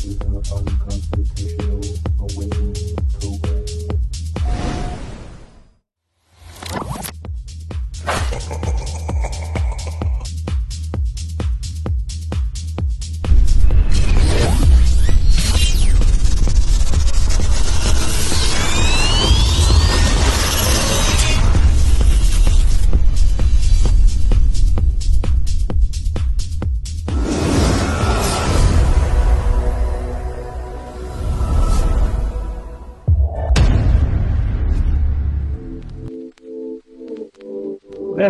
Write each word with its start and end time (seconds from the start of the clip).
to 0.00 0.08
the 0.14 0.38
Unconstitutional 0.56 1.84
Awakening 2.20 2.96
Program. 3.20 4.29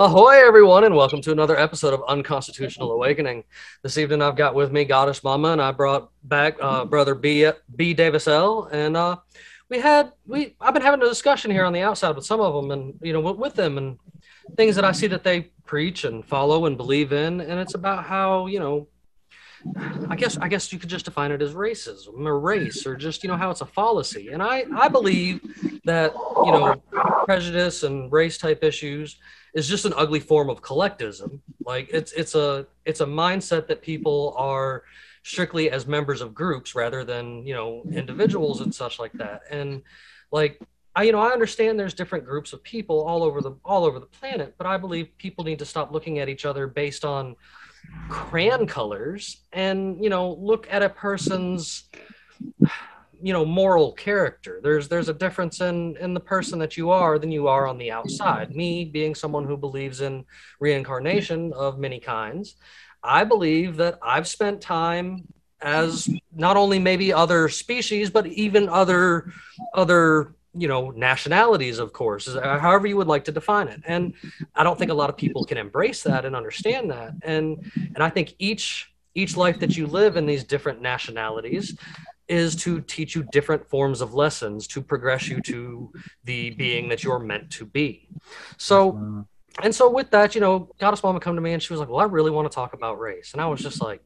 Ahoy, 0.00 0.42
everyone, 0.46 0.84
and 0.84 0.96
welcome 0.96 1.20
to 1.20 1.30
another 1.30 1.58
episode 1.58 1.92
of 1.92 2.02
Unconstitutional 2.08 2.92
Awakening. 2.92 3.44
This 3.82 3.98
evening, 3.98 4.22
I've 4.22 4.34
got 4.34 4.54
with 4.54 4.72
me 4.72 4.86
Goddess 4.86 5.22
Mama, 5.22 5.48
and 5.48 5.60
I 5.60 5.72
brought 5.72 6.10
back 6.24 6.56
uh, 6.58 6.86
brother 6.86 7.14
B 7.14 7.50
B 7.76 7.92
Davis-EL. 7.92 8.70
And 8.72 8.96
uh, 8.96 9.18
we 9.68 9.78
had 9.78 10.12
we 10.26 10.56
I've 10.58 10.72
been 10.72 10.82
having 10.82 11.02
a 11.02 11.06
discussion 11.06 11.50
here 11.50 11.66
on 11.66 11.74
the 11.74 11.82
outside 11.82 12.16
with 12.16 12.24
some 12.24 12.40
of 12.40 12.54
them, 12.54 12.70
and 12.70 12.98
you 13.02 13.12
know, 13.12 13.20
with, 13.20 13.52
them, 13.52 13.76
and 13.76 13.98
things 14.56 14.74
that 14.76 14.86
I 14.86 14.92
see 14.92 15.06
that 15.08 15.22
they 15.22 15.52
preach 15.66 16.04
and 16.04 16.24
follow 16.24 16.64
and 16.64 16.78
believe 16.78 17.12
in, 17.12 17.42
and 17.42 17.60
it's 17.60 17.74
about 17.74 18.04
how 18.04 18.46
you 18.46 18.58
know. 18.58 18.88
I 20.08 20.16
guess 20.16 20.38
I 20.38 20.48
guess 20.48 20.72
you 20.72 20.78
could 20.78 20.88
just 20.88 21.04
define 21.04 21.30
it 21.30 21.42
as 21.42 21.52
racism 21.52 22.24
or 22.24 22.40
race 22.40 22.86
or 22.86 22.96
just 22.96 23.22
you 23.22 23.28
know 23.28 23.36
how 23.36 23.50
it's 23.50 23.60
a 23.60 23.66
fallacy. 23.66 24.28
And 24.28 24.42
I 24.42 24.64
I 24.74 24.88
believe 24.88 25.42
that 25.84 26.14
you 26.14 26.52
know 26.52 26.82
prejudice 27.26 27.82
and 27.82 28.10
race 28.10 28.38
type 28.38 28.64
issues 28.64 29.18
is 29.54 29.68
just 29.68 29.84
an 29.84 29.94
ugly 29.96 30.20
form 30.20 30.50
of 30.50 30.62
collectivism. 30.62 31.42
Like 31.64 31.88
it's 31.92 32.12
it's 32.12 32.34
a 32.34 32.66
it's 32.84 33.00
a 33.00 33.06
mindset 33.06 33.66
that 33.68 33.82
people 33.82 34.34
are 34.36 34.84
strictly 35.22 35.70
as 35.70 35.86
members 35.86 36.20
of 36.20 36.34
groups 36.34 36.74
rather 36.74 37.04
than 37.04 37.46
you 37.46 37.54
know 37.54 37.82
individuals 37.92 38.60
and 38.60 38.74
such 38.74 38.98
like 38.98 39.12
that. 39.14 39.42
And 39.50 39.82
like 40.30 40.60
I 40.94 41.04
you 41.04 41.12
know 41.12 41.20
I 41.20 41.30
understand 41.30 41.78
there's 41.78 41.94
different 41.94 42.24
groups 42.24 42.52
of 42.52 42.62
people 42.62 43.02
all 43.02 43.22
over 43.22 43.40
the 43.40 43.52
all 43.64 43.84
over 43.84 43.98
the 43.98 44.06
planet, 44.06 44.54
but 44.58 44.66
I 44.66 44.76
believe 44.76 45.16
people 45.18 45.44
need 45.44 45.58
to 45.58 45.66
stop 45.66 45.92
looking 45.92 46.18
at 46.18 46.28
each 46.28 46.44
other 46.44 46.66
based 46.66 47.04
on 47.04 47.36
crayon 48.08 48.66
colors 48.66 49.42
and 49.52 50.02
you 50.02 50.10
know 50.10 50.32
look 50.34 50.66
at 50.70 50.82
a 50.82 50.88
person's 50.88 51.84
you 53.22 53.32
know 53.32 53.44
moral 53.44 53.92
character. 53.92 54.60
There's 54.62 54.88
there's 54.88 55.08
a 55.08 55.14
difference 55.14 55.60
in 55.60 55.96
in 55.98 56.14
the 56.14 56.20
person 56.20 56.58
that 56.58 56.76
you 56.76 56.90
are 56.90 57.18
than 57.18 57.32
you 57.32 57.48
are 57.48 57.66
on 57.66 57.78
the 57.78 57.90
outside. 57.90 58.54
Me 58.54 58.84
being 58.84 59.14
someone 59.14 59.44
who 59.44 59.56
believes 59.56 60.00
in 60.00 60.24
reincarnation 60.58 61.52
of 61.52 61.78
many 61.78 62.00
kinds 62.00 62.56
i 63.02 63.24
believe 63.24 63.76
that 63.76 63.98
i've 64.02 64.28
spent 64.28 64.60
time 64.60 65.26
as 65.62 66.08
not 66.34 66.56
only 66.56 66.78
maybe 66.78 67.12
other 67.12 67.48
species 67.48 68.10
but 68.10 68.26
even 68.26 68.68
other 68.68 69.32
other 69.74 70.34
you 70.54 70.66
know 70.66 70.90
nationalities 70.90 71.78
of 71.78 71.92
course 71.92 72.28
uh, 72.28 72.58
however 72.58 72.86
you 72.86 72.96
would 72.96 73.06
like 73.06 73.24
to 73.24 73.32
define 73.32 73.68
it. 73.68 73.80
And 73.86 74.14
i 74.54 74.64
don't 74.64 74.78
think 74.78 74.90
a 74.90 74.94
lot 74.94 75.10
of 75.10 75.16
people 75.16 75.44
can 75.44 75.58
embrace 75.58 76.02
that 76.02 76.24
and 76.24 76.34
understand 76.34 76.90
that. 76.90 77.12
And 77.22 77.70
and 77.94 78.02
i 78.02 78.10
think 78.10 78.34
each 78.38 78.92
each 79.14 79.36
life 79.36 79.58
that 79.60 79.76
you 79.76 79.86
live 79.86 80.16
in 80.16 80.26
these 80.26 80.44
different 80.44 80.80
nationalities 80.80 81.76
is 82.30 82.54
to 82.54 82.80
teach 82.80 83.16
you 83.16 83.26
different 83.32 83.68
forms 83.68 84.00
of 84.00 84.14
lessons 84.14 84.68
to 84.68 84.80
progress 84.80 85.28
you 85.28 85.40
to 85.42 85.92
the 86.24 86.50
being 86.50 86.88
that 86.88 87.02
you're 87.02 87.18
meant 87.18 87.50
to 87.50 87.66
be. 87.66 88.08
So 88.56 88.92
mm-hmm. 88.92 89.20
and 89.62 89.74
so 89.74 89.90
with 89.90 90.10
that 90.12 90.36
you 90.36 90.40
know 90.40 90.70
goddess 90.78 91.02
mama 91.02 91.18
come 91.18 91.34
to 91.34 91.40
me 91.40 91.52
and 91.52 91.62
she 91.62 91.72
was 91.72 91.80
like 91.80 91.88
well 91.88 91.98
i 91.98 92.04
really 92.04 92.30
want 92.30 92.50
to 92.50 92.54
talk 92.54 92.72
about 92.72 93.00
race. 93.00 93.32
And 93.32 93.42
i 93.42 93.46
was 93.46 93.60
just 93.60 93.82
like 93.82 94.00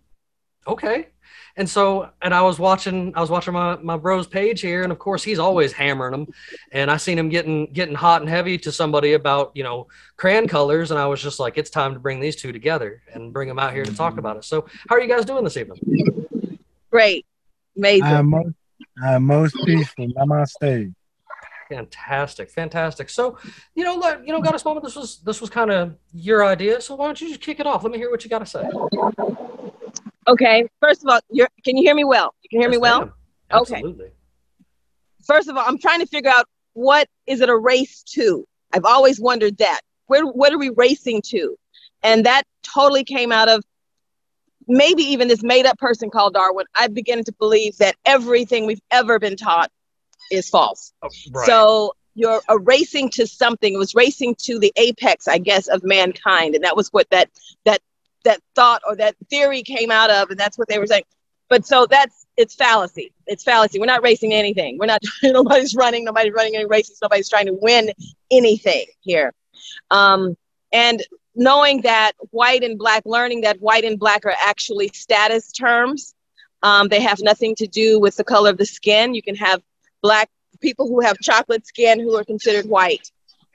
okay. 0.67 1.09
And 1.57 1.69
so 1.69 2.11
and 2.23 2.33
i 2.33 2.41
was 2.41 2.59
watching 2.59 3.13
i 3.15 3.21
was 3.21 3.29
watching 3.29 3.53
my 3.53 3.77
my 3.77 3.97
bro's 3.99 4.27
page 4.27 4.63
here 4.63 4.83
and 4.83 4.91
of 4.91 4.99
course 4.99 5.23
he's 5.23 5.39
always 5.39 5.73
hammering 5.73 6.13
them 6.13 6.27
and 6.73 6.91
i 6.91 6.97
seen 6.97 7.19
him 7.19 7.29
getting 7.29 7.73
getting 7.73 7.95
hot 7.95 8.23
and 8.23 8.31
heavy 8.31 8.57
to 8.59 8.73
somebody 8.73 9.13
about 9.13 9.53
you 9.55 9.63
know 9.63 9.87
crayon 10.17 10.49
colors 10.49 10.91
and 10.91 10.99
i 10.99 11.07
was 11.07 11.23
just 11.23 11.39
like 11.39 11.57
it's 11.57 11.71
time 11.71 11.93
to 11.93 12.01
bring 12.01 12.19
these 12.19 12.35
two 12.35 12.53
together 12.53 13.03
and 13.13 13.33
bring 13.33 13.49
them 13.49 13.59
out 13.59 13.73
here 13.73 13.85
to 13.85 13.95
talk 13.95 14.13
mm-hmm. 14.13 14.21
about 14.21 14.37
it. 14.39 14.45
So 14.45 14.67
how 14.89 14.97
are 14.97 15.01
you 15.01 15.09
guys 15.09 15.25
doing 15.25 15.45
this 15.45 15.57
evening? 15.57 15.79
Great. 16.91 17.27
Amazing. 17.77 18.05
I 18.05 18.19
am 18.19 18.31
most, 18.31 18.55
I 19.03 19.15
am 19.15 19.25
most 19.25 19.57
peaceful. 19.65 20.07
Namaste. 20.09 20.95
fantastic 21.71 22.51
fantastic 22.51 23.09
so 23.09 23.39
you 23.75 23.83
know 23.83 23.97
let 23.97 24.25
you 24.27 24.33
know 24.33 24.41
goddess 24.41 24.63
mama 24.67 24.83
this 24.83 24.95
was 24.95 25.21
this 25.21 25.41
was 25.41 25.49
kind 25.49 25.71
of 25.71 25.97
your 26.13 26.45
idea 26.45 26.79
so 26.79 26.95
why 26.95 27.07
don't 27.07 27.19
you 27.23 27.29
just 27.29 27.41
kick 27.41 27.59
it 27.59 27.67
off 27.67 27.83
let 27.83 27.91
me 27.91 27.97
hear 27.97 28.11
what 28.11 28.23
you 28.23 28.29
got 28.29 28.41
to 28.41 28.47
say 28.47 28.63
okay. 30.27 30.69
First 30.81 31.03
of 31.03 31.11
all, 31.11 31.21
you're, 31.31 31.49
can 31.65 31.77
you 31.77 31.83
hear 31.83 31.95
me 31.95 32.05
well? 32.05 32.35
You 32.43 32.49
can 32.49 32.61
hear 32.61 32.71
me 32.71 32.79
well? 32.79 33.01
ma'am. 33.01 33.13
Okay. 33.53 33.83
First 35.25 35.49
of 35.49 35.57
all, 35.57 35.65
I'm 35.67 35.79
trying 35.79 36.01
to 36.01 36.07
figure 36.07 36.31
out 36.31 36.47
what 36.75 37.09
is 37.27 37.41
it 37.41 37.49
a 37.49 37.57
race 37.57 38.03
to? 38.15 38.47
I've 38.73 38.85
always 38.85 39.21
wondered 39.21 39.59
that. 39.59 39.81
Where 40.07 40.25
what 40.27 40.53
are 40.53 40.59
we 40.59 40.71
racing 40.71 41.23
to? 41.27 41.57
And 42.03 42.27
that 42.27 42.43
totally 42.63 43.05
came 43.05 43.33
out 43.33 43.49
of 43.49 43.65
maybe 44.67 45.03
even 45.03 45.29
this 45.29 45.43
made 45.43 45.67
up 45.67 45.79
person 45.79 46.11
called 46.11 46.35
Darwin. 46.35 46.67
I 46.75 46.89
beginning 46.89 47.25
to 47.25 47.33
believe 47.33 47.77
that 47.79 47.97
everything 48.05 48.67
we've 48.67 48.83
ever 48.91 49.19
been 49.19 49.37
taught 49.37 49.71
is 50.31 50.49
false. 50.49 50.93
Oh, 51.03 51.09
right. 51.33 51.47
So 51.47 51.95
you're 52.15 52.41
a 52.49 52.59
racing 52.59 53.11
to 53.11 53.27
something. 53.27 53.75
It 53.75 53.79
was 53.79 53.95
racing 53.95 54.37
to 54.43 54.59
the 54.59 54.73
apex, 54.77 55.29
I 55.29 55.39
guess, 55.39 55.69
of 55.69 55.83
mankind, 55.85 56.55
and 56.55 56.65
that 56.65 56.77
was 56.77 56.89
what 56.91 57.09
that 57.11 57.31
that 57.65 57.81
that 58.25 58.41
thought 58.55 58.83
or 58.87 58.97
that 58.97 59.17
theory 59.31 59.63
came 59.63 59.91
out 59.91 60.11
of, 60.11 60.31
and 60.31 60.39
that's 60.39 60.57
what 60.57 60.69
they 60.69 60.79
were 60.79 60.87
saying. 60.87 61.05
But 61.49 61.67
so 61.67 61.87
that's 61.87 62.27
it's 62.37 62.55
fallacy. 62.55 63.13
It's 63.27 63.45
fallacy. 63.45 63.79
We're 63.79 63.87
not 63.87 64.03
racing 64.03 64.33
anything. 64.33 64.79
We're 64.79 64.87
not. 64.87 65.03
Nobody's 65.23 65.75
running. 65.75 66.05
Nobody's 66.05 66.33
running 66.33 66.57
any 66.57 66.67
races. 66.67 66.99
Nobody's 67.03 67.29
trying 67.29 67.47
to 67.47 67.55
win 67.55 67.91
anything 68.31 68.87
here. 69.01 69.33
Um, 69.91 70.37
and 70.73 71.03
knowing 71.35 71.83
that 71.83 72.13
white 72.31 72.63
and 72.63 72.79
black, 72.79 73.03
learning 73.05 73.43
that 73.43 73.61
white 73.61 73.85
and 73.85 73.99
black 73.99 74.25
are 74.25 74.35
actually 74.45 74.89
status 74.95 75.51
terms. 75.53 76.15
Um, 76.63 76.89
they 76.89 77.01
have 77.01 77.21
nothing 77.21 77.55
to 77.57 77.67
do 77.67 78.01
with 78.01 78.17
the 78.17 78.25
color 78.25 78.51
of 78.51 78.59
the 78.59 78.67
skin. 78.67 79.15
You 79.15 79.23
can 79.23 79.35
have 79.37 79.61
black 80.03 80.31
people 80.61 80.87
who 80.89 81.01
have 81.01 81.19
chocolate 81.21 81.67
skin 81.67 82.01
who 82.01 82.17
are 82.17 82.25
considered 82.25 82.67
white. 82.67 83.11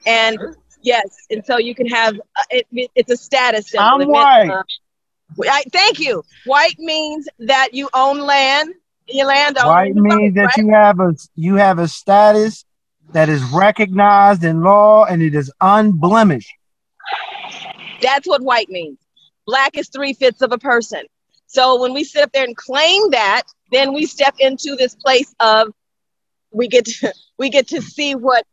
And 0.06 0.38
yes, 0.82 1.26
and 1.30 1.44
so 1.44 1.58
you 1.58 1.74
can 1.74 1.86
have 1.88 2.14
uh, 2.16 2.42
it, 2.50 2.66
it- 2.72 2.90
it's 2.94 3.10
a 3.10 3.16
status. 3.16 3.70
symbol. 3.70 3.86
I'm 3.86 4.00
It 4.02 4.08
meant, 4.08 4.12
white. 4.12 4.50
uh, 4.50 4.62
I, 5.50 5.62
thank 5.72 5.98
you. 6.00 6.22
White 6.44 6.78
means 6.78 7.28
that 7.40 7.68
you 7.72 7.88
own 7.94 8.20
land. 8.20 8.74
Your 9.08 9.26
land. 9.26 9.56
White 9.62 9.94
means 9.94 10.34
that 10.34 10.56
you 10.56 10.68
have 10.70 11.00
a 11.00 11.14
you 11.34 11.56
have 11.56 11.78
a 11.78 11.88
status 11.88 12.64
that 13.12 13.28
is 13.28 13.42
recognized 13.42 14.44
in 14.44 14.62
law 14.62 15.04
and 15.04 15.20
it 15.20 15.34
is 15.34 15.50
unblemished. 15.60 16.52
That's 18.00 18.26
what 18.26 18.42
white 18.42 18.68
means. 18.68 18.98
Black 19.46 19.76
is 19.76 19.88
three 19.88 20.12
fifths 20.12 20.42
of 20.42 20.52
a 20.52 20.58
person. 20.58 21.02
So 21.46 21.80
when 21.80 21.92
we 21.92 22.04
sit 22.04 22.22
up 22.22 22.32
there 22.32 22.44
and 22.44 22.56
claim 22.56 23.10
that, 23.10 23.42
then 23.72 23.92
we 23.92 24.06
step 24.06 24.36
into 24.38 24.76
this 24.76 24.94
place 24.94 25.34
of 25.40 25.68
we 26.52 26.68
get 26.68 26.84
to, 26.86 27.12
we 27.38 27.50
get 27.50 27.68
to 27.68 27.82
see 27.82 28.14
what 28.14 28.46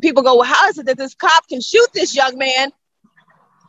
people 0.00 0.22
go. 0.22 0.36
Well, 0.36 0.44
how 0.44 0.68
is 0.68 0.78
it 0.78 0.86
that 0.86 0.96
this 0.96 1.14
cop 1.14 1.48
can 1.48 1.60
shoot 1.60 1.88
this 1.92 2.14
young 2.14 2.38
man 2.38 2.70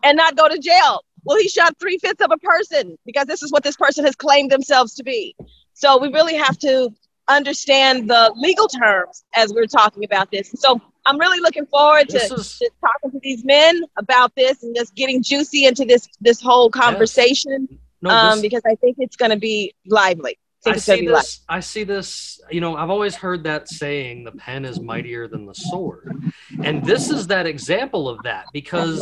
and 0.04 0.16
not 0.18 0.38
go 0.38 0.48
to 0.48 0.58
jail? 0.58 1.04
Well, 1.26 1.38
he 1.38 1.50
shot 1.50 1.76
three 1.80 1.98
fifths 1.98 2.24
of 2.24 2.32
a 2.32 2.38
person 2.38 2.98
because 3.06 3.26
this 3.26 3.44
is 3.44 3.52
what 3.52 3.64
this 3.64 3.76
person 3.76 4.06
has 4.06 4.16
claimed 4.16 4.52
themselves 4.52 4.96
to 4.96 5.04
be. 5.04 5.36
So 5.74 5.98
we 5.98 6.08
really 6.10 6.36
have 6.36 6.58
to 6.60 6.90
understand 7.28 8.10
the 8.10 8.34
legal 8.36 8.68
terms 8.68 9.24
as 9.36 9.54
we're 9.54 9.68
talking 9.68 10.04
about 10.04 10.32
this. 10.32 10.52
So 10.56 10.82
I'm 11.10 11.18
really 11.20 11.40
looking 11.40 11.66
forward 11.66 12.08
to, 12.10 12.18
is- 12.18 12.58
to 12.60 12.70
talking 12.82 13.12
to 13.12 13.20
these 13.22 13.44
men 13.44 13.82
about 13.98 14.34
this 14.36 14.62
and 14.64 14.76
just 14.76 14.96
getting 14.96 15.24
juicy 15.24 15.66
into 15.66 15.84
this 15.86 16.08
this 16.22 16.40
whole 16.42 16.70
conversation 16.70 17.68
No, 18.02 18.12
um, 18.12 18.30
this- 18.36 18.42
because 18.42 18.62
I 18.66 18.76
think 18.76 18.98
it's 19.00 19.16
going 19.16 19.32
to 19.32 19.38
be 19.38 19.74
lively. 19.88 20.38
I 20.66 20.72
I 20.72 20.76
see 20.76 21.08
this. 21.08 21.40
I 21.48 21.60
see 21.62 21.84
this. 21.84 22.42
You 22.52 22.60
know, 22.60 22.76
I've 22.76 22.90
always 22.90 23.16
heard 23.16 23.44
that 23.46 23.70
saying, 23.70 24.26
"The 24.26 24.34
pen 24.34 24.66
is 24.66 24.80
mightier 24.80 25.28
than 25.28 25.46
the 25.46 25.54
sword," 25.54 26.22
and 26.64 26.84
this 26.84 27.10
is 27.10 27.28
that 27.28 27.48
example 27.48 28.10
of 28.10 28.22
that 28.24 28.46
because 28.52 29.02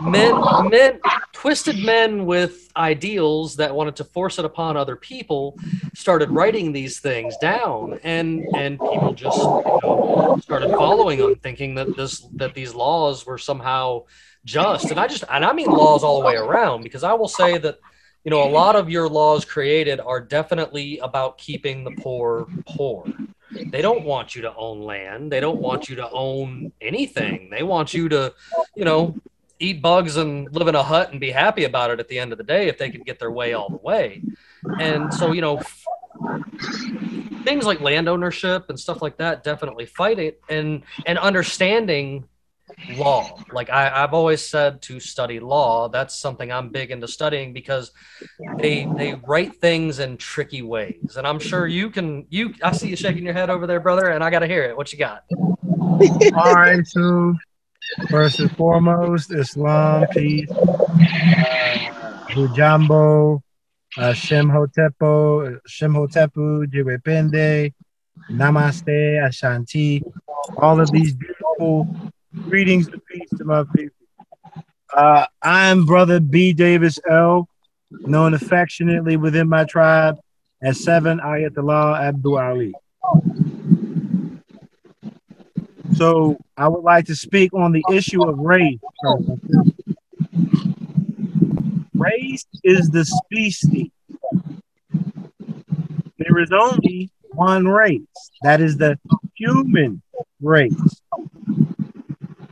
men, 0.00 0.34
men, 0.68 1.00
twisted 1.32 1.78
men 1.78 2.26
with 2.26 2.68
ideals 2.76 3.56
that 3.56 3.74
wanted 3.74 3.96
to 3.96 4.04
force 4.04 4.38
it 4.38 4.44
upon 4.44 4.76
other 4.76 4.96
people, 4.96 5.56
started 5.94 6.30
writing 6.30 6.72
these 6.72 6.98
things 6.98 7.36
down, 7.36 8.00
and 8.02 8.44
and 8.56 8.80
people 8.80 9.12
just 9.12 9.38
you 9.38 9.44
know, 9.84 10.38
started 10.42 10.70
following 10.70 11.20
them, 11.20 11.36
thinking 11.36 11.76
that 11.76 11.96
this 11.96 12.26
that 12.34 12.54
these 12.54 12.74
laws 12.74 13.24
were 13.24 13.38
somehow 13.38 14.02
just. 14.44 14.90
And 14.90 14.98
I 14.98 15.06
just 15.06 15.22
and 15.30 15.44
I 15.44 15.52
mean 15.52 15.68
laws 15.68 16.02
all 16.02 16.20
the 16.20 16.26
way 16.26 16.34
around 16.36 16.82
because 16.82 17.04
I 17.04 17.12
will 17.14 17.28
say 17.28 17.58
that 17.58 17.78
you 18.26 18.30
know, 18.30 18.42
a 18.42 18.46
mm-hmm. 18.46 18.54
lot 18.54 18.74
of 18.74 18.90
your 18.90 19.08
laws 19.08 19.44
created 19.44 20.00
are 20.00 20.20
definitely 20.20 20.98
about 20.98 21.38
keeping 21.38 21.84
the 21.84 21.92
poor 21.92 22.48
poor. 22.66 23.06
They 23.70 23.80
don't 23.80 24.02
want 24.02 24.34
you 24.34 24.42
to 24.42 24.54
own 24.56 24.80
land. 24.80 25.30
They 25.30 25.38
don't 25.38 25.60
want 25.60 25.88
you 25.88 25.94
to 25.96 26.10
own 26.10 26.72
anything. 26.80 27.50
They 27.50 27.62
want 27.62 27.94
you 27.94 28.08
to, 28.08 28.34
you 28.74 28.84
know, 28.84 29.14
eat 29.60 29.80
bugs 29.80 30.16
and 30.16 30.52
live 30.52 30.66
in 30.66 30.74
a 30.74 30.82
hut 30.82 31.12
and 31.12 31.20
be 31.20 31.30
happy 31.30 31.64
about 31.64 31.92
it 31.92 32.00
at 32.00 32.08
the 32.08 32.18
end 32.18 32.32
of 32.32 32.38
the 32.38 32.44
day 32.44 32.66
if 32.66 32.78
they 32.78 32.90
can 32.90 33.02
get 33.02 33.20
their 33.20 33.30
way 33.30 33.54
all 33.54 33.68
the 33.68 33.76
way. 33.76 34.20
And 34.80 35.14
so, 35.14 35.30
you 35.30 35.40
know, 35.40 35.58
f- 35.58 35.84
things 37.44 37.64
like 37.64 37.80
land 37.80 38.08
ownership 38.08 38.68
and 38.70 38.78
stuff 38.78 39.02
like 39.02 39.18
that 39.18 39.44
definitely 39.44 39.86
fight 39.86 40.18
it 40.18 40.40
and 40.48 40.82
and 41.06 41.16
understanding 41.16 42.24
law. 42.96 43.38
Like 43.52 43.70
I, 43.70 44.02
i've 44.02 44.14
always 44.14 44.42
said 44.42 44.82
to 44.82 45.00
study 45.00 45.40
law 45.40 45.88
that's 45.88 46.14
something 46.14 46.52
i'm 46.52 46.68
big 46.68 46.90
into 46.90 47.08
studying 47.08 47.52
because 47.52 47.90
they 48.58 48.86
they 48.96 49.14
write 49.26 49.56
things 49.56 49.98
in 49.98 50.16
tricky 50.16 50.62
ways. 50.62 51.16
And 51.16 51.26
i'm 51.26 51.38
sure 51.38 51.66
you 51.66 51.90
can 51.90 52.26
you 52.28 52.54
i 52.62 52.72
see 52.72 52.88
you 52.88 52.96
shaking 52.96 53.24
your 53.24 53.34
head 53.34 53.50
over 53.50 53.66
there 53.66 53.80
brother 53.80 54.10
and 54.10 54.22
i 54.22 54.30
gotta 54.30 54.46
hear 54.46 54.64
it. 54.64 54.76
What 54.76 54.92
you 54.92 54.98
got? 54.98 55.24
All 55.30 56.54
right, 56.54 56.86
so 56.86 57.34
first 58.10 58.40
and 58.40 58.54
foremost, 58.56 59.32
Islam, 59.32 60.06
peace, 60.12 60.50
uh, 60.50 61.76
Hujambo, 62.28 63.40
uh, 63.96 64.12
Shem 64.12 64.48
Hotepo, 64.48 65.58
Shem 65.66 65.94
Hotepu, 65.94 66.66
Jiwepende, 66.66 67.72
Namaste, 68.30 69.26
Ashanti, 69.26 70.02
all 70.58 70.80
of 70.80 70.90
these 70.90 71.14
beautiful 71.14 71.88
greetings 72.34 72.88
and 72.88 73.00
peace 73.06 73.28
to 73.38 73.44
my 73.44 73.64
people. 73.74 73.96
Uh, 74.94 75.26
I'm 75.42 75.84
Brother 75.84 76.20
B. 76.20 76.52
Davis 76.52 76.98
L., 77.08 77.48
known 77.90 78.34
affectionately 78.34 79.16
within 79.16 79.48
my 79.48 79.64
tribe 79.64 80.16
as 80.62 80.82
Seven 80.82 81.18
Ayatollah 81.20 82.00
Abdul 82.00 82.38
Ali. 82.38 82.74
So 85.94 86.36
I 86.56 86.68
would 86.68 86.82
like 86.82 87.06
to 87.06 87.16
speak 87.16 87.54
on 87.54 87.72
the 87.72 87.84
issue 87.90 88.22
of 88.22 88.38
race. 88.38 88.78
Race 91.94 92.46
is 92.62 92.90
the 92.90 93.04
species. 93.04 93.90
There 96.18 96.38
is 96.38 96.52
only 96.52 97.10
one 97.32 97.66
race. 97.66 98.02
That 98.42 98.60
is 98.60 98.76
the 98.76 98.98
human 99.34 100.02
race. 100.40 101.00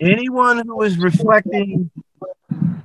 Anyone 0.04 0.66
who 0.66 0.82
is 0.82 0.98
reflecting 0.98 1.90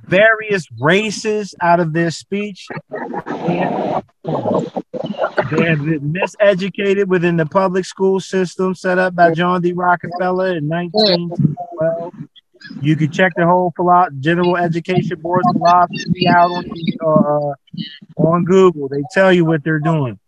various 0.06 0.66
races 0.80 1.54
out 1.60 1.78
of 1.78 1.92
their 1.92 2.10
speech, 2.10 2.66
they 2.90 3.56
have 3.58 4.04
they 5.50 5.64
have 5.66 5.84
been 5.84 6.12
miseducated 6.14 7.06
within 7.06 7.36
the 7.36 7.46
public 7.46 7.84
school 7.84 8.20
system 8.20 8.74
set 8.74 8.98
up 8.98 9.14
by 9.14 9.32
John 9.34 9.60
D. 9.60 9.72
Rockefeller 9.72 10.56
in 10.56 10.68
1912. 10.68 12.14
You 12.82 12.96
can 12.96 13.10
check 13.10 13.32
the 13.36 13.46
whole 13.46 13.72
philo- 13.76 14.08
General 14.20 14.56
Education 14.56 15.18
Board's 15.20 15.48
philosophy 15.52 16.26
out 16.28 16.50
on 16.50 16.64
uh, 17.00 17.54
on 18.22 18.44
Google. 18.44 18.88
They 18.88 19.02
tell 19.12 19.32
you 19.32 19.44
what 19.44 19.62
they're 19.64 19.78
doing. 19.78 20.18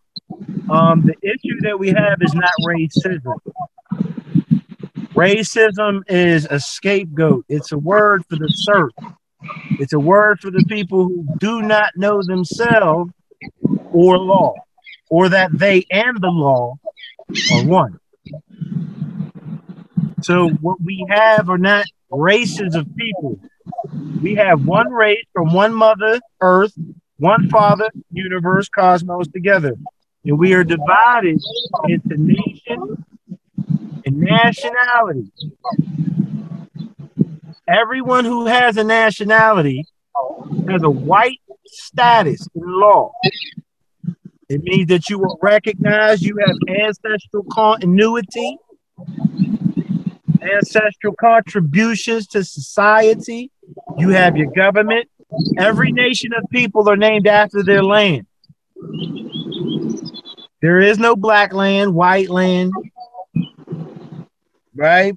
Um, 0.70 1.02
the 1.06 1.14
issue 1.22 1.60
that 1.62 1.78
we 1.78 1.88
have 1.88 2.18
is 2.20 2.34
not 2.34 2.50
racism. 2.66 3.34
Racism 5.14 6.02
is 6.08 6.46
a 6.50 6.58
scapegoat. 6.58 7.44
It's 7.48 7.72
a 7.72 7.78
word 7.78 8.24
for 8.28 8.36
the 8.36 8.48
serf. 8.48 8.92
It's 9.78 9.92
a 9.92 9.98
word 9.98 10.40
for 10.40 10.50
the 10.50 10.64
people 10.64 11.04
who 11.04 11.26
do 11.38 11.62
not 11.62 11.90
know 11.96 12.22
themselves 12.22 13.12
or 13.92 14.18
law, 14.18 14.54
or 15.10 15.28
that 15.28 15.50
they 15.52 15.84
and 15.90 16.20
the 16.20 16.28
law 16.28 16.76
are 17.52 17.64
one. 17.64 17.98
So 20.22 20.48
what 20.48 20.80
we 20.82 21.04
have 21.10 21.50
are 21.50 21.58
not 21.58 21.84
races 22.10 22.74
of 22.74 22.86
people. 22.96 23.38
We 24.22 24.36
have 24.36 24.64
one 24.64 24.90
race 24.90 25.24
from 25.32 25.52
one 25.52 25.74
mother, 25.74 26.20
Earth, 26.40 26.72
one 27.18 27.48
father, 27.50 27.90
universe, 28.12 28.68
cosmos 28.68 29.28
together. 29.28 29.74
And 30.24 30.38
we 30.38 30.54
are 30.54 30.64
divided 30.64 31.40
into 31.88 32.16
nation 32.16 33.04
and 34.04 34.18
nationality. 34.18 35.30
Everyone 37.68 38.24
who 38.24 38.46
has 38.46 38.76
a 38.76 38.84
nationality 38.84 39.84
has 40.68 40.82
a 40.82 40.90
white 40.90 41.40
status 41.66 42.46
in 42.54 42.62
law. 42.64 43.12
It 44.48 44.62
means 44.62 44.88
that 44.88 45.08
you 45.08 45.22
are 45.22 45.36
recognized, 45.40 46.22
you 46.22 46.36
have 46.46 46.56
ancestral 46.84 47.44
continuity, 47.50 48.58
ancestral 50.42 51.14
contributions 51.18 52.26
to 52.28 52.44
society, 52.44 53.50
you 53.96 54.10
have 54.10 54.36
your 54.36 54.50
government. 54.50 55.08
Every 55.56 55.92
nation 55.92 56.32
of 56.34 56.44
people 56.50 56.88
are 56.90 56.96
named 56.96 57.26
after 57.26 57.62
their 57.62 57.82
land. 57.82 58.26
There 60.60 60.80
is 60.80 60.98
no 60.98 61.16
black 61.16 61.54
land, 61.54 61.94
white 61.94 62.28
land, 62.28 62.72
right? 64.74 65.16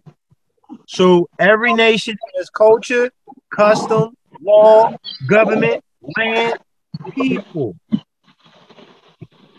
So 0.88 1.30
every 1.40 1.74
nation 1.74 2.18
has 2.38 2.50
culture, 2.50 3.12
custom, 3.56 4.16
law, 4.42 4.96
government, 5.28 5.84
land, 6.18 6.60
people. 7.14 7.76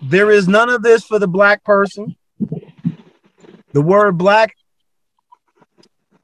There 0.02 0.30
is 0.30 0.46
none 0.46 0.70
of 0.70 0.82
this 0.82 1.04
for 1.04 1.18
the 1.18 1.28
black 1.28 1.64
person. 1.64 2.16
The 3.72 3.82
word 3.82 4.16
black, 4.16 4.54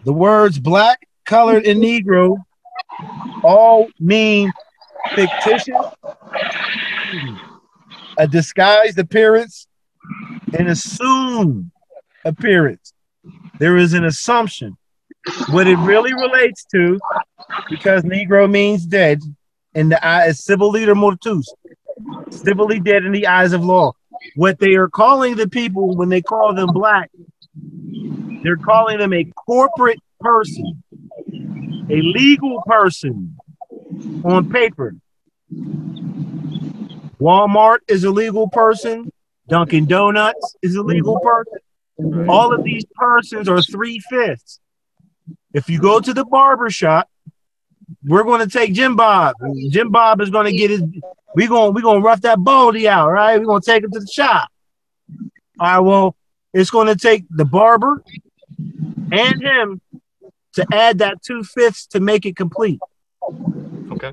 the 0.04 0.12
words 0.12 0.58
black, 0.58 0.98
colored, 1.24 1.66
and 1.66 1.82
Negro 1.82 2.36
all 3.42 3.88
mean 3.98 4.52
fictitious, 5.14 5.76
a 8.18 8.26
disguised 8.26 8.98
appearance, 8.98 9.66
an 10.58 10.68
assumed 10.68 11.70
appearance. 12.24 12.92
There 13.58 13.76
is 13.76 13.92
an 13.94 14.04
assumption. 14.04 14.76
What 15.50 15.66
it 15.68 15.76
really 15.76 16.12
relates 16.12 16.64
to, 16.72 16.98
because 17.70 18.02
Negro 18.02 18.50
means 18.50 18.84
dead, 18.86 19.20
in 19.74 19.88
the 19.88 20.04
eye 20.04 20.26
is 20.26 20.40
civiliter 20.40 20.94
mortuus, 20.94 21.46
civilly 22.30 22.80
dead 22.80 23.04
in 23.04 23.12
the 23.12 23.26
eyes 23.26 23.52
of 23.52 23.64
law. 23.64 23.92
What 24.36 24.58
they 24.58 24.74
are 24.74 24.88
calling 24.88 25.36
the 25.36 25.48
people 25.48 25.96
when 25.96 26.08
they 26.08 26.22
call 26.22 26.54
them 26.54 26.70
black, 26.72 27.10
they're 28.42 28.56
calling 28.56 28.98
them 28.98 29.12
a 29.12 29.24
corporate 29.24 30.00
person, 30.20 30.82
a 31.28 32.00
legal 32.02 32.62
person 32.66 33.36
on 34.24 34.50
paper. 34.50 34.96
Walmart 37.20 37.78
is 37.88 38.04
a 38.04 38.10
legal 38.10 38.48
person. 38.48 39.12
Dunkin' 39.48 39.86
Donuts 39.86 40.56
is 40.62 40.74
a 40.76 40.82
legal 40.82 41.20
person. 41.20 41.58
All 42.28 42.54
of 42.54 42.64
these 42.64 42.84
persons 42.94 43.48
are 43.48 43.62
three 43.62 44.00
fifths. 44.10 44.60
If 45.54 45.68
you 45.68 45.80
go 45.80 46.00
to 46.00 46.14
the 46.14 46.24
barber 46.24 46.70
shop, 46.70 47.08
we're 48.04 48.24
going 48.24 48.40
to 48.40 48.48
take 48.48 48.72
Jim 48.72 48.96
Bob. 48.96 49.36
Jim 49.70 49.90
Bob 49.90 50.20
is 50.20 50.30
going 50.30 50.46
to 50.46 50.56
get 50.56 50.70
his. 50.70 50.82
We're 51.34 51.48
going 51.48 51.74
we're 51.74 51.82
going 51.82 52.00
to 52.00 52.06
rough 52.06 52.22
that 52.22 52.42
baldy 52.42 52.88
out, 52.88 53.10
right? 53.10 53.38
We're 53.38 53.46
going 53.46 53.62
to 53.62 53.70
take 53.70 53.84
him 53.84 53.90
to 53.92 54.00
the 54.00 54.06
shop. 54.06 54.48
All 55.60 55.66
right. 55.66 55.78
Well, 55.78 56.16
it's 56.52 56.70
going 56.70 56.88
to 56.88 56.96
take 56.96 57.24
the 57.30 57.44
barber 57.44 58.02
and 59.10 59.42
him 59.42 59.80
to 60.54 60.66
add 60.72 60.98
that 60.98 61.22
two 61.22 61.42
fifths 61.42 61.86
to 61.86 62.00
make 62.00 62.26
it 62.26 62.36
complete. 62.36 62.80
okay 63.92 64.12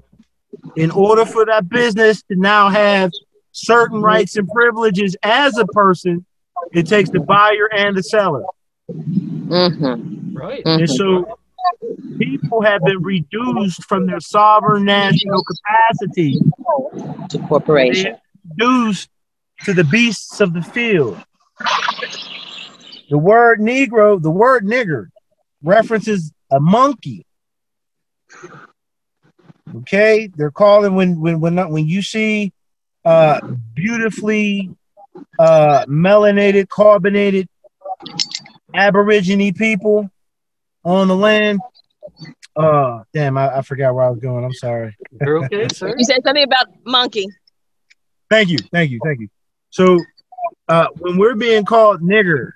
In 0.75 0.91
order 0.91 1.25
for 1.25 1.46
that 1.46 1.67
business 1.69 2.24
to 2.24 2.36
now 2.36 2.69
have 2.69 3.12
certain 3.51 4.01
rights 4.01 4.38
and 4.38 4.48
privileges 4.48 5.15
as 5.24 5.58
a 5.58 5.65
person, 5.67 6.25
It 6.71 6.88
takes 6.88 7.09
the 7.09 7.19
buyer 7.19 7.69
and 7.73 7.97
the 7.97 8.03
seller. 8.03 8.43
Mm-hmm. 8.89 10.35
Right. 10.35 10.61
And 10.65 10.89
so 10.89 11.38
people 12.17 12.61
have 12.61 12.81
been 12.83 13.01
reduced 13.01 13.83
from 13.85 14.05
their 14.05 14.19
sovereign 14.19 14.85
national 14.85 15.43
capacity, 15.43 16.39
To 17.29 17.39
corporation. 17.47 18.15
They're 18.57 18.67
reduced 18.67 19.09
to 19.63 19.73
the 19.73 19.83
beasts 19.83 20.39
of 20.41 20.53
the 20.53 20.61
field. 20.61 21.21
The 23.09 23.17
word 23.17 23.59
Negro, 23.59 24.21
the 24.21 24.31
word 24.31 24.65
nigger, 24.65 25.07
references 25.63 26.31
a 26.51 26.59
monkey. 26.59 27.25
Okay, 29.77 30.29
they're 30.35 30.51
calling 30.51 30.95
when 30.95 31.19
when 31.19 31.39
when 31.39 31.57
when 31.69 31.88
you 31.88 32.01
see 32.01 32.53
uh 33.05 33.39
beautifully 33.73 34.71
uh 35.37 35.85
melanated, 35.85 36.67
carbonated 36.69 37.47
Aborigine 38.75 39.53
people 39.53 40.09
on 40.83 41.07
the 41.07 41.15
land. 41.15 41.59
Uh 42.55 43.03
damn, 43.13 43.37
I, 43.37 43.57
I 43.57 43.61
forgot 43.61 43.95
where 43.95 44.05
I 44.05 44.09
was 44.09 44.19
going. 44.19 44.43
I'm 44.43 44.53
sorry. 44.53 44.95
You're 45.21 45.43
okay, 45.45 45.67
sir. 45.69 45.95
You 45.97 46.03
said 46.03 46.21
something 46.23 46.43
about 46.43 46.67
monkey. 46.85 47.27
Thank 48.29 48.49
you, 48.49 48.59
thank 48.71 48.91
you, 48.91 48.99
thank 49.03 49.19
you. 49.21 49.29
So 49.69 49.99
uh 50.67 50.87
when 50.97 51.17
we're 51.17 51.35
being 51.35 51.65
called 51.65 52.01
nigger, 52.01 52.51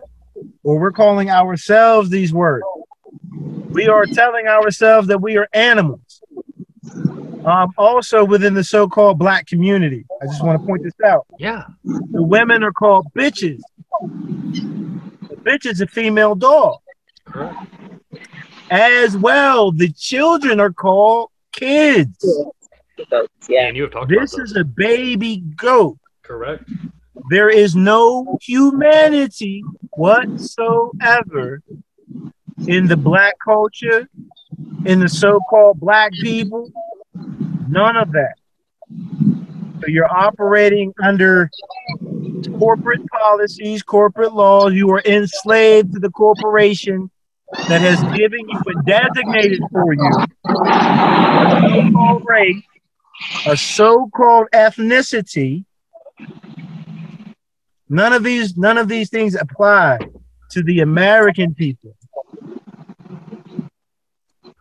or 0.63 0.79
we're 0.79 0.91
calling 0.91 1.29
ourselves 1.29 2.10
these 2.10 2.33
words, 2.33 2.65
we 3.72 3.88
are 3.88 4.05
telling 4.05 4.48
ourselves 4.48 5.07
that 5.07 5.22
we 5.22 5.38
are 5.38 5.48
animals. 5.53 6.12
Um, 7.46 7.74
also 7.78 8.24
within 8.24 8.54
the 8.54 8.64
so-called 8.64 9.20
black 9.20 9.48
community. 9.48 10.06
I 10.22 10.26
just 10.28 10.44
want 10.44 10.62
to 10.62 10.66
point 10.66 10.84
this 10.84 10.94
out. 11.06 11.26
Yeah. 11.38 11.66
The 11.84 12.24
women 12.24 12.64
are 12.64 12.72
called 12.72 13.08
bitches. 13.14 13.60
A 14.02 15.36
bitch 15.36 15.66
is 15.66 15.82
a 15.82 15.88
female 15.88 16.36
dog. 16.36 16.80
Correct. 17.26 17.58
As 18.72 19.18
well, 19.18 19.72
the 19.72 19.92
children 19.92 20.60
are 20.60 20.72
called 20.72 21.32
kids. 21.52 22.26
Yeah. 23.50 23.68
And 23.68 23.76
you 23.76 23.84
have 23.84 23.92
talked 23.92 24.10
This 24.10 24.34
about 24.34 24.44
is 24.44 24.56
a 24.56 24.64
baby 24.64 25.44
goat. 25.58 25.98
Correct. 26.22 26.64
There 27.30 27.50
is 27.50 27.76
no 27.76 28.38
humanity 28.42 29.64
whatsoever 29.92 31.62
in 32.68 32.88
the 32.88 32.98
black 32.98 33.36
culture, 33.44 34.08
in 34.86 35.00
the 35.00 35.10
so-called 35.10 35.80
black 35.80 36.12
people. 36.14 36.72
None 37.15 37.98
of 37.98 38.12
that. 38.13 38.36
So 39.82 39.88
you're 39.88 40.12
operating 40.12 40.93
under 41.03 41.50
corporate 42.58 43.05
policies, 43.08 43.84
corporate 43.84 44.34
laws. 44.34 44.74
You 44.74 44.89
are 44.91 45.01
enslaved 45.05 45.93
to 45.93 46.00
the 46.00 46.10
corporation 46.10 47.12
that 47.67 47.82
has 47.82 48.01
given 48.17 48.39
you 48.48 48.62
and 48.65 48.86
designated 48.86 49.62
for 49.72 49.93
you 49.93 50.12
a 50.46 51.70
so-called 51.70 52.24
race, 52.25 52.63
a 53.46 53.58
so-called 53.58 54.48
ethnicity. 54.53 55.65
None 57.89 58.13
of 58.13 58.24
these, 58.24 58.58
none 58.58 58.77
of 58.77 58.88
these 58.88 59.10
things 59.10 59.36
apply 59.36 60.00
to 60.51 60.63
the 60.63 60.79
American 60.79 61.53
people. 61.53 61.96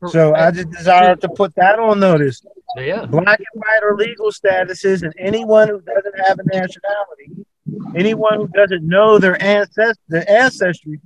So 0.08 0.34
I 0.34 0.50
just 0.50 0.70
desire 0.70 1.16
to 1.16 1.28
put 1.28 1.54
that 1.56 1.78
on 1.78 2.00
notice. 2.00 2.42
Yeah. 2.76 3.04
Black 3.06 3.38
and 3.38 3.46
white 3.62 3.80
are 3.82 3.94
legal 3.96 4.30
statuses, 4.30 5.02
and 5.02 5.12
anyone 5.18 5.68
who 5.68 5.80
doesn't 5.80 6.18
have 6.26 6.38
a 6.38 6.44
nationality, 6.44 7.46
anyone 7.94 8.36
who 8.38 8.48
doesn't 8.48 8.86
know 8.86 9.18
their 9.18 9.40
ancest- 9.42 10.00
their 10.08 10.28
ancestry, 10.28 11.00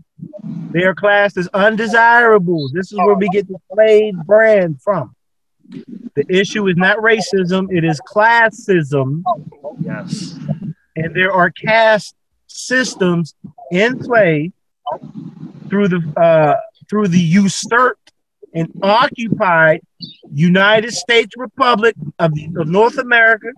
they 0.70 0.84
are 0.84 0.94
classed 0.94 1.36
as 1.36 1.48
undesirable. 1.48 2.70
This 2.72 2.92
is 2.92 2.98
where 2.98 3.14
we 3.14 3.28
get 3.30 3.48
the 3.48 3.58
slave 3.72 4.14
brand 4.24 4.80
from. 4.82 5.14
The 6.14 6.24
issue 6.28 6.66
is 6.68 6.76
not 6.76 6.98
racism; 6.98 7.66
it 7.70 7.84
is 7.84 8.00
classism, 8.08 9.22
Yes. 9.80 10.38
and 10.94 11.14
there 11.14 11.32
are 11.32 11.50
caste 11.50 12.14
systems 12.46 13.34
in 13.72 13.98
play 13.98 14.52
through 15.68 15.88
the 15.88 16.00
uh, 16.16 16.54
through 16.88 17.08
the 17.08 17.18
usurped 17.18 18.05
and 18.56 18.72
occupied 18.82 19.82
United 20.32 20.92
States 20.92 21.34
Republic 21.36 21.94
of, 22.18 22.32
of 22.56 22.66
North 22.66 22.96
America. 22.96 23.48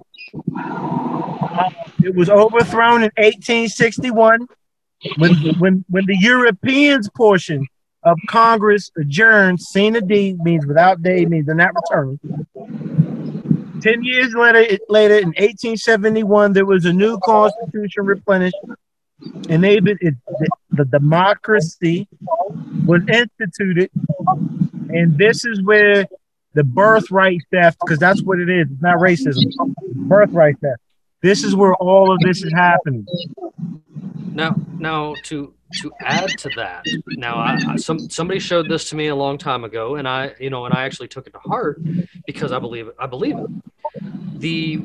It 2.03 2.15
was 2.17 2.29
overthrown 2.29 3.05
in 3.05 3.13
1861 3.17 4.47
when, 5.17 5.35
when, 5.61 5.85
when 5.89 6.05
the 6.07 6.17
Europeans 6.19 7.09
portion 7.17 7.65
of 8.03 8.19
Congress 8.29 8.91
adjourned. 8.99 9.61
Sine 9.61 10.05
die 10.07 10.35
means 10.43 10.67
without 10.67 11.01
day 11.01 11.25
means 11.27 11.47
they're 11.47 11.55
not 11.55 11.75
returning. 11.77 12.19
Ten 13.81 14.03
years 14.03 14.35
later, 14.35 14.79
later 14.89 15.19
in 15.19 15.29
1871, 15.29 16.53
there 16.53 16.67
was 16.67 16.85
a 16.85 16.93
new 16.93 17.21
constitution 17.21 18.05
replenished, 18.05 18.57
they, 19.63 19.77
it, 19.77 20.15
the, 20.27 20.49
the 20.73 20.85
democracy 20.87 22.09
was 22.85 23.03
instituted 23.09 23.91
and 24.89 25.17
this 25.19 25.45
is 25.45 25.63
where 25.63 26.07
the 26.55 26.65
birthright 26.65 27.41
theft, 27.53 27.79
because 27.81 27.99
that's 27.99 28.23
what 28.23 28.39
it 28.39 28.49
is, 28.49 28.69
it's 28.71 28.83
not 28.83 28.97
racism, 28.99 29.45
birthright 29.95 30.59
theft. 30.61 30.81
This 31.23 31.45
is 31.45 31.55
where 31.55 31.75
all 31.75 32.13
of 32.13 32.21
this 32.21 32.43
is 32.43 32.53
happening. 32.53 33.07
Now, 34.33 34.55
now 34.79 35.15
to 35.25 35.55
to 35.81 35.93
add 36.01 36.31
to 36.39 36.51
that, 36.57 36.85
now 37.09 37.35
I, 37.35 37.59
I, 37.69 37.77
some 37.77 37.99
somebody 38.09 38.41
showed 38.41 38.69
this 38.69 38.89
to 38.91 38.97
me 38.97 39.09
a 39.09 39.15
long 39.15 39.37
time 39.37 39.65
ago, 39.65 39.97
and 39.97 40.09
I, 40.09 40.35
you 40.41 40.49
know, 40.49 40.65
and 40.65 40.75
I 40.75 40.85
actually 40.85 41.09
took 41.09 41.27
it 41.27 41.33
to 41.33 41.39
heart 41.41 41.81
because 42.27 42.53
I 42.53 42.59
believe 42.59 42.87
it. 42.87 42.95
I 42.99 43.07
believe 43.07 43.37
it. 43.37 43.47
The 44.41 44.79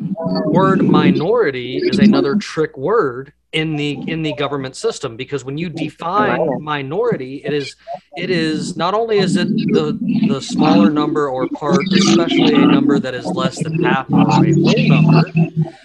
word 0.45 0.83
minority 0.83 1.77
is 1.77 1.99
another 1.99 2.35
trick 2.35 2.75
word 2.77 3.31
in 3.53 3.75
the 3.75 3.91
in 4.07 4.23
the 4.23 4.33
government 4.33 4.75
system 4.75 5.15
because 5.15 5.45
when 5.45 5.57
you 5.57 5.69
define 5.69 6.61
minority, 6.61 7.41
it 7.45 7.53
is 7.53 7.75
it 8.17 8.29
is 8.29 8.75
not 8.75 8.93
only 8.93 9.19
is 9.19 9.37
it 9.37 9.47
the 9.47 9.97
the 10.27 10.41
smaller 10.41 10.89
number 10.89 11.29
or 11.29 11.47
part, 11.49 11.81
especially 11.93 12.55
a 12.55 12.65
number 12.65 12.99
that 12.99 13.13
is 13.13 13.25
less 13.27 13.61
than 13.63 13.81
half 13.83 14.11
or 14.11 14.21
a 14.21 14.53
whole 14.53 14.87
number, 14.87 15.31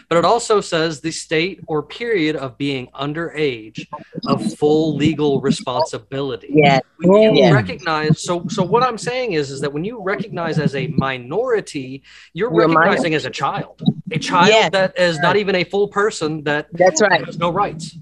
but 0.08 0.16
it 0.18 0.25
also 0.25 0.60
says 0.60 1.00
the 1.00 1.10
state 1.10 1.60
or 1.66 1.82
period 1.82 2.37
of 2.37 2.56
being 2.56 2.87
underage 2.88 3.87
of 4.26 4.42
full 4.54 4.96
legal 4.96 5.40
responsibility. 5.42 6.48
Yeah. 6.50 6.80
When 7.02 7.34
you 7.34 7.42
Yeah. 7.42 7.52
recognize, 7.52 8.22
so 8.22 8.46
so 8.48 8.62
what 8.62 8.82
I'm 8.82 8.98
saying 8.98 9.32
is, 9.32 9.50
is 9.50 9.60
that 9.60 9.72
when 9.72 9.84
you 9.84 10.00
recognize 10.02 10.58
as 10.58 10.75
a 10.75 10.87
minority, 10.88 12.02
you're 12.32 12.52
You're 12.52 12.64
a 12.64 12.68
minor. 12.68 12.80
recognizing 12.80 13.14
as 13.14 13.26
a 13.26 13.30
child, 13.30 13.82
a 14.10 14.18
child 14.18 14.48
Yeah. 14.48 14.68
that 14.70 14.98
is 14.98 15.18
not 15.20 15.37
even 15.37 15.54
a 15.54 15.64
full 15.64 15.88
person 15.88 16.42
that 16.44 16.68
That's 16.72 17.00
right. 17.02 17.25
has 17.26 17.38
no 17.38 17.50
rights. 17.58 17.96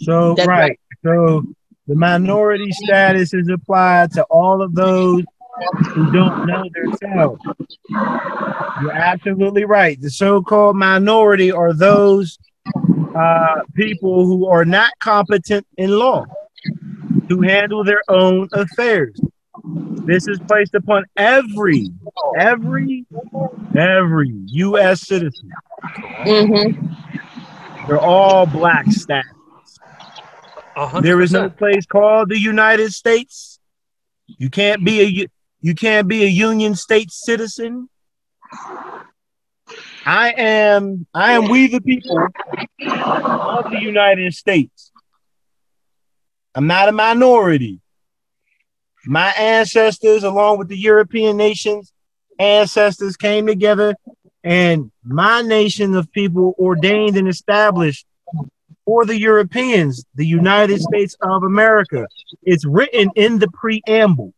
So, 0.00 0.34
That's 0.34 0.46
right. 0.48 0.58
right. 0.58 0.80
So, 1.04 1.44
the 1.86 1.94
minority 1.94 2.70
status 2.72 3.32
is 3.32 3.48
applied 3.48 4.10
to 4.12 4.24
all 4.24 4.60
of 4.60 4.74
those 4.74 5.22
who 5.94 6.12
don't 6.12 6.46
know 6.46 6.64
themselves. 6.74 7.40
You're 8.82 8.92
absolutely 8.92 9.64
right. 9.64 10.00
The 10.00 10.10
so 10.10 10.42
called 10.42 10.76
minority 10.76 11.52
are 11.52 11.72
those 11.72 12.38
uh, 13.14 13.62
people 13.74 14.26
who 14.26 14.48
are 14.48 14.64
not 14.64 14.92
competent 14.98 15.66
in 15.78 15.90
law 15.90 16.24
to 17.28 17.40
handle 17.40 17.84
their 17.84 18.02
own 18.08 18.48
affairs. 18.52 19.18
This 20.04 20.28
is 20.28 20.38
placed 20.46 20.74
upon 20.74 21.04
every, 21.16 21.88
every, 22.38 23.06
every 23.76 24.32
U.S. 24.46 25.06
citizen. 25.06 25.50
Mm-hmm. 26.24 27.15
They're 27.86 28.00
all 28.00 28.46
black 28.46 28.90
status. 28.90 29.30
There 31.00 31.20
is 31.20 31.32
no 31.32 31.48
place 31.48 31.86
called 31.86 32.28
the 32.28 32.38
United 32.38 32.92
States. 32.92 33.58
You 34.26 34.50
can't 34.50 34.84
be 34.84 35.00
a 35.00 35.26
you 35.60 35.74
can't 35.74 36.06
be 36.08 36.24
a 36.24 36.28
Union 36.28 36.74
State 36.74 37.10
citizen. 37.10 37.88
I 40.04 40.32
am 40.36 41.06
I 41.14 41.32
am 41.32 41.48
we 41.48 41.68
the 41.68 41.80
people 41.80 42.18
of 42.18 43.70
the 43.70 43.78
United 43.80 44.34
States. 44.34 44.92
I'm 46.54 46.66
not 46.66 46.88
a 46.88 46.92
minority. 46.92 47.80
My 49.06 49.30
ancestors, 49.38 50.24
along 50.24 50.58
with 50.58 50.68
the 50.68 50.78
European 50.78 51.36
nations, 51.36 51.92
ancestors 52.38 53.16
came 53.16 53.46
together, 53.46 53.94
and 54.44 54.90
my 55.04 55.42
nation 55.42 55.94
of 55.94 56.10
people 56.12 56.54
ordained 56.58 57.16
and 57.16 57.28
established 57.28 58.06
for 58.84 59.04
the 59.04 59.18
Europeans, 59.18 60.04
the 60.14 60.26
United 60.26 60.80
States 60.80 61.16
of 61.20 61.42
America. 61.42 62.06
It's 62.42 62.64
written 62.64 63.10
in 63.16 63.38
the 63.38 63.48
preamble. 63.48 64.32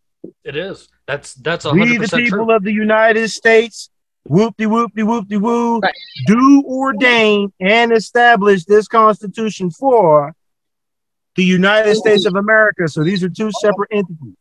It 0.45 0.57
is. 0.57 0.88
That's 1.07 1.35
that's 1.35 1.64
a 1.64 1.73
We, 1.73 1.81
hundred 1.81 2.09
the 2.11 2.17
people 2.17 2.47
true. 2.47 2.55
of 2.57 2.64
the 2.64 2.73
United 2.73 3.28
States, 3.28 3.90
whoop 4.25 4.57
de 4.57 4.67
whoop 4.67 4.93
de 4.95 5.02
whoop 5.05 5.28
de 5.28 5.38
woo, 5.38 5.78
Right. 5.81 5.95
do 6.26 6.62
ordain 6.67 7.52
and 7.61 7.93
establish 7.93 8.64
this 8.64 8.88
Constitution 8.88 9.71
for 9.71 10.35
the 11.37 11.45
United 11.45 11.95
States 11.97 12.25
of 12.26 12.35
America. 12.35 12.88
So 12.88 13.05
these 13.05 13.23
are 13.23 13.28
two 13.28 13.50
separate 13.61 13.90
entities. 13.93 14.35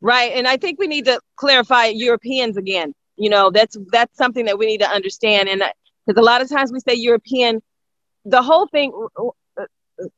Right. 0.00 0.32
And 0.34 0.46
I 0.46 0.56
think 0.56 0.78
we 0.78 0.86
need 0.86 1.06
to 1.06 1.20
clarify 1.36 1.86
Europeans 1.86 2.56
again. 2.56 2.94
You 3.20 3.30
know, 3.34 3.50
that's 3.50 3.76
that's 3.92 4.16
something 4.16 4.46
that 4.46 4.58
we 4.58 4.66
need 4.66 4.80
to 4.86 4.90
understand. 4.98 5.44
And 5.52 5.62
because 6.06 6.18
a 6.18 6.24
lot 6.32 6.40
of 6.42 6.48
times 6.48 6.72
we 6.72 6.80
say 6.80 6.94
European, 6.94 7.52
the 8.24 8.42
whole 8.42 8.66
thing, 8.66 8.88
uh, 9.16 9.64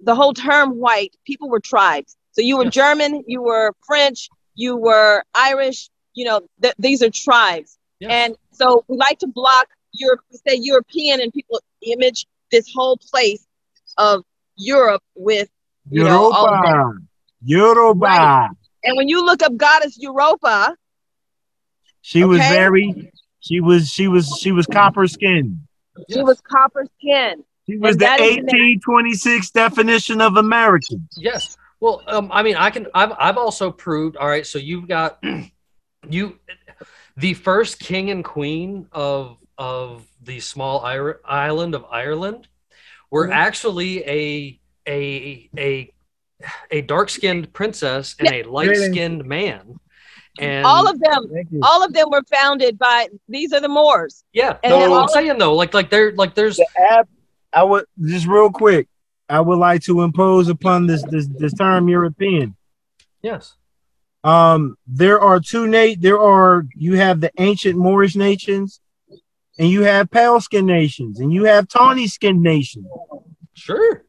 the 0.00 0.14
whole 0.14 0.32
term 0.32 0.78
white, 0.85 1.12
people 1.26 1.49
were 1.50 1.61
tribes. 1.61 2.16
So 2.30 2.40
you 2.40 2.56
were. 2.59 2.71
German, 2.71 3.25
you 3.26 3.42
were 3.42 3.75
French, 3.88 4.28
you 4.54 4.76
were 4.76 5.25
Irish. 5.35 5.90
You 6.14 6.26
know, 6.26 6.38
th- 6.62 6.75
these 6.78 7.02
are 7.02 7.11
tribes. 7.11 7.78
And 8.09 8.37
so 8.52 8.85
we 8.88 8.97
like 8.97 9.18
to 9.21 9.26
block 9.26 9.68
Europe, 9.92 10.21
we 10.30 10.38
say 10.47 10.56
European, 10.61 11.21
and 11.21 11.32
people 11.32 11.61
image 11.82 12.26
this 12.50 12.66
whole 12.75 12.97
place 13.11 13.47
of 13.97 14.25
Europe 14.56 15.02
with, 15.14 15.49
you 15.90 16.04
know, 16.04 16.32
all 16.32 16.49
of 16.54 16.62
that. 16.64 16.75
Europa. 16.75 16.99
Europa. 17.44 18.06
Right. 18.06 18.50
And 18.85 18.97
when 18.97 19.09
you 19.09 19.25
look 19.25 19.42
up 19.42 19.56
goddess 19.56 19.97
Europa, 19.99 20.76
She 22.02 22.25
was 22.25 22.38
very 22.38 23.12
she 23.40 23.61
was 23.61 23.88
she 23.88 24.09
was 24.09 24.28
she 24.40 24.52
was 24.52 24.66
copper 24.66 25.06
skinned. 25.06 25.66
she 26.11 26.23
was 26.23 26.40
copper 26.40 26.87
skin. 26.99 27.44
She 27.68 27.78
was 27.78 27.92
And 27.92 28.00
the 28.00 28.04
that 28.04 28.21
is 28.21 28.37
the- 28.37 28.42
1826 28.42 29.50
definition 29.50 30.21
of 30.21 30.37
American. 30.37 31.09
Yes. 31.16 31.56
Well, 31.80 32.02
um, 32.06 32.30
I 32.32 32.42
mean, 32.44 32.54
I 32.56 32.71
can. 32.71 32.87
I've 32.94 33.12
I've 33.18 33.37
also 33.38 33.71
proved. 33.73 34.16
All 34.16 34.28
right. 34.28 34.47
So 34.47 34.59
you've 34.59 34.87
got 34.88 35.18
you, 36.09 36.38
the 37.16 37.35
first 37.35 37.78
king 37.80 38.11
and 38.11 38.25
queen 38.25 38.87
of 38.92 39.38
of 39.59 40.06
the 40.23 40.38
small 40.40 40.85
island 41.25 41.75
of 41.75 41.85
Ireland 41.90 42.47
were 43.11 43.28
Mhm. 43.28 43.35
actually 43.35 43.99
a 44.04 44.61
a 44.88 45.50
a 45.59 45.92
a 46.71 46.80
dark 46.82 47.11
skinned 47.11 47.52
princess 47.52 48.14
and 48.18 48.28
a 48.28 48.42
light 48.44 48.76
skinned 48.76 49.25
man. 49.25 49.78
And 50.39 50.65
all 50.67 50.89
of 50.89 50.99
them, 50.99 51.27
all 51.62 51.85
of 51.85 51.93
them 51.93 52.09
were 52.11 52.23
founded 52.31 52.79
by 52.79 53.09
these 53.29 53.53
are 53.53 53.61
the 53.61 53.69
Moors. 53.69 54.25
yeah, 54.33 54.57
and 54.65 54.71
no, 54.73 54.79
then 54.79 54.91
what 54.91 54.99
I'm 54.99 55.05
of- 55.05 55.11
saying 55.11 55.39
though, 55.39 55.55
like 55.55 55.75
like 55.75 55.91
there 55.91 56.12
like 56.12 56.35
there's 56.35 56.57
the 56.57 56.67
app 56.91 57.09
I 57.53 57.62
would 57.65 57.85
just 58.03 58.27
real 58.27 58.51
quick. 58.51 58.89
I 59.29 59.41
would 59.41 59.59
like 59.59 59.83
to 59.85 60.01
impose 60.03 60.49
upon 60.49 60.87
this 60.87 61.03
this 61.05 61.29
this 61.39 61.53
term 61.53 61.89
European. 61.89 62.57
yes, 63.23 63.57
Um, 64.25 64.77
there 64.87 65.21
are 65.21 65.39
two 65.39 65.67
Nate. 65.67 66.01
There 66.01 66.19
are 66.21 66.65
you 66.75 66.95
have 66.97 67.21
the 67.21 67.31
ancient 67.39 67.79
Moorish 67.79 68.17
nations, 68.17 68.81
and 69.59 69.69
you 69.69 69.83
have 69.83 70.11
pale 70.11 70.41
skin 70.41 70.65
nations, 70.65 71.21
and 71.21 71.31
you 71.33 71.45
have 71.45 71.69
tawny 71.69 72.07
skin 72.07 72.41
nations. 72.43 72.87
sure, 73.55 74.05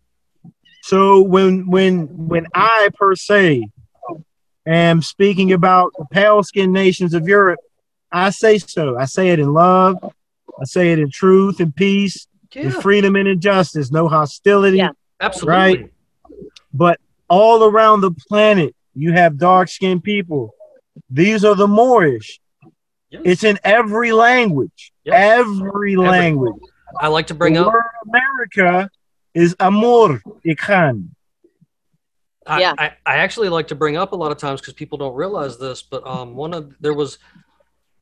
So 0.84 1.22
when 1.22 1.70
when 1.70 2.08
when 2.28 2.48
I 2.56 2.90
per 2.94 3.16
se 3.16 3.68
am 4.66 5.02
speaking 5.02 5.54
about 5.54 5.92
the 5.98 6.06
pale 6.12 6.44
skinned 6.44 6.74
nations 6.74 7.14
of 7.14 7.28
Europe, 7.28 7.60
I 8.12 8.30
say 8.30 8.58
so. 8.60 8.98
I 8.98 9.06
say 9.06 9.30
it 9.30 9.40
in 9.40 9.54
love. 9.54 9.98
I 10.60 10.66
say 10.66 10.92
it 10.92 11.00
in 11.00 11.10
truth 11.10 11.60
and 11.60 11.76
peace, 11.76 12.28
yeah, 12.54 12.64
and 12.64 12.74
freedom 12.76 13.16
and 13.16 13.28
injustice, 13.28 13.92
no 13.92 14.08
hostility. 14.08 14.78
Yeah. 14.78 14.92
absolutely, 15.20 15.56
right. 15.56 15.92
But 16.74 17.00
all 17.28 17.64
around 17.64 18.02
the 18.02 18.12
planet, 18.12 18.76
you 18.94 19.14
have 19.14 19.38
dark 19.38 19.70
skinned 19.70 20.04
people. 20.04 20.54
These 21.10 21.44
are 21.44 21.56
the 21.56 21.68
Moorish. 21.68 22.40
Yes. 23.10 23.22
It's 23.26 23.44
in 23.44 23.60
every 23.64 24.12
language. 24.12 24.92
Yes. 25.04 25.40
Every 25.40 25.96
language. 25.96 26.62
I 27.00 27.08
like 27.08 27.28
to 27.28 27.34
bring 27.34 27.54
the 27.54 27.66
up 27.66 27.74
America 28.08 28.90
is 29.34 29.56
amor, 29.60 30.22
ikhan. 30.46 31.10
I, 32.46 32.60
Yeah. 32.60 32.74
I, 32.78 32.92
I 33.06 33.16
actually 33.18 33.50
like 33.50 33.68
to 33.70 33.76
bring 33.76 33.98
up 33.98 34.12
a 34.12 34.16
lot 34.16 34.32
of 34.32 34.38
times 34.38 34.60
because 34.62 34.74
people 34.74 34.98
don't 34.98 35.16
realize 35.16 35.58
this, 35.58 35.82
but 35.82 36.06
um, 36.06 36.36
one 36.36 36.54
of 36.54 36.74
there 36.82 36.94
was, 36.94 37.18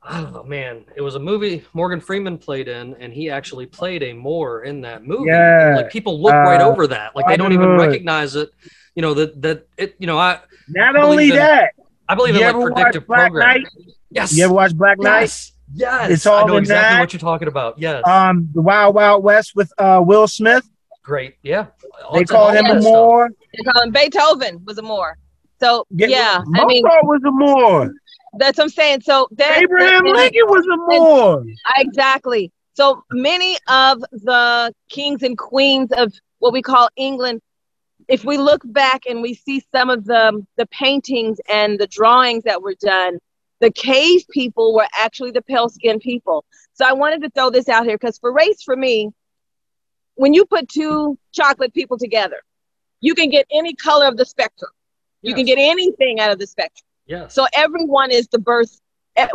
oh 0.08 0.42
man, 0.44 0.84
it 0.96 1.00
was 1.00 1.14
a 1.14 1.18
movie 1.20 1.64
Morgan 1.74 2.00
Freeman 2.00 2.38
played 2.38 2.68
in, 2.68 2.94
and 2.98 3.12
he 3.12 3.30
actually 3.30 3.66
played 3.66 4.02
a 4.02 4.12
Moor 4.12 4.64
in 4.64 4.80
that 4.82 5.04
movie. 5.04 5.26
Yeah. 5.30 5.74
like 5.76 5.90
people 5.90 6.20
look 6.20 6.32
right 6.32 6.60
Uh, 6.60 6.68
over 6.68 6.86
that, 6.88 7.14
like 7.14 7.26
they 7.28 7.36
don't 7.36 7.52
even 7.52 7.70
recognize 7.76 8.34
it. 8.34 8.50
You 8.94 9.02
know 9.02 9.14
that 9.14 9.40
that 9.42 9.66
it. 9.78 9.94
You 9.98 10.06
know, 10.06 10.18
I 10.18 10.40
Not 10.68 10.94
believe 10.94 11.04
only 11.10 11.30
in- 11.30 11.36
that, 11.36 11.70
I 12.08 12.14
believe 12.14 12.34
you 12.34 12.40
in 12.42 12.46
ever 12.46 12.58
like 12.58 12.74
predictive 12.74 13.06
Black 13.06 13.30
programming. 13.30 13.62
Knight? 13.62 13.72
Yes. 14.10 14.36
You 14.36 14.44
ever 14.44 14.52
watch 14.52 14.74
Black 14.76 14.98
Knight? 14.98 15.20
Yes. 15.22 15.52
Yes. 15.74 16.10
It's 16.10 16.26
I 16.26 16.32
all 16.32 16.46
know 16.46 16.56
in 16.56 16.64
exactly 16.64 16.96
that. 16.96 17.00
what 17.00 17.12
you're 17.14 17.20
talking 17.20 17.48
about. 17.48 17.78
Yes. 17.78 18.02
Um, 18.06 18.50
the 18.52 18.60
Wild 18.60 18.94
Wild 18.94 19.24
West 19.24 19.52
with 19.56 19.72
uh 19.78 20.02
Will 20.04 20.26
Smith. 20.26 20.68
Great. 21.02 21.34
Yeah. 21.42 21.66
They 22.12 22.20
It's 22.20 22.30
called 22.30 22.54
him 22.54 22.64
that 22.64 22.76
a. 22.78 22.80
Moor. 22.80 23.30
They 23.56 23.70
call 23.70 23.82
him 23.82 23.90
Beethoven 23.90 24.64
was 24.64 24.78
a 24.78 24.82
Moor. 24.82 25.18
So 25.60 25.86
yeah, 25.90 26.38
I 26.40 26.44
Mozart 26.46 26.68
mean 26.68 26.82
was 26.84 27.20
a 27.26 27.30
Moor. 27.30 27.92
that's 28.38 28.58
what 28.58 28.64
I'm 28.64 28.70
saying. 28.70 29.00
So 29.02 29.28
that 29.32 29.60
Abraham 29.62 30.04
that- 30.04 30.14
Lincoln 30.14 30.46
was 30.46 30.66
a 30.66 30.76
Moor. 30.76 31.44
Exactly. 31.78 32.52
So 32.74 33.04
many 33.12 33.58
of 33.68 34.00
the 34.12 34.72
kings 34.88 35.22
and 35.22 35.36
queens 35.36 35.90
of 35.92 36.12
what 36.38 36.52
we 36.52 36.62
call 36.62 36.88
England, 36.96 37.42
if 38.08 38.24
we 38.24 38.38
look 38.38 38.62
back 38.64 39.02
and 39.08 39.22
we 39.22 39.34
see 39.34 39.62
some 39.72 39.90
of 39.90 40.04
the, 40.04 40.44
the 40.56 40.66
paintings 40.66 41.38
and 41.52 41.78
the 41.78 41.86
drawings 41.86 42.44
that 42.44 42.62
were 42.62 42.74
done, 42.80 43.18
the 43.60 43.70
cave 43.70 44.22
people 44.30 44.74
were 44.74 44.88
actually 44.98 45.30
the 45.32 45.42
pale 45.42 45.68
skinned 45.68 46.00
people. 46.00 46.44
So 46.72 46.84
I 46.86 46.94
wanted 46.94 47.22
to 47.22 47.30
throw 47.30 47.50
this 47.50 47.68
out 47.68 47.84
here 47.84 47.96
because 47.96 48.18
for 48.18 48.32
race, 48.32 48.62
for 48.62 48.74
me, 48.74 49.10
when 50.14 50.34
you 50.34 50.44
put 50.44 50.68
two 50.68 51.18
chocolate 51.32 51.72
people 51.74 51.98
together, 51.98 52.40
you 53.00 53.14
can 53.14 53.30
get 53.30 53.46
any 53.50 53.74
color 53.74 54.06
of 54.06 54.16
the 54.16 54.24
spectrum. 54.24 54.70
You 55.22 55.34
can 55.34 55.44
get 55.44 55.56
anything 55.58 56.18
out 56.20 56.32
of 56.32 56.38
the 56.40 56.46
spectrum. 56.46 56.84
Yes. 57.06 57.34
So 57.34 57.46
everyone 57.54 58.10
is 58.10 58.26
the 58.28 58.38
birth. 58.38 58.80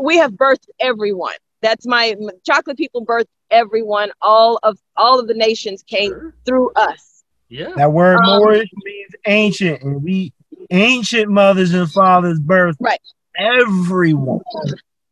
We 0.02 0.18
have 0.18 0.34
birthed 0.34 0.68
everyone. 0.80 1.34
That's 1.62 1.88
my 1.88 2.16
chocolate 2.46 2.78
people 2.78 3.06
birthed 3.06 3.26
everyone. 3.52 4.12
All 4.22 4.60
of 4.64 4.78
all 4.98 5.20
of 5.20 5.28
the 5.28 5.34
nations 5.34 5.84
came 5.84 6.12
Sure. 6.12 6.34
through 6.46 6.72
us. 6.76 7.24
Yeah. 7.50 7.72
That 7.78 7.94
word 7.94 8.18
Um, 8.18 8.40
Moorish 8.40 8.70
means 8.84 9.12
ancient, 9.26 9.82
and 9.82 10.04
we 10.04 10.34
ancient 10.72 11.30
mothers 11.32 11.74
and 11.74 11.90
fathers 11.90 12.40
birth 12.40 12.76
Right. 12.82 13.00
everyone. 13.38 14.42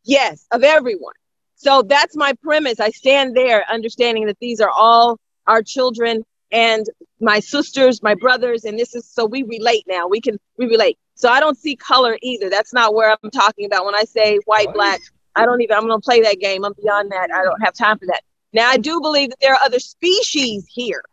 Yes, 0.04 0.45
of 0.51 0.63
everyone. 0.63 1.13
So 1.56 1.82
that's 1.82 2.15
my 2.17 2.34
premise. 2.43 2.80
I 2.80 2.89
stand 2.89 3.36
there 3.36 3.63
understanding 3.71 4.25
that 4.28 4.38
these 4.39 4.60
are 4.60 4.69
all 4.69 5.17
our 5.47 5.62
children 5.62 6.23
and 6.51 6.86
my 7.19 7.39
sisters, 7.39 8.01
my 8.03 8.15
brothers, 8.15 8.65
and 8.65 8.77
this 8.77 8.95
is 8.95 9.05
so 9.10 9.25
we 9.25 9.43
relate 9.43 9.84
now. 9.88 10.08
We 10.08 10.21
can 10.21 10.38
we 10.58 10.65
relate. 10.67 10.97
So 11.15 11.29
I 11.29 11.39
don't 11.39 11.58
see 11.58 11.75
color 11.75 12.17
either. 12.21 12.49
That's 12.49 12.73
not 12.73 12.93
where 12.93 13.12
I'm 13.12 13.31
talking 13.31 13.65
about 13.65 13.86
when 13.86 13.95
I 13.95 14.03
say 14.03 14.38
white, 14.45 14.67
Right. 14.67 14.75
black. 14.75 15.01
I 15.36 15.45
don't 15.45 15.62
even 15.62 15.75
I'm 15.75 15.84
gonna 15.88 15.99
play 15.99 16.21
that 16.21 16.39
game. 16.39 16.63
I'm 16.63 16.73
beyond 16.81 17.12
that. 17.12 17.29
I 17.34 17.43
don't 17.43 17.62
have 17.62 17.73
time 17.73 17.97
for 17.99 18.05
that. 18.08 18.21
Now 18.53 18.69
I 18.69 18.77
do 18.77 19.01
believe 19.01 19.29
that 19.29 19.39
there 19.41 19.53
are 19.53 19.60
other 19.63 19.79
species 19.79 20.65
here. 20.69 21.03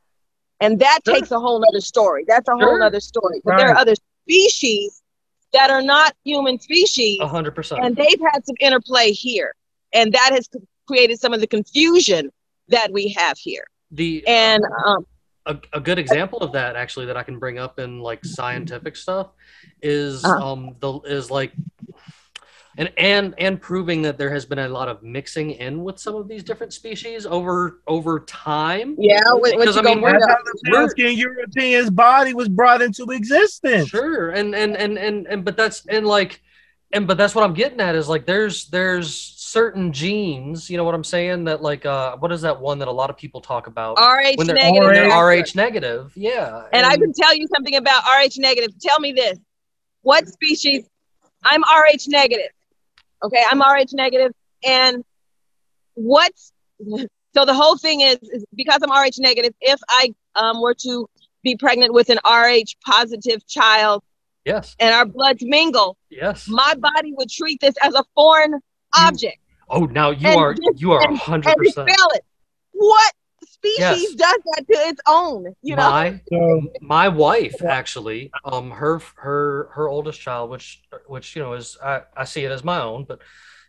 And 0.61 0.79
that 0.79 1.01
Sure. 1.05 1.15
takes 1.17 1.31
a 1.33 1.41
whole 1.41 1.59
nother 1.61 1.81
story. 1.81 2.25
That's 2.29 2.49
a 2.49 2.53
whole 2.53 2.61
Sure. 2.61 2.79
nother 2.79 3.01
story. 3.01 3.41
But 3.45 3.57
there 3.57 3.69
are 3.71 3.77
other 3.77 3.95
species 4.25 5.03
that 5.53 5.71
are 5.71 5.83
not 5.83 6.15
human 6.25 6.59
species 6.61 7.19
A 7.21 7.27
hundred 7.27 7.55
percent. 7.55 7.85
and 7.85 7.97
they've 7.97 8.21
had 8.33 8.45
some 8.47 8.57
interplay 8.61 9.11
here 9.13 9.55
and 9.93 10.13
that 10.13 10.31
has 10.33 10.49
created 10.87 11.21
some 11.21 11.33
of 11.35 11.41
the 11.41 11.47
confusion 11.47 12.31
that 12.69 12.91
we 12.93 13.09
have 13.09 13.37
here 13.39 13.65
The 13.93 14.25
and 14.27 14.63
um, 14.87 15.07
a, 15.47 15.59
a 15.75 15.81
good 15.81 15.99
example 15.99 16.39
of 16.41 16.53
that 16.53 16.77
actually 16.77 17.07
that 17.07 17.17
I 17.17 17.23
can 17.23 17.39
bring 17.39 17.59
up 17.59 17.79
in 17.79 18.01
like 18.01 18.25
scientific 18.25 18.97
stuff 18.97 19.29
is 19.83 20.25
Uh-huh. 20.25 20.53
um 20.53 20.77
the 20.81 21.01
is 21.01 21.31
like 21.31 21.53
and 22.79 22.91
and 22.97 23.35
and 23.39 23.61
proving 23.61 24.01
that 24.03 24.17
there 24.17 24.31
has 24.33 24.47
been 24.47 24.59
a 24.59 24.69
lot 24.69 24.89
of 24.89 25.03
mixing 25.03 25.51
in 25.51 25.83
with 25.85 25.99
some 25.99 26.15
of 26.15 26.27
these 26.27 26.43
different 26.43 26.73
species 26.73 27.27
over 27.27 27.81
over 27.87 28.21
time. 28.21 28.97
yeah 28.99 29.21
what, 29.33 29.41
what 29.41 29.59
Because, 29.59 29.77
you 29.77 29.83
I 29.83 29.85
mean, 29.85 30.01
gonna 30.01 30.01
bring 30.01 30.21
That's 30.21 30.33
up? 30.33 30.39
how 30.39 30.43
the 30.45 30.71
pale-skinned 30.73 31.19
European's 31.19 31.91
body 31.91 32.33
was 32.33 32.49
brought 32.49 32.81
into 32.81 33.05
existence. 33.11 33.89
Sure, 33.89 34.31
and 34.31 34.55
and 34.55 34.75
and 34.77 34.97
and 34.97 35.27
and 35.27 35.45
but 35.45 35.57
that's 35.57 35.85
and 35.87 36.07
like 36.07 36.41
and 36.95 37.07
but 37.07 37.19
that's 37.19 37.35
what 37.35 37.45
I'm 37.45 37.53
getting 37.55 37.81
at 37.81 37.95
is 37.95 38.09
like 38.09 38.25
there's 38.25 38.69
there's 38.69 39.15
certain 39.53 39.93
genes, 39.93 40.71
you 40.71 40.79
know 40.79 40.85
what 40.85 40.95
I'm 40.95 41.05
saying? 41.05 41.45
That 41.45 41.61
like 41.61 41.85
uh 41.85 42.17
what 42.17 42.33
is 42.33 42.41
that 42.41 42.59
one 42.59 42.79
that 42.79 42.89
a 42.89 42.93
lot 42.93 43.11
of 43.11 43.17
people 43.17 43.41
talk 43.41 43.67
about 43.67 43.99
rh 43.99 44.35
when 44.37 44.47
they're, 44.47 44.57
negative 44.57 44.85
when 44.85 44.95
they're 44.95 45.09
Negative. 45.09 45.47
RH 45.47 45.57
negative? 45.57 46.13
Yeah. 46.17 46.65
and 46.73 46.87
i 46.87 46.97
can 46.97 47.13
tell 47.13 47.35
you 47.35 47.47
something 47.55 47.77
about 47.77 48.03
rh 48.05 48.33
negative 48.39 48.71
tell 48.81 48.99
me 48.99 49.13
this 49.13 49.39
what 50.01 50.27
species 50.27 50.89
i'm 51.45 51.63
rh 51.63 52.03
negative 52.09 52.51
okay 53.23 53.45
i'm 53.51 53.61
rh 53.61 53.93
negative 53.93 54.33
and 54.65 55.05
what's 55.95 56.53
so 57.35 57.45
the 57.45 57.55
whole 57.55 57.77
thing 57.77 58.01
is, 58.01 58.19
is 58.23 58.45
because 58.55 58.81
i'm 58.83 58.91
rh 58.91 59.19
negative 59.19 59.53
if 59.61 59.81
i 59.91 60.15
um, 60.35 60.63
were 60.63 60.75
to 60.75 61.07
be 61.43 61.57
pregnant 61.57 61.93
with 61.93 62.09
an 62.09 62.19
rh 62.25 62.71
positive 62.87 63.47
child 63.47 64.03
yes, 64.47 64.75
and 64.81 64.95
our 64.95 65.05
bloods 65.05 65.43
mingle 65.43 65.97
yes. 66.11 66.49
my 66.49 66.75
body 66.79 67.13
would 67.19 67.29
treat 67.29 67.61
this 67.61 67.75
as 67.83 67.95
a 67.95 68.05
foreign 68.15 68.59
object 68.97 69.39
Oh, 69.73 69.87
now 69.87 70.11
you 70.11 70.29
And 70.29 70.39
are 70.41 70.55
this- 70.55 70.81
you 70.81 70.93
are 70.93 71.03
and- 71.09 71.17
hundred 71.19 71.55
and 71.57 71.67
percent. 71.67 71.91
What 72.73 73.13
species 73.45 73.79
Yes. 73.79 74.15
does 74.15 74.41
that 74.45 74.65
to 74.71 74.79
its 74.89 75.01
own. 75.09 75.47
You 75.63 75.77
know. 75.77 75.91
my 75.91 76.21
So 76.31 76.63
my 76.81 77.09
wife 77.09 77.63
actually 77.65 78.31
um 78.45 78.71
her 78.71 79.01
her 79.17 79.69
her 79.73 79.89
oldest 79.89 80.21
child 80.21 80.51
which 80.51 80.83
which 81.07 81.37
you 81.37 81.43
know 81.43 81.53
is 81.55 81.77
i, 81.83 82.03
I 82.17 82.25
see 82.25 82.45
it 82.45 82.51
as 82.51 82.65
my 82.65 82.81
own 82.81 83.05
but 83.05 83.21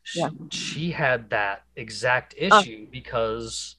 she, 0.04 0.20
Yeah. 0.20 0.30
she 0.52 0.92
had 0.92 1.30
that 1.30 1.64
exact 1.76 2.34
Oh. 2.42 2.60
issue 2.60 2.88
because 2.92 3.76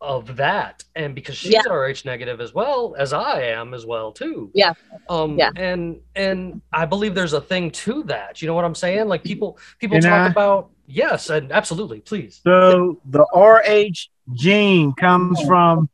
of 0.00 0.36
that 0.36 0.84
and 0.94 1.14
because 1.14 1.36
she's 1.36 1.52
Yeah. 1.52 1.62
rh 1.70 2.04
negative 2.04 2.40
as 2.40 2.54
well 2.54 2.94
as 2.98 3.12
i 3.12 3.42
am 3.42 3.74
as 3.74 3.84
well 3.84 4.12
too 4.12 4.50
Yeah. 4.54 4.72
um 5.10 5.36
Yeah. 5.38 5.50
and 5.56 6.00
and 6.14 6.62
i 6.72 6.86
believe 6.86 7.14
there's 7.14 7.32
a 7.34 7.40
thing 7.40 7.70
to 7.84 8.04
that 8.04 8.40
you 8.40 8.46
know 8.48 8.54
what 8.54 8.64
i'm 8.64 8.76
saying 8.76 9.06
like 9.08 9.22
people 9.24 9.58
people 9.80 9.96
Can 10.00 10.04
talk 10.10 10.28
I- 10.28 10.30
about 10.30 10.70
yes 10.88 11.28
and 11.30 11.52
absolutely 11.52 12.00
please 12.00 12.40
So 12.42 13.00
the 13.04 13.24
RH 13.34 14.08
gene 14.34 14.92
comes 14.94 15.40
from 15.42 15.88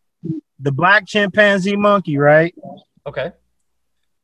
the 0.60 0.70
black 0.72 1.06
chimpanzee 1.06 1.76
monkey, 1.76 2.16
right? 2.16 2.54
okay 3.06 3.32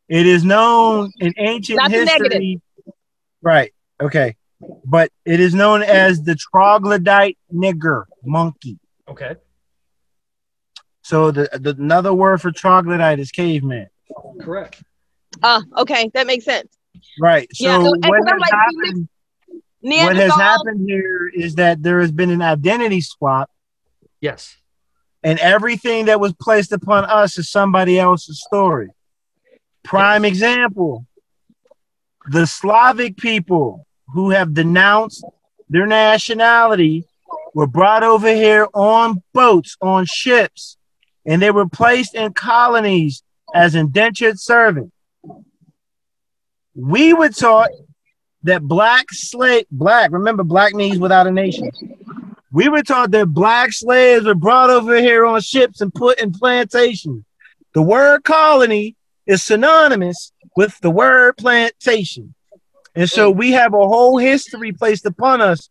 It 0.09 0.26
is 0.26 0.44
known 0.44 1.11
in 1.20 1.35
ancient 1.37 1.76
Not 1.76 1.90
the 1.90 1.98
history. 1.98 2.62
Right. 3.42 3.72
Okay. 4.00 4.37
But 4.85 5.11
it 5.24 5.40
is 5.40 5.54
known 5.54 5.83
as 5.83 6.22
the 6.22 6.35
troglodyte 6.37 7.37
nigger 7.52 8.04
monkey. 8.24 8.78
okay 9.09 9.37
So 11.02 11.30
the, 11.30 11.48
the 11.52 11.70
another 11.78 12.14
word 12.14 12.40
for 12.40 12.50
troglodyte 12.52 13.18
is 13.18 13.30
caveman. 13.30 13.88
correct 14.40 14.83
Uh, 15.42 15.62
okay, 15.78 16.11
that 16.14 16.26
makes 16.26 16.44
sense. 16.44 16.68
Right. 17.20 17.48
So 17.54 17.64
Yeah, 17.66 17.78
so- 17.83 17.92
and 17.94 18.04
what, 18.04 18.33
I'm 18.33 18.38
like, 18.38 18.52
you 18.72 19.09
happened, 19.83 20.19
what 20.19 20.31
has 20.31 20.35
happened 20.35 20.88
here 20.88 21.31
is 21.33 21.55
that 21.57 21.83
there 21.83 22.01
has 22.01 22.12
been 22.12 22.31
an 22.31 22.43
identity 22.43 23.01
swap, 23.01 23.51
yes 24.21 24.57
and 25.23 25.38
everything 25.38 26.07
that 26.07 26.21
was 26.21 26.33
placed 26.40 26.73
upon 26.73 27.05
us 27.05 27.38
is 27.38 27.51
somebody 27.51 27.99
else's 27.99 28.43
story. 28.43 28.88
Prime 29.83 30.25
example 30.25 31.07
the 32.31 32.47
Slavic 32.47 33.16
people 33.16 33.87
who 34.12 34.31
have 34.31 34.53
denounced 34.53 35.25
their 35.71 35.87
nationality 35.87 37.05
were 37.55 37.66
brought 37.66 38.03
over 38.03 38.33
here 38.33 38.69
on 38.75 39.23
boats, 39.33 39.77
on 39.81 40.05
ships, 40.05 40.77
and 41.25 41.40
they 41.40 41.51
were 41.51 41.69
placed 41.69 42.14
in 42.14 42.33
colonies 42.35 43.23
as 43.55 43.75
indentured 43.75 44.38
servants. 44.38 44.95
We 46.75 47.14
were 47.14 47.31
taught 47.31 47.71
that 48.44 48.62
black 48.62 49.07
slave, 49.11 49.66
black, 49.70 50.11
remember, 50.12 50.44
black 50.44 50.74
means 50.74 50.98
without 50.98 51.26
a 51.26 51.31
nation. 51.31 51.70
We 52.53 52.68
were 52.68 52.83
taught 52.83 53.11
that 53.12 53.26
black 53.26 53.72
slaves 53.72 54.26
were 54.26 54.35
brought 54.35 54.70
over 54.70 54.96
here 54.96 55.24
on 55.24 55.40
ships 55.40 55.81
and 55.81 55.92
put 55.94 56.20
in 56.20 56.33
plantations. 56.33 57.24
The 57.74 57.83
word 57.83 58.24
colony 58.24 58.96
is 59.26 59.44
synonymous 59.44 60.33
with 60.57 60.79
the 60.81 60.90
word 60.90 61.37
plantation. 61.37 62.35
And 62.96 63.09
so 63.09 63.31
we 63.31 63.53
have 63.53 63.72
a 63.72 63.87
whole 63.87 64.18
history 64.18 64.72
placed 64.72 65.07
upon 65.07 65.40
us, 65.40 65.70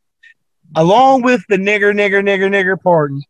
along 0.76 1.24
with 1.24 1.42
the 1.50 1.58
nigger, 1.58 1.94
nigger, 1.94 2.24
nigger, 2.24 2.50
nigger 2.50 2.82
pardon, 2.82 3.22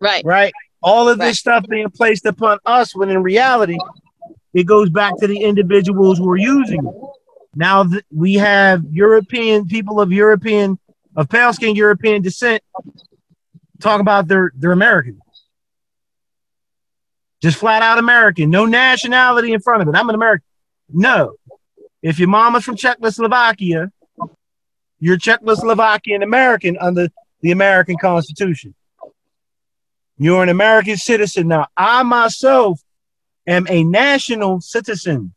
right. 0.00 0.24
right? 0.24 0.52
All 0.82 1.08
of 1.08 1.18
this 1.18 1.26
Right. 1.26 1.36
stuff 1.36 1.64
being 1.68 1.90
placed 1.90 2.26
upon 2.26 2.58
us 2.66 2.96
when 2.96 3.08
in 3.10 3.22
reality, 3.22 3.78
it 4.52 4.64
goes 4.64 4.90
back 4.90 5.16
to 5.18 5.28
the 5.28 5.40
individuals 5.42 6.18
who 6.18 6.28
are 6.28 6.36
using 6.36 6.84
it. 6.84 6.94
Now 7.54 7.84
th- 7.84 8.04
we 8.12 8.34
have 8.34 8.84
European 8.90 9.66
people 9.66 10.00
of 10.00 10.12
European, 10.12 10.78
of 11.16 11.28
pale 11.28 11.52
skin 11.52 11.74
European 11.74 12.22
descent 12.22 12.62
talk 13.80 14.00
about 14.00 14.28
they're, 14.28 14.52
they're 14.56 14.72
American. 14.72 15.20
Just 17.42 17.56
flat 17.56 17.82
out 17.82 17.98
American, 17.98 18.50
no 18.50 18.66
nationality 18.66 19.52
in 19.52 19.60
front 19.60 19.82
of 19.82 19.88
it. 19.88 19.98
I'm 19.98 20.08
an 20.08 20.14
American. 20.14 20.46
No. 20.92 21.34
If 22.02 22.18
your 22.18 22.28
mama's 22.28 22.64
from 22.64 22.76
Czechoslovakia, 22.76 23.90
you're 24.98 25.16
Czechoslovakian 25.16 26.22
American 26.22 26.76
under 26.78 27.08
the 27.40 27.50
American 27.50 27.96
Constitution. 27.96 28.74
You're 30.18 30.42
an 30.42 30.50
American 30.50 30.98
citizen. 30.98 31.48
Now, 31.48 31.68
I 31.76 32.02
myself 32.02 32.82
am 33.46 33.66
a 33.70 33.84
national 33.84 34.60
citizen. 34.60 35.32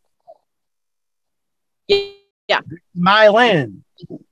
Yeah. 2.47 2.59
My 2.95 3.27
land. 3.29 3.83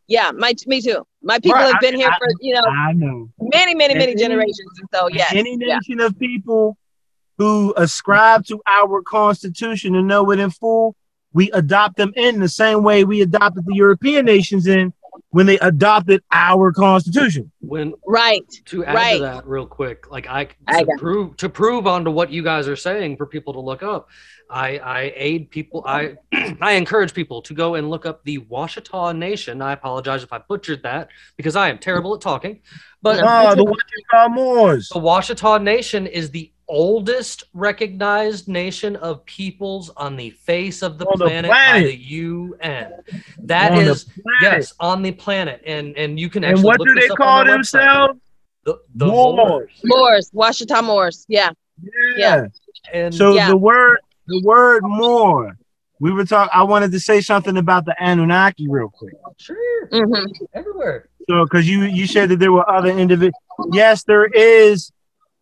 Yeah, 0.07 0.31
my 0.31 0.53
me 0.67 0.81
too. 0.81 1.05
My 1.23 1.39
people 1.39 1.53
Right, 1.59 1.71
have 1.71 1.79
been 1.81 1.95
I- 1.95 1.97
here 1.97 2.09
I- 2.09 2.17
for 2.17 2.27
you 2.41 2.53
know 2.53 2.61
I 2.67 2.91
know. 2.93 3.29
many, 3.39 3.73
many, 3.75 3.93
many 3.95 4.11
And- 4.11 4.19
generations, 4.19 4.79
and 4.79 4.89
so 4.93 5.07
yes, 5.07 5.33
Any 5.33 5.51
yeah. 5.59 5.75
nation 5.77 5.99
of 6.01 6.17
people 6.19 6.77
who 7.37 7.73
ascribe 7.77 8.45
to 8.47 8.61
our 8.67 9.01
Constitution 9.01 9.95
and 9.95 10.07
know 10.07 10.29
it 10.31 10.39
in 10.39 10.49
full, 10.49 10.95
we 11.33 11.49
adopt 11.51 11.95
them 11.97 12.11
in 12.15 12.39
the 12.39 12.49
same 12.49 12.83
way 12.83 13.03
we 13.05 13.21
adopted 13.21 13.65
the 13.65 13.73
European 13.75 14.25
nations 14.25 14.67
in 14.67 14.93
when 15.29 15.45
they 15.45 15.57
adopted 15.59 16.21
our 16.31 16.71
Constitution. 16.71 17.51
when 17.59 17.93
right, 18.05 18.41
to 18.65 18.83
add 18.85 18.95
Right. 18.95 19.13
to 19.17 19.23
that 19.23 19.47
real 19.47 19.65
quick 19.65 20.09
like 20.11 20.27
i, 20.27 20.47
I 20.67 20.79
to 20.79 20.85
got- 20.85 20.97
prove 20.99 21.37
to 21.37 21.49
prove 21.49 21.87
onto 21.87 22.11
what 22.11 22.31
you 22.31 22.43
guys 22.43 22.67
are 22.67 22.75
saying 22.75 23.17
for 23.17 23.25
people 23.25 23.53
to 23.53 23.59
look 23.59 23.83
up 23.83 24.09
i 24.49 24.77
i 24.79 25.13
aid 25.15 25.49
people 25.51 25.83
i 25.87 26.15
i 26.61 26.73
encourage 26.73 27.13
people 27.13 27.41
to 27.43 27.53
go 27.53 27.75
and 27.75 27.89
look 27.89 28.05
up 28.05 28.23
the 28.25 28.39
Washitaw 28.39 29.15
nation 29.17 29.61
i 29.61 29.71
apologize 29.73 30.23
if 30.23 30.33
i 30.33 30.39
butchered 30.39 30.83
that 30.83 31.09
because 31.37 31.55
i 31.55 31.69
am 31.69 31.77
terrible 31.77 32.13
at 32.15 32.21
talking 32.21 32.59
but 33.01 33.19
Oh, 33.23 33.55
the 33.55 33.63
Wichita 33.63 34.29
Moors. 34.29 34.89
the 34.89 34.99
Washitaw 34.99 35.61
nation 35.63 36.05
is 36.07 36.29
the 36.31 36.51
oldest 36.71 37.43
recognized 37.53 38.47
nation 38.47 38.95
of 38.95 39.23
peoples 39.25 39.89
on 39.97 40.15
the 40.15 40.29
face 40.29 40.81
of 40.81 40.97
the, 40.97 41.05
On 41.05 41.19
the 41.19 41.25
planet, 41.25 41.51
by 41.51 41.81
the 41.81 41.93
un 41.93 43.03
That 43.43 43.73
On 43.73 43.77
is 43.77 44.05
yes 44.41 44.73
on 44.79 45.01
the 45.01 45.11
planet 45.11 45.61
and 45.65 45.95
and 45.97 46.17
you 46.19 46.29
can 46.29 46.43
And 46.45 46.53
actually 46.53 46.67
what 46.67 46.79
look 46.79 46.87
do 46.87 46.93
they 46.95 47.07
call 47.09 47.39
on 47.41 47.47
themselves? 47.47 48.19
the, 48.63 48.79
the 48.95 49.05
Moors. 49.05 49.35
Moors. 49.35 49.71
Moors, 49.83 50.31
Washitaw 50.33 50.83
Moors, 50.83 51.25
yeah, 51.27 51.49
Yeah. 52.15 52.45
and 52.93 53.13
So 53.13 53.33
Yeah. 53.33 53.47
the 53.49 53.57
word, 53.57 53.99
the 54.27 54.41
word 54.45 54.83
more. 54.83 55.57
We 55.99 56.11
were 56.11 56.25
talking. 56.25 56.51
I 56.53 56.63
wanted 56.63 56.91
to 56.93 56.99
say 56.99 57.19
something 57.21 57.57
about 57.57 57.85
the 57.85 57.95
Anunnaki 57.99 58.67
real 58.69 58.89
quick. 58.89 59.13
Sure, 59.37 59.87
hmm 59.91 60.25
everywhere. 60.53 61.09
So, 61.29 61.43
because 61.45 61.67
you 61.69 61.83
you 61.83 62.07
said 62.07 62.29
that 62.29 62.39
there 62.39 62.51
were 62.51 62.67
other 62.69 62.89
individuals. 62.89 63.35
Yes, 63.71 64.03
there 64.03 64.25
is 64.25 64.91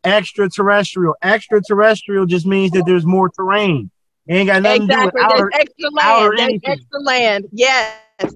extraterrestrial. 0.04 1.16
Extraterrestrial 1.24 2.26
just 2.26 2.46
means 2.46 2.72
that 2.72 2.84
there's 2.86 3.06
more 3.06 3.30
terrain. 3.30 3.92
It 4.28 4.36
ain't 4.36 4.48
got 4.48 4.62
nothing 4.62 4.84
exactly. 4.84 5.22
to 5.22 5.28
do 5.28 5.34
with 5.34 5.42
outer. 5.42 5.52
Extra 5.54 5.90
land. 5.90 6.38
There's 6.38 6.60
extra 6.80 7.00
land. 7.02 7.46
Yes, 7.52 7.96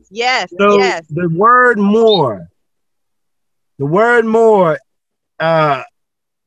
yes, 0.09 0.53
So 0.57 0.77
yes. 0.77 1.05
the 1.09 1.29
word 1.29 1.77
more, 1.77 2.47
the 3.77 3.85
word 3.85 4.25
more, 4.25 4.79
uh, 5.39 5.83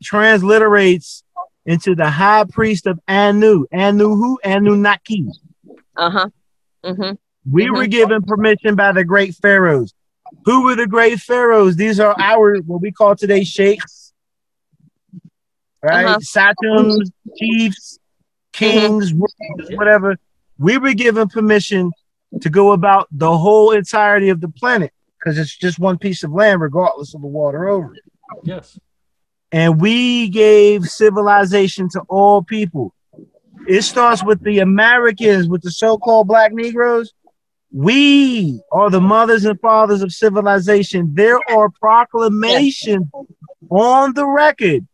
transliterates 0.02 1.22
into 1.64 1.94
the 1.94 2.08
high 2.08 2.44
priest 2.44 2.86
of 2.86 2.98
Anu. 3.08 3.66
Anu 3.72 4.14
who? 4.16 4.38
Anunnaki. 4.44 5.28
Uh 5.96 6.10
huh. 6.10 6.28
hmm 6.84 7.12
We 7.50 7.70
were 7.70 7.86
given 7.86 8.22
permission 8.22 8.74
by 8.74 8.92
the 8.92 9.04
great 9.04 9.34
pharaohs. 9.34 9.92
Who 10.44 10.64
were 10.64 10.74
the 10.74 10.86
great 10.86 11.20
pharaohs? 11.20 11.76
These 11.76 12.00
are 12.00 12.14
our 12.18 12.58
what 12.66 12.80
we 12.80 12.92
call 12.92 13.16
today 13.16 13.44
sheikhs, 13.44 13.95
right? 15.86 16.04
Uh-huh. 16.06 16.18
Sachems, 16.20 17.10
chiefs, 17.38 17.98
kings, 18.52 19.12
rulers, 19.12 19.70
whatever. 19.70 20.16
We 20.58 20.78
were 20.78 20.94
given 20.94 21.28
permission 21.28 21.92
to 22.40 22.50
go 22.50 22.72
about 22.72 23.08
the 23.10 23.36
whole 23.36 23.72
entirety 23.72 24.30
of 24.30 24.40
the 24.40 24.48
planet 24.48 24.92
because 25.18 25.38
it's 25.38 25.56
just 25.56 25.78
one 25.78 25.98
piece 25.98 26.22
of 26.22 26.32
land, 26.32 26.60
regardless 26.60 27.14
of 27.14 27.20
the 27.20 27.26
water 27.26 27.68
over 27.68 27.94
it. 27.94 28.02
Yes. 28.44 28.78
And 29.52 29.80
we 29.80 30.28
gave 30.28 30.86
civilization 30.86 31.88
to 31.90 32.00
all 32.08 32.42
people. 32.42 32.92
It 33.68 33.82
starts 33.82 34.24
with 34.24 34.42
the 34.42 34.58
Americans, 34.58 35.48
with 35.48 35.62
the 35.62 35.70
so-called 35.70 36.28
black 36.28 36.52
Negroes. 36.52 37.12
We 37.72 38.60
are 38.72 38.90
the 38.90 39.00
mothers 39.00 39.44
and 39.44 39.60
fathers 39.60 40.02
of 40.02 40.12
civilization. 40.12 41.14
There 41.14 41.40
are 41.50 41.68
proclamations 41.70 43.06
on 43.70 44.14
the 44.14 44.26
record. 44.26 44.86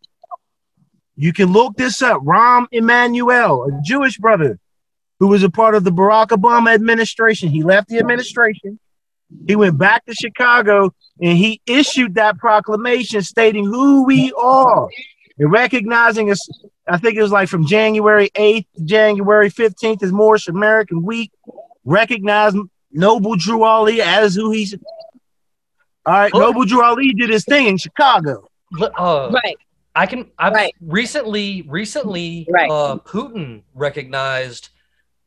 You 1.23 1.33
can 1.33 1.53
look 1.53 1.77
this 1.77 2.03
up. 2.03 2.21
Rahm 2.23 2.67
Emanuel, 2.73 3.63
a 3.63 3.81
Jewish 3.85 4.19
brother 4.19 4.59
who 5.21 5.29
was 5.29 5.45
a 5.45 5.51
part 5.51 5.77
of 5.77 5.85
the 5.85 5.93
Barack 5.93 6.29
Obama 6.29 6.75
administration. 6.75 7.49
He 7.49 7.63
left 7.63 7.89
the 7.89 7.99
administration. 7.99 8.81
He 9.47 9.55
went 9.55 9.79
back 9.79 10.05
to 10.07 10.15
Chicago 10.15 10.93
and 11.21 11.39
he 11.39 11.61
issued 11.65 12.17
that 12.17 12.39
proclamation 12.39 13.23
stating 13.23 13.65
who 13.67 14.05
we 14.05 14.33
are 14.33 14.89
and 15.39 15.53
recognizing 15.53 16.29
us. 16.33 16.41
I 16.89 16.99
think 16.99 17.17
it 17.17 17.23
was 17.23 17.31
like 17.31 17.49
from 17.49 17.67
January 17.67 18.29
8th 18.35 18.67
to 18.79 18.83
January 18.85 19.49
15th 19.49 20.03
is 20.03 20.11
Moorish 20.11 20.49
American 20.49 21.05
Week. 21.05 21.31
Recognize 21.85 22.53
Noble 22.91 23.37
Drew 23.37 23.63
Ali 23.63 24.03
as 24.03 24.35
who 24.35 24.51
he's. 24.51 24.75
All 26.05 26.13
right, 26.15 26.33
Oh. 26.35 26.41
Noble 26.41 26.65
Drew 26.65 26.83
Ali 26.83 27.13
did 27.15 27.31
his 27.31 27.45
thing 27.45 27.69
in 27.69 27.79
Chicago. 27.79 28.49
Uh, 28.81 29.31
Right. 29.33 29.57
I 29.95 30.07
can. 30.07 30.31
I've 30.39 30.55
Right. 30.55 30.75
recently, 30.81 31.63
recently, 31.69 32.47
Right. 32.51 32.71
uh, 32.71 32.97
Putin 33.05 33.63
recognized 33.75 34.71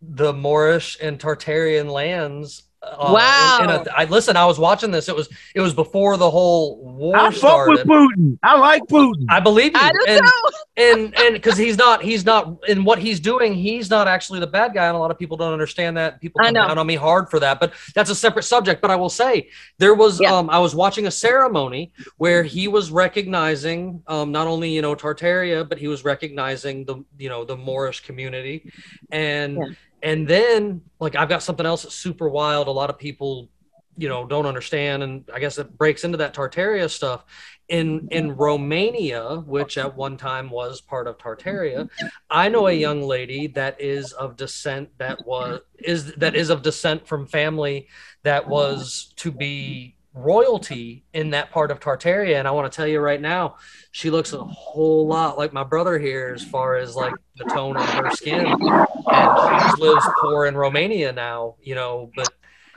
the 0.01 0.33
Moorish 0.33 0.97
and 1.01 1.19
Tartarian 1.19 1.89
lands. 1.91 2.63
Uh, 2.81 3.11
Wow. 3.13 3.59
in- 3.63 3.69
in 3.69 3.75
a- 3.75 3.85
I 3.95 4.05
listen. 4.05 4.37
I 4.37 4.45
was 4.45 4.59
watching 4.59 4.91
this. 4.91 5.09
It 5.09 5.15
was 5.15 5.27
it 5.55 5.61
was 5.61 5.73
before 5.73 6.17
the 6.17 6.29
whole 6.29 6.77
war 6.83 7.15
I 7.15 7.19
fuck 7.31 7.67
with 7.67 7.79
started. 7.79 7.87
Putin. 7.87 8.37
I 8.43 8.57
like 8.59 8.83
Putin. 8.83 9.25
I 9.29 9.39
believe 9.39 9.73
you, 9.73 9.79
I 9.81 9.91
do 9.91 10.05
and 10.07 10.21
too. 10.25 10.31
and 10.77 11.17
and 11.17 11.33
because 11.35 11.57
he's 11.57 11.77
not 11.77 12.03
he's 12.03 12.25
not 12.25 12.57
in 12.67 12.83
what 12.83 12.99
he's 12.99 13.19
doing. 13.19 13.53
He's 13.53 13.89
not 13.89 14.07
actually 14.07 14.39
the 14.41 14.47
bad 14.47 14.73
guy, 14.73 14.87
and 14.87 14.95
a 14.95 14.99
lot 14.99 15.09
of 15.11 15.17
people 15.17 15.37
don't 15.37 15.53
understand 15.53 15.95
that. 15.97 16.19
People 16.19 16.41
come 16.41 16.53
down 16.67 16.77
on 16.77 16.85
me 16.87 16.95
hard 16.95 17.29
for 17.29 17.39
that, 17.39 17.59
but 17.59 17.73
that's 17.93 18.09
a 18.09 18.15
separate 18.15 18.43
subject. 18.43 18.81
But 18.81 18.91
I 18.91 18.95
will 18.97 19.09
say 19.09 19.49
there 19.77 19.93
was 19.93 20.19
Yeah. 20.19 20.33
um 20.35 20.49
I 20.49 20.59
was 20.59 20.75
watching 20.75 21.07
a 21.07 21.11
ceremony 21.11 21.93
where 22.17 22.43
he 22.43 22.67
was 22.67 22.91
recognizing 22.91 24.03
um 24.07 24.31
not 24.31 24.47
only 24.47 24.69
you 24.69 24.81
know 24.81 24.95
Tartaria, 24.95 25.67
but 25.67 25.77
he 25.77 25.87
was 25.87 26.03
recognizing 26.03 26.85
the 26.85 27.03
you 27.17 27.29
know 27.29 27.45
the 27.45 27.55
Moorish 27.55 28.01
community, 28.01 28.69
and 29.11 29.55
Yeah. 29.57 29.65
and 30.03 30.27
then 30.27 30.81
like 30.99 31.15
I've 31.15 31.29
got 31.29 31.41
something 31.41 31.65
else 31.65 31.83
that's 31.83 31.95
super 31.95 32.27
wild. 32.29 32.67
A 32.67 32.71
lot 32.71 32.89
of 32.89 32.97
people 32.97 33.49
you 33.97 34.09
know 34.09 34.25
don't 34.25 34.45
understand, 34.45 35.03
and 35.03 35.23
I 35.33 35.39
guess 35.39 35.57
it 35.57 35.77
breaks 35.77 36.03
into 36.03 36.17
that 36.17 36.33
Tartaria 36.33 36.89
stuff 36.89 37.23
in 37.67 38.07
in 38.11 38.35
Romania, 38.35 39.43
which 39.45 39.77
at 39.77 39.95
one 39.95 40.17
time 40.17 40.49
was 40.49 40.81
part 40.81 41.07
of 41.07 41.17
Tartaria, 41.17 41.89
I 42.29 42.49
know 42.49 42.67
a 42.67 42.73
young 42.73 43.01
lady 43.01 43.47
that 43.47 43.79
is 43.81 44.11
of 44.13 44.37
descent 44.37 44.89
that 44.97 45.25
was 45.25 45.61
is 45.79 46.13
that 46.15 46.35
is 46.35 46.49
of 46.49 46.61
descent 46.61 47.07
from 47.07 47.25
family 47.25 47.87
that 48.23 48.47
was 48.47 49.13
to 49.17 49.31
be 49.31 49.95
royalty 50.15 51.03
in 51.13 51.31
that 51.31 51.51
part 51.51 51.71
of 51.71 51.79
Tartaria. 51.79 52.39
And 52.39 52.47
I 52.47 52.51
want 52.51 52.71
to 52.71 52.75
tell 52.75 52.87
you 52.87 52.99
right 52.99 53.19
now, 53.19 53.57
she 53.91 54.09
looks 54.09 54.31
a 54.31 54.43
whole 54.43 55.05
lot 55.07 55.37
like 55.37 55.51
my 55.51 55.63
brother 55.63 55.99
here 55.99 56.33
as 56.33 56.43
far 56.43 56.77
as 56.77 56.95
like 56.95 57.13
the 57.35 57.43
tone 57.45 57.75
of 57.75 57.87
her 57.89 58.09
skin. 58.11 58.45
And 58.45 59.69
she 59.75 59.81
lives 59.81 60.05
poor 60.21 60.45
in 60.45 60.55
Romania 60.55 61.11
now, 61.11 61.55
you 61.61 61.75
know, 61.75 62.11
but 62.15 62.29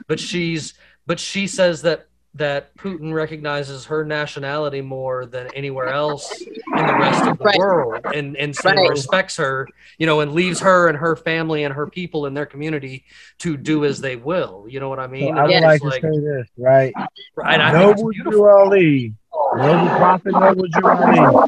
but 0.07 0.19
she's 0.19 0.73
but 1.07 1.19
she 1.19 1.47
says 1.47 1.81
that 1.83 2.08
that 2.39 2.75
Putin 2.77 3.13
recognizes 3.13 3.85
her 3.85 4.03
nationality 4.03 4.81
more 4.81 5.25
than 5.25 5.47
anywhere 5.47 5.89
else 5.89 6.47
in 6.75 6.87
the 6.87 6.95
rest 6.95 7.27
of 7.27 7.37
the 7.37 7.45
Right. 7.45 7.55
world 7.55 8.07
and 8.13 8.35
and 8.37 8.55
so 8.55 8.71
Right. 8.71 8.89
respects 8.89 9.37
her, 9.37 9.67
you 9.97 10.05
know, 10.07 10.19
and 10.21 10.33
leaves 10.33 10.61
her 10.61 10.87
and 10.87 10.97
her 10.97 11.15
family 11.15 11.63
and 11.63 11.73
her 11.75 11.87
people 11.87 12.25
in 12.25 12.33
their 12.33 12.45
community 12.45 13.05
to 13.39 13.57
do 13.57 13.85
as 13.85 14.01
they 14.01 14.15
will. 14.15 14.65
You 14.69 14.79
know 14.79 14.89
what 14.89 14.99
I 14.99 15.07
So 15.07 15.07
mean? 15.07 15.37
I 15.37 15.45
would 15.45 15.55
And 15.55 15.63
like 15.63 15.81
to 15.81 15.91
say 15.91 16.19
this, 16.19 16.47
right? 16.57 16.97
and 17.45 17.61
I 17.61 17.73
think 17.73 17.91
it's 17.91 18.01
Noble 18.01 18.11
beautiful. 18.13 18.31
Drew 18.31 18.49
Ali, 18.49 19.13
Noble 19.53 19.91
Prophet 19.91 20.35
Noble 20.35 20.67
Drew 20.67 20.91
Ali. 20.91 21.39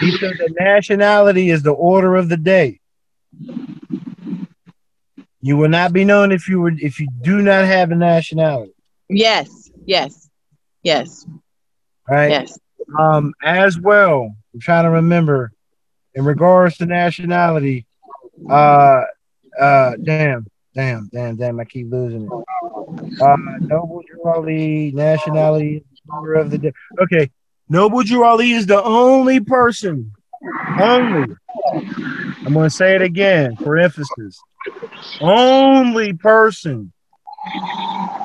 He 0.00 0.12
said 0.12 0.32
that 0.38 0.50
nationality 0.58 1.50
is 1.50 1.62
the 1.62 1.72
order 1.72 2.16
of 2.16 2.28
the 2.28 2.36
day. 2.36 2.80
You 5.40 5.56
will 5.56 5.68
not 5.68 5.92
be 5.92 6.04
known 6.04 6.32
if 6.32 6.48
you 6.48 6.60
were 6.60 6.72
if 6.76 6.98
you 7.00 7.08
do 7.22 7.42
not 7.42 7.64
have 7.64 7.90
a 7.90 7.94
nationality, 7.96 8.72
Yes, 9.08 9.67
yes, 9.88 10.28
yes, 10.82 11.26
right? 12.08 12.30
yes. 12.30 12.58
Um, 12.98 13.34
as 13.42 13.78
well, 13.78 14.34
I'm 14.54 14.60
trying 14.60 14.84
to 14.84 14.90
remember 14.90 15.52
in 16.14 16.24
regards 16.24 16.76
to 16.78 16.86
nationality. 16.86 17.86
Uh, 18.48 19.02
uh, 19.60 19.92
damn, 20.02 20.46
damn, 20.74 21.08
damn, 21.12 21.36
damn. 21.36 21.58
I 21.58 21.64
keep 21.64 21.90
losing 21.90 22.24
it. 22.24 23.20
Uh, 23.20 23.36
Noble 23.60 24.02
Drew 24.06 24.24
Ali, 24.24 24.92
nationality, 24.94 25.84
order 26.12 26.34
of 26.34 26.50
the 26.50 26.58
day. 26.58 26.72
Okay, 27.02 27.30
Noble 27.68 28.02
Drew 28.02 28.24
Ali 28.24 28.52
is 28.52 28.66
the 28.66 28.82
only 28.82 29.40
person, 29.40 30.12
only. 30.80 31.34
I'm 32.46 32.54
going 32.54 32.68
to 32.68 32.74
say 32.74 32.94
it 32.94 33.02
again 33.02 33.56
for 33.56 33.76
emphasis. 33.76 34.40
Only 35.20 36.12
person 36.12 36.92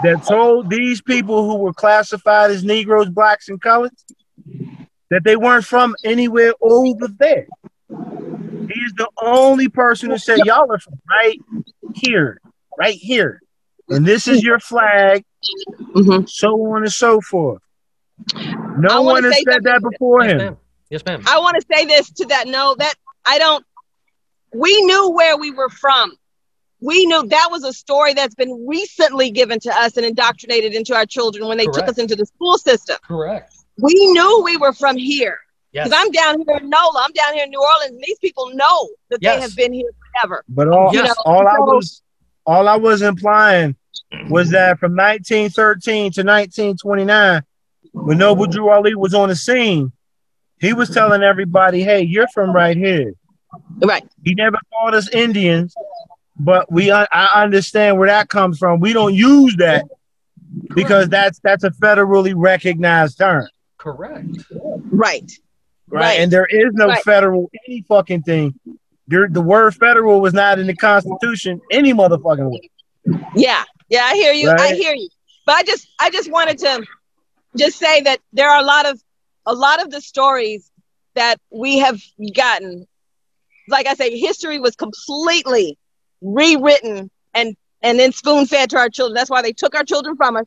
that 0.04 0.26
told 0.28 0.70
these 0.70 1.02
people 1.02 1.46
who 1.50 1.58
were 1.58 1.74
classified 1.74 2.52
as 2.52 2.64
Negroes, 2.64 3.10
blacks, 3.10 3.50
and 3.50 3.62
coloreds 3.62 4.04
that 5.10 5.24
they 5.24 5.36
weren't 5.36 5.66
from 5.66 5.96
anywhere 6.04 6.54
over 6.62 7.08
there. 7.20 7.48
He's 7.90 8.94
the 8.96 9.10
only 9.22 9.70
person 9.70 10.10
who 10.10 10.18
said, 10.18 10.40
Y'all 10.46 10.72
are 10.72 10.80
from 10.80 11.00
right 11.10 11.40
here, 11.94 12.40
right 12.78 12.96
here. 12.96 13.42
And 13.90 14.06
this 14.06 14.28
is 14.28 14.44
your 14.44 14.60
flag, 14.60 15.24
Mhm. 15.96 16.28
so 16.30 16.54
on 16.74 16.84
and 16.84 16.92
so 16.92 17.20
forth. 17.22 17.62
No 18.78 19.02
one 19.02 19.24
has 19.24 19.36
said 19.36 19.64
that 19.64 19.82
something. 19.82 19.90
before 19.92 20.24
Yes, 20.24 20.32
him. 20.32 20.38
ma'am. 20.38 20.58
Yes, 20.90 21.06
ma'am. 21.06 21.24
I 21.28 21.40
want 21.40 21.56
to 21.58 21.66
say 21.76 21.86
this 21.86 22.10
to 22.12 22.26
that. 22.28 22.48
No, 22.48 22.76
that 22.76 22.94
I 23.26 23.38
don't. 23.38 23.66
We 24.54 24.82
knew 24.84 25.12
where 25.12 25.38
we 25.38 25.52
were 25.52 25.70
from. 25.70 26.14
We 26.84 27.06
knew 27.06 27.26
that 27.30 27.48
was 27.50 27.64
a 27.64 27.72
story 27.72 28.14
that's 28.14 28.36
been 28.36 28.66
recently 28.68 29.32
given 29.32 29.58
to 29.62 29.70
us 29.74 29.96
and 29.96 30.06
indoctrinated 30.06 30.74
into 30.74 30.94
our 30.94 31.06
children 31.06 31.48
when 31.48 31.58
they 31.58 31.66
took 31.68 31.88
us 31.88 31.98
into 31.98 32.14
the 32.16 32.26
school 32.26 32.58
system. 32.58 32.98
Correct. 33.08 33.54
We 33.82 33.94
knew 34.12 34.42
we 34.44 34.58
were 34.58 34.74
from 34.74 34.98
here 34.98 35.40
Yes. 35.72 35.88
because 35.88 36.00
I'm 36.06 36.12
down 36.12 36.44
here 36.46 36.58
in 36.58 36.70
NOLA. 36.70 37.04
I'm 37.06 37.14
down 37.14 37.34
here 37.36 37.46
in 37.46 37.52
New 37.52 37.62
Orleans, 37.62 37.92
and 37.94 38.04
these 38.06 38.20
people 38.20 38.52
know 38.54 38.90
that 39.10 39.20
Yes. 39.22 39.36
they 39.36 39.42
have 39.42 39.56
been 39.56 39.72
here 39.72 39.90
forever. 40.22 40.44
But 40.50 40.68
all, 40.68 40.94
Yes. 40.94 41.16
all 41.26 41.48
I 41.48 41.58
was 41.60 42.02
all 42.46 42.68
I 42.68 42.76
was 42.76 43.02
implying 43.02 43.76
was 44.30 44.50
that 44.50 44.78
from 44.78 44.94
1913 44.94 46.12
to 46.12 46.24
1929, 46.24 47.42
when 47.94 48.18
Noble 48.18 48.46
Drew 48.46 48.70
Ali 48.70 48.94
was 48.94 49.14
on 49.14 49.30
the 49.30 49.36
scene, 49.38 49.94
he 50.60 50.74
was 50.74 50.90
telling 50.90 51.24
everybody, 51.24 51.82
"Hey, 51.82 52.02
you're 52.02 52.28
from 52.34 52.52
right 52.52 52.76
here." 52.76 53.14
Right. 53.82 54.04
He 54.26 54.36
never 54.36 54.58
called 54.74 54.94
us 54.96 55.08
Indians, 55.10 55.74
but 56.44 56.72
we 56.72 56.92
I 56.92 57.08
I 57.12 57.44
understand 57.44 57.98
where 57.98 58.08
that 58.08 58.30
comes 58.30 58.58
from. 58.58 58.80
We 58.80 58.94
don't 58.94 59.14
use 59.14 59.56
that 59.58 59.86
because 60.76 61.10
that's 61.10 61.40
that's 61.40 61.64
a 61.64 61.72
federally 61.72 62.34
recognized 62.36 63.18
term, 63.18 63.48
Correct. 63.78 64.28
Right. 64.52 64.92
right? 64.92 65.32
Right. 65.88 66.20
And 66.20 66.32
there 66.32 66.46
is 66.50 66.74
no 66.74 66.88
Right. 66.88 67.04
federal 67.04 67.50
any 67.68 67.84
fucking 67.88 68.24
thing. 68.24 68.60
There, 69.08 69.28
the 69.30 69.42
word 69.42 69.76
federal 69.76 70.22
was 70.22 70.34
not 70.34 70.60
in 70.60 70.68
the 70.68 70.76
Constitution 70.76 71.60
any 71.72 71.94
motherfucking 71.94 72.50
way. 72.52 72.70
Yeah. 73.36 73.64
Yeah. 73.90 74.04
I 74.04 74.16
hear 74.16 74.32
you. 74.34 74.50
I 74.50 74.74
hear 74.76 74.94
you. 74.96 75.10
But 75.46 75.56
I 75.56 75.64
just, 75.64 75.88
I 76.00 76.10
just 76.10 76.32
wanted 76.32 76.58
to 76.60 76.86
just 77.58 77.78
say 77.78 78.02
that 78.02 78.20
there 78.32 78.50
are 78.50 78.62
a 78.62 78.66
lot 78.66 78.86
of, 78.86 79.02
a 79.46 79.54
lot 79.54 79.84
of 79.84 79.92
the 79.92 80.00
stories 80.00 80.72
that 81.16 81.36
we 81.52 81.80
have 81.80 82.00
gotten. 82.34 82.88
Like 83.68 83.86
I 83.88 83.94
say, 83.96 84.18
history 84.18 84.60
was 84.60 84.76
completely 84.78 85.78
rewritten 86.24 87.10
and 87.34 87.56
and 87.82 88.00
then 88.00 88.12
spoon 88.12 88.46
fed 88.46 88.70
to 88.72 88.78
our 88.78 88.90
children. 88.90 89.14
That's 89.14 89.30
why 89.30 89.42
they 89.42 89.52
took 89.54 89.76
our 89.76 89.84
children 89.84 90.16
from 90.16 90.38
us, 90.38 90.46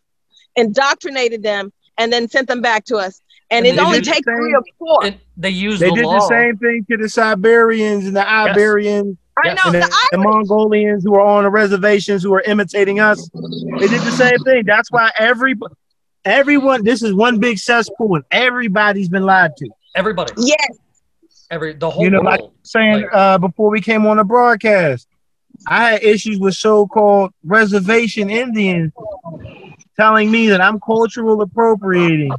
indoctrinated 0.57 1.43
them, 1.43 1.73
and 1.99 2.13
then 2.13 2.29
sent 2.29 2.49
them 2.49 2.63
back 2.63 2.85
to 2.87 2.97
us. 2.97 3.21
And, 3.51 3.65
And 3.67 3.77
it 3.79 3.81
only 3.81 4.01
takes 4.01 4.25
same- 4.27 4.37
three 4.37 4.55
or 4.55 4.63
four. 4.79 5.05
And 5.05 5.19
they 5.37 5.51
use 5.51 5.79
They 5.79 5.91
the 5.91 5.97
did 5.97 6.05
law. 6.07 6.15
the 6.19 6.27
same 6.29 6.57
thing 6.57 6.85
to 6.91 6.97
the 6.97 7.09
Siberians 7.09 8.07
and 8.07 8.17
the 8.17 8.27
Iberians 8.29 9.17
I 9.39 9.49
yes. 9.49 9.57
know 9.57 9.71
and 9.73 9.83
the, 9.83 9.87
the, 9.87 10.09
the 10.13 10.19
Mongolians 10.19 11.05
who 11.05 11.15
are 11.15 11.21
on 11.21 11.45
the 11.45 11.51
reservations 11.51 12.23
who 12.23 12.33
are 12.35 12.41
imitating 12.41 13.01
us. 13.01 13.29
They 13.35 13.87
did 13.87 14.01
the 14.01 14.11
same 14.13 14.39
thing. 14.45 14.65
That's 14.65 14.91
why 14.91 15.11
every 15.19 15.55
everyone 16.25 16.85
this 16.85 17.03
is 17.03 17.13
one 17.15 17.39
big 17.39 17.59
cesspool 17.59 18.15
and 18.17 18.25
everybody's 18.31 19.09
been 19.11 19.25
lied 19.25 19.53
to. 19.59 19.69
Everybody. 19.95 20.33
yes, 20.39 20.79
Every 21.51 21.75
the 21.75 21.91
whole 21.91 22.03
You 22.03 22.11
know, 22.11 22.21
like 22.23 22.41
saying 22.63 23.03
Like- 23.03 23.11
uh, 23.13 23.39
before 23.39 23.71
we 23.71 23.81
came 23.83 24.07
on 24.07 24.17
the 24.17 24.25
broadcast, 24.25 25.07
I 25.67 25.91
had 25.91 26.03
issues 26.03 26.39
with 26.39 26.55
so-called 26.55 27.33
reservation 27.45 28.31
Indians 28.31 28.93
telling 29.99 30.31
me 30.31 30.49
that 30.49 30.61
I'm 30.61 30.79
cultural 30.81 31.41
appropriating, 31.43 32.31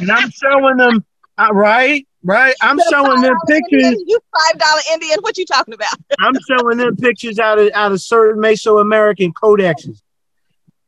and 0.00 0.10
I'm 0.10 0.30
showing 0.30 0.76
them 0.76 1.04
uh, 1.38 1.48
right, 1.52 2.06
right. 2.24 2.54
I'm 2.60 2.78
showing 2.90 3.20
them 3.22 3.34
pictures. 3.46 3.82
Indian, 3.84 4.04
you 4.06 4.18
five 4.36 4.58
dollar 4.58 4.80
Indian. 4.92 5.18
What 5.22 5.38
you 5.38 5.46
talking 5.46 5.74
about? 5.74 5.88
I'm 6.18 6.34
showing 6.48 6.76
them 6.78 6.96
pictures 6.96 7.38
out 7.38 7.58
of 7.58 7.70
out 7.74 7.92
of 7.92 8.00
certain 8.00 8.42
Mesoamerican 8.42 9.32
codexes 9.32 10.02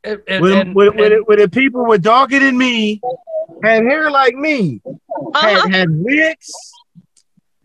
And- 0.05 0.20
and- 0.29 0.42
with, 0.42 0.53
and- 0.55 0.74
with, 0.74 0.94
with, 0.96 1.12
and- 1.12 1.24
with 1.29 1.38
the 1.38 1.48
people 1.48 1.85
were 1.87 1.98
darker 1.98 2.38
than 2.40 2.59
me, 2.59 3.00
had 3.62 3.85
hair 3.85 4.11
like 4.11 4.35
me, 4.35 4.81
Uh-huh. 4.85 5.40
had 5.68 5.74
had 5.74 5.88
wigs, 5.90 6.50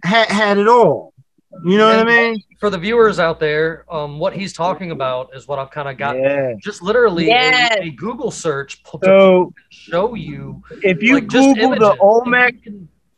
had 0.04 0.30
had 0.30 0.58
it 0.60 0.68
all. 0.68 1.14
You 1.64 1.78
know 1.78 1.88
what 1.88 2.00
I 2.00 2.04
mean? 2.04 2.42
for 2.60 2.70
the 2.70 2.78
viewers 2.78 3.20
out 3.20 3.40
there, 3.40 3.86
um, 3.94 4.18
what 4.20 4.34
he's 4.34 4.54
talking 4.54 4.92
about 4.92 5.30
is 5.36 5.48
what 5.48 5.60
I've 5.60 5.72
kind 5.72 5.88
of 5.90 5.98
got. 5.98 6.18
Yeah. 6.18 6.54
Just 6.62 6.82
literally 6.82 7.26
a- 7.26 7.34
Yes. 7.34 7.78
a, 7.82 7.90
Google 7.92 8.32
search 8.32 8.82
to 8.84 9.00
So 9.04 9.54
show 9.70 10.16
you. 10.16 10.62
if 10.84 11.02
you 11.04 11.16
like, 11.16 11.28
Google 11.28 11.54
the 11.56 11.62
images. 11.62 11.98
Olmec, 12.02 12.56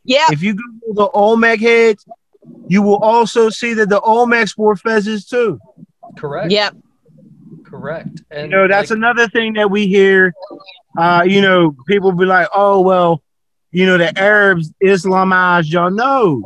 Yeah, 0.04 0.26
if 0.30 0.42
you 0.42 0.54
Google 0.54 0.94
the 1.06 1.10
Olmec 1.12 1.60
heads, 1.60 2.06
you 2.68 2.82
will 2.82 2.98
also 2.98 3.48
see 3.50 3.74
that 3.74 3.88
the 3.88 4.00
Olmecs 4.00 4.56
wore 4.56 4.74
fezzes 4.76 5.28
too. 5.28 5.58
Correct. 6.16 6.50
Yep. 6.50 6.76
Correct. 7.64 8.22
And 8.30 8.50
You 8.50 8.56
know, 8.56 8.68
that's 8.68 8.90
like, 8.90 8.96
another 8.96 9.28
thing 9.28 9.54
that 9.54 9.70
we 9.70 9.86
hear. 9.86 10.32
Uh, 10.96 11.22
you 11.26 11.40
know, 11.40 11.76
people 11.86 12.12
be 12.12 12.24
like, 12.24 12.48
"Oh 12.54 12.80
well, 12.80 13.22
you 13.70 13.86
know, 13.86 13.98
the 13.98 14.18
Arabs 14.18 14.72
Islamized 14.82 15.70
y'all. 15.70 15.90
No, 15.90 16.42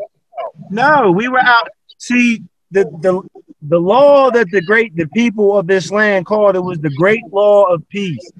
no, 0.71 1.11
we 1.13 1.29
were 1.29 1.39
out. 1.41 1.69
See, 2.03 2.43
the 2.73 2.83
the 3.01 3.23
the 3.62 3.79
law 3.79 4.29
that 4.33 4.49
the 4.51 4.61
great 4.61 4.97
the 4.97 5.07
people 5.15 5.57
of 5.57 5.69
this 5.69 5.93
land 5.93 6.27
called 6.27 6.57
it 6.57 6.61
was 6.65 6.79
the 6.81 6.91
great 6.97 7.23
law 7.31 7.62
of 7.73 7.88
peace. 7.91 8.33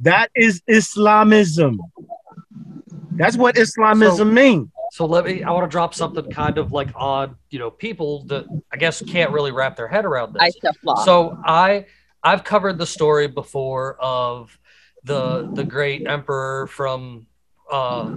That 0.00 0.30
is 0.34 0.62
Islamism. 0.66 1.78
That's 3.18 3.36
what 3.36 3.58
Islamism 3.58 4.28
So- 4.28 4.32
means. 4.32 4.68
So 4.92 5.04
let 5.04 5.26
me. 5.26 5.42
I 5.42 5.50
want 5.50 5.64
to 5.64 5.68
drop 5.70 5.92
something 5.92 6.30
kind 6.30 6.56
of 6.56 6.72
like 6.72 6.88
odd. 6.94 7.34
You 7.50 7.58
know, 7.58 7.70
people 7.70 8.22
that 8.28 8.46
I 8.72 8.78
guess 8.78 9.02
can't 9.02 9.30
really 9.30 9.52
wrap 9.52 9.76
their 9.76 9.88
head 9.88 10.06
around 10.06 10.32
this. 10.32 10.54
stuff 10.56 10.76
law. 10.84 10.94
So 11.04 11.36
I 11.44 11.84
I've 12.22 12.44
covered 12.44 12.78
the 12.78 12.86
story 12.86 13.26
before 13.26 13.96
of 14.00 14.58
the 15.04 15.50
the 15.52 15.64
great 15.64 16.06
emperor 16.06 16.66
from 16.68 17.26
uh 17.70 18.10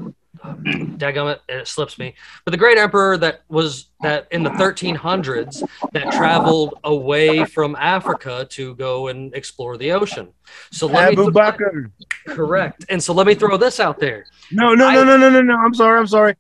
dagummit, 0.44 1.40
it 1.48 1.68
slips 1.68 1.98
me. 1.98 2.16
But 2.46 2.52
the 2.52 2.58
great 2.58 2.78
emperor 2.78 3.18
that 3.18 3.42
was 3.50 3.88
that 4.02 4.28
in 4.32 4.44
the 4.44 4.50
1300s 4.52 5.68
that 5.92 6.12
traveled 6.12 6.76
away 6.84 7.46
from 7.46 7.76
Africa 7.76 8.48
to 8.52 8.76
go 8.76 9.08
and 9.08 9.34
explore 9.34 9.78
the 9.78 9.92
ocean. 9.92 10.30
So 10.72 10.88
let 10.88 11.14
Abu 11.14 11.26
me 11.28 11.32
Bakr. 11.32 11.92
correct. 12.28 12.86
And 12.90 13.02
so 13.02 13.14
let 13.14 13.28
me 13.28 13.36
throw 13.36 13.58
this 13.58 13.80
out 13.80 14.00
there. 14.00 14.26
No, 14.52 14.74
no, 14.74 14.92
no, 14.92 15.04
no, 15.04 15.18
no, 15.18 15.30
no, 15.30 15.42
no. 15.42 15.58
I'm 15.58 15.74
sorry. 15.74 16.00
I'm 16.00 16.08
sorry. 16.08 16.36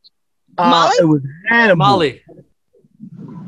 Uh, 0.58 0.70
Mali? 0.70 0.96
it 1.00 1.06
was 1.06 1.22
Hannibal. 1.48 1.78
Mali, 1.78 2.24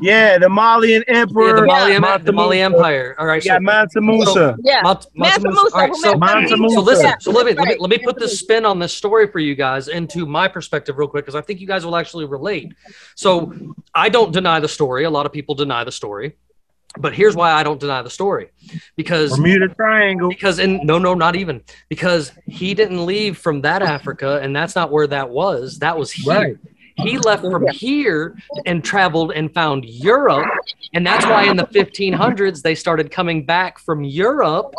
Yeah, 0.00 0.38
the 0.38 0.48
Malian 0.48 1.04
emperor. 1.06 1.48
yeah, 1.48 1.54
the 1.54 1.66
Mali, 1.66 1.92
Yeah. 1.92 2.14
Em- 2.14 2.24
the 2.24 2.32
Mali 2.32 2.60
Empire. 2.60 3.14
All 3.18 3.26
right, 3.26 3.42
so 3.42 3.52
Yeah, 3.52 3.58
Mansa 3.60 4.00
Musa. 4.00 4.56
yeah. 4.64 4.80
Mont- 4.82 5.06
Mansa 5.14 5.40
Mansa 5.40 5.48
Musa, 5.48 5.74
All 5.76 5.80
right, 5.80 5.94
so 5.94 6.10
met 6.10 6.18
Mansa 6.18 6.56
Musa. 6.56 6.74
So 6.74 6.80
listen, 6.80 7.04
Yeah, 7.06 7.14
so 7.20 7.30
let 7.30 7.46
me, 7.46 7.52
let 7.52 7.68
me 7.68 7.76
let 7.78 7.90
me 7.90 7.98
put 7.98 8.18
this 8.18 8.38
spin 8.40 8.64
on 8.64 8.78
this 8.80 8.92
story 8.92 9.28
for 9.28 9.38
you 9.38 9.54
guys 9.54 9.86
into 9.88 10.26
my 10.26 10.48
perspective 10.48 10.98
real 10.98 11.06
quick 11.08 11.24
because 11.24 11.36
I 11.36 11.40
think 11.40 11.60
you 11.60 11.66
guys 11.68 11.84
will 11.86 11.96
actually 11.96 12.24
relate. 12.24 12.72
So 13.14 13.52
I 13.94 14.08
don't 14.08 14.32
deny 14.32 14.58
the 14.58 14.68
story. 14.68 15.04
A 15.04 15.10
lot 15.10 15.24
of 15.26 15.32
people 15.32 15.54
deny 15.54 15.84
the 15.84 15.92
story, 15.92 16.34
but 16.98 17.14
here's 17.14 17.36
why 17.36 17.52
I 17.52 17.62
don't 17.62 17.78
deny 17.78 18.02
the 18.02 18.10
story 18.10 18.50
because 18.96 19.36
Bermuda 19.36 19.68
Triangle. 19.68 20.28
because 20.30 20.58
in 20.58 20.80
no 20.84 20.98
no 20.98 21.14
not 21.14 21.36
even 21.36 21.62
because 21.88 22.32
he 22.46 22.74
didn't 22.74 23.06
leave 23.06 23.38
from 23.38 23.60
that 23.62 23.82
Africa 23.82 24.40
and 24.42 24.54
that's 24.56 24.74
not 24.74 24.90
where 24.90 25.06
that 25.06 25.30
was. 25.30 25.78
That 25.78 25.96
was 25.96 26.10
here. 26.10 26.34
Right. 26.34 26.56
He 27.02 27.18
left 27.18 27.42
from 27.42 27.66
here 27.68 28.36
and 28.66 28.84
traveled 28.84 29.32
and 29.32 29.52
found 29.52 29.84
Europe. 29.84 30.48
And 30.94 31.06
that's 31.06 31.24
why 31.26 31.44
in 31.44 31.56
the 31.56 31.66
1500s 31.66 32.62
they 32.62 32.74
started 32.74 33.10
coming 33.10 33.44
back 33.44 33.78
from 33.78 34.04
Europe 34.04 34.74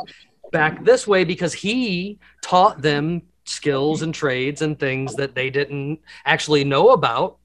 back 0.52 0.84
this 0.86 1.08
way 1.08 1.24
because 1.24 1.54
he 1.54 2.20
taught 2.42 2.82
them 2.82 3.22
skills 3.46 4.02
and 4.04 4.14
trades 4.14 4.62
and 4.62 4.80
things 4.80 5.16
that 5.16 5.36
they 5.36 5.50
didn't 5.50 6.00
actually 6.26 6.64
know 6.64 6.90
about. 6.90 7.38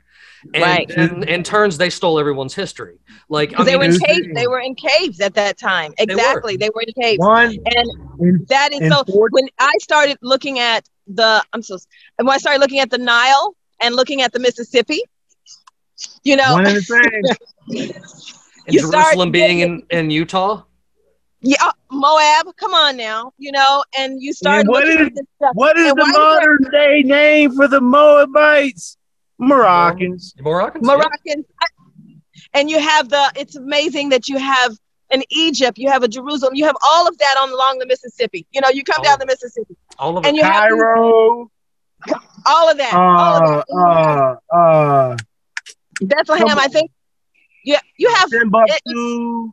And, 0.55 0.63
Right. 0.63 0.91
and 0.93 1.25
in 1.25 1.43
turns, 1.43 1.79
they 1.79 1.91
stole 1.91 2.21
everyone's 2.21 2.55
history. 2.55 2.99
Like, 3.29 3.49
I 3.49 3.53
Because 3.53 3.67
they 3.67 3.73
mean, 3.73 3.79
were 3.81 3.95
in 3.95 3.99
caves. 4.01 4.29
They 4.35 4.47
were 4.47 4.61
in 4.61 4.75
caves 4.77 5.21
at 5.21 5.35
that 5.35 5.59
time. 5.59 5.93
Exactly. 5.99 6.57
They 6.57 6.71
were 6.73 6.83
in 6.83 6.93
caves. 7.03 7.19
One 7.19 7.57
And 7.67 7.89
in, 8.21 8.47
that 8.49 8.73
is 8.73 8.89
so 8.93 9.03
four- 9.13 9.29
when 9.33 9.49
I 9.59 9.73
started 9.81 10.17
looking 10.23 10.61
at 10.61 10.89
the 11.09 11.43
I'm 11.53 11.63
so 11.63 11.79
when 12.19 12.29
I 12.29 12.37
started 12.39 12.61
looking 12.61 12.79
at 12.81 12.91
the 12.91 12.99
Nile 12.99 13.57
and 13.81 13.95
looking 13.95 14.23
at 14.23 14.33
the 14.33 14.39
Mississippi, 14.39 15.03
you 16.25 16.37
know, 16.37 16.53
one 16.55 16.67
and 16.67 16.77
the 16.77 16.83
same. 16.83 17.03
and 18.67 18.75
you 18.75 18.81
start 18.81 19.05
Jerusalem 19.07 19.31
being 19.31 19.61
in, 19.61 19.83
in 19.91 20.11
Utah. 20.11 20.63
yeah, 21.41 21.57
Moab, 21.91 22.47
come 22.57 22.75
on 22.75 22.97
now, 22.97 23.33
you 23.39 23.53
know, 23.53 23.83
and 23.99 24.21
you 24.23 24.33
start 24.33 24.67
what 24.67 24.85
looking 24.85 25.01
is- 25.01 25.07
at 25.09 25.15
this 25.15 25.25
stuff. 25.37 25.51
What 25.55 25.77
is 25.79 25.91
And 25.91 25.99
the 25.99 26.03
why 26.03 26.09
is 26.11 26.15
there- 26.15 26.59
modern 26.59 26.71
day 26.73 27.03
name 27.03 27.53
for 27.55 27.69
the 27.69 27.81
Moabites? 27.81 28.97
Moroccans. 29.39 30.35
Moroccans? 30.41 30.87
yeah. 30.87 30.95
Moroccans. 30.97 31.45
And 32.55 32.69
you 32.71 32.81
have 32.81 33.09
the, 33.09 33.31
it's 33.37 33.55
amazing 33.57 34.09
that 34.09 34.29
you 34.29 34.39
have 34.39 34.73
in 35.11 35.23
Egypt, 35.31 35.79
you 35.79 35.89
have 35.91 36.03
a 36.03 36.09
Jerusalem, 36.09 36.55
you 36.55 36.65
have 36.67 36.77
all 36.85 37.07
of 37.09 37.17
that 37.19 37.37
on 37.41 37.51
along 37.51 37.79
the 37.79 37.87
Mississippi. 37.87 38.47
You 38.53 38.61
know, 38.61 38.69
you 38.69 38.83
come 38.85 38.97
All 38.99 39.05
down 39.05 39.15
of 39.15 39.21
the 39.21 39.27
Mississippi, 39.27 39.77
All 39.99 40.19
of 40.19 40.27
and 40.27 40.37
it. 40.37 40.41
you 40.41 40.45
have 40.45 40.71
these- 40.71 40.81
Cairo. 40.83 41.51
All 42.47 42.71
of 42.71 42.79
that. 42.79 42.95
all 42.95 43.37
of 43.37 43.43
Uh, 43.43 43.65
that. 43.69 44.57
uh, 44.57 44.57
uh, 44.57 45.17
Bethlehem, 46.01 46.59
I 46.59 46.69
think. 46.69 46.91
Yeah, 47.65 47.81
you 47.99 48.09
have 48.15 48.31
Timbuktu. 48.31 49.53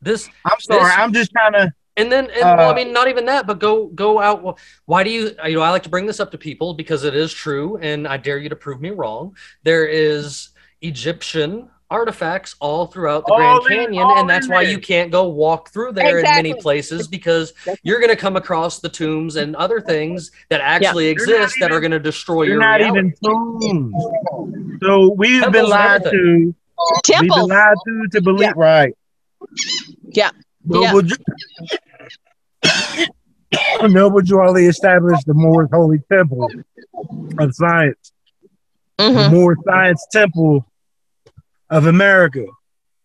This 0.00 0.28
I'm 0.44 0.60
sorry. 0.60 0.84
This- 0.84 0.94
I'm 0.98 1.12
just 1.12 1.30
trying 1.32 1.52
to. 1.52 1.72
And 1.98 2.10
then, 2.10 2.30
and, 2.30 2.40
well, 2.58 2.68
I 2.70 2.72
Uh, 2.72 2.74
mean, 2.74 2.92
not 2.94 3.08
even 3.08 3.26
that, 3.26 3.46
but 3.46 3.58
go 3.58 3.86
go 3.88 4.18
out. 4.18 4.42
well, 4.42 4.58
Why 4.86 5.04
do 5.04 5.10
you? 5.10 5.36
You 5.44 5.56
know, 5.56 5.60
I 5.62 5.68
like 5.70 5.82
to 5.82 5.90
bring 5.90 6.06
this 6.06 6.20
up 6.20 6.30
to 6.30 6.38
people 6.38 6.72
because 6.72 7.04
it 7.04 7.14
is 7.14 7.32
true, 7.34 7.76
and 7.82 8.08
I 8.08 8.16
dare 8.16 8.38
you 8.38 8.48
to 8.48 8.56
prove 8.56 8.80
me 8.80 8.90
wrong. 8.90 9.36
There 9.62 9.86
is 9.86 10.48
Egyptian 10.80 11.68
artifacts 11.92 12.56
all 12.58 12.86
throughout 12.86 13.26
the 13.26 13.34
All 13.34 13.60
Grand 13.60 13.80
in- 13.80 13.86
Canyon, 13.94 14.10
and 14.18 14.28
that's 14.30 14.48
why 14.48 14.62
you 14.62 14.78
can't 14.78 15.10
go 15.10 15.28
walk 15.28 15.68
through 15.70 15.92
there 15.92 16.18
in 16.18 16.22
many 16.24 16.54
places 16.54 17.06
because 17.06 17.52
you're 17.82 17.98
going 18.00 18.10
to 18.10 18.16
come 18.16 18.34
across 18.36 18.80
the 18.80 18.88
tombs 18.88 19.36
and 19.36 19.54
other 19.56 19.80
things 19.80 20.30
that 20.48 20.60
actually 20.62 21.04
They're 21.04 21.12
exist 21.12 21.56
that 21.60 21.66
even- 21.66 21.76
are 21.76 21.80
going 21.80 21.90
to 21.92 22.00
destroy 22.00 22.44
They're 22.46 22.54
your 22.54 22.60
not 22.60 22.80
reality. 22.80 22.98
even 22.98 23.14
tombs. 23.22 24.80
So 24.82 25.14
we've 25.16 25.42
been 25.42 25.52
Temples 25.52 25.62
and 25.62 25.70
lied 25.70 26.02
to. 26.04 26.54
We've 27.20 27.30
been 27.30 27.48
lied 27.48 27.76
to 27.86 28.08
to 28.12 28.20
believe. 28.22 28.40
Yeah. 28.40 28.52
Right. 28.56 28.94
Yeah. 30.08 30.30
Noble, 30.64 31.02
Ju- 31.02 31.16
Noble 33.82 34.20
Drew 34.22 34.40
Ali 34.46 34.66
established 34.66 35.26
the 35.26 35.34
Moorish 35.34 35.70
Holy 35.72 35.98
Temple 36.10 36.48
of 37.38 37.54
Science, 37.54 38.12
Mhm. 38.98 39.14
the 39.14 39.30
Moorish 39.30 39.58
Science 39.66 40.06
Temple 40.10 40.64
of 41.72 41.86
America. 41.86 42.46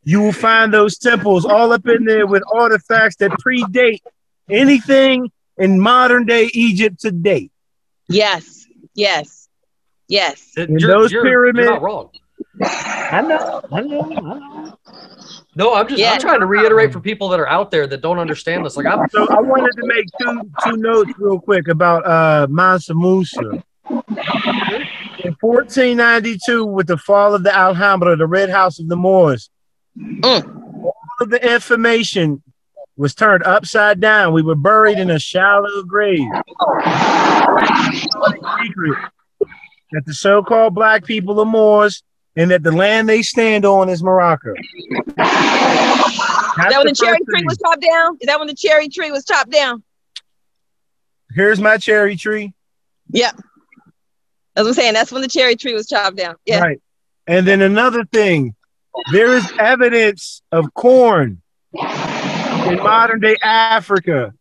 You 0.03 0.21
will 0.21 0.31
find 0.33 0.71
those 0.73 0.97
temples 0.97 1.43
all 1.45 1.71
up 1.73 1.87
in 1.87 2.05
there 2.05 2.27
with 2.27 2.43
artifacts 2.53 3.15
that 3.17 3.31
predate 3.31 4.01
anything 4.49 5.31
in 5.57 5.79
modern 5.79 6.25
day 6.25 6.49
Egypt 6.53 6.99
today. 6.99 7.49
Yes, 8.07 8.65
yes, 8.93 9.49
yes. 10.07 10.51
And 10.55 10.79
you're, 10.79 10.91
those 10.91 11.11
you're- 11.11 11.27
you're 11.27 11.51
pyramids- 11.53 11.69
not 11.69 11.81
wrong. 11.81 12.09
I 12.61 13.21
know, 13.27 13.61
I 13.71 13.81
know, 13.81 14.01
I 14.01 14.15
know. 14.39 14.77
No, 15.55 15.73
I'm 15.73 15.87
just 15.87 15.99
Yeah. 15.99 16.11
I'm 16.13 16.19
trying 16.19 16.39
to 16.39 16.45
reiterate 16.45 16.93
for 16.93 16.99
people 16.99 17.29
that 17.29 17.39
are 17.39 17.47
out 17.49 17.71
there 17.71 17.87
that 17.87 18.01
don't 18.01 18.19
understand 18.19 18.65
this. 18.65 18.77
Like 18.77 18.85
I'm 18.85 19.07
So 19.09 19.27
I 19.27 19.39
wanted 19.41 19.71
to 19.81 19.85
make 19.87 20.05
two 20.21 20.41
two 20.63 20.77
notes 20.77 21.11
real 21.17 21.39
quick 21.39 21.67
about 21.67 22.05
uh 22.05 22.47
Mansa 22.49 22.93
Musa. 22.93 23.63
In 25.27 25.35
1492, 25.41 26.65
with 26.65 26.87
the 26.87 26.95
fall 26.95 27.35
of 27.35 27.43
the 27.43 27.53
Alhambra, 27.53 28.15
the 28.15 28.25
Red 28.25 28.49
House 28.49 28.79
of 28.79 28.87
the 28.87 28.95
Moors, 28.95 29.49
Mm. 29.97 30.85
all 30.85 30.95
of 31.19 31.29
the 31.29 31.53
information 31.53 32.41
was 32.95 33.13
turned 33.13 33.43
upside 33.43 33.99
down. 33.99 34.31
We 34.31 34.41
were 34.41 34.55
buried 34.55 34.99
in 34.99 35.09
a 35.09 35.19
shallow 35.19 35.83
grave. 35.83 36.21
That 39.91 40.05
the 40.05 40.13
so-called 40.13 40.73
black 40.73 41.03
people 41.03 41.37
are 41.41 41.45
Moors 41.45 42.03
and 42.37 42.49
that 42.51 42.63
the 42.63 42.71
land 42.71 43.09
they 43.09 43.21
stand 43.21 43.65
on 43.65 43.89
is 43.89 44.01
Morocco. 44.01 44.53
Is 44.53 45.15
that 45.17 46.73
when 46.77 46.87
the 46.87 46.93
cherry 46.95 47.17
tree 47.29 47.43
was 47.45 47.57
chopped 47.57 47.81
down? 47.81 48.17
Is 48.21 48.27
that 48.27 48.39
when 48.39 48.47
the 48.47 48.55
cherry 48.55 48.87
tree 48.87 49.11
was 49.11 49.25
chopped 49.25 49.51
down? 49.51 49.83
Here's 51.35 51.59
my 51.59 51.75
cherry 51.77 52.15
tree. 52.15 52.53
Yeah. 53.11 53.31
As 54.57 54.65
I'm 54.65 54.73
saying, 54.73 54.93
that's 54.93 55.11
when 55.11 55.21
the 55.21 55.27
cherry 55.27 55.55
tree 55.55 55.75
was 55.75 55.87
chopped 55.87 56.17
down. 56.17 56.35
Yeah. 56.45 56.61
Right. 56.61 56.81
And 57.27 57.45
then 57.45 57.61
another 57.61 58.03
thing, 58.05 58.55
there 59.11 59.35
is 59.35 59.47
evidence 59.59 60.41
of 60.51 60.73
corn 60.73 61.43
in 61.73 62.77
modern 62.77 63.19
day 63.19 63.37
Africa. 63.43 64.33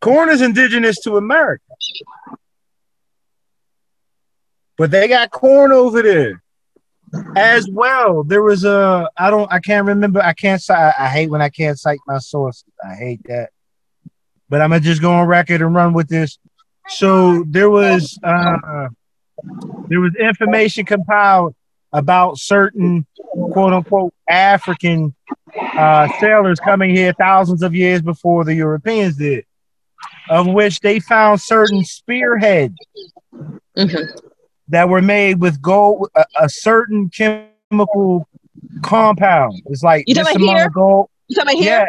Corn 0.00 0.28
is 0.28 0.42
indigenous 0.42 1.00
to 1.00 1.16
America. 1.16 1.64
But 4.76 4.92
they 4.92 5.08
got 5.08 5.32
corn 5.32 5.72
over 5.72 6.00
there 6.00 6.40
as 7.34 7.68
well. 7.68 8.22
There 8.22 8.44
was 8.44 8.64
a, 8.64 9.10
I 9.16 9.30
don't, 9.30 9.52
I 9.52 9.58
can't 9.58 9.88
remember. 9.88 10.22
I 10.22 10.34
can't 10.34 10.62
cite, 10.62 10.94
I 10.96 11.08
hate 11.08 11.30
when 11.30 11.42
I 11.42 11.48
can't 11.48 11.76
cite 11.76 11.98
my 12.06 12.18
sources. 12.18 12.64
I 12.84 12.94
hate 12.94 13.24
that. 13.24 13.50
But 14.48 14.60
I'm 14.60 14.70
to 14.70 14.78
just 14.78 15.02
go 15.02 15.12
on 15.12 15.26
record 15.26 15.62
and 15.62 15.74
run 15.74 15.94
with 15.94 16.06
this. 16.06 16.38
So 16.88 17.44
there 17.46 17.70
was, 17.70 18.18
uh, 18.22 18.88
there 19.88 20.00
was 20.00 20.14
information 20.18 20.84
compiled 20.84 21.54
about 21.92 22.38
certain 22.38 23.06
quote 23.52 23.72
unquote 23.72 24.12
African 24.28 25.14
uh, 25.76 26.08
sailors 26.20 26.60
coming 26.60 26.94
here 26.94 27.12
thousands 27.18 27.62
of 27.62 27.74
years 27.74 28.02
before 28.02 28.44
the 28.44 28.54
Europeans 28.54 29.16
did, 29.16 29.44
of 30.28 30.46
which 30.46 30.80
they 30.80 31.00
found 31.00 31.40
certain 31.40 31.84
spearheads 31.84 32.74
Mhm. 33.76 34.08
that 34.68 34.88
were 34.88 35.00
made 35.02 35.40
with 35.40 35.62
gold, 35.62 36.08
a, 36.16 36.24
a 36.40 36.48
certain 36.48 37.08
chemical 37.10 38.28
compound. 38.82 39.62
It's 39.66 39.82
like 39.82 40.04
You 40.08 40.14
talking 40.14 40.42
about 40.42 40.56
here? 40.56 40.70
gold. 40.70 41.08
You 41.28 41.36
talking 41.36 41.58
about 41.58 41.64
Yeah. 41.64 41.84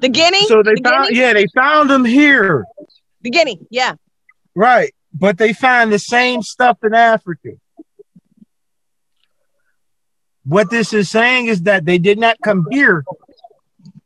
The 0.00 0.08
guinea? 0.08 0.46
So 0.46 0.62
they 0.62 0.74
the 0.74 0.80
found, 0.82 1.08
guinea? 1.08 1.20
yeah, 1.20 1.32
they 1.34 1.46
found 1.54 1.90
them 1.90 2.04
here. 2.04 2.64
Beginning, 3.22 3.66
yeah. 3.70 3.94
Right. 4.54 4.94
But 5.12 5.38
they 5.38 5.52
find 5.52 5.92
the 5.92 5.98
same 5.98 6.42
stuff 6.42 6.78
in 6.82 6.94
Africa. 6.94 7.50
What 10.44 10.70
this 10.70 10.92
is 10.92 11.10
saying 11.10 11.46
is 11.46 11.62
that 11.62 11.84
they 11.84 11.98
did 11.98 12.18
not 12.18 12.36
come 12.42 12.66
here. 12.70 13.04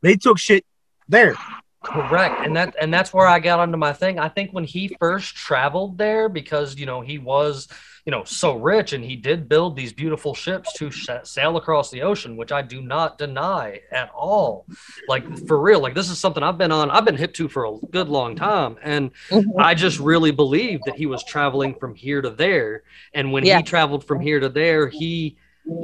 They 0.01 0.17
took 0.17 0.39
shit 0.39 0.65
there. 1.09 1.35
Correct, 1.83 2.45
and 2.45 2.55
that 2.57 2.75
and 2.79 2.93
that's 2.93 3.13
where 3.15 3.27
I 3.27 3.39
got 3.39 3.59
onto 3.59 3.79
my 3.79 3.95
thing. 3.95 4.19
I 4.19 4.29
think 4.29 4.51
when 4.53 4.65
he 4.65 4.95
first 5.01 5.35
traveled 5.35 5.97
there, 5.97 6.29
because 6.29 6.79
you 6.79 6.85
know 6.85 7.01
he 7.01 7.17
was 7.17 7.69
you 8.05 8.11
know 8.11 8.23
so 8.25 8.55
rich, 8.57 8.93
and 8.93 9.03
he 9.03 9.17
did 9.17 9.49
build 9.49 9.77
these 9.77 9.91
beautiful 9.91 10.35
ships 10.35 10.75
to 10.75 10.91
sh- 10.91 11.09
sail 11.23 11.57
across 11.57 11.91
the 11.91 12.03
ocean, 12.03 12.37
which 12.37 12.53
I 12.53 12.61
do 12.61 12.83
not 12.83 13.17
deny 13.17 13.81
at 13.91 14.11
all. 14.11 14.67
Like 15.09 15.25
for 15.47 15.59
real, 15.59 15.81
like 15.81 15.95
this 15.95 16.11
is 16.11 16.19
something 16.19 16.43
I've 16.43 16.59
been 16.59 16.71
on. 16.71 16.91
I've 16.91 17.07
been 17.07 17.17
hip 17.17 17.33
to 17.35 17.49
for 17.49 17.65
a 17.65 17.79
good 17.91 18.11
long 18.11 18.37
time, 18.37 18.77
and 18.83 19.11
Mhm. 19.31 19.45
I 19.59 19.75
just 19.75 19.99
really 20.01 20.33
believe 20.33 20.81
that 20.85 20.97
he 20.97 21.07
was 21.07 21.25
traveling 21.25 21.75
from 21.77 21.95
here 21.95 22.21
to 22.21 22.29
there, 22.29 22.83
and 23.15 23.33
when 23.33 23.47
Yeah. 23.47 23.57
he 23.57 23.63
traveled 23.63 24.05
from 24.05 24.21
here 24.21 24.39
to 24.39 24.51
there, 24.51 24.89
he 24.89 25.39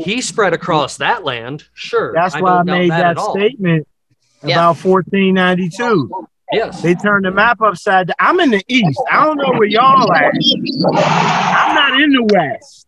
he 0.04 0.20
spread 0.20 0.52
across 0.52 0.98
that 0.98 1.24
land. 1.24 1.64
Sure, 1.72 2.12
That's 2.12 2.34
I 2.34 2.40
why 2.42 2.58
I 2.58 2.62
made 2.64 2.90
that 2.90 3.16
that, 3.16 3.30
statement 3.30 3.86
Yeah. 4.42 4.54
about 4.56 4.76
1492. 4.84 6.26
Yes, 6.52 6.80
They 6.80 6.94
turned 6.94 7.24
the 7.24 7.32
map 7.32 7.60
upside 7.60 8.06
down. 8.08 8.14
I'm 8.20 8.38
in 8.40 8.50
the 8.50 8.62
east. 8.68 9.02
I 9.10 9.24
don't 9.24 9.36
know 9.36 9.52
where 9.58 9.66
y'all 9.66 10.12
at. 10.12 10.32
I'm 10.34 11.74
not 11.74 12.00
in 12.00 12.10
the 12.12 12.22
west. 12.32 12.86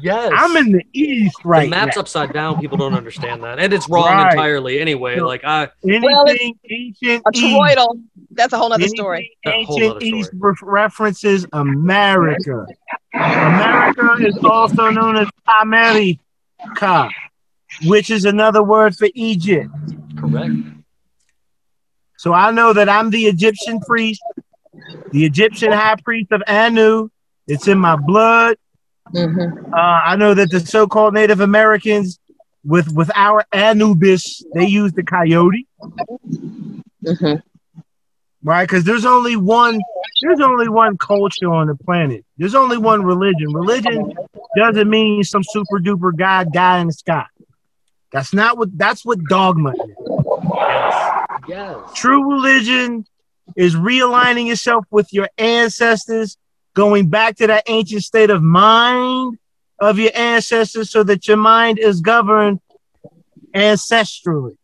yes. 0.00 0.32
I'm 0.34 0.56
in 0.56 0.72
the 0.72 0.84
east 0.92 1.36
right 1.44 1.64
the 1.64 1.70
map's 1.70 1.94
now. 1.96 2.00
upside 2.00 2.32
down. 2.32 2.60
People 2.60 2.76
don't 2.78 2.94
understand 2.94 3.44
that, 3.44 3.60
and 3.60 3.72
it's 3.72 3.88
wrong 3.88 4.06
Right. 4.06 4.32
entirely. 4.32 4.80
Anyway, 4.80 5.16
No. 5.16 5.26
like 5.26 5.44
I, 5.44 5.68
Anything 5.84 6.02
Well, 6.02 6.24
ancient 6.28 7.22
A 7.26 7.30
east. 7.32 7.98
That's 8.32 8.52
a 8.52 8.58
whole 8.58 8.72
other 8.72 8.88
story. 8.88 9.30
Anything 9.44 9.62
A 9.62 9.64
whole 9.66 9.76
Ancient 9.76 9.94
nother 9.94 10.16
East 10.16 10.30
re- 10.38 10.54
references 10.62 11.46
America. 11.52 12.66
America 13.14 14.16
is 14.20 14.36
also 14.44 14.90
known 14.90 15.16
as 15.16 15.28
America, 15.62 17.08
which 17.84 18.10
is 18.10 18.24
another 18.24 18.62
word 18.64 18.96
for 18.96 19.08
Egypt. 19.14 19.70
Correct. 20.20 20.52
So 22.18 22.32
I 22.32 22.50
know 22.50 22.72
that 22.72 22.88
I'm 22.88 23.10
the 23.10 23.26
Egyptian 23.26 23.80
priest, 23.80 24.22
the 25.10 25.24
Egyptian 25.24 25.72
high 25.72 25.96
priest 26.04 26.32
of 26.32 26.42
Anu. 26.46 27.08
It's 27.46 27.66
in 27.66 27.78
my 27.78 27.96
blood. 27.96 28.56
Mhm. 29.14 29.72
Uh, 29.72 29.76
I 29.76 30.16
know 30.16 30.34
that 30.34 30.50
the 30.50 30.60
so-called 30.60 31.14
Native 31.14 31.40
Americans, 31.40 32.18
with 32.64 32.92
with 32.92 33.10
our 33.14 33.44
Anubis, 33.52 34.44
they 34.54 34.66
use 34.66 34.92
the 34.92 35.02
coyote, 35.02 35.66
Mhm. 37.04 37.42
right? 38.44 38.68
Because 38.68 38.84
there's 38.84 39.06
only 39.06 39.36
one. 39.36 39.80
There's 40.22 40.40
only 40.40 40.68
one 40.68 40.98
culture 40.98 41.50
on 41.50 41.68
the 41.68 41.74
planet. 41.74 42.24
There's 42.36 42.54
only 42.54 42.76
one 42.76 43.02
religion. 43.02 43.52
Religion 43.54 44.12
doesn't 44.56 44.88
mean 44.90 45.24
some 45.24 45.42
super 45.42 45.78
duper 45.78 46.14
god 46.14 46.52
guy 46.52 46.78
in 46.80 46.88
the 46.88 46.92
sky. 46.92 47.24
That's 48.12 48.34
not 48.34 48.58
what. 48.58 48.76
That's 48.76 49.04
what 49.04 49.18
dogma 49.28 49.70
is. 49.70 49.76
Yes, 50.54 51.28
yes. 51.48 51.78
True 51.94 52.32
religion 52.32 53.06
is 53.56 53.74
realigning 53.74 54.46
yourself 54.46 54.84
with 54.90 55.12
your 55.12 55.28
ancestors, 55.38 56.36
going 56.74 57.08
back 57.08 57.36
to 57.36 57.46
that 57.46 57.64
ancient 57.66 58.02
state 58.02 58.30
of 58.30 58.42
mind 58.42 59.38
of 59.78 59.98
your 59.98 60.10
ancestors 60.14 60.90
so 60.90 61.02
that 61.02 61.26
your 61.26 61.36
mind 61.36 61.78
is 61.78 62.00
governed 62.00 62.60
ancestrally. 63.54 64.56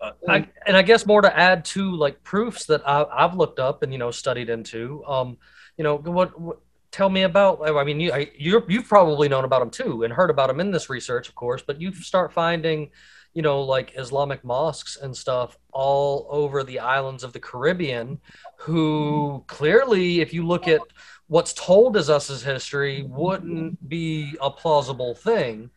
Uh, 0.00 0.12
I, 0.28 0.48
and 0.66 0.76
I 0.76 0.82
guess 0.82 1.04
more 1.04 1.20
to 1.20 1.38
add 1.38 1.64
to 1.66 1.90
like 1.96 2.22
proofs 2.22 2.66
that 2.66 2.88
I, 2.88 3.04
I've 3.04 3.34
looked 3.34 3.58
up 3.58 3.82
and 3.82 3.92
you 3.92 3.98
know 3.98 4.10
studied 4.10 4.48
into. 4.48 5.04
Um, 5.04 5.36
you 5.76 5.84
know 5.84 5.96
what? 5.96 6.40
what 6.40 6.58
tell 6.90 7.08
me 7.08 7.22
about. 7.22 7.58
Oh, 7.60 7.78
I 7.78 7.84
mean, 7.84 8.00
you 8.00 8.12
I, 8.12 8.30
you're, 8.36 8.64
you've 8.68 8.88
probably 8.88 9.28
known 9.28 9.44
about 9.44 9.60
them 9.60 9.70
too 9.70 10.02
and 10.02 10.12
heard 10.12 10.30
about 10.30 10.48
them 10.48 10.60
in 10.60 10.70
this 10.70 10.90
research, 10.90 11.28
of 11.28 11.34
course. 11.34 11.62
But 11.66 11.80
you 11.80 11.92
start 11.94 12.32
finding, 12.32 12.90
you 13.34 13.42
know, 13.42 13.62
like 13.62 13.96
Islamic 13.96 14.44
mosques 14.44 14.96
and 14.96 15.16
stuff 15.16 15.56
all 15.72 16.26
over 16.30 16.64
the 16.64 16.78
islands 16.78 17.24
of 17.24 17.32
the 17.32 17.40
Caribbean, 17.40 18.20
who 18.56 19.44
clearly, 19.46 20.20
if 20.20 20.32
you 20.32 20.46
look 20.46 20.66
at 20.68 20.80
what's 21.26 21.52
told 21.52 21.96
as 21.96 22.10
us 22.10 22.30
as 22.30 22.42
history, 22.42 23.02
wouldn't 23.02 23.88
be 23.88 24.34
a 24.40 24.50
plausible 24.50 25.14
thing 25.14 25.70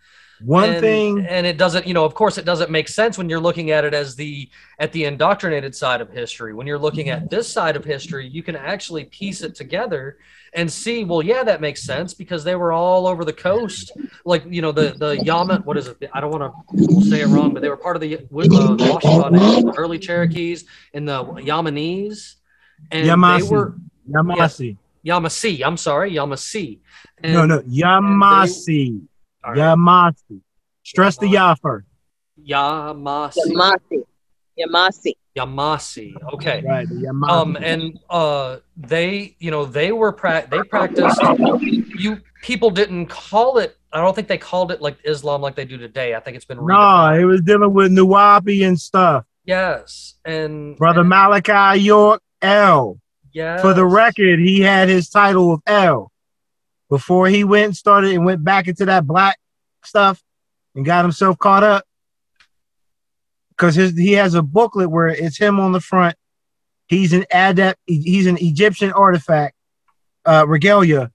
One 0.43 0.69
and, 0.69 0.79
thing, 0.79 1.25
and 1.25 1.45
it 1.45 1.57
doesn't 1.57 1.85
you 1.85 1.93
know 1.93 2.05
of 2.05 2.13
course 2.13 2.37
it 2.37 2.45
doesn't 2.45 2.71
make 2.71 2.87
sense 2.87 3.17
when 3.17 3.29
you're 3.29 3.39
looking 3.39 3.71
at 3.71 3.85
it 3.85 3.93
as 3.93 4.15
the 4.15 4.49
at 4.79 4.91
the 4.91 5.05
indoctrinated 5.05 5.75
side 5.75 6.01
of 6.01 6.09
history 6.09 6.53
when 6.53 6.65
you're 6.65 6.79
looking 6.79 7.09
at 7.09 7.29
this 7.29 7.47
side 7.47 7.75
of 7.75 7.83
history 7.83 8.27
you 8.27 8.41
can 8.41 8.55
actually 8.55 9.05
piece 9.05 9.41
it 9.41 9.55
together 9.55 10.17
and 10.53 10.71
see 10.71 11.03
well 11.03 11.21
yeah 11.21 11.43
that 11.43 11.61
makes 11.61 11.83
sense 11.83 12.13
because 12.13 12.43
they 12.43 12.55
were 12.55 12.71
all 12.71 13.07
over 13.07 13.23
the 13.23 13.33
coast 13.33 13.91
like 14.25 14.43
you 14.49 14.61
know 14.61 14.71
the 14.71 14.93
the 14.97 15.23
Yaman 15.23 15.61
what 15.63 15.77
is 15.77 15.87
it 15.87 16.09
i 16.13 16.19
don't 16.19 16.31
want 16.31 16.53
to 16.75 17.01
say 17.03 17.21
it 17.21 17.27
wrong 17.27 17.53
but 17.53 17.61
they 17.61 17.69
were 17.69 17.77
part 17.77 17.95
of 17.95 18.01
the, 18.01 18.17
uh, 18.17 18.19
the 18.19 18.27
Washitaw, 18.27 19.71
the 19.71 19.73
early 19.77 19.99
Cherokees 19.99 20.65
and 20.93 21.07
the 21.07 21.23
Yamanese 21.23 22.35
and 22.91 23.05
they 23.05 23.11
Yamasi. 23.11 23.51
were 23.51 23.75
Yamasi. 24.09 24.77
Yamasi 25.05 25.65
I'm 25.65 25.77
sorry 25.77 26.13
Yamasi 26.13 26.79
and, 27.23 27.33
no, 27.33 27.45
no, 27.45 27.59
Yamasi. 27.61 29.01
All 29.43 29.51
right, 29.53 29.59
Yamasi. 29.59 30.41
Stress 30.83 31.17
the 31.17 31.27
ya 31.27 31.55
first. 31.55 31.87
Yamasi 32.47 33.37
Yamasi. 33.47 34.03
Yamasi. 34.59 35.13
Yamasi 35.37 36.13
okay 36.33 36.61
Right, 36.67 36.87
Yamasi. 36.89 37.29
um 37.29 37.55
and 37.61 37.97
uh 38.09 38.57
they 38.75 39.35
you 39.39 39.49
know 39.51 39.63
they 39.65 39.91
were 39.91 40.11
pra- 40.11 40.45
they 40.49 40.61
practiced 40.63 41.21
you 41.97 42.19
people 42.41 42.69
didn't 42.69 43.05
call 43.07 43.57
it 43.57 43.77
i 43.93 44.01
don't 44.01 44.13
think 44.13 44.27
they 44.27 44.37
called 44.37 44.71
it 44.73 44.81
like 44.81 44.97
islam 45.05 45.41
like 45.41 45.55
they 45.55 45.63
do 45.65 45.77
today 45.77 46.15
i 46.15 46.19
think 46.19 46.35
it's 46.35 46.43
been 46.45 46.57
no, 46.57 46.63
redefined. 46.63 47.21
it 47.21 47.25
was 47.25 47.41
dealing 47.41 47.73
with 47.73 47.91
Nuwapi 47.93 48.67
and 48.67 48.77
stuff. 48.79 49.23
yes 49.45 50.15
and 50.25 50.75
Brother 50.77 51.01
and, 51.01 51.09
Malachi 51.09 51.79
York 51.79 52.21
L. 52.41 52.99
yes. 53.33 53.61
For 53.61 53.73
the 53.73 53.85
record, 53.85 54.39
he 54.39 54.59
had 54.61 54.89
his 54.89 55.09
title 55.09 55.53
of 55.53 55.61
L 55.67 56.10
before 56.91 57.29
he 57.29 57.45
went 57.45 57.65
and 57.67 57.75
started 57.75 58.11
and 58.11 58.25
went 58.25 58.43
back 58.43 58.67
into 58.67 58.85
that 58.85 59.07
black 59.07 59.39
stuff 59.81 60.21
and 60.75 60.85
got 60.85 61.05
himself 61.05 61.39
caught 61.39 61.63
up. 61.63 61.85
Because 63.49 63.75
his 63.75 63.97
he 63.97 64.11
has 64.13 64.35
a 64.35 64.41
booklet 64.41 64.91
where 64.91 65.07
it's 65.07 65.37
him 65.37 65.59
on 65.59 65.71
the 65.71 65.79
front. 65.79 66.17
He's 66.87 67.13
an 67.13 67.25
adept, 67.31 67.79
he's 67.85 68.27
an 68.27 68.37
Egyptian 68.41 68.91
artifact, 68.91 69.55
uh, 70.25 70.45
regalia, 70.45 71.11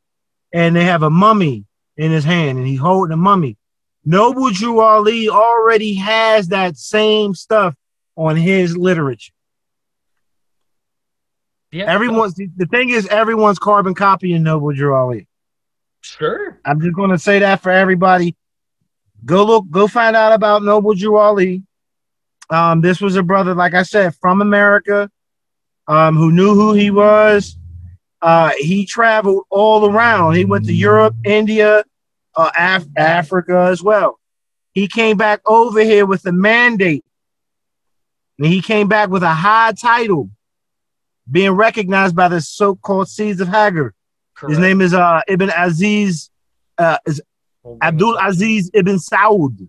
and 0.51 0.75
they 0.75 0.85
have 0.85 1.03
a 1.03 1.11
mummy 1.11 1.67
in 1.99 2.11
his 2.11 2.25
hand, 2.25 2.57
and 2.57 2.67
he's 2.67 2.81
holding 2.81 3.13
a 3.13 3.17
mummy. 3.17 3.59
Noble 4.03 4.51
Drew 4.51 4.81
Ali 4.81 5.29
already 5.29 5.95
has 5.97 6.49
that 6.49 6.79
same 6.79 7.35
stuff 7.35 7.75
on 8.15 8.37
his 8.37 8.75
literature. 8.77 9.35
yeah, 11.71 11.93
Everyone's 11.93 12.35
the 12.35 12.67
thing 12.71 12.89
is 12.89 13.07
everyone's 13.09 13.59
carbon 13.59 13.95
copying 13.95 14.43
Noble 14.43 14.73
Drew 14.73 14.95
Ali. 14.95 15.29
Sure 16.07 16.61
I'm 16.65 16.81
just 16.81 16.95
gonna 16.95 17.19
say 17.19 17.39
that 17.41 17.63
for 17.63 17.71
everybody. 17.71 18.37
Go 19.25 19.45
look, 19.45 19.71
go 19.71 19.87
find 19.89 20.15
out 20.15 20.33
about 20.33 20.63
Noble 20.63 20.95
Drew 20.95 21.17
Ali. 21.17 21.63
Um, 22.51 22.81
this 22.81 23.01
was 23.01 23.17
a 23.17 23.23
brother, 23.23 23.55
like 23.55 23.75
I 23.75 23.83
said, 23.83 24.15
from 24.17 24.41
America, 24.41 25.11
um, 25.89 26.17
who 26.17 26.31
knew 26.31 26.55
who 26.55 26.75
he 26.75 26.91
was. 26.91 27.57
Uh, 28.23 28.53
he 28.59 28.87
traveled 28.87 29.45
all 29.51 29.91
around. 29.91 30.35
He 30.35 30.45
went 30.45 30.65
to 30.67 30.73
Europe, 30.73 31.15
India, 31.25 31.85
uh, 32.37 32.51
Af- 32.57 32.87
Africa 32.97 33.69
as 33.71 33.83
well. 33.83 34.19
He 34.73 34.89
came 34.89 35.17
back 35.17 35.41
over 35.47 35.81
here 35.81 36.07
with 36.07 36.25
a 36.27 36.33
mandate. 36.33 37.05
And 38.39 38.47
he 38.47 38.61
came 38.61 38.89
back 38.89 39.09
with 39.09 39.23
a 39.23 39.35
high 39.35 39.73
title, 39.73 40.31
being 41.31 41.53
recognized 41.53 42.15
by 42.15 42.29
the 42.29 42.41
so-called 42.41 43.09
seeds 43.09 43.41
of 43.41 43.49
Hagar. 43.49 43.95
Correct. 44.37 44.51
His 44.51 44.59
name 44.59 44.81
is 44.81 44.95
uh, 44.95 45.21
Ibn 45.29 45.51
Aziz, 45.57 46.31
uh, 46.79 46.99
is 47.07 47.21
a 47.65 47.77
Abdul. 47.83 48.17
Aziz 48.19 48.71
Ibn 48.75 48.97
Saud. 48.97 49.69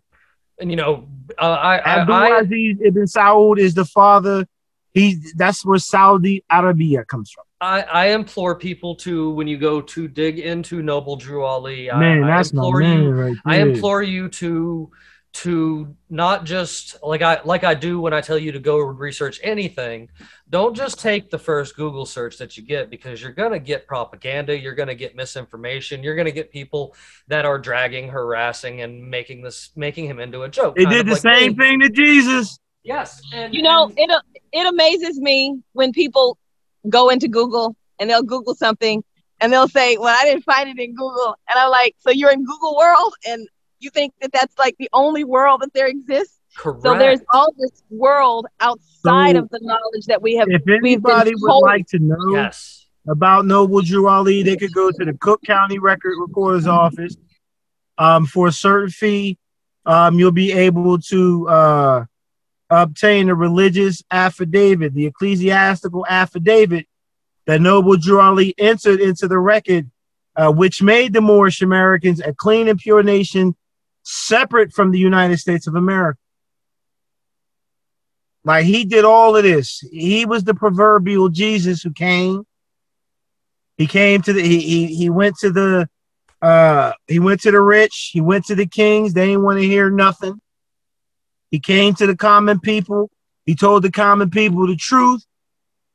and 0.60 0.70
you 0.72 0.76
know 0.78 1.08
uh, 1.40 1.46
i 1.74 1.80
Abdul 1.80 2.16
i, 2.16 2.28
I 2.30 2.40
Aziz 2.42 2.78
Ibn 2.84 3.04
Saud 3.06 3.58
is 3.60 3.74
the 3.74 3.86
father. 3.86 4.46
He 4.94 5.18
that's 5.36 5.66
where 5.66 5.78
Saudi 5.80 6.44
Arabia 6.50 7.06
comes 7.06 7.32
from. 7.32 7.44
I, 7.60 7.82
I 7.82 8.06
implore 8.10 8.56
people 8.56 8.96
to 8.98 9.32
when 9.32 9.48
you 9.48 9.58
go 9.58 9.82
to 9.82 10.08
dig 10.08 10.38
into 10.40 10.82
Noble 10.84 11.16
Drew 11.16 11.44
Ali. 11.44 11.90
I- 11.90 12.00
Man, 12.00 12.24
I, 12.24 12.38
that's 12.38 12.54
my 12.54 12.62
implore 12.64 12.80
man 12.80 13.04
you. 13.04 13.12
right 13.12 13.36
I 13.46 13.58
implore 13.60 14.04
you 14.04 14.30
to 14.30 14.92
to 15.34 15.96
not 16.10 16.46
just 16.46 16.98
like 17.04 17.22
I 17.22 17.40
like 17.44 17.64
I 17.64 17.74
do 17.76 18.00
when 18.00 18.14
I 18.14 18.22
tell 18.22 18.38
you 18.38 18.52
to 18.54 18.60
go 18.60 18.78
research 18.80 19.40
anything. 19.44 20.10
Don't 20.50 20.76
just 20.76 21.00
take 21.00 21.30
the 21.30 21.38
first 21.38 21.76
Google 21.76 22.06
search 22.06 22.38
that 22.38 22.58
you 22.58 22.64
get 22.64 22.90
because 22.90 23.22
you're 23.22 23.34
gonna 23.34 23.60
get 23.60 23.86
propaganda, 23.86 24.58
you're 24.58 24.74
gonna 24.74 24.96
get 24.96 25.16
misinformation, 25.16 26.02
you're 26.02 26.16
gonna 26.16 26.32
get 26.32 26.52
people 26.52 26.96
that 27.28 27.46
are 27.46 27.60
dragging, 27.60 28.10
harassing, 28.10 28.82
and 28.82 29.10
making 29.10 29.44
this 29.44 29.72
making 29.76 30.06
him 30.06 30.20
into 30.20 30.42
a 30.44 30.50
joke. 30.50 30.76
They 30.76 30.86
did 30.86 31.06
the 31.06 31.12
like 31.12 31.22
same 31.22 31.52
me. 31.52 31.58
thing 31.58 31.80
to 31.82 31.90
Jesus. 31.90 32.60
Yes, 32.84 33.22
and 33.34 33.54
You 33.54 33.62
know, 33.62 33.86
and- 33.90 34.00
it 34.00 34.10
it 34.54 34.68
amazes 34.68 35.20
me 35.20 35.60
when 35.74 35.92
people 35.92 36.38
go 36.90 37.10
into 37.10 37.28
Google 37.28 37.76
and 38.00 38.10
they'll 38.10 38.24
Google 38.24 38.56
something 38.56 39.04
and 39.40 39.52
they'll 39.54 39.68
say, 39.68 39.98
"Well, 39.98 40.16
I 40.18 40.24
didn't 40.26 40.46
find 40.46 40.70
it 40.70 40.80
in 40.82 40.96
Google," 40.96 41.36
and 41.50 41.60
I'm 41.60 41.70
like, 41.70 41.96
"So 42.00 42.10
you're 42.12 42.32
in 42.32 42.44
Google 42.46 42.76
world 42.78 43.14
and 43.28 43.48
you 43.80 43.90
think 43.90 44.14
that 44.22 44.32
that's 44.32 44.58
like 44.58 44.76
the 44.78 44.90
only 44.94 45.24
world 45.24 45.62
that 45.62 45.74
there 45.74 45.88
exists?" 45.88 46.40
Correct. 46.58 46.82
So 46.84 46.98
there's 46.98 47.20
all 47.34 47.54
this 47.58 47.84
world 47.90 48.48
outside 48.60 49.36
So, 49.36 49.44
of 49.44 49.50
the 49.50 49.60
knowledge 49.62 50.06
that 50.08 50.22
we 50.22 50.36
have. 50.38 50.48
If 50.50 50.62
we've 50.66 50.66
been 50.82 51.12
anybody 51.12 51.34
would 51.36 51.50
told- 51.50 51.64
like 51.64 51.88
to 51.90 52.00
know 52.00 52.32
yes. 52.32 52.88
about 53.08 53.46
Noble 53.46 53.82
Drew 53.82 54.08
Ali, 54.08 54.42
they 54.44 54.56
could 54.56 54.74
go 54.74 54.90
to 54.90 55.06
the 55.06 55.14
Cook 55.14 55.42
County 55.46 55.78
Record 55.78 56.16
Recorder's 56.20 56.66
office. 56.68 57.16
Um, 58.00 58.26
for 58.28 58.48
a 58.48 58.52
certain 58.52 58.90
fee, 58.90 59.38
um, 59.86 60.20
you'll 60.20 60.32
be 60.32 60.52
able 60.52 61.00
to 61.00 61.50
uh, 61.50 62.06
obtain 62.70 63.30
a 63.30 63.36
religious 63.36 64.04
affidavit, 64.12 64.94
the 64.94 65.06
ecclesiastical 65.08 66.06
affidavit 66.08 66.86
that 67.46 67.62
Noble 67.62 67.98
Drew 67.98 68.20
Ali 68.20 68.54
entered 68.58 69.00
into 69.00 69.28
the 69.28 69.40
record, 69.40 69.90
uh, 70.36 70.52
which 70.52 70.82
made 70.84 71.14
the 71.14 71.22
Moorish 71.22 71.62
Americans 71.62 72.20
a 72.20 72.34
clean 72.34 72.68
and 72.68 72.78
pure 72.80 73.02
nation 73.02 73.56
separate 74.08 74.72
from 74.72 74.92
the 74.92 75.00
United 75.00 75.38
States 75.38 75.68
of 75.68 75.76
America. 75.76 76.20
Like 78.46 78.66
he 78.66 78.86
did 78.86 79.04
all 79.04 79.36
of 79.36 79.44
this. 79.44 79.84
He 79.92 80.26
was 80.26 80.46
the 80.46 80.54
proverbial 80.54 81.28
Jesus 81.28 81.84
who 81.84 81.92
came. 81.92 82.48
He 83.78 83.86
came 83.86 84.22
to 84.22 84.32
the 84.32 84.42
he 84.42 84.62
he, 84.62 84.96
he 84.96 85.10
went 85.10 85.36
to 85.40 85.52
the 85.52 85.90
uh 86.42 86.94
he 87.08 87.20
went 87.20 87.42
to 87.42 87.52
the 87.52 87.62
rich, 87.62 88.12
he 88.14 88.22
went 88.22 88.46
to 88.46 88.56
the 88.56 88.66
kings, 88.66 89.14
they 89.14 89.28
didn't 89.28 89.44
want 89.44 89.60
to 89.60 89.66
hear 89.66 89.90
nothing. 89.90 90.40
He 91.52 91.60
came 91.60 91.94
to 91.96 92.08
the 92.08 92.16
common 92.16 92.62
people, 92.62 93.10
he 93.46 93.56
told 93.56 93.84
the 93.84 93.92
common 93.92 94.30
people 94.30 94.66
the 94.68 94.78
truth, 94.78 95.26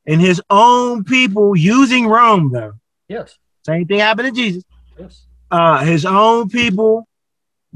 and 0.05 0.21
his 0.21 0.39
own 0.49 1.03
people 1.03 1.55
using 1.55 2.07
Rome, 2.07 2.51
though. 2.51 2.73
Yes. 3.07 3.37
Same 3.65 3.87
thing 3.87 3.99
happened 3.99 4.27
to 4.27 4.41
Jesus. 4.41 4.63
Yes. 4.99 5.25
Uh 5.49 5.83
his 5.83 6.05
own 6.05 6.49
people 6.49 7.07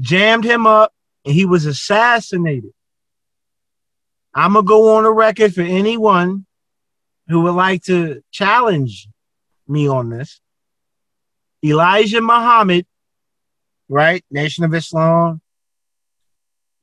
jammed 0.00 0.44
him 0.44 0.66
up 0.66 0.92
and 1.24 1.34
he 1.34 1.44
was 1.44 1.66
assassinated. 1.66 2.72
I'm 4.34 4.52
gonna 4.52 4.66
go 4.66 4.96
on 4.96 5.04
the 5.04 5.12
record 5.12 5.54
for 5.54 5.62
anyone 5.62 6.46
who 7.28 7.42
would 7.42 7.54
like 7.54 7.82
to 7.84 8.22
challenge 8.30 9.08
me 9.66 9.88
on 9.88 10.10
this. 10.10 10.40
Elijah 11.64 12.20
Muhammad, 12.20 12.86
right? 13.88 14.24
Nation 14.30 14.64
of 14.64 14.74
Islam. 14.74 15.40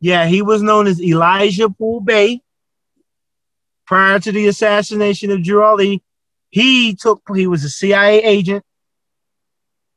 Yeah, 0.01 0.25
he 0.27 0.41
was 0.41 0.61
known 0.61 0.87
as 0.87 1.01
Elijah 1.01 1.69
Poole 1.69 2.01
Bey. 2.01 2.41
Prior 3.87 4.19
to 4.19 4.31
the 4.31 4.47
assassination 4.47 5.29
of 5.31 5.43
Drew 5.43 5.99
he 6.49 6.95
took 6.95 7.21
he 7.35 7.47
was 7.47 7.63
a 7.63 7.69
CIA 7.69 8.23
agent. 8.23 8.63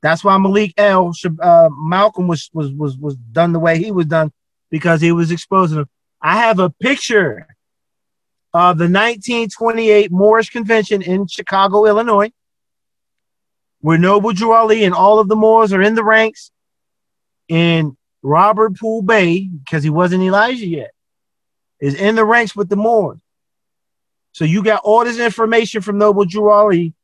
That's 0.03 0.23
why 0.23 0.37
Malik 0.39 0.75
L. 0.77 1.13
Uh, 1.43 1.69
Malcolm 1.73 2.29
was 2.29 2.51
was 2.53 2.73
was 2.73 2.97
was 2.97 3.17
done 3.17 3.53
the 3.53 3.59
way 3.59 3.79
he 3.79 3.91
was 3.91 4.07
done 4.07 4.33
because 4.71 5.01
he 5.01 5.13
was 5.13 5.31
exposing 5.31 5.79
them. 5.79 5.89
I 6.21 6.39
have 6.39 6.59
a 6.59 6.71
picture 6.71 7.47
of 8.55 8.79
the 8.79 8.85
1928 8.85 10.11
Moorish 10.11 10.51
Convention 10.51 11.03
in 11.03 11.27
Chicago, 11.27 11.85
Illinois, 11.85 12.31
where 13.81 13.99
Noble 13.99 14.33
Drew 14.33 14.53
Ali 14.53 14.85
and 14.85 14.95
all 14.95 15.19
of 15.19 15.29
the 15.29 15.37
Moors 15.37 15.73
are 15.73 15.83
in 15.83 15.95
the 15.95 16.05
ranks, 16.05 16.51
and 17.49 17.97
Robert 18.23 18.79
Poole 18.79 19.03
Bey, 19.03 19.49
because 19.49 19.83
he 19.83 19.91
wasn't 19.91 20.23
Elijah 20.23 20.67
yet, 20.67 20.91
is 21.81 21.95
in 21.95 22.15
the 22.15 22.25
ranks 22.25 22.57
with 22.57 22.69
the 22.69 22.77
Moors. 22.77 23.19
So 24.33 24.45
you 24.45 24.63
got 24.63 24.83
all 24.85 25.05
this 25.05 25.19
information 25.19 25.83
from 25.83 25.99
Noble 25.99 26.25
Drew 26.25 26.51
Ali. 26.51 26.95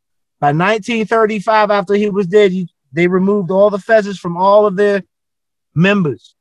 By 0.40 0.48
1935, 0.48 1.70
after 1.70 1.94
he 1.94 2.10
was 2.10 2.26
dead, 2.26 2.52
you, 2.52 2.66
they 2.94 3.08
removed 3.08 3.50
all 3.50 3.70
the 3.70 3.78
feathers 3.78 4.18
from 4.18 4.36
all 4.36 4.66
of 4.66 4.76
their 4.76 5.02
members. 5.74 6.34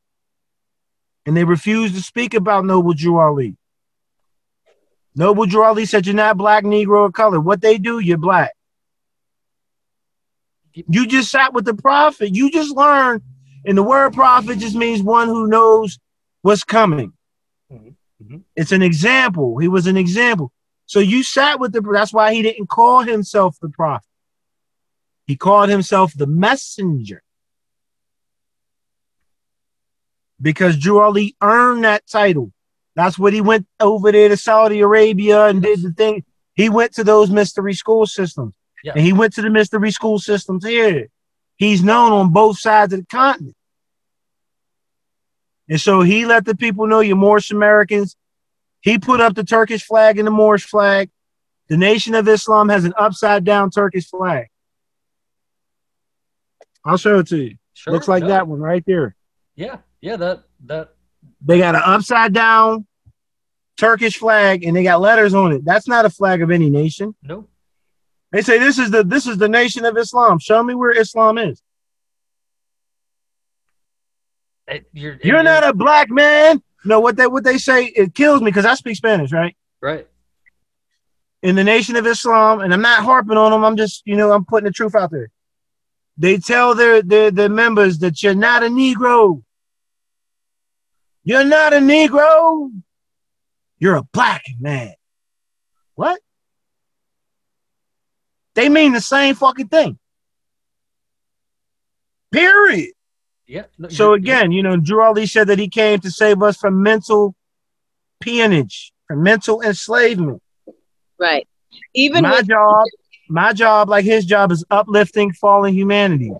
And 1.25 1.35
they 1.35 1.43
refused 1.43 1.95
to 1.95 2.01
speak 2.01 2.33
about 2.33 2.65
Noble 2.65 2.93
Drew 2.93 3.17
Ali. 3.17 3.57
Noble 5.15 5.45
Drew 5.45 5.63
Ali 5.63 5.85
said, 5.85 6.05
You're 6.05 6.15
not 6.15 6.37
black, 6.37 6.63
Negro, 6.63 7.01
or 7.01 7.11
color. 7.11 7.39
What 7.39 7.61
they 7.61 7.77
do, 7.77 7.99
you're 7.99 8.17
black. 8.17 8.51
You 10.73 11.07
just 11.07 11.31
sat 11.31 11.53
with 11.53 11.65
the 11.65 11.75
prophet. 11.75 12.35
You 12.35 12.51
just 12.51 12.75
learned. 12.75 13.21
And 13.65 13.77
the 13.77 13.83
word 13.83 14.13
prophet 14.13 14.59
just 14.59 14.75
means 14.75 15.01
one 15.01 15.27
who 15.27 15.47
knows 15.47 15.99
what's 16.41 16.63
coming. 16.63 17.13
Mhm. 17.71 17.95
Mhm. 18.21 18.43
It's 18.55 18.71
an 18.71 18.81
example. 18.81 19.57
He 19.59 19.67
was 19.67 19.87
an 19.87 19.97
example. 19.97 20.51
So 20.85 20.99
you 20.99 21.23
sat 21.23 21.59
with 21.59 21.71
the 21.71 21.81
that's 21.81 22.11
why 22.13 22.33
he 22.33 22.41
didn't 22.41 22.67
call 22.67 23.03
himself 23.03 23.57
the 23.61 23.69
prophet. 23.69 24.07
He 25.25 25.35
called 25.35 25.69
himself 25.69 26.13
the 26.15 26.27
messenger. 26.27 27.23
Because 30.41 30.77
Drew 30.77 30.99
Ali 30.99 31.35
earned 31.41 31.85
that 31.85 32.05
title. 32.07 32.51
That's 32.95 33.17
what 33.17 33.33
he 33.33 33.41
went 33.41 33.65
over 33.79 34.11
there 34.11 34.29
to 34.29 34.37
Saudi 34.37 34.81
Arabia 34.81 35.45
and 35.45 35.61
did 35.61 35.81
the 35.81 35.91
thing. 35.91 36.25
He 36.53 36.69
went 36.69 36.93
to 36.93 37.03
those 37.03 37.29
mystery 37.29 37.73
school 37.73 38.05
systems. 38.05 38.53
Yeah. 38.83 38.93
And 38.95 39.05
he 39.05 39.13
went 39.13 39.33
to 39.35 39.41
the 39.41 39.49
mystery 39.49 39.91
school 39.91 40.19
systems 40.19 40.65
here. 40.65 41.07
He's 41.55 41.83
known 41.83 42.11
on 42.11 42.31
both 42.31 42.59
sides 42.59 42.93
of 42.93 42.99
the 42.99 43.05
continent. 43.05 43.55
And 45.69 45.79
so 45.79 46.01
he 46.01 46.25
let 46.25 46.45
the 46.45 46.55
people 46.55 46.87
know 46.87 46.99
you're 46.99 47.15
Moorish 47.15 47.51
Americans. 47.51 48.17
He 48.81 48.97
put 48.99 49.21
up 49.21 49.33
the 49.33 49.45
Turkish 49.45 49.85
flag 49.85 50.19
and 50.19 50.27
the 50.27 50.31
Moorish 50.31 50.65
flag. 50.65 51.09
The 51.69 51.77
Nation 51.77 52.13
of 52.15 52.27
Islam 52.27 52.67
has 52.67 52.83
an 52.83 52.93
upside 52.97 53.45
down 53.45 53.71
Turkish 53.71 54.09
flag. 54.09 54.47
I'll 56.85 56.97
show 56.97 57.19
it 57.19 57.27
to 57.27 57.37
you. 57.37 57.55
Sure. 57.73 57.93
Looks 57.93 58.07
like 58.07 58.23
no. 58.23 58.29
that 58.29 58.47
one 58.47 58.59
right 58.59 58.83
there. 58.85 59.15
Yeah. 59.55 59.77
Yeah. 60.01 60.17
That 60.17 60.43
that 60.65 60.95
They 61.41 61.57
got 61.57 61.75
an 61.75 61.81
upside 61.85 62.33
down 62.33 62.85
Turkish 63.77 64.17
flag 64.17 64.63
and 64.63 64.75
they 64.75 64.83
got 64.83 65.01
letters 65.01 65.33
on 65.33 65.51
it. 65.53 65.65
That's 65.65 65.87
not 65.87 66.05
a 66.05 66.09
flag 66.09 66.41
of 66.41 66.51
any 66.51 66.69
nation. 66.69 67.15
no. 67.21 67.47
They 68.31 68.41
say 68.41 68.57
this 68.57 68.79
is 68.79 68.89
the 68.89 69.03
this 69.03 69.27
is 69.27 69.37
the 69.37 69.47
nation 69.47 69.85
of 69.85 69.95
Islam. 69.95 70.39
Show 70.39 70.63
me 70.63 70.73
where 70.73 70.89
Islam 70.99 71.37
is. 71.37 71.61
It- 74.67 74.89
you're 74.91 75.19
You're 75.23 75.43
not 75.43 75.63
a 75.63 75.71
black 75.71 76.09
man. 76.09 76.63
No, 76.83 76.99
what 76.99 77.15
they 77.15 77.27
what 77.27 77.43
they 77.43 77.59
say 77.59 77.85
it 77.85 78.15
kills 78.15 78.41
me 78.41 78.45
because 78.45 78.65
I 78.65 78.73
speak 78.73 78.95
Spanish, 78.95 79.31
right? 79.31 79.55
right. 79.81 80.07
In 81.43 81.55
the 81.55 81.63
nation 81.63 81.95
of 81.95 82.07
Islam, 82.07 82.61
and 82.61 82.73
I'm 82.73 82.81
not 82.81 83.03
harping 83.03 83.37
on 83.37 83.51
them. 83.51 83.63
I'm 83.63 83.77
just 83.77 84.01
you 84.05 84.15
know 84.15 84.31
I'm 84.31 84.45
putting 84.45 84.65
the 84.65 84.71
truth 84.71 84.95
out 84.95 85.11
there. 85.11 85.29
They 86.17 86.37
tell 86.37 86.75
their 86.75 87.01
their 87.01 87.31
their 87.31 87.49
members 87.49 87.99
that 87.99 88.21
you're 88.21 88.35
not 88.35 88.63
a 88.63 88.67
Negro. 88.67 89.43
You're 91.23 91.43
not 91.45 91.73
a 91.73 91.77
Negro. 91.77 92.69
You're 93.79 93.95
a 93.95 94.03
black 94.03 94.43
man. 94.59 94.93
What? 95.95 96.19
They 98.55 98.69
mean 98.69 98.93
the 98.93 99.01
same 99.01 99.33
fucking 99.35 99.69
thing. 99.69 99.97
Period. 102.31 102.91
Yeah. 103.47 103.63
no, 103.77 103.89
So 103.89 104.09
you're- 104.13 104.19
again, 104.19 104.51
you 104.51 104.63
know, 104.63 104.77
Drew 104.77 105.03
Ali 105.03 105.25
said 105.25 105.47
that 105.47 105.59
he 105.59 105.67
came 105.67 105.99
to 105.99 106.11
save 106.11 106.41
us 106.41 106.57
from 106.57 106.81
mental 106.81 107.35
peonage, 108.21 108.93
from 109.07 109.23
mental 109.23 109.61
enslavement. 109.61 110.41
right. 111.19 111.47
Even 111.95 112.21
my 112.23 112.31
with 112.37 112.47
job, 112.47 112.85
my 113.29 113.53
job, 113.53 113.89
like 113.89 114.05
his 114.05 114.25
job, 114.25 114.51
is 114.51 114.63
uplifting 114.69 115.33
fallen 115.33 115.73
humanity. 115.73 116.31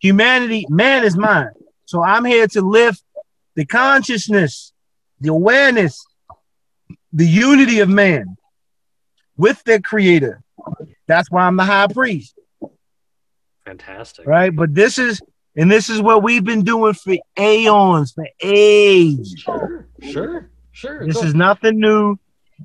Humanity, 0.00 0.66
man 0.68 1.04
is 1.04 1.16
mine. 1.16 1.50
So 1.84 2.02
I'm 2.02 2.24
here 2.24 2.46
to 2.48 2.62
lift 2.62 3.02
the 3.54 3.66
consciousness, 3.66 4.72
the 5.20 5.30
awareness, 5.30 6.04
the 7.12 7.26
unity 7.26 7.80
of 7.80 7.88
man 7.88 8.36
with 9.36 9.62
their 9.64 9.80
creator. 9.80 10.42
That's 11.06 11.30
why 11.30 11.42
I'm 11.42 11.56
the 11.56 11.64
high 11.64 11.88
priest. 11.88 12.34
fantastic. 13.64 14.26
right? 14.26 14.54
But 14.54 14.74
this 14.74 14.98
is, 14.98 15.20
and 15.56 15.70
this 15.70 15.90
is 15.90 16.00
what 16.00 16.22
we've 16.22 16.44
been 16.44 16.62
doing 16.62 16.94
for 16.94 17.16
aeons, 17.38 18.12
for 18.12 18.28
age. 18.40 19.40
Sure. 19.40 19.88
Sure. 20.00 20.50
Sure. 20.72 21.06
This 21.06 21.22
is 21.22 21.34
nothing 21.34 21.80
new. 21.80 22.16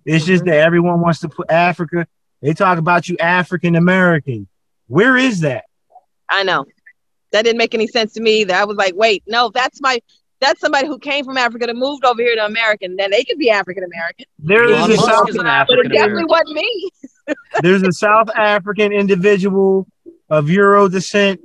It's 0.06 0.26
just 0.26 0.44
mm-hmm. 0.44 0.52
that 0.52 0.60
everyone 0.60 1.02
wants 1.02 1.20
to 1.22 1.30
put 1.30 1.50
Africa. 1.50 2.08
They 2.46 2.54
talk 2.54 2.78
about 2.78 3.10
you 3.10 3.18
African 3.18 3.76
American. 3.76 4.48
Where 4.86 5.18
is 5.18 5.40
that? 5.40 5.66
I 6.30 6.44
know 6.44 6.66
that 7.32 7.42
didn't 7.42 7.58
make 7.58 7.74
any 7.74 7.88
sense 7.88 8.14
to 8.14 8.22
me. 8.22 8.44
That 8.44 8.62
I 8.62 8.66
was 8.66 8.78
like, 8.78 8.94
wait, 8.96 9.24
no, 9.26 9.50
that's 9.52 9.82
my 9.82 10.00
that's 10.40 10.62
somebody 10.62 10.86
who 10.86 11.00
came 11.00 11.26
from 11.26 11.38
Africa 11.38 11.66
and 11.68 11.80
moved 11.80 12.06
over 12.06 12.22
here 12.22 12.36
to 12.36 12.46
America. 12.46 12.88
Then 12.96 13.10
they 13.10 13.24
could 13.24 13.40
be 13.40 13.50
African 13.50 13.84
American, 13.84 14.26
There 14.38 14.66
is 14.66 14.78
Elon 14.78 14.92
a 14.92 14.98
South, 14.98 15.30
is 15.30 15.36
an 15.38 15.42
but 15.42 15.48
African 15.48 15.92
it 15.92 15.96
definitely 15.96 16.26
wasn't 16.26 16.52
me. 16.52 16.90
there's 17.64 17.82
a 17.82 17.92
South 17.92 18.30
African 18.36 18.92
individual 18.92 19.88
of 20.30 20.48
Euro 20.52 20.88
descent 20.88 21.42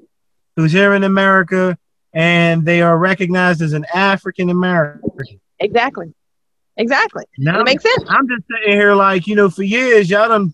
who's 0.54 0.72
here 0.72 0.92
in 0.92 1.04
America, 1.04 1.78
and 2.12 2.66
they 2.66 2.82
are 2.82 2.98
recognized 2.98 3.62
as 3.62 3.72
an 3.72 3.86
African 3.94 4.50
American. 4.50 5.10
Exactly, 5.60 6.12
exactly. 6.76 7.24
And 7.38 7.46
Now, 7.46 7.60
it 7.60 7.64
makes 7.64 7.84
sense. 7.84 8.04
I'm 8.06 8.28
just 8.28 8.42
sitting 8.50 8.78
here 8.78 8.94
like, 8.94 9.26
you 9.26 9.34
know, 9.34 9.48
for 9.48 9.62
years, 9.62 10.10
y'all 10.10 10.28
done 10.28 10.52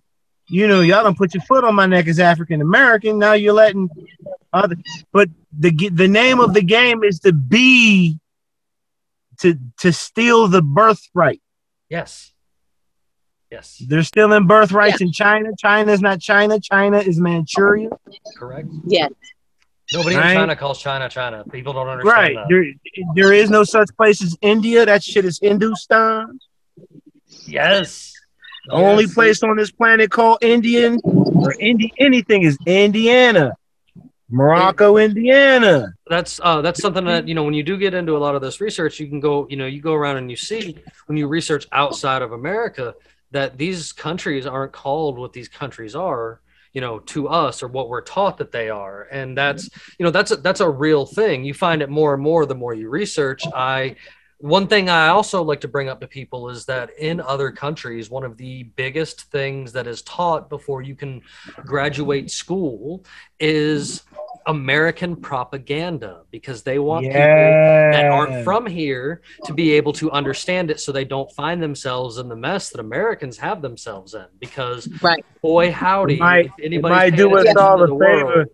you 0.48 0.66
know, 0.68 0.80
y'all 0.80 1.02
don't 1.02 1.16
put 1.18 1.34
your 1.34 1.42
foot 1.42 1.64
on 1.64 1.74
my 1.74 1.86
neck 1.86 2.06
as 2.06 2.18
African 2.18 2.60
American. 2.60 3.18
Now 3.18 3.32
you're 3.32 3.52
letting 3.52 3.88
other, 4.52 4.76
but 5.12 5.28
the 5.58 5.70
the 5.90 6.08
name 6.08 6.40
of 6.40 6.54
the 6.54 6.62
game 6.62 7.02
is 7.04 7.20
to 7.20 7.32
be 7.32 8.18
to 9.40 9.58
to 9.80 9.92
steal 9.92 10.48
the 10.48 10.62
birthright. 10.62 11.40
Yes. 11.88 12.32
Yes. 13.50 13.80
They're 13.86 14.02
stealing 14.02 14.46
birthrights 14.46 15.00
in 15.00 15.12
China. 15.12 15.50
China 15.58 15.92
is 15.92 16.00
not 16.00 16.20
China. 16.20 16.58
China 16.58 16.98
is 16.98 17.20
Manchuria. 17.20 17.90
Correct. 18.36 18.68
Yes. 18.86 19.12
Nobody 19.92 20.16
Right. 20.16 20.30
in 20.32 20.36
China 20.36 20.56
calls 20.56 20.80
China 20.82 21.08
China. 21.08 21.44
People 21.52 21.72
don't 21.72 21.86
understand 21.88 22.16
Right. 22.16 22.34
that. 22.34 22.46
There, 22.48 22.64
there 23.14 23.32
is 23.32 23.48
no 23.50 23.62
such 23.62 23.88
place 23.96 24.20
as 24.20 24.36
India. 24.42 24.84
That 24.84 25.04
shit 25.04 25.24
is 25.24 25.38
Hindustan. 25.40 26.40
Yes. 27.46 28.14
The 28.66 28.72
only 28.72 29.06
place 29.06 29.42
on 29.42 29.56
this 29.56 29.70
planet 29.70 30.10
called 30.10 30.38
Indian 30.42 31.00
or 31.04 31.54
Indi- 31.60 31.92
anything 31.98 32.42
is 32.42 32.58
Indiana, 32.66 33.56
Morocco, 34.28 34.96
Indiana. 34.96 35.94
that's 36.08 36.40
uh 36.42 36.60
that's 36.60 36.80
something 36.80 37.04
that 37.04 37.28
you 37.28 37.34
know 37.34 37.44
when 37.44 37.54
you 37.54 37.62
do 37.62 37.76
get 37.76 37.94
into 37.94 38.16
a 38.16 38.18
lot 38.18 38.34
of 38.34 38.42
this 38.42 38.60
research 38.60 38.98
you 38.98 39.08
can 39.08 39.20
go 39.20 39.46
you 39.48 39.56
know 39.56 39.66
you 39.66 39.80
go 39.80 39.94
around 39.94 40.16
and 40.16 40.30
you 40.30 40.36
see 40.36 40.76
when 41.06 41.16
you 41.16 41.28
research 41.28 41.66
outside 41.72 42.22
of 42.22 42.32
america 42.32 42.94
that 43.30 43.56
these 43.56 43.92
countries 43.92 44.46
aren't 44.46 44.72
called 44.72 45.18
what 45.18 45.32
these 45.32 45.48
countries 45.48 45.94
are 45.94 46.40
you 46.76 46.82
know 46.82 46.98
to 46.98 47.26
us 47.26 47.62
or 47.62 47.68
what 47.68 47.88
we're 47.88 48.02
taught 48.02 48.36
that 48.36 48.52
they 48.52 48.68
are. 48.68 49.08
And 49.10 49.36
that's 49.36 49.70
you 49.98 50.04
know 50.04 50.10
that's 50.10 50.30
a, 50.30 50.36
that's 50.36 50.60
a 50.60 50.68
real 50.68 51.06
thing. 51.06 51.42
You 51.42 51.54
find 51.54 51.80
it 51.80 51.88
more 51.88 52.12
and 52.12 52.22
more 52.22 52.44
the 52.44 52.54
more 52.54 52.74
you 52.74 52.90
research. 52.90 53.44
I 53.54 53.96
one 54.38 54.66
thing 54.66 54.90
I 54.90 55.08
also 55.08 55.42
like 55.42 55.62
to 55.62 55.68
bring 55.68 55.88
up 55.88 56.00
to 56.00 56.06
people 56.06 56.50
is 56.50 56.66
that 56.66 56.90
in 56.98 57.20
other 57.20 57.50
countries, 57.50 58.10
one 58.10 58.22
of 58.22 58.36
the 58.36 58.64
biggest 58.64 59.22
things 59.30 59.72
that 59.72 59.86
is 59.86 60.02
taught 60.02 60.50
before 60.50 60.82
you 60.82 60.94
can 60.94 61.22
graduate 61.64 62.30
school 62.30 63.04
is 63.40 64.02
American 64.46 65.16
propaganda 65.16 66.22
because 66.30 66.62
they 66.62 66.78
want 66.78 67.06
people 67.06 67.18
that 67.18 68.04
aren't 68.04 68.44
from 68.44 68.66
here 68.66 69.22
to 69.44 69.54
be 69.54 69.72
able 69.72 69.92
to 69.94 70.10
understand 70.10 70.70
it 70.70 70.80
so 70.80 70.92
they 70.92 71.04
don't 71.04 71.32
find 71.32 71.62
themselves 71.62 72.18
in 72.18 72.28
the 72.28 72.36
mess 72.36 72.68
that 72.70 72.78
Americans 72.78 73.38
have 73.38 73.62
themselves 73.62 74.12
in. 74.14 74.26
Because, 74.38 74.86
Right. 75.02 75.24
boy, 75.42 75.72
howdy, 75.72 76.14
It 76.14 76.20
might, 76.20 76.50
if 76.58 76.72
it 76.72 76.82
might 76.82 77.16
do 77.16 77.34
us 77.36 77.56
all 77.56 77.78
to 77.78 77.84
a 77.84 77.86
the 77.86 77.94
world- 77.94 78.28
favor. 78.32 78.46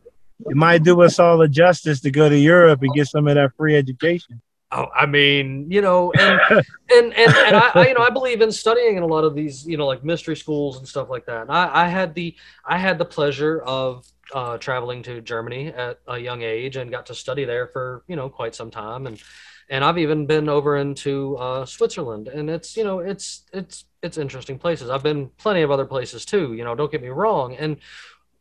It 0.45 0.57
might 0.57 0.83
do 0.83 1.01
us 1.03 1.19
all 1.19 1.41
a 1.43 1.49
justice 1.49 2.01
to 2.01 2.11
go 2.11 2.29
to 2.29 2.37
Europe 2.39 2.83
and 2.83 2.93
get 2.95 3.07
some 3.09 3.27
of 3.29 3.35
that 3.35 3.53
free 3.57 3.77
education. 3.77 4.41
Oh, 4.75 4.87
I 4.95 5.05
mean, 5.05 5.71
you 5.71 5.83
know, 5.83 6.13
and 6.19 6.41
and 6.51 7.13
and, 7.13 7.37
and 7.37 7.57
I, 7.57 7.71
I, 7.75 7.89
you 7.89 7.95
know, 7.95 8.01
I 8.01 8.11
believe 8.11 8.41
in 8.41 8.51
studying 8.51 8.97
in 8.97 9.03
a 9.03 9.07
lot 9.07 9.25
of 9.25 9.35
these, 9.35 9.67
you 9.67 9.77
know, 9.77 9.87
like 9.87 10.03
mystery 10.03 10.37
schools 10.37 10.79
and 10.79 10.89
stuff 10.89 11.11
like 11.11 11.27
that. 11.27 11.43
And 11.43 11.51
I, 11.51 11.85
I 11.85 11.89
had 11.89 12.15
the 12.15 12.35
I 12.65 12.79
had 12.79 12.99
the 12.99 13.05
pleasure 13.05 13.61
of 13.61 14.07
uh, 14.35 14.57
traveling 14.59 15.03
to 15.03 15.21
Germany 15.21 15.69
at 15.69 16.01
a 16.09 16.19
young 16.19 16.43
age 16.43 16.77
and 16.77 16.91
got 16.91 17.07
to 17.07 17.15
study 17.15 17.45
there 17.45 17.67
for 17.67 18.03
you 18.09 18.17
know 18.17 18.29
quite 18.29 18.55
some 18.55 18.71
time. 18.71 19.07
And 19.07 19.21
and 19.69 19.85
I've 19.85 19.99
even 19.99 20.27
been 20.27 20.49
over 20.49 20.77
into 20.77 21.37
uh, 21.37 21.67
Switzerland, 21.67 22.29
and 22.29 22.49
it's 22.49 22.77
you 22.77 22.85
know 22.85 23.01
it's 23.01 23.45
it's 23.53 23.85
it's 24.03 24.17
interesting 24.17 24.59
places. 24.59 24.91
I've 24.91 25.03
been 25.03 25.31
plenty 25.39 25.63
of 25.63 25.71
other 25.71 25.87
places 25.87 26.25
too. 26.25 26.55
You 26.55 26.65
know, 26.65 26.75
don't 26.75 26.91
get 26.91 27.03
me 27.03 27.09
wrong. 27.09 27.57
And 27.57 27.77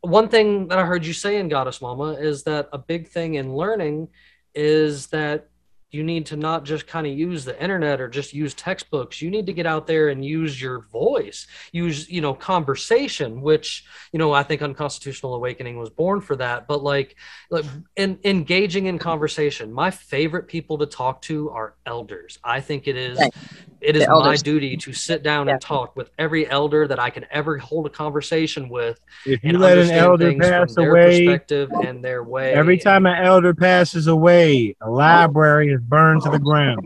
one 0.00 0.28
thing 0.28 0.68
that 0.68 0.78
I 0.78 0.84
heard 0.84 1.06
you 1.06 1.12
say 1.12 1.36
in 1.38 1.48
GoddessMamma 1.48 2.20
is 2.20 2.42
that 2.44 2.68
a 2.72 2.78
big 2.78 3.08
thing 3.08 3.34
in 3.34 3.54
learning 3.54 4.08
is 4.54 5.06
that 5.08 5.48
you 5.92 6.02
need 6.02 6.24
to 6.26 6.36
not 6.36 6.64
just 6.64 6.86
kind 6.86 7.06
of 7.06 7.12
use 7.12 7.44
the 7.44 7.60
internet 7.62 8.00
or 8.00 8.08
just 8.08 8.32
use 8.32 8.54
textbooks. 8.54 9.20
You 9.20 9.30
need 9.30 9.44
to 9.46 9.52
get 9.52 9.66
out 9.66 9.86
there 9.86 10.08
and 10.08 10.24
use 10.24 10.60
your 10.60 10.80
voice. 10.90 11.46
Use 11.70 12.08
you 12.10 12.22
know 12.22 12.32
conversation 12.34 13.42
which 13.42 13.84
you 14.12 14.18
know 14.18 14.32
i 14.32 14.42
think 14.42 14.62
unconstitutional 14.62 15.34
awakening 15.34 15.78
was 15.78 15.90
born 15.90 16.20
for 16.22 16.34
that. 16.36 16.66
But 16.66 16.82
like 16.82 17.16
like 17.50 17.66
in, 17.96 18.18
engaging 18.24 18.86
in 18.86 18.98
conversation. 18.98 19.70
My 19.70 19.90
favorite 19.90 20.48
people 20.48 20.78
to 20.78 20.86
talk 20.86 21.20
to 21.22 21.50
are 21.50 21.74
elders. 21.84 22.38
I 22.42 22.60
think 22.60 22.88
it 22.88 22.96
is 22.96 23.18
Right. 23.18 23.34
it 23.82 23.94
is 23.96 24.06
my 24.08 24.36
duty 24.36 24.76
to 24.78 24.92
sit 24.94 25.22
down 25.22 25.46
Yeah. 25.46 25.54
and 25.54 25.60
talk 25.60 25.94
with 25.96 26.10
every 26.18 26.48
elder 26.48 26.86
that 26.88 26.98
i 26.98 27.10
can 27.10 27.26
ever 27.30 27.58
hold 27.58 27.84
a 27.86 27.90
conversation 27.90 28.68
with 28.70 28.98
If 29.26 29.42
you 29.44 29.50
and 29.50 29.60
let 29.60 29.76
an 29.76 29.90
elder 29.90 30.30
things 30.30 30.48
pass 30.48 30.76
away, 30.78 31.26
perspective 31.26 31.70
and 31.84 32.02
their 32.02 32.24
way. 32.24 32.54
every 32.54 32.74
and- 32.74 32.82
time 32.82 33.04
an 33.06 33.22
elder 33.22 33.52
passes 33.52 34.06
away, 34.06 34.74
a 34.80 34.88
library 34.90 35.68
is 35.72 35.81
burned 35.88 36.22
to 36.22 36.30
the 36.30 36.38
ground. 36.38 36.80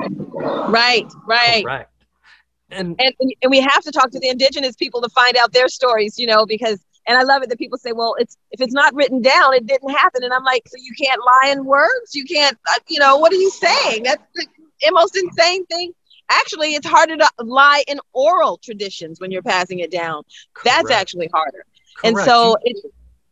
Right, 0.68 1.10
right. 1.26 1.64
correct 1.64 1.92
and 2.70 2.96
and 2.98 3.14
and 3.42 3.50
we 3.50 3.60
have 3.60 3.82
to 3.82 3.92
talk 3.92 4.10
to 4.10 4.18
the 4.18 4.28
indigenous 4.28 4.74
people 4.76 5.00
to 5.00 5.08
find 5.10 5.36
out 5.36 5.52
their 5.52 5.68
stories 5.68 6.18
you 6.18 6.26
know 6.26 6.44
because 6.46 6.84
and 7.06 7.16
i 7.16 7.22
love 7.22 7.42
it 7.42 7.48
that 7.48 7.58
people 7.58 7.78
say 7.78 7.92
well 7.92 8.16
it's 8.18 8.36
if 8.50 8.60
it's 8.60 8.72
not 8.74 8.94
written 8.94 9.22
down 9.22 9.54
it 9.54 9.66
didn't 9.66 9.90
happen. 9.90 10.24
And 10.24 10.32
i'm 10.32 10.44
like 10.44 10.62
so 10.66 10.76
you 10.78 10.92
can't 11.00 11.20
lie 11.20 11.50
in 11.50 11.64
words? 11.64 12.14
You 12.14 12.24
can't 12.24 12.58
uh, 12.68 12.78
you 12.88 12.98
know 12.98 13.16
what 13.18 13.32
are 13.32 13.36
you 13.36 13.50
saying? 13.50 14.02
That's 14.04 14.22
the 14.34 14.46
most 14.92 15.16
insane 15.16 15.64
thing. 15.66 15.92
Actually 16.28 16.74
it's 16.74 16.86
harder 16.86 17.16
to 17.16 17.28
lie 17.38 17.84
in 17.86 18.00
oral 18.12 18.58
traditions 18.58 19.20
when 19.20 19.30
you're 19.30 19.42
passing 19.42 19.78
it 19.78 19.90
down. 19.90 20.24
That's 20.64 20.90
actually 20.90 21.30
harder. 21.32 21.64
And 22.02 22.18
so 22.18 22.56
it's 22.64 22.82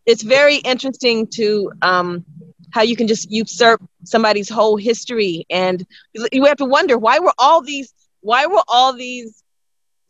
it's 0.06 0.22
very 0.22 0.56
interesting 0.56 1.26
to 1.28 1.72
um 1.82 2.24
how 2.74 2.82
you 2.82 2.96
can 2.96 3.08
just 3.08 3.30
usurp 3.30 3.82
somebody's 4.04 4.50
whole 4.50 4.76
history. 4.76 5.46
And 5.50 5.86
you 6.32 6.44
have 6.46 6.58
to 6.58 6.66
wonder 6.66 6.98
why 6.98 7.20
were 7.20 7.34
all 7.38 7.62
these 7.62 7.94
why 8.20 8.46
were 8.46 8.64
all 8.68 8.94
these 8.94 9.44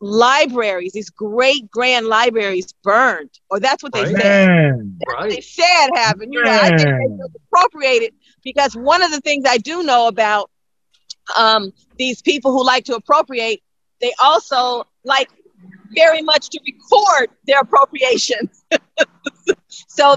libraries 0.01 0.93
these 0.93 1.09
great 1.09 1.69
grand 1.71 2.07
libraries 2.07 2.73
burned? 2.83 3.31
Or 3.49 3.59
that's 3.59 3.83
what 3.83 3.93
they 3.93 4.05
Right. 4.05 4.17
said. 4.17 4.49
Man, 4.49 5.01
they 5.29 5.41
right. 5.41 5.41
said 5.41 5.89
happened 5.95 6.33
you 6.33 6.41
know 6.41 6.55
i 6.61 6.71
think 6.71 6.89
they 6.97 7.07
just 7.17 7.35
appropriated 7.47 8.13
because 8.43 8.75
one 8.75 9.01
of 9.01 9.11
the 9.11 9.21
things 9.21 9.45
i 9.47 9.57
do 9.57 9.83
know 9.83 10.07
about 10.07 10.49
um 11.37 11.71
these 11.97 12.21
people 12.21 12.51
who 12.51 12.65
like 12.65 12.85
to 12.85 12.95
appropriate 12.95 13.61
they 14.01 14.13
also 14.23 14.83
like 15.03 15.29
very 15.95 16.21
much 16.21 16.49
to 16.49 16.59
record 16.65 17.29
their 17.47 17.59
appropriations. 17.61 18.65
so 19.45 19.53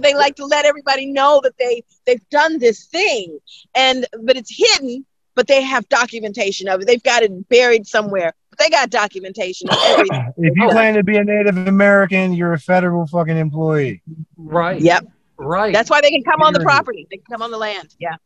they 0.03 0.15
like 0.15 0.37
to 0.37 0.45
let 0.47 0.65
everybody 0.65 1.07
know 1.07 1.41
that 1.43 1.57
they 1.59 1.83
they've 2.07 2.29
done 2.31 2.59
this 2.59 2.87
thing. 2.87 3.39
And 3.75 4.07
but 4.23 4.37
it's 4.37 4.55
hidden 4.55 5.05
but 5.39 5.47
they 5.47 5.63
have 5.63 5.89
documentation 5.89 6.69
of 6.69 6.81
it. 6.81 6.89
They've 6.89 7.03
got 7.03 7.23
it 7.23 7.49
buried 7.49 7.87
somewhere. 7.87 8.33
But 8.51 8.59
they 8.59 8.69
got 8.71 8.91
documentation 8.91 9.69
of 9.71 9.77
everything. 9.87 10.33
if 10.37 10.57
you 10.57 10.69
claim 10.69 10.97
to 10.97 11.05
be 11.05 11.17
a 11.17 11.23
Native 11.23 11.57
American, 11.57 12.33
you're 12.33 12.55
a 12.55 12.59
federal 12.59 13.07
fucking 13.07 13.37
employee. 13.37 14.03
right. 14.37 14.81
Yep. 14.81 15.07
Right. 15.37 15.73
That's 15.73 15.91
why 15.91 16.01
they 16.01 16.11
can 16.11 16.25
come 16.25 16.43
on 16.43 16.55
the 16.55 16.61
property. 16.61 17.07
They 17.09 17.19
can 17.19 17.27
come 17.31 17.43
on 17.43 17.53
the 17.53 17.57
land. 17.57 17.95
Yeah. 18.01 18.17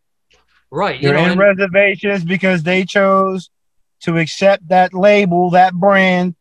Right. 0.70 0.98
You 0.98 1.10
You're 1.10 1.18
know, 1.18 1.24
in 1.24 1.30
and- 1.32 1.40
reservations 1.40 2.24
because 2.24 2.62
they 2.62 2.86
chose 2.86 3.50
to 4.04 4.16
accept 4.16 4.68
that 4.68 4.94
label, 4.94 5.50
that 5.50 5.74
brand, 5.74 6.34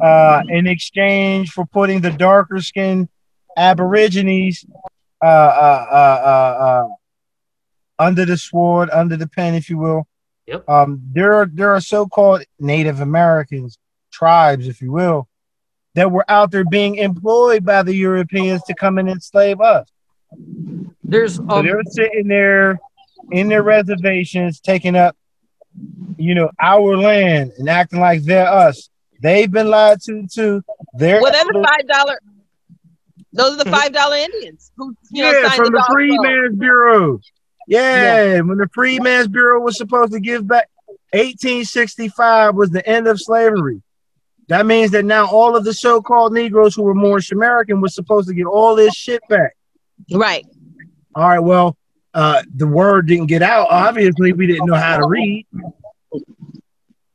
uh, 0.00 0.42
in 0.48 0.66
exchange 0.66 1.52
for 1.52 1.64
putting 1.66 2.00
the 2.00 2.10
darker 2.10 2.60
skinned 2.60 3.08
Aborigines 3.56 4.64
uh, 5.22 5.26
uh, 5.26 5.86
uh, 5.90 6.22
uh, 6.24 6.64
uh, 6.64 6.88
under 7.98 8.24
the 8.24 8.36
sword, 8.36 8.90
under 8.90 9.16
the 9.16 9.26
pen, 9.28 9.54
if 9.54 9.70
you 9.70 9.78
will. 9.78 10.06
Yep. 10.46 10.68
Um, 10.68 11.00
there 11.12 11.34
are 11.34 11.46
there 11.46 11.74
are 11.74 11.80
so-called 11.80 12.44
Native 12.60 13.00
Americans, 13.00 13.78
tribes, 14.12 14.68
if 14.68 14.80
you 14.80 14.92
will, 14.92 15.28
that 15.94 16.10
were 16.10 16.24
out 16.28 16.50
there 16.50 16.64
being 16.64 16.96
employed 16.96 17.64
by 17.64 17.82
the 17.82 17.94
Europeans 17.94 18.62
to 18.64 18.74
come 18.74 18.98
and 18.98 19.08
enslave 19.08 19.60
us. 19.60 19.88
there's 21.02 21.36
So 21.36 21.46
um, 21.48 21.66
they're 21.66 21.82
sitting 21.88 22.28
there 22.28 22.78
in 23.32 23.48
their 23.48 23.62
reservations, 23.62 24.60
taking 24.60 24.94
up, 24.94 25.16
you 26.16 26.34
know, 26.34 26.50
our 26.60 26.96
land 26.96 27.52
and 27.58 27.68
acting 27.68 27.98
like 28.00 28.22
they're 28.22 28.48
us. 28.48 28.88
They've 29.20 29.50
been 29.50 29.68
lied 29.68 30.00
to 30.02 30.26
too. 30.28 30.62
They're 30.94 31.20
well 31.20 31.32
they're 31.32 31.44
the 31.44 31.66
five 31.66 31.88
dollar 31.88 32.18
those 33.36 33.54
are 33.54 33.64
the 33.64 33.70
five 33.76 33.92
dollar 33.92 34.16
indians 34.16 34.72
who 34.76 34.94
you 35.10 35.22
know 35.22 35.30
yeah, 35.30 35.48
signed 35.48 35.54
from 35.54 35.72
the 35.72 35.78
Road. 35.78 35.92
Freedmen's 35.92 36.58
Bureau. 36.58 37.20
Yeah, 37.68 38.40
when 38.40 38.58
the 38.58 38.68
Freedmen's 38.72 39.28
Bureau 39.28 39.60
was 39.60 39.76
supposed 39.76 40.12
to 40.12 40.20
give 40.20 40.46
back 40.46 40.68
1865 41.12 42.54
was 42.54 42.70
the 42.70 42.86
end 42.86 43.06
of 43.06 43.20
slavery. 43.20 43.82
That 44.48 44.66
means 44.66 44.92
that 44.92 45.04
now 45.04 45.26
all 45.26 45.56
of 45.56 45.64
the 45.64 45.74
so-called 45.74 46.32
Negroes 46.32 46.74
who 46.74 46.82
were 46.82 46.94
Moorish 46.94 47.32
American 47.32 47.80
were 47.80 47.88
supposed 47.88 48.28
to 48.28 48.34
get 48.34 48.44
all 48.44 48.76
this 48.76 48.94
shit 48.94 49.20
back. 49.28 49.56
right 50.12 50.46
All 51.14 51.28
right, 51.28 51.38
well, 51.40 51.76
uh, 52.14 52.42
the 52.54 52.66
word 52.66 53.08
didn't 53.08 53.26
get 53.26 53.42
out. 53.42 53.66
Obviously, 53.70 54.32
we 54.32 54.46
didn't 54.46 54.66
know 54.66 54.76
how 54.76 54.98
to 54.98 55.06
read. 55.06 55.46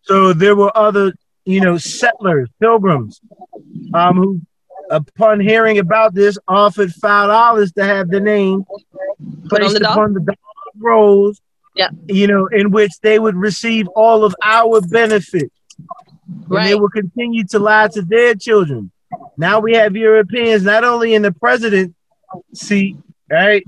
So 0.03 0.33
there 0.33 0.55
were 0.55 0.75
other, 0.75 1.13
you 1.45 1.61
know, 1.61 1.77
settlers, 1.77 2.49
pilgrims, 2.59 3.21
um, 3.93 4.15
who, 4.17 4.41
upon 4.91 5.39
hearing 5.39 5.79
about 5.79 6.13
this, 6.13 6.37
offered 6.47 6.93
five 6.93 7.29
dollars 7.29 7.71
to 7.73 7.83
have 7.83 8.09
the 8.09 8.19
name 8.19 8.65
Put 9.49 9.63
on 9.63 9.73
the 9.73 9.89
upon 9.89 10.13
the 10.13 10.19
Dawes 10.19 10.35
rolls. 10.77 11.41
Yeah. 11.75 11.89
You 12.07 12.27
know, 12.27 12.47
in 12.47 12.71
which 12.71 12.91
they 13.01 13.17
would 13.17 13.35
receive 13.35 13.87
all 13.89 14.23
of 14.23 14.35
our 14.43 14.81
benefits. 14.81 15.55
And 15.87 16.45
they 16.49 16.55
right 16.55 16.79
will 16.79 16.89
continue 16.89 17.45
to 17.45 17.59
lie 17.59 17.87
to 17.93 18.01
their 18.01 18.35
children. 18.35 18.91
Now 19.37 19.59
we 19.59 19.73
have 19.73 19.95
Europeans 19.95 20.63
not 20.63 20.83
only 20.83 21.13
in 21.13 21.21
the 21.21 21.31
president 21.31 21.95
seat, 22.53 22.97
right? 23.29 23.65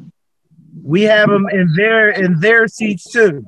We 0.83 1.03
have 1.03 1.29
them 1.29 1.47
in 1.49 1.73
their 1.75 2.09
in 2.09 2.39
their 2.39 2.67
seats 2.67 3.09
too. 3.11 3.45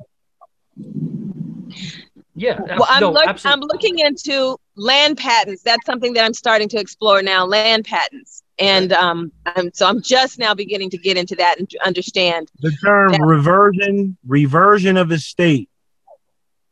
Yeah. 2.38 2.60
Well, 2.60 2.86
I'm, 2.88 3.00
no, 3.00 3.12
look, 3.12 3.46
I'm 3.46 3.60
looking 3.60 3.98
into 3.98 4.58
land 4.76 5.16
patents. 5.16 5.62
That's 5.62 5.84
something 5.86 6.12
that 6.12 6.24
I'm 6.24 6.34
starting 6.34 6.68
to 6.68 6.78
explore 6.78 7.22
now. 7.22 7.46
Land 7.46 7.86
patents, 7.86 8.42
and 8.58 8.92
um, 8.92 9.32
I'm, 9.46 9.72
so 9.72 9.86
I'm 9.86 10.02
just 10.02 10.38
now 10.38 10.52
beginning 10.52 10.90
to 10.90 10.98
get 10.98 11.16
into 11.16 11.34
that 11.36 11.58
and 11.58 11.68
to 11.70 11.86
understand. 11.86 12.52
The 12.60 12.72
term 12.84 13.14
Yeah. 13.14 13.18
reversion, 13.22 14.18
reversion 14.26 14.98
of 14.98 15.12
estate. 15.12 15.70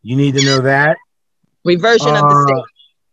You 0.03 0.17
need 0.17 0.35
to 0.35 0.45
know 0.45 0.61
that. 0.61 0.99
Reversion 1.65 2.15
of 2.15 2.29
the 2.29 2.35
Uh, 2.35 2.47
state. 2.47 2.65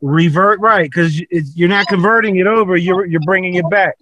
Revert, 0.02 0.60
right? 0.60 0.89
Because 0.91 1.22
you're 1.56 1.70
not 1.70 1.88
converting 1.88 2.36
it 2.36 2.47
over. 2.47 2.76
You're 2.76 3.06
you're 3.06 3.22
bringing 3.22 3.56
it 3.56 3.70
back. 3.70 3.95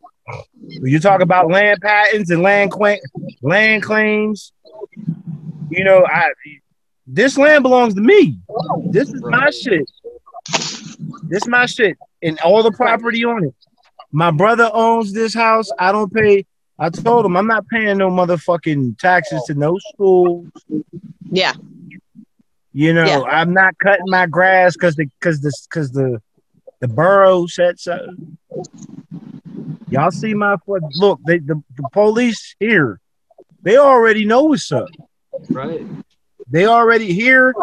You 0.81 0.99
talk 0.99 1.21
about 1.21 1.49
land 1.49 1.81
patents 1.81 2.31
and 2.31 2.41
land 2.41 2.71
claim, 2.71 2.99
land 3.43 3.83
claims. 3.83 4.53
You 5.69 5.83
know, 5.83 6.03
I 6.07 6.31
this 7.11 7.37
land 7.37 7.63
belongs 7.63 7.95
to 7.95 8.01
me. 8.01 8.37
Oh. 8.49 8.83
This 8.91 9.09
is 9.09 9.21
my 9.23 9.49
shit. 9.49 9.89
This 11.23 11.43
is 11.43 11.47
my 11.47 11.65
shit 11.65 11.97
and 12.21 12.39
all 12.41 12.61
the 12.63 12.71
property 12.71 13.25
on 13.25 13.45
it. 13.45 13.55
My 14.11 14.31
brother 14.31 14.69
owns 14.73 15.13
this 15.13 15.33
house. 15.33 15.69
I 15.79 15.91
don't 15.91 16.13
pay. 16.13 16.45
I 16.77 16.89
told 16.89 17.25
him 17.25 17.35
I'm 17.35 17.47
not 17.47 17.67
paying 17.67 17.97
no 17.97 18.09
motherfucking 18.09 18.97
taxes 18.99 19.43
to 19.47 19.53
no 19.53 19.77
schools. 19.93 20.47
Yeah, 21.31 21.53
You 22.73 22.93
know, 22.93 23.05
Yeah. 23.05 23.21
I'm 23.21 23.53
not 23.53 23.77
cutting 23.79 24.05
my 24.07 24.25
grass 24.25 24.73
because 24.73 24.95
the 24.95 25.05
because 25.19 25.41
the 25.41 25.51
because 25.69 25.91
the 25.91 26.21
the 26.79 26.87
borough 26.87 27.45
said 27.47 27.79
so. 27.79 27.99
Y'all 29.89 30.11
see 30.11 30.33
my 30.33 30.55
foot? 30.65 30.83
Look, 30.95 31.19
they, 31.25 31.39
the 31.39 31.61
the 31.75 31.89
police 31.91 32.55
here, 32.59 32.99
they 33.63 33.77
already 33.77 34.25
know 34.25 34.43
what's 34.43 34.71
up. 34.71 34.87
right. 35.49 35.85
They 36.51 36.65
already 36.65 37.13
here. 37.13 37.53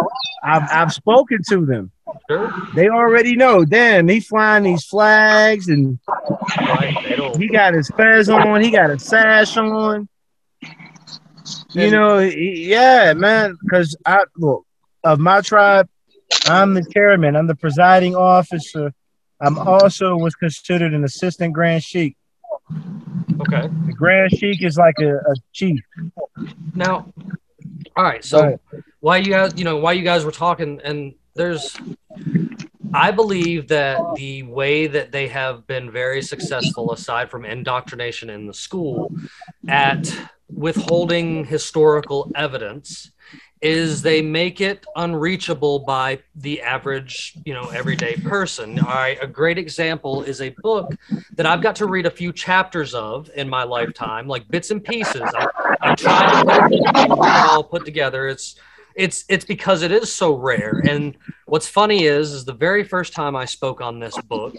I've 0.42 0.70
I've 0.70 0.92
spoken 0.92 1.38
to 1.48 1.66
them. 1.66 1.90
Sure. 2.30 2.52
They 2.74 2.88
already 2.88 3.36
know. 3.36 3.64
Damn, 3.64 4.08
he 4.08 4.20
flying 4.20 4.64
these 4.64 4.84
flags 4.84 5.68
and 5.68 5.98
Right. 6.58 6.96
They 7.08 7.16
don't. 7.16 7.40
he 7.40 7.48
got 7.48 7.74
his 7.74 7.88
fez 7.96 8.28
on. 8.28 8.62
He 8.62 8.70
got 8.70 8.90
a 8.90 8.98
sash 8.98 9.56
on. 9.56 10.08
You 11.70 11.90
know, 11.90 12.18
yeah, 12.18 13.12
man. 13.14 13.56
Because 13.62 13.96
I 14.06 14.24
look 14.36 14.64
of 15.04 15.18
my 15.18 15.40
tribe, 15.40 15.88
I'm 16.46 16.74
the 16.74 16.84
chairman. 16.92 17.36
I'm 17.36 17.46
the 17.46 17.54
presiding 17.54 18.16
officer. 18.16 18.92
I'm 19.40 19.58
also 19.58 20.16
was 20.16 20.34
considered 20.34 20.94
an 20.94 21.04
assistant 21.04 21.52
grand 21.52 21.82
sheik. 21.82 22.16
Okay. 23.40 23.68
The 23.86 23.92
grand 23.92 24.32
sheik 24.32 24.62
is 24.62 24.78
like 24.78 24.96
a, 25.00 25.16
a 25.16 25.34
chief. 25.52 25.80
Now, 26.74 27.12
all 27.96 28.04
right. 28.04 28.24
So 28.24 28.42
Right. 28.42 28.58
why 29.00 29.18
you 29.18 29.30
guys, 29.30 29.52
you 29.56 29.64
know, 29.64 29.76
why 29.76 29.92
you 29.92 30.02
guys 30.02 30.24
were 30.24 30.32
talking, 30.32 30.80
and 30.82 31.14
there's, 31.34 31.76
I 32.92 33.10
believe 33.10 33.68
that 33.68 34.14
the 34.14 34.42
way 34.44 34.86
that 34.86 35.12
they 35.12 35.28
have 35.28 35.66
been 35.66 35.90
very 35.90 36.22
successful, 36.22 36.92
aside 36.92 37.30
from 37.30 37.44
indoctrination 37.44 38.30
in 38.30 38.46
the 38.46 38.54
school, 38.54 39.12
at 39.68 40.16
withholding 40.54 41.44
historical 41.44 42.30
evidence, 42.34 43.10
is 43.62 44.02
they 44.02 44.20
make 44.20 44.60
it 44.60 44.84
unreachable 44.96 45.78
by 45.80 46.18
the 46.34 46.60
average, 46.60 47.36
you 47.44 47.54
know, 47.54 47.68
everyday 47.70 48.14
person. 48.16 48.78
All 48.78 48.86
right, 48.86 49.18
a 49.20 49.26
great 49.26 49.56
example 49.56 50.22
is 50.22 50.40
a 50.40 50.50
book 50.62 50.94
that 51.36 51.46
I've 51.46 51.62
got 51.62 51.76
to 51.76 51.86
read 51.86 52.04
a 52.06 52.10
few 52.10 52.32
chapters 52.32 52.92
of 52.94 53.30
in 53.34 53.48
my 53.48 53.62
lifetime, 53.64 54.28
like 54.28 54.46
bits 54.48 54.70
and 54.70 54.84
pieces. 54.84 55.22
I, 55.22 55.48
I'm 55.80 55.96
trying 55.96 56.46
to 56.46 56.68
put 56.68 56.72
it 56.72 57.18
all 57.18 57.64
put 57.64 57.84
together. 57.84 58.28
It's 58.28 58.56
it's 58.94 59.24
it's 59.28 59.44
because 59.44 59.82
it 59.82 59.92
is 59.92 60.12
so 60.12 60.34
rare. 60.34 60.82
And 60.86 61.16
what's 61.46 61.68
funny 61.68 62.04
is, 62.04 62.32
is 62.32 62.44
the 62.44 62.54
very 62.54 62.84
first 62.84 63.12
time 63.14 63.36
I 63.36 63.44
spoke 63.46 63.80
on 63.80 64.00
this 64.00 64.16
book, 64.22 64.54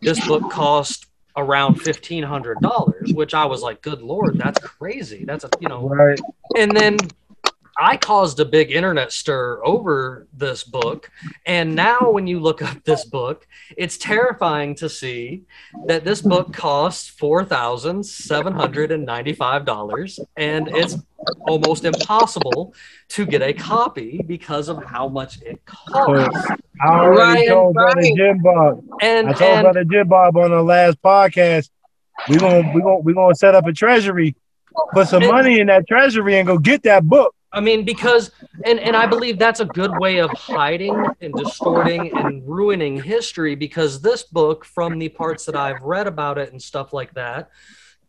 this 0.00 0.24
book 0.26 0.50
cost 0.50 1.06
around 1.36 1.76
fifteen 1.76 2.24
hundred 2.24 2.60
dollars, 2.60 3.12
which 3.14 3.34
I 3.34 3.44
was 3.46 3.62
like, 3.62 3.80
"Good 3.82 4.02
lord, 4.02 4.38
that's 4.38 4.58
crazy." 4.60 5.24
That's 5.24 5.44
a 5.44 5.50
you 5.60 5.68
know, 5.68 5.88
Right. 5.88 6.20
and 6.56 6.76
then 6.76 6.96
I 7.82 7.96
caused 7.96 8.38
a 8.40 8.44
big 8.44 8.70
internet 8.70 9.10
stir 9.10 9.64
over 9.64 10.28
this 10.34 10.64
book. 10.64 11.10
And 11.46 11.74
now, 11.74 12.10
when 12.10 12.26
you 12.26 12.38
look 12.38 12.60
up 12.60 12.84
this 12.84 13.06
book, 13.06 13.46
it's 13.76 13.96
terrifying 13.96 14.74
to 14.76 14.88
see 14.90 15.44
that 15.86 16.04
this 16.04 16.20
book 16.20 16.52
costs 16.52 17.10
$4,795 17.18 20.18
and 20.36 20.68
it's 20.68 20.96
almost 21.48 21.84
impossible 21.84 22.74
to 23.08 23.26
get 23.26 23.42
a 23.42 23.52
copy 23.54 24.20
because 24.26 24.68
of 24.68 24.82
how 24.84 25.08
much 25.08 25.40
it 25.42 25.64
costs. 25.64 26.50
I 26.82 26.88
already 26.88 27.18
Ryan, 27.18 27.48
told 27.48 27.74
brother 27.74 28.00
Ryan. 28.00 28.16
Jim 28.16 28.38
Bob. 28.42 28.84
And, 29.00 29.28
I 29.28 29.32
told 29.32 29.50
and 29.52 29.62
brother 29.64 29.84
Jim 29.84 30.08
Bob 30.08 30.36
on 30.36 30.50
the 30.50 30.62
last 30.62 31.00
podcast. 31.02 31.70
we're 32.28 32.38
gonna 32.38 32.70
we 32.74 32.82
gonna 32.82 32.98
we 32.98 33.14
gonna 33.14 33.34
set 33.34 33.54
up 33.54 33.66
a 33.66 33.72
treasury, 33.72 34.36
put 34.92 35.08
some 35.08 35.22
And- 35.22 35.32
money 35.32 35.60
in 35.60 35.68
that 35.68 35.86
treasury, 35.88 36.36
and 36.38 36.46
go 36.46 36.58
get 36.58 36.82
that 36.82 37.04
book. 37.04 37.34
I 37.52 37.60
mean, 37.60 37.84
because, 37.84 38.30
and, 38.64 38.78
and 38.78 38.96
I 38.96 39.06
believe 39.06 39.38
that's 39.38 39.60
a 39.60 39.64
good 39.64 39.98
way 39.98 40.18
of 40.18 40.30
hiding 40.30 41.04
and 41.20 41.34
distorting 41.34 42.16
and 42.16 42.46
ruining 42.46 43.02
history 43.02 43.56
because 43.56 44.00
this 44.00 44.22
book, 44.22 44.64
from 44.64 44.98
the 44.98 45.08
parts 45.08 45.46
that 45.46 45.56
I've 45.56 45.82
read 45.82 46.06
about 46.06 46.38
it 46.38 46.52
and 46.52 46.62
stuff 46.62 46.92
like 46.92 47.12
that, 47.14 47.50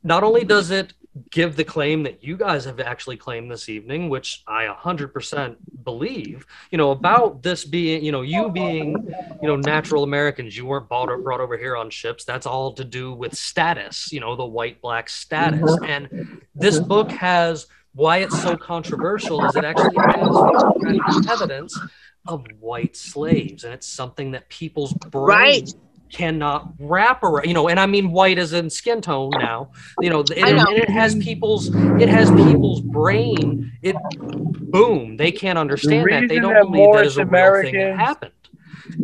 not 0.03 0.23
only 0.23 0.43
does 0.43 0.69
it 0.69 0.93
give 1.29 1.55
the 1.55 1.63
claim 1.63 2.03
that 2.03 2.23
you 2.23 2.37
guys 2.37 2.63
have 2.65 2.79
actually 2.79 3.17
claimed 3.17 3.51
this 3.51 3.67
evening, 3.67 4.09
which 4.09 4.43
I 4.47 4.65
100% 4.65 5.55
believe, 5.83 6.45
you 6.71 6.77
know, 6.77 6.91
about 6.91 7.43
this 7.43 7.65
being, 7.65 8.03
you 8.03 8.11
know, 8.11 8.21
you 8.21 8.49
being, 8.49 8.95
you 9.41 9.47
know, 9.47 9.57
natural 9.57 10.03
Americans, 10.03 10.55
you 10.55 10.65
weren't 10.65 10.87
bought 10.87 11.09
or 11.09 11.17
brought 11.17 11.41
over 11.41 11.57
here 11.57 11.75
on 11.75 11.89
ships. 11.89 12.23
That's 12.23 12.45
all 12.45 12.73
to 12.73 12.85
do 12.85 13.11
with 13.11 13.35
status, 13.35 14.11
you 14.13 14.21
know, 14.21 14.35
the 14.35 14.45
white 14.45 14.81
black 14.81 15.09
status. 15.09 15.59
Mm-hmm. 15.61 15.83
And 15.83 16.41
this 16.55 16.79
book 16.79 17.11
has 17.11 17.67
why 17.93 18.17
it's 18.17 18.41
so 18.41 18.55
controversial 18.57 19.45
is 19.45 19.55
it 19.55 19.63
actually 19.65 19.95
has 19.97 21.27
evidence 21.29 21.79
of 22.27 22.45
white 22.59 22.95
slaves, 22.95 23.63
and 23.63 23.73
it's 23.73 23.87
something 23.87 24.31
that 24.31 24.47
people's 24.49 24.93
brains 24.93 25.73
Right. 25.73 25.73
cannot 26.11 26.73
wrap 26.79 27.23
around. 27.23 27.45
You 27.47 27.53
know, 27.53 27.67
and 27.67 27.79
I 27.79 27.85
mean 27.87 28.11
white 28.11 28.37
as 28.37 28.53
in 28.53 28.69
skin 28.69 29.01
tone 29.01 29.31
now. 29.31 29.71
You 29.99 30.09
know, 30.09 30.19
and, 30.35 30.57
know. 30.57 30.65
and 30.69 30.77
it 30.77 30.89
has 30.89 31.15
people's 31.15 31.69
it 31.99 32.09
has 32.09 32.29
people's 32.31 32.81
brain. 32.81 33.71
It 33.81 33.95
boom, 34.19 35.17
they 35.17 35.31
can't 35.31 35.57
understand 35.57 36.05
that. 36.11 36.27
They 36.29 36.35
reason 36.39 36.41
don't 36.43 36.53
that 36.53 36.71
believe 36.71 36.93
that 36.95 37.05
is 37.05 37.17
a 37.17 37.25
real 37.25 37.61
thing 37.63 37.73
that 37.75 37.95
happened. 37.97 38.31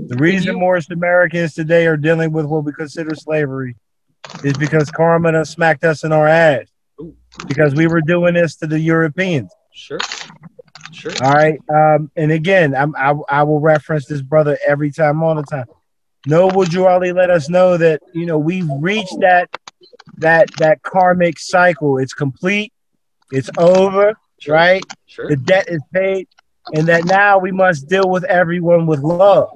The 0.07 0.15
reason 0.17 0.53
you- 0.53 0.59
Moorish 0.59 0.89
Americans 0.89 1.53
today 1.53 1.87
are 1.87 1.97
dealing 1.97 2.31
with 2.31 2.45
what 2.45 2.63
we 2.63 2.71
consider 2.73 3.15
slavery 3.15 3.75
is 4.43 4.53
because 4.53 4.91
karma 4.91 5.31
done 5.31 5.45
smacked 5.45 5.83
us 5.83 6.03
in 6.03 6.11
our 6.11 6.27
ass. 6.27 6.67
Ooh. 6.99 7.15
Because 7.47 7.75
we 7.75 7.87
were 7.87 8.01
doing 8.01 8.33
this 8.33 8.55
to 8.57 8.67
the 8.67 8.79
Europeans. 8.79 9.51
Sure, 9.73 9.99
sure. 10.91 11.11
All 11.21 11.33
right. 11.33 11.59
Um, 11.69 12.09
and 12.15 12.31
again, 12.31 12.75
I'm, 12.75 12.95
I, 12.95 13.13
I 13.29 13.43
will 13.43 13.59
reference 13.59 14.07
this 14.07 14.21
brother 14.21 14.57
every 14.67 14.91
time, 14.91 15.21
all 15.21 15.35
the 15.35 15.43
time. 15.43 15.65
Noble 16.25 16.63
Drew 16.63 16.87
Ali 16.87 17.13
let 17.13 17.29
us 17.29 17.49
know 17.49 17.77
that 17.77 18.01
you 18.13 18.25
know 18.25 18.37
we've 18.37 18.67
reached 18.79 19.15
that 19.21 19.49
that 20.17 20.49
that 20.57 20.81
karmic 20.81 21.39
cycle. 21.39 21.99
It's 21.99 22.13
complete. 22.13 22.73
It's 23.31 23.49
over. 23.57 24.13
Sure, 24.39 24.53
Right. 24.55 24.83
Sure, 25.05 25.27
The 25.29 25.35
debt 25.37 25.65
is 25.67 25.81
paid, 25.93 26.27
and 26.73 26.87
that 26.87 27.05
now 27.05 27.37
we 27.39 27.51
must 27.51 27.87
deal 27.87 28.09
with 28.09 28.23
everyone 28.25 28.87
with 28.87 28.99
love. 28.99 29.49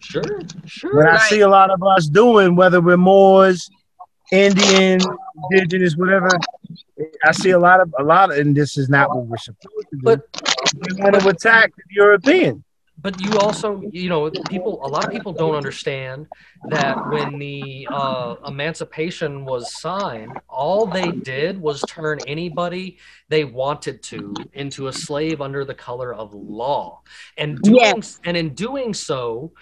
sure, 0.00 0.22
sure. 0.64 0.94
What 0.96 1.08
I 1.08 1.18
see 1.28 1.40
a 1.40 1.48
lot 1.48 1.70
of 1.70 1.82
us 1.82 2.06
doing, 2.06 2.56
whether 2.56 2.80
we're 2.80 2.96
Moors, 2.96 3.68
Indian, 4.32 4.98
indigenous, 5.50 5.94
whatever, 5.94 6.28
I 7.24 7.32
see 7.32 7.50
a 7.50 7.58
lot 7.58 7.80
of 7.80 7.94
a 7.98 8.02
lot 8.02 8.32
of, 8.32 8.38
and 8.38 8.56
this 8.56 8.78
is 8.78 8.88
not 8.88 9.14
what 9.14 9.26
we're 9.26 9.36
supposed 9.36 9.88
to 9.90 9.96
do. 9.96 10.02
But 10.02 10.20
we 10.88 11.02
want 11.02 11.20
to 11.20 11.28
attack 11.28 11.72
the 11.76 11.82
European. 11.90 12.64
But 13.02 13.20
you 13.20 13.38
also 13.38 13.82
you 13.90 14.08
know 14.08 14.30
people 14.48 14.80
a 14.84 14.88
lot 14.88 15.04
of 15.04 15.10
people 15.10 15.32
don't 15.32 15.54
understand 15.54 16.26
that 16.64 17.04
when 17.04 17.38
the 17.38 17.88
uh, 17.90 18.36
emancipation 18.46 19.44
was 19.44 19.70
signed 19.72 20.38
all 20.48 20.86
they 20.86 21.10
did 21.10 21.60
was 21.60 21.84
turn 21.84 22.20
anybody 22.20 22.98
they 23.28 23.44
wanted 23.44 24.02
to 24.02 24.48
into 24.54 24.86
a 24.86 24.92
slave 24.92 25.40
under 25.40 25.64
the 25.64 25.74
color 25.74 26.14
of 26.14 26.32
law 26.32 27.00
and 27.36 27.60
doing 27.62 27.76
Yes. 27.96 28.20
and 28.24 28.36
in 28.36 28.54
doing 28.54 28.94
so 28.94 29.52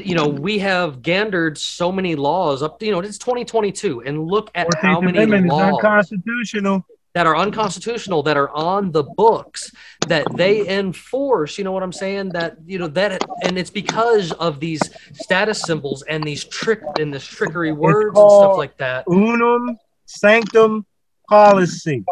you 0.00 0.14
know 0.14 0.28
we 0.28 0.58
have 0.58 1.02
gandered 1.02 1.56
so 1.58 1.90
many 1.90 2.14
laws 2.14 2.62
up 2.62 2.82
you 2.82 2.92
know 2.92 3.00
it's 3.00 3.18
2022 3.18 4.02
and 4.02 4.22
look 4.22 4.50
at 4.54 4.68
how 4.74 5.00
many 5.00 5.18
Amendment 5.18 5.46
is 5.46 5.50
laws 5.50 5.74
unconstitutional. 5.74 6.86
That 7.18 7.26
are 7.26 7.36
unconstitutional 7.36 8.22
that 8.22 8.36
are 8.36 8.48
on 8.50 8.92
the 8.92 9.02
books 9.02 9.72
that 10.06 10.24
they 10.36 10.68
enforce 10.68 11.58
you 11.58 11.64
know 11.64 11.72
what 11.72 11.82
i'm 11.82 11.92
saying 11.92 12.28
that 12.28 12.56
you 12.64 12.78
know 12.78 12.86
that 12.86 13.20
and 13.42 13.58
it's 13.58 13.70
because 13.70 14.30
of 14.34 14.60
these 14.60 14.80
status 15.14 15.60
symbols 15.62 16.04
and 16.04 16.22
these 16.22 16.44
trick 16.44 16.80
and 17.00 17.12
this 17.12 17.24
trickery 17.24 17.72
words 17.72 18.16
and 18.16 18.30
stuff 18.30 18.56
like 18.56 18.76
that 18.76 19.04
Unum 19.08 19.76
sanctum 20.06 20.86
policy. 21.28 22.04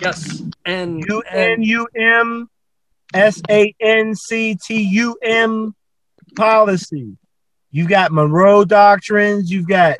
yes 0.00 0.42
and, 0.64 1.04
U 1.06 1.22
and 1.30 1.52
N 1.52 1.62
U 1.62 1.86
M 1.94 2.48
S 3.12 3.42
A 3.50 3.74
N 3.78 4.14
C 4.14 4.54
T 4.54 4.80
U 4.82 5.18
M 5.22 5.74
policy. 6.34 7.18
You 7.70 7.86
got 7.86 8.10
Monroe 8.10 8.64
doctrines. 8.64 9.50
You've 9.50 9.68
got 9.68 9.98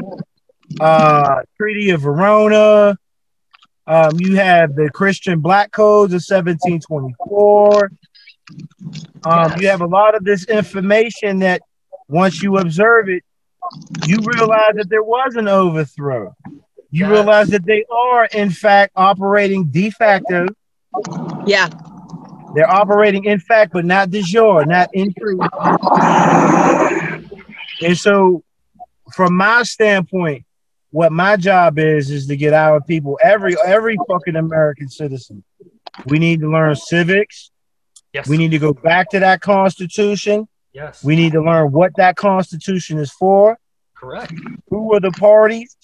uh, 0.80 1.42
Treaty 1.58 1.90
of 1.90 2.00
Verona. 2.00 2.96
Um, 3.90 4.20
you 4.20 4.36
have 4.36 4.76
the 4.76 4.88
Christian 4.88 5.40
Black 5.40 5.72
Codes 5.72 6.12
of 6.12 6.22
1724. 6.22 7.90
Um, 9.24 9.60
You 9.60 9.66
have 9.66 9.80
a 9.80 9.86
lot 9.86 10.14
of 10.14 10.22
this 10.22 10.44
information 10.44 11.40
that 11.40 11.60
once 12.06 12.40
you 12.40 12.58
observe 12.58 13.08
it, 13.08 13.24
you 14.06 14.18
realize 14.22 14.74
that 14.76 14.88
there 14.90 15.02
was 15.02 15.34
an 15.34 15.48
overthrow. 15.48 16.36
You 16.92 17.08
realize 17.10 17.48
that 17.48 17.64
they 17.64 17.84
are, 17.90 18.26
in 18.26 18.50
fact, 18.50 18.92
operating 18.94 19.66
de 19.66 19.90
facto. 19.90 20.46
Yeah. 21.44 21.68
They're 22.54 22.70
operating 22.70 23.24
in 23.24 23.40
fact, 23.40 23.72
but 23.72 23.84
not 23.84 24.10
de 24.10 24.22
jure, 24.22 24.64
not 24.66 24.90
in 24.92 25.12
truth. 25.18 25.40
And 27.82 27.98
so, 27.98 28.44
from 29.14 29.34
my 29.34 29.64
standpoint, 29.64 30.44
what 30.90 31.12
my 31.12 31.36
job 31.36 31.78
is 31.78 32.10
is 32.10 32.26
to 32.26 32.36
get 32.36 32.52
our 32.52 32.80
people, 32.80 33.18
every 33.22 33.54
every 33.64 33.96
fucking 34.08 34.36
American 34.36 34.88
citizen. 34.88 35.44
We 36.06 36.18
need 36.18 36.40
to 36.40 36.50
learn 36.50 36.74
civics. 36.76 37.50
yes 38.12 38.28
We 38.28 38.36
need 38.36 38.50
to 38.52 38.58
go 38.58 38.72
back 38.72 39.10
to 39.10 39.20
that 39.20 39.40
Constitution. 39.40 40.48
yes 40.72 41.04
We 41.04 41.16
need 41.16 41.32
to 41.32 41.42
learn 41.42 41.70
what 41.72 41.92
that 41.96 42.16
Constitution 42.16 42.98
is 42.98 43.10
for. 43.12 43.58
correct 43.96 44.32
Who 44.70 44.94
are 44.94 45.00
the 45.00 45.10
parties? 45.12 45.76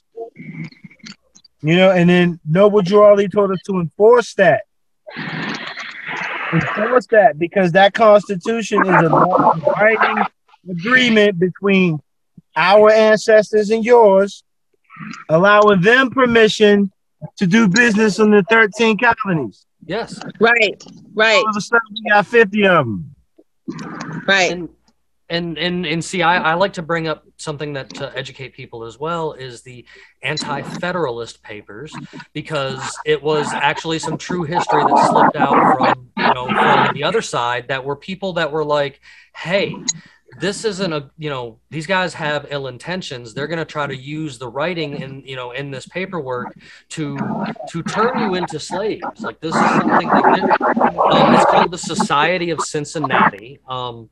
You 1.63 1.75
know, 1.77 1.91
and 1.91 2.09
then 2.09 2.39
Noble 2.49 2.83
Drew 2.83 3.03
Ali 3.03 3.29
told 3.29 3.51
us 3.51 3.59
to 3.67 3.81
enforce 3.81 4.35
that. 4.35 4.63
Enforce 6.53 7.07
that 7.09 7.39
because 7.39 7.73
that 7.73 7.93
Constitution 7.95 8.81
is 8.87 9.03
a 9.03 9.09
binding 9.77 10.25
agreement 10.71 11.39
between 11.39 11.99
our 12.55 12.91
ancestors 12.91 13.71
and 13.71 13.85
yours, 13.85 14.45
allowing 15.29 15.81
them 15.81 16.11
permission 16.11 16.91
to 17.37 17.47
do 17.47 17.69
business 17.69 18.19
in 18.19 18.31
the 18.31 18.43
13 18.51 18.99
colonies. 18.99 19.67
yes 19.87 20.21
Right. 20.41 20.83
Right. 21.15 21.37
All 21.37 21.51
of 21.51 21.57
a 21.57 21.61
sudden, 21.61 21.81
we 21.93 22.11
got 22.11 22.27
50 22.27 22.67
of 22.67 22.87
them. 22.87 23.15
Right. 24.27 24.53
and 24.53 24.69
and 25.29 25.59
and 25.59 25.87
and 25.87 26.05
see 26.05 26.23
I, 26.23 26.53
I 26.53 26.55
like 26.55 26.75
to 26.75 26.83
bring 26.83 27.09
up 27.09 27.25
something 27.37 27.73
that 27.73 27.91
to 27.95 28.17
educate 28.17 28.51
people 28.51 28.85
as 28.85 28.99
well 28.99 29.33
is 29.33 29.63
the 29.63 29.85
anti-federalist 30.23 31.43
papers 31.43 31.93
because 32.33 32.97
it 33.05 33.23
was 33.23 33.53
actually 33.53 33.99
some 33.99 34.17
true 34.19 34.45
history 34.45 34.85
that 34.85 35.09
slipped 35.11 35.37
out 35.37 35.77
from 35.77 36.11
you 36.17 36.35
know 36.35 36.47
from 36.47 36.95
the 36.95 37.03
other 37.03 37.23
side 37.23 37.69
that 37.69 37.85
were 37.85 37.97
people 37.97 38.35
that 38.35 38.53
were 38.53 38.65
like 38.65 39.01
hey 39.35 39.75
this 40.39 40.65
isn't 40.65 40.93
a 40.93 41.11
you 41.19 41.31
know 41.31 41.61
these 41.71 41.87
guys 41.87 42.15
have 42.15 42.47
ill 42.51 42.67
intentions. 42.69 43.35
They're 43.35 43.47
going 43.47 43.59
to 43.59 43.65
try 43.65 43.87
to 43.87 43.97
use 43.97 44.39
the 44.39 44.49
writing 44.49 44.97
in 44.97 45.23
you 45.27 45.37
know 45.37 45.53
in 45.53 45.71
this 45.71 45.87
paperwork 45.87 46.57
to 46.91 47.39
to 47.67 47.83
turn 47.83 48.19
you 48.19 48.35
into 48.35 48.61
slaves. 48.61 49.25
Like 49.25 49.41
this 49.41 49.63
is 49.63 49.75
something 49.75 50.19
this, 50.33 50.51
um, 51.11 51.33
it's 51.33 51.45
called 51.45 51.73
the 51.73 51.79
society 51.79 52.51
of 52.51 52.63
cincinnati. 52.63 53.61
Um, 53.69 54.11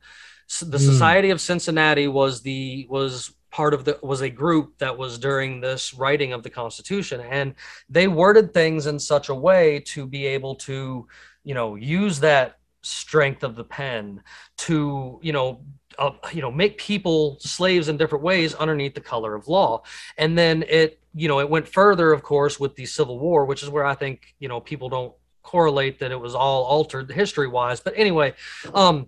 s- 0.48 0.60
the 0.60 0.78
Hmm. 0.78 0.84
society 0.84 1.30
of 1.30 1.40
cincinnati 1.40 2.08
was 2.08 2.42
the 2.42 2.86
was 2.90 3.34
part 3.50 3.74
of 3.74 3.84
the 3.84 3.98
was 4.02 4.20
a 4.20 4.30
group 4.30 4.78
that 4.78 4.98
was 4.98 5.18
during 5.18 5.60
this 5.60 5.94
writing 5.94 6.32
of 6.32 6.42
the 6.42 6.50
constitution 6.50 7.20
and 7.20 7.54
they 7.88 8.08
worded 8.08 8.52
things 8.52 8.86
in 8.86 8.98
such 8.98 9.28
a 9.28 9.34
way 9.34 9.78
to 9.78 10.06
be 10.06 10.26
able 10.26 10.56
to 10.56 11.06
you 11.44 11.54
know 11.54 11.76
use 11.76 12.18
that 12.20 12.58
strength 12.82 13.44
of 13.44 13.54
the 13.54 13.62
pen 13.64 14.20
to 14.56 15.20
you 15.22 15.32
know 15.32 15.64
uh, 15.98 16.10
you 16.32 16.42
know 16.42 16.50
make 16.50 16.78
people 16.78 17.38
slaves 17.40 17.88
in 17.88 17.96
different 17.96 18.24
ways 18.24 18.54
underneath 18.54 18.94
the 18.94 19.00
color 19.00 19.34
of 19.34 19.48
law. 19.48 19.82
And 20.18 20.36
then 20.36 20.64
it 20.68 21.00
you 21.14 21.28
know 21.28 21.40
it 21.40 21.48
went 21.48 21.66
further 21.66 22.12
of 22.12 22.22
course 22.22 22.58
with 22.58 22.74
the 22.74 22.84
civil 22.84 23.18
war 23.18 23.44
which 23.44 23.62
is 23.62 23.70
where 23.70 23.84
i 23.84 23.94
think 23.94 24.34
you 24.40 24.48
know 24.48 24.60
people 24.60 24.88
don't 24.88 25.14
correlate 25.42 25.98
that 26.00 26.10
it 26.10 26.18
was 26.18 26.34
all 26.34 26.64
altered 26.64 27.10
history 27.10 27.46
wise 27.46 27.80
but 27.80 27.94
anyway 27.96 28.34
um 28.74 29.06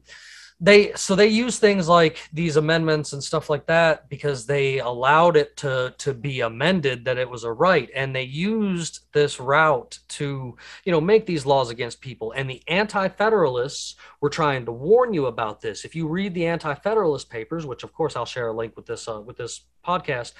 they 0.58 0.92
so 0.94 1.14
they 1.14 1.26
use 1.26 1.58
things 1.58 1.86
like 1.86 2.18
these 2.32 2.56
amendments 2.56 3.12
and 3.12 3.22
stuff 3.22 3.50
like 3.50 3.66
that 3.66 4.08
because 4.08 4.46
they 4.46 4.78
allowed 4.78 5.36
it 5.36 5.56
to 5.58 5.94
to 5.98 6.14
be 6.14 6.40
amended 6.40 7.04
that 7.04 7.18
it 7.18 7.28
was 7.28 7.44
a 7.44 7.52
right. 7.52 7.90
And 7.94 8.16
they 8.16 8.22
used 8.22 9.00
this 9.12 9.38
route 9.38 9.98
to 10.08 10.56
you 10.84 10.92
know 10.92 11.00
make 11.00 11.26
these 11.26 11.44
laws 11.44 11.70
against 11.70 12.00
people. 12.00 12.32
And 12.32 12.48
the 12.48 12.62
anti-federalists 12.68 13.96
were 14.22 14.30
trying 14.30 14.64
to 14.64 14.72
warn 14.72 15.12
you 15.12 15.26
about 15.26 15.60
this. 15.60 15.84
If 15.84 15.94
you 15.94 16.08
read 16.08 16.32
the 16.32 16.46
anti-federalist 16.46 17.28
papers 17.28 17.66
which 17.66 17.82
of 17.82 17.92
course 17.92 18.16
i'll 18.16 18.26
share 18.26 18.48
a 18.48 18.52
link 18.52 18.76
with 18.76 18.86
this 18.86 19.08
uh, 19.08 19.20
with 19.20 19.36
this 19.36 19.62
podcast 19.86 20.32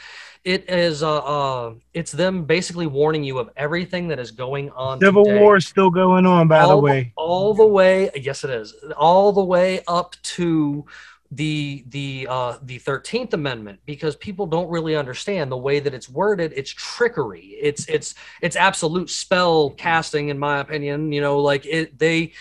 it 0.44 0.68
is 0.68 1.02
uh, 1.02 1.18
uh 1.18 1.74
it's 1.94 2.12
them 2.12 2.44
basically 2.44 2.86
warning 2.86 3.22
you 3.22 3.38
of 3.38 3.50
everything 3.56 4.08
that 4.08 4.18
is 4.18 4.30
going 4.30 4.70
on 4.70 4.98
Civil 5.00 5.24
today. 5.24 5.40
War 5.40 5.56
is 5.56 5.66
still 5.66 5.90
going 5.90 6.26
on, 6.26 6.48
by 6.48 6.60
the 6.60 6.68
all 6.68 6.82
way. 6.82 7.12
all 7.16 7.54
the 7.54 7.66
way 7.66 8.10
yes 8.16 8.44
it 8.44 8.50
is. 8.50 8.74
All 8.96 9.32
the 9.32 9.44
way 9.44 9.80
up 9.86 10.05
to 10.22 10.84
the 11.32 11.84
the 11.88 12.26
uh 12.30 12.57
the 12.62 12.78
13th 12.78 13.32
amendment 13.32 13.80
because 13.84 14.14
people 14.14 14.46
don't 14.46 14.70
really 14.70 14.94
understand 14.94 15.50
the 15.50 15.57
way 15.57 15.80
that 15.80 15.94
it's 15.94 16.09
worded. 16.09 16.52
It's 16.54 16.70
trickery. 16.70 17.57
It's 17.61 17.88
it's 17.88 18.14
it's 18.42 18.57
absolute 18.57 19.11
spell 19.11 19.70
casting 19.70 20.28
in 20.28 20.38
my 20.38 20.61
opinion 20.61 21.12
you 21.12 21.20
know 21.20 21.40
like 21.40 21.66
it 21.66 21.98
they 21.98 22.32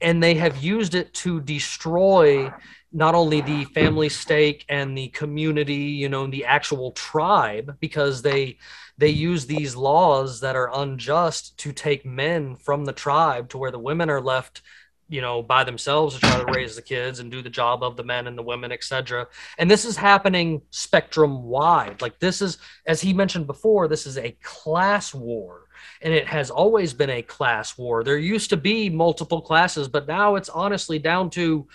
and 0.00 0.22
they 0.22 0.34
have 0.34 0.62
used 0.62 0.94
it 0.94 1.14
to 1.14 1.40
destroy 1.40 2.52
not 2.92 3.14
only 3.14 3.40
the 3.40 3.64
family 3.66 4.08
stake 4.08 4.64
and 4.68 4.96
the 4.96 5.08
community 5.08 5.74
you 5.74 6.08
know 6.08 6.26
the 6.26 6.44
actual 6.44 6.92
tribe 6.92 7.76
because 7.80 8.22
they 8.22 8.58
they 8.98 9.08
use 9.08 9.46
these 9.46 9.76
laws 9.76 10.40
that 10.40 10.56
are 10.56 10.70
unjust 10.80 11.56
to 11.58 11.72
take 11.72 12.06
men 12.06 12.56
from 12.56 12.84
the 12.84 12.92
tribe 12.92 13.48
to 13.48 13.58
where 13.58 13.70
the 13.70 13.78
women 13.78 14.08
are 14.10 14.20
left 14.20 14.62
you 15.08 15.20
know 15.20 15.42
by 15.42 15.62
themselves 15.64 16.14
to 16.14 16.20
try 16.20 16.38
to 16.38 16.52
raise 16.52 16.76
the 16.76 16.82
kids 16.82 17.20
and 17.20 17.30
do 17.30 17.42
the 17.42 17.50
job 17.50 17.82
of 17.82 17.96
the 17.96 18.02
men 18.02 18.26
and 18.26 18.36
the 18.36 18.42
women 18.42 18.72
etc 18.72 19.26
and 19.58 19.70
this 19.70 19.84
is 19.84 19.96
happening 19.96 20.60
spectrum 20.70 21.44
wide. 21.44 22.00
Like 22.02 22.18
this 22.18 22.42
is 22.42 22.58
as 22.86 23.00
he 23.00 23.12
mentioned 23.12 23.46
before 23.46 23.88
this 23.88 24.06
is 24.06 24.18
a 24.18 24.36
class 24.42 25.14
war 25.14 25.65
and 26.02 26.12
it 26.12 26.26
has 26.26 26.50
always 26.50 26.92
been 26.92 27.10
a 27.10 27.22
class 27.22 27.76
war 27.78 28.04
there 28.04 28.18
used 28.18 28.50
to 28.50 28.56
be 28.56 28.90
multiple 28.90 29.40
classes 29.40 29.88
but 29.88 30.06
now 30.06 30.36
it's 30.36 30.48
honestly 30.48 30.98
down 30.98 31.30
to 31.30 31.66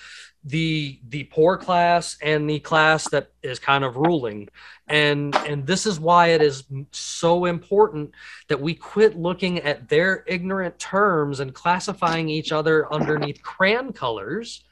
the 0.44 1.00
the 1.10 1.24
poor 1.26 1.56
class 1.56 2.18
and 2.22 2.50
the 2.50 2.60
class 2.60 3.08
that 3.10 3.32
is 3.44 3.60
kind 3.60 3.84
of 3.84 3.96
ruling 3.96 4.50
and 4.88 5.36
and 5.36 5.68
this 5.68 5.86
is 5.86 6.00
why 6.00 6.28
it 6.28 6.42
is 6.42 6.64
so 6.92 7.46
important 7.46 8.12
that 8.48 8.60
we 8.60 8.74
quit 8.74 9.16
looking 9.16 9.60
at 9.60 9.88
their 9.88 10.24
ignorant 10.28 10.78
terms 10.80 11.42
and 11.42 11.54
classifying 11.54 12.28
each 12.28 12.52
other 12.52 12.92
underneath 12.92 13.42
crayon 13.44 13.94
colors 13.94 14.64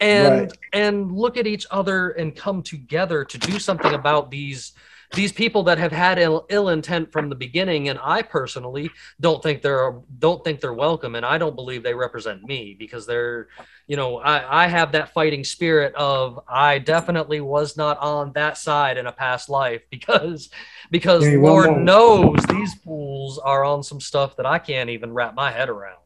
and 0.00 0.40
Right. 0.40 0.58
and 0.72 1.12
look 1.12 1.36
at 1.36 1.46
each 1.46 1.66
other 1.70 2.10
and 2.10 2.34
come 2.34 2.62
together 2.62 3.24
to 3.24 3.38
do 3.38 3.60
something 3.60 3.94
about 3.94 4.30
these 4.30 4.72
these 5.14 5.32
people 5.32 5.62
that 5.64 5.78
have 5.78 5.92
had 5.92 6.18
ill, 6.18 6.46
ill 6.48 6.70
intent 6.70 7.12
from 7.12 7.28
the 7.28 7.34
beginning 7.34 7.88
and 7.88 7.98
i 8.02 8.22
personally 8.22 8.90
don't 9.20 9.42
think 9.42 9.62
they're 9.62 10.00
don't 10.18 10.42
think 10.44 10.60
they're 10.60 10.72
welcome 10.72 11.14
and 11.14 11.26
i 11.26 11.38
don't 11.38 11.56
believe 11.56 11.82
they 11.82 11.94
represent 11.94 12.42
me 12.44 12.74
because 12.78 13.06
they're 13.06 13.48
you 13.86 13.96
know 13.96 14.18
i 14.18 14.64
i 14.64 14.66
have 14.66 14.92
that 14.92 15.12
fighting 15.12 15.44
spirit 15.44 15.94
of 15.94 16.40
i 16.48 16.78
definitely 16.78 17.40
was 17.40 17.76
not 17.76 17.98
on 17.98 18.32
that 18.32 18.56
side 18.56 18.96
in 18.96 19.06
a 19.06 19.12
past 19.12 19.48
life 19.48 19.82
because 19.90 20.50
because 20.90 21.26
lord 21.34 21.70
more. 21.70 21.78
knows 21.78 22.38
these 22.48 22.74
fools 22.74 23.38
are 23.38 23.64
on 23.64 23.82
some 23.82 24.00
stuff 24.00 24.36
that 24.36 24.46
i 24.46 24.58
can't 24.58 24.90
even 24.90 25.12
wrap 25.12 25.34
my 25.34 25.50
head 25.50 25.68
around. 25.68 25.96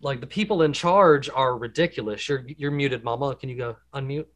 Like 0.00 0.20
the 0.20 0.26
people 0.26 0.62
in 0.62 0.72
charge 0.72 1.30
are 1.30 1.56
ridiculous. 1.56 2.28
You're 2.28 2.44
you're 2.56 2.70
muted 2.70 3.04
mama. 3.04 3.34
Can 3.36 3.48
you 3.48 3.56
go 3.56 3.76
unmute 3.94 4.26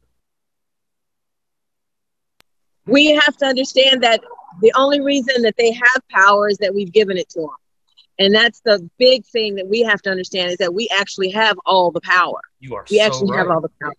we 2.87 3.07
have 3.07 3.37
to 3.37 3.45
understand 3.45 4.03
that 4.03 4.21
the 4.61 4.71
only 4.75 5.01
reason 5.01 5.41
that 5.43 5.55
they 5.57 5.71
have 5.71 6.01
power 6.09 6.49
is 6.49 6.57
that 6.57 6.73
we've 6.73 6.91
given 6.91 7.17
it 7.17 7.29
to 7.29 7.41
them. 7.41 7.49
And 8.19 8.33
that's 8.33 8.61
the 8.61 8.89
big 8.97 9.25
thing 9.25 9.55
that 9.55 9.67
we 9.67 9.81
have 9.81 10.01
to 10.03 10.09
understand 10.09 10.51
is 10.51 10.57
that 10.57 10.73
we 10.73 10.89
actually 10.97 11.29
have 11.31 11.57
all 11.65 11.91
the 11.91 12.01
power. 12.01 12.41
you 12.59 12.73
are 12.75 12.85
We 12.89 12.97
so 12.97 13.03
actually 13.03 13.31
right. 13.31 13.39
have 13.39 13.49
all 13.49 13.61
the 13.61 13.69
power. 13.81 13.93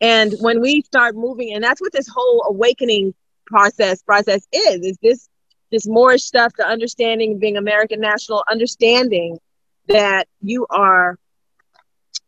And 0.00 0.34
when 0.40 0.62
we 0.62 0.80
start 0.80 1.14
moving, 1.14 1.52
and 1.52 1.62
that's 1.62 1.80
what 1.80 1.92
this 1.92 2.08
whole 2.08 2.44
awakening 2.48 3.14
process 3.46 4.02
process 4.02 4.46
is, 4.52 4.86
is 4.86 4.98
this 5.02 5.28
this 5.70 5.86
Moorish 5.86 6.24
stuff, 6.24 6.52
the 6.56 6.66
understanding 6.66 7.38
being 7.38 7.56
American 7.56 8.00
national, 8.00 8.42
understanding 8.50 9.38
that 9.86 10.26
you 10.42 10.66
are, 10.70 11.16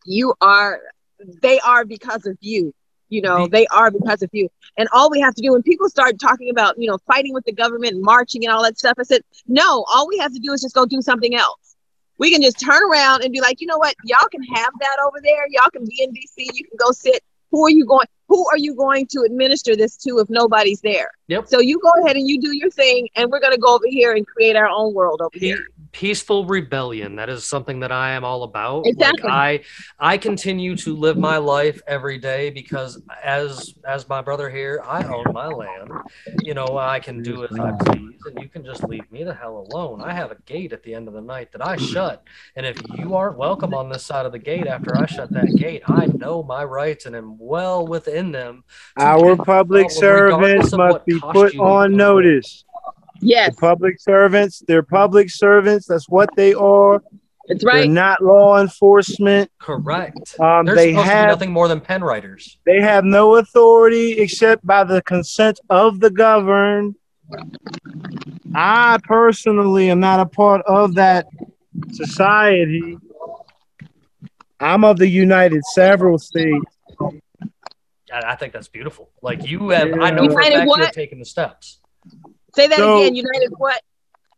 you 0.04 0.34
are, 0.40 0.80
they 1.40 1.58
are 1.60 1.84
because 1.84 2.26
of 2.26 2.36
you. 2.40 2.72
You 3.12 3.20
know, 3.20 3.46
they 3.46 3.66
are 3.66 3.90
because 3.90 4.22
of 4.22 4.30
you. 4.32 4.48
And 4.78 4.88
all 4.94 5.10
we 5.10 5.20
have 5.20 5.34
to 5.34 5.42
do 5.42 5.52
when 5.52 5.62
people 5.62 5.90
start 5.90 6.18
talking 6.18 6.48
about, 6.48 6.78
you 6.78 6.88
know, 6.88 6.96
fighting 7.06 7.34
with 7.34 7.44
the 7.44 7.52
government, 7.52 7.92
and 7.92 8.02
marching 8.02 8.42
and 8.42 8.54
all 8.54 8.62
that 8.62 8.78
stuff, 8.78 8.94
I 8.98 9.02
said, 9.02 9.20
no, 9.46 9.84
all 9.92 10.08
we 10.08 10.16
have 10.16 10.32
to 10.32 10.38
do 10.38 10.50
is 10.54 10.62
just 10.62 10.74
go 10.74 10.86
do 10.86 11.02
something 11.02 11.34
else. 11.34 11.76
We 12.16 12.30
can 12.30 12.40
just 12.40 12.58
turn 12.58 12.82
around 12.90 13.22
and 13.22 13.30
be 13.30 13.42
like, 13.42 13.60
you 13.60 13.66
know 13.66 13.76
what, 13.76 13.94
y'all 14.04 14.28
can 14.30 14.42
have 14.54 14.72
that 14.80 14.96
over 15.06 15.18
there. 15.22 15.46
Y'all 15.50 15.68
can 15.70 15.84
be 15.84 16.02
in 16.02 16.10
DC. 16.10 16.54
You 16.54 16.64
can 16.64 16.78
go 16.78 16.90
sit. 16.90 17.22
Who 17.50 17.66
are 17.66 17.70
you 17.70 17.84
going? 17.84 18.06
Who 18.32 18.46
are 18.48 18.56
you 18.56 18.74
going 18.74 19.06
to 19.08 19.24
administer 19.26 19.76
this 19.76 19.94
to 19.98 20.18
if 20.20 20.30
nobody's 20.30 20.80
there? 20.80 21.10
Yep. 21.28 21.48
So 21.48 21.60
you 21.60 21.78
go 21.80 21.90
ahead 22.02 22.16
and 22.16 22.26
you 22.26 22.40
do 22.40 22.56
your 22.56 22.70
thing, 22.70 23.06
and 23.14 23.30
we're 23.30 23.40
going 23.40 23.52
to 23.52 23.60
go 23.60 23.74
over 23.74 23.84
here 23.86 24.12
and 24.14 24.26
create 24.26 24.56
our 24.56 24.68
own 24.68 24.94
world 24.94 25.20
over 25.20 25.28
Pe- 25.32 25.38
here. 25.38 25.58
peaceful 25.92 26.46
rebellion 26.46 27.16
that 27.16 27.28
is 27.28 27.44
something 27.44 27.80
that 27.80 27.92
i 27.92 28.12
am 28.12 28.24
all 28.24 28.44
about 28.44 28.86
Exactly. 28.86 29.28
like 29.28 29.32
i 29.34 29.60
i 30.14 30.16
continue 30.16 30.74
to 30.74 30.96
live 30.96 31.18
my 31.18 31.36
life 31.36 31.82
every 31.86 32.16
day 32.16 32.48
because 32.48 32.98
as 33.22 33.74
as 33.86 34.08
my 34.08 34.22
brother 34.22 34.48
here 34.48 34.80
i 34.86 35.04
own 35.04 35.30
my 35.34 35.46
land 35.48 35.90
you 36.42 36.54
know 36.54 36.78
i 36.78 36.98
can 36.98 37.22
do 37.22 37.44
as 37.44 37.58
i 37.58 37.70
please 37.72 38.18
and 38.24 38.38
you 38.40 38.48
can 38.48 38.64
just 38.64 38.82
leave 38.88 39.10
me 39.12 39.22
the 39.22 39.34
hell 39.34 39.58
alone 39.70 40.00
i 40.00 40.12
have 40.14 40.30
a 40.30 40.36
gate 40.46 40.72
at 40.72 40.82
the 40.82 40.94
end 40.94 41.08
of 41.08 41.14
the 41.14 41.20
night 41.20 41.52
that 41.52 41.64
i 41.66 41.76
shut 41.76 42.24
and 42.56 42.64
if 42.64 42.78
you 42.82 43.14
aren't 43.14 43.36
welcome 43.36 43.74
on 43.74 43.90
this 43.90 44.04
side 44.06 44.24
of 44.24 44.32
the 44.32 44.38
gate 44.38 44.66
after 44.66 44.96
i 44.96 45.04
shut 45.04 45.30
that 45.34 45.56
gate 45.56 45.82
i 45.86 46.06
know 46.06 46.42
my 46.42 46.64
rights 46.64 47.04
and 47.04 47.14
am 47.14 47.36
well 47.38 47.86
within 47.86 48.21
them 48.30 48.62
Our 48.98 49.34
public 49.36 49.90
servants 49.90 50.72
must 50.72 51.04
be 51.06 51.18
put 51.18 51.58
on 51.58 51.96
notice. 51.96 52.64
Yes, 53.20 53.54
The 53.54 53.60
public 53.60 54.00
servants, 54.00 54.62
they're 54.66 54.82
public 54.82 55.30
servants. 55.30 55.86
That's 55.86 56.08
what 56.08 56.28
they 56.36 56.54
are. 56.54 57.02
that's 57.48 57.62
They're 57.64 57.72
right. 57.72 57.90
not 57.90 58.20
law 58.22 58.60
enforcement. 58.60 59.50
correct 59.58 60.38
Um, 60.40 60.66
they're 60.66 60.74
they 60.74 60.90
supposed 60.90 61.06
to 61.06 61.10
be 61.12 61.16
have 61.16 61.28
nothing 61.28 61.52
more 61.52 61.68
than 61.68 61.80
pen 61.80 62.02
writers 62.04 62.58
they 62.66 62.80
have 62.80 63.04
no 63.04 63.36
authority 63.36 64.12
except 64.18 64.64
by 64.66 64.84
the 64.84 65.02
consent 65.02 65.58
of 65.70 65.98
the 66.00 66.10
governed. 66.10 66.94
I 68.54 68.98
personally 69.04 69.88
am 69.90 70.00
not 70.00 70.20
a 70.20 70.26
part 70.26 70.62
of 70.66 70.94
that 70.96 71.26
society. 71.92 72.98
I'm 74.60 74.84
of 74.84 74.98
the 74.98 75.08
United 75.08 75.62
Several 75.72 76.18
States. 76.18 76.71
I, 78.12 78.32
I 78.32 78.36
think 78.36 78.52
that's 78.52 78.68
beautiful. 78.68 79.10
Like 79.22 79.46
you 79.48 79.70
have, 79.70 79.88
I 80.00 80.10
know 80.10 80.24
Yeah. 80.24 80.30
for 80.30 80.40
a 80.40 80.44
United 80.44 80.52
fact 80.54 80.62
you 80.64 80.68
what? 80.68 80.80
have 80.80 80.92
taken 80.92 81.18
the 81.18 81.24
steps. 81.24 81.80
Say 82.54 82.66
that 82.66 82.78
So- 82.78 83.00
again. 83.02 83.14
United 83.14 83.52
what? 83.56 83.80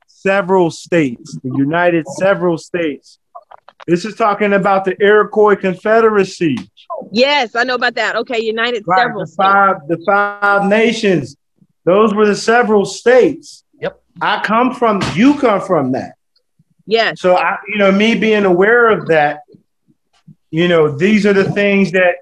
Several 0.06 0.70
states, 0.70 1.36
the 1.42 1.54
United 1.56 2.06
Several 2.08 2.56
States. 2.56 3.18
This 3.86 4.06
is 4.06 4.14
talking 4.14 4.54
about 4.54 4.86
the 4.86 4.96
Iroquois 5.02 5.56
Confederacy. 5.56 6.56
Yes, 7.12 7.54
I 7.54 7.64
know 7.64 7.74
about 7.74 7.96
that. 7.96 8.16
Okay, 8.16 8.40
United 8.40 8.84
Right, 8.86 9.00
several. 9.02 9.26
the 9.26 9.32
five, 9.32 9.76
the 9.88 10.02
five 10.06 10.64
nations. 10.66 11.36
Those 11.84 12.14
were 12.14 12.26
the 12.26 12.36
several 12.36 12.86
states. 12.86 13.64
Yep. 13.82 14.00
I 14.22 14.40
come 14.42 14.74
from. 14.74 15.02
You 15.14 15.38
come 15.38 15.60
from 15.60 15.92
that. 15.92 16.14
Yes, 16.86 17.20
So 17.20 17.36
I, 17.36 17.58
you 17.68 17.76
know, 17.78 17.92
me 17.92 18.14
being 18.14 18.44
aware 18.46 18.88
of 18.90 19.08
that, 19.08 19.40
you 20.50 20.68
know, 20.68 20.96
these 20.96 21.26
are 21.26 21.32
the 21.34 21.50
things 21.52 21.92
that 21.92 22.16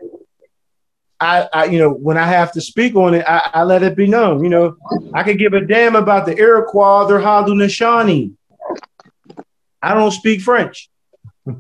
I, 1.23 1.49
I 1.53 1.65
you 1.67 1.79
know, 1.79 1.91
when 1.91 2.19
I 2.19 2.27
have 2.27 2.53
to 2.53 2.61
speak 2.61 2.97
on 2.97 3.15
it, 3.15 3.25
I, 3.27 3.51
I 3.55 3.63
let 3.63 3.83
it 3.83 3.97
be 3.97 4.07
known. 4.09 4.43
You 4.43 4.51
know, 4.51 4.77
I 5.15 5.23
could 5.23 5.39
give 5.39 5.53
a 5.53 5.61
damn 5.61 5.95
about 5.95 6.27
the 6.27 6.37
Iroquois, 6.37 7.07
their 7.07 7.21
Haudenosaunee. 7.21 8.33
I 9.81 9.95
don't 9.95 10.11
speak 10.11 10.41
French. 10.41 10.91
hmm 11.47 11.53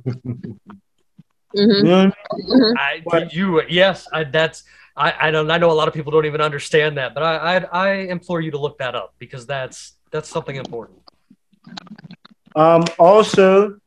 You 1.54 1.82
know 1.84 2.04
what 2.06 2.14
hmm 2.36 2.72
I, 2.76 3.28
you, 3.30 3.62
yes, 3.68 4.08
I, 4.12 4.24
that's. 4.24 4.64
I, 4.96 5.28
I 5.28 5.30
don't. 5.30 5.50
I 5.50 5.58
know 5.58 5.70
a 5.70 5.72
lot 5.72 5.88
of 5.88 5.94
people 5.94 6.12
don't 6.12 6.26
even 6.26 6.40
understand 6.40 6.98
that, 6.98 7.14
but 7.14 7.22
I, 7.22 7.34
I, 7.36 7.56
I 7.72 7.92
implore 8.10 8.40
you 8.40 8.50
to 8.50 8.58
look 8.58 8.78
that 8.78 8.94
up 8.94 9.14
because 9.18 9.46
that's 9.46 9.96
that's 10.10 10.28
something 10.28 10.56
important. 10.56 10.98
Um, 12.54 12.84
also, 12.98 13.78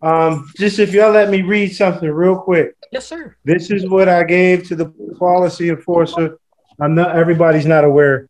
um, 0.00 0.50
just 0.56 0.78
if 0.78 0.92
y'all 0.92 1.12
let 1.12 1.30
me 1.30 1.42
read 1.42 1.74
something 1.74 2.08
real 2.08 2.38
quick. 2.38 2.76
Yes, 2.92 3.06
sir. 3.06 3.36
This 3.44 3.70
is 3.70 3.88
what 3.88 4.08
I 4.08 4.24
gave 4.24 4.66
to 4.68 4.76
the 4.76 4.86
policy 5.18 5.70
enforcer. 5.70 6.38
I'm 6.80 6.94
not 6.94 7.16
everybody's 7.16 7.66
not 7.66 7.84
aware. 7.84 8.28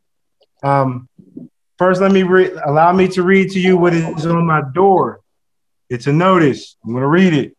Um, 0.62 1.08
first, 1.76 2.00
let 2.00 2.12
me 2.12 2.22
read. 2.22 2.52
Allow 2.64 2.92
me 2.92 3.08
to 3.08 3.22
read 3.22 3.50
to 3.52 3.60
you 3.60 3.76
what 3.76 3.92
is 3.94 4.26
on 4.26 4.46
my 4.46 4.62
door. 4.72 5.20
It's 5.90 6.06
a 6.06 6.12
notice. 6.12 6.76
I'm 6.84 6.92
going 6.92 7.02
to 7.02 7.08
read 7.08 7.34
it. 7.34 7.56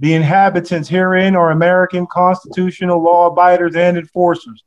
The 0.00 0.14
inhabitants 0.14 0.88
herein 0.88 1.36
are 1.36 1.50
American 1.50 2.06
constitutional 2.06 3.02
law 3.02 3.26
abiders 3.26 3.76
and 3.76 3.96
enforcers. 3.96 4.62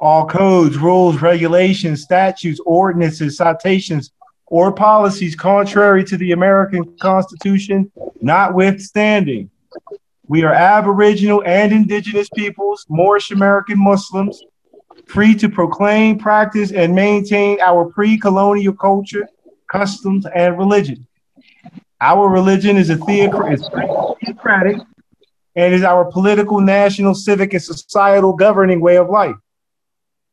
All 0.00 0.26
codes, 0.26 0.76
rules, 0.76 1.20
regulations, 1.20 2.02
statutes, 2.02 2.60
ordinances, 2.64 3.36
citations, 3.36 4.10
or 4.50 4.72
policies 4.72 5.36
contrary 5.36 6.02
to 6.04 6.16
the 6.16 6.32
American 6.32 6.96
Constitution, 7.00 7.92
notwithstanding. 8.20 9.50
We 10.26 10.42
are 10.42 10.52
Aboriginal 10.52 11.42
and 11.46 11.72
Indigenous 11.72 12.28
peoples, 12.30 12.84
Moorish 12.88 13.30
American 13.30 13.78
Muslims, 13.78 14.42
free 15.06 15.34
to 15.36 15.48
proclaim, 15.48 16.18
practice, 16.18 16.72
and 16.72 16.94
maintain 16.94 17.60
our 17.60 17.86
pre 17.86 18.18
colonial 18.18 18.74
culture, 18.74 19.28
customs, 19.70 20.26
and 20.34 20.58
religion. 20.58 21.06
Our 22.00 22.28
religion 22.28 22.76
is 22.76 22.90
a 22.90 22.96
theocr- 22.96 24.18
theocratic 24.24 24.76
and 25.56 25.74
is 25.74 25.82
our 25.82 26.04
political, 26.04 26.60
national, 26.60 27.14
civic, 27.14 27.52
and 27.52 27.62
societal 27.62 28.34
governing 28.34 28.80
way 28.80 28.96
of 28.96 29.10
life. 29.10 29.36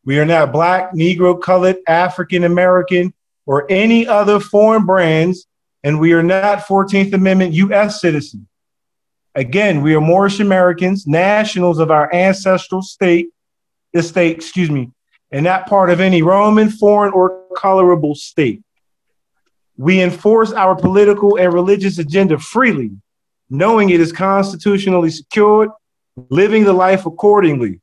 We 0.04 0.20
are 0.20 0.26
not 0.26 0.52
Black, 0.52 0.92
Negro, 0.92 1.42
colored, 1.42 1.78
African 1.88 2.44
American, 2.44 3.14
or 3.46 3.66
any 3.72 4.08
other 4.08 4.40
foreign 4.40 4.86
brands, 4.86 5.48
and 5.84 6.00
we 6.00 6.14
are 6.14 6.24
not 6.24 6.66
14th 6.66 7.14
Amendment 7.14 7.54
U.S. 7.54 8.02
citizens. 8.02 8.48
Again, 9.36 9.82
we 9.82 9.94
are 9.96 10.02
Moorish 10.02 10.40
Americans, 10.40 11.06
nationals 11.06 11.80
of 11.80 11.92
our 11.92 12.14
ancestral 12.14 12.82
state, 12.82 13.28
estate, 13.94 14.38
excuse 14.38 14.72
me, 14.72 14.92
and 15.32 15.44
not 15.44 15.68
part 15.68 15.90
of 15.90 16.00
any 16.00 16.22
Roman, 16.22 16.70
foreign, 16.70 17.14
or 17.14 17.44
colorable 17.56 18.16
state. 18.16 18.62
We 19.78 20.02
enforce 20.02 20.54
our 20.54 20.76
political 20.76 21.38
and 21.38 21.54
religious 21.54 22.00
agenda 22.00 22.40
freely, 22.40 22.92
knowing 23.50 23.90
it 23.90 24.00
is 24.00 24.14
constitutionally 24.14 25.10
secured, 25.10 25.70
living 26.30 26.64
the 26.64 26.74
life 26.74 27.06
accordingly. 27.06 27.82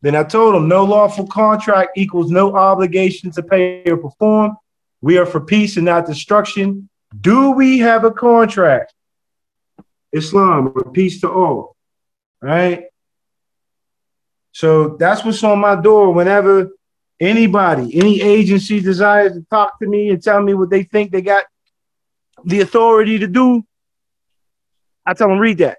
Then 0.00 0.16
I 0.16 0.24
told 0.24 0.54
him 0.54 0.68
no 0.68 0.84
lawful 0.84 1.26
contract 1.26 1.96
equals 1.96 2.30
no 2.30 2.56
obligation 2.56 3.30
to 3.32 3.42
pay 3.42 3.84
or 3.86 3.98
perform. 3.98 4.56
We 5.02 5.18
are 5.18 5.26
for 5.26 5.40
peace 5.40 5.76
and 5.76 5.84
not 5.84 6.06
destruction. 6.06 6.88
Do 7.20 7.50
we 7.50 7.80
have 7.80 8.04
a 8.04 8.10
contract? 8.10 8.94
Islam, 10.12 10.72
peace 10.92 11.20
to 11.20 11.30
all. 11.30 11.76
Right? 12.40 12.84
So 14.52 14.96
that's 14.96 15.24
what's 15.24 15.42
on 15.42 15.58
my 15.58 15.76
door 15.76 16.12
whenever 16.12 16.70
anybody, 17.18 17.98
any 17.98 18.20
agency 18.20 18.80
desires 18.80 19.32
to 19.32 19.44
talk 19.50 19.78
to 19.80 19.88
me 19.88 20.10
and 20.10 20.22
tell 20.22 20.40
me 20.42 20.54
what 20.54 20.70
they 20.70 20.82
think 20.82 21.10
they 21.10 21.22
got 21.22 21.44
the 22.44 22.60
authority 22.60 23.18
to 23.18 23.26
do. 23.26 23.64
I 25.04 25.14
tell 25.14 25.28
them 25.28 25.38
read 25.38 25.58
that. 25.58 25.78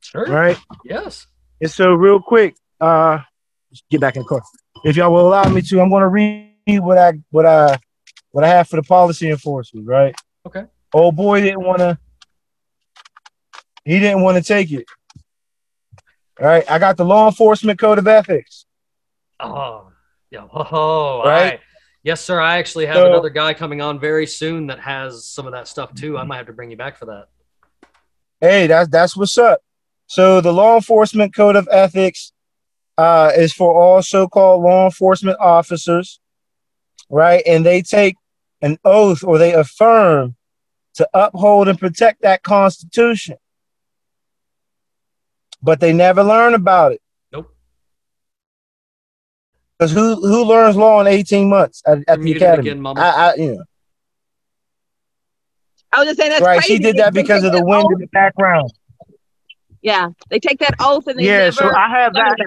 Sure. 0.00 0.26
Right. 0.26 0.58
Yes. 0.84 1.26
And 1.60 1.70
so 1.70 1.92
real 1.94 2.20
quick, 2.20 2.56
uh 2.80 3.20
get 3.90 4.00
back 4.00 4.16
in 4.16 4.22
the 4.22 4.28
car. 4.28 4.42
If 4.84 4.96
y'all 4.96 5.12
will 5.12 5.28
allow 5.28 5.48
me 5.48 5.62
to, 5.62 5.80
I'm 5.80 5.90
gonna 5.90 6.08
read 6.08 6.50
what 6.66 6.98
I 6.98 7.12
what 7.30 7.46
I 7.46 7.78
what 8.32 8.44
I 8.44 8.48
have 8.48 8.68
for 8.68 8.76
the 8.76 8.82
policy 8.82 9.30
enforcement, 9.30 9.86
right? 9.86 10.14
Okay. 10.46 10.64
Old 10.92 11.16
boy 11.16 11.40
didn't 11.40 11.62
wanna 11.62 11.98
he 13.84 13.98
didn't 13.98 14.22
want 14.22 14.36
to 14.36 14.42
take 14.42 14.70
it. 14.70 14.84
All 16.40 16.46
right, 16.46 16.68
I 16.70 16.78
got 16.78 16.96
the 16.96 17.04
law 17.04 17.26
enforcement 17.28 17.78
code 17.78 17.98
of 17.98 18.06
ethics. 18.06 18.64
Oh, 19.40 19.88
yeah. 20.30 20.46
Oh, 20.52 21.18
Right? 21.24 21.42
right. 21.50 21.60
Yes, 22.04 22.20
sir. 22.20 22.40
I 22.40 22.58
actually 22.58 22.86
have 22.86 22.96
So- 22.96 23.06
another 23.06 23.30
guy 23.30 23.54
coming 23.54 23.80
on 23.80 23.98
very 24.00 24.26
soon 24.26 24.66
that 24.68 24.80
has 24.80 25.26
some 25.26 25.46
of 25.46 25.52
that 25.52 25.68
stuff 25.68 25.94
too. 25.94 26.16
I 26.18 26.24
might 26.24 26.36
have 26.38 26.46
to 26.46 26.52
bring 26.52 26.70
you 26.70 26.76
back 26.76 26.96
for 26.96 27.06
that. 27.06 27.28
Hey, 28.40 28.66
that's 28.66 28.88
that's 28.88 29.16
what's 29.16 29.36
up. 29.38 29.60
So 30.06 30.40
the 30.40 30.52
law 30.52 30.74
enforcement 30.76 31.34
code 31.34 31.54
of 31.56 31.68
ethics 31.70 32.32
uh, 32.98 33.32
is 33.36 33.52
for 33.52 33.74
all 33.80 34.02
so-called 34.02 34.62
law 34.62 34.84
enforcement 34.86 35.38
officers, 35.40 36.20
right? 37.08 37.42
And 37.46 37.64
they 37.64 37.82
take 37.82 38.16
an 38.62 38.78
oath 38.84 39.22
or 39.24 39.38
they 39.38 39.52
affirm 39.52 40.36
to 40.94 41.08
uphold 41.12 41.68
and 41.68 41.78
protect 41.78 42.22
that 42.22 42.42
Constitution, 42.42 43.36
but 45.62 45.80
they 45.80 45.92
never 45.92 46.22
learn 46.22 46.54
about 46.54 46.92
it. 46.92 47.00
Nope. 47.32 47.54
Because 49.78 49.92
who 49.92 50.14
who 50.16 50.44
learns 50.44 50.76
law 50.76 51.00
in 51.00 51.06
18 51.06 51.48
months 51.48 51.82
at, 51.86 51.98
at 52.08 52.20
the 52.22 52.32
academy? 52.32 52.68
again, 52.70 52.80
Mama. 52.80 53.00
I, 53.00 53.10
I, 53.30 53.34
you 53.34 53.52
know, 53.56 53.64
I 55.92 55.98
was 55.98 56.06
just 56.08 56.18
saying 56.18 56.30
that's 56.30 56.42
right. 56.42 56.60
crazy. 56.60 56.76
She 56.76 56.78
did 56.82 56.96
that 56.96 57.12
They 57.14 57.22
because 57.22 57.44
of 57.44 57.52
the 57.52 57.64
wind 57.64 57.84
oath- 57.84 57.92
in 57.94 57.98
the 57.98 58.06
background. 58.08 58.70
Yeah, 59.82 60.10
they 60.30 60.38
take 60.38 60.60
that 60.60 60.74
oath 60.78 61.06
and 61.08 61.18
they 61.18 61.24
Yeah, 61.24 61.38
never. 61.50 61.52
so 61.56 61.74
I 61.74 61.88
have 61.88 62.12
that. 62.14 62.20
about 62.20 62.40
it. 62.40 62.46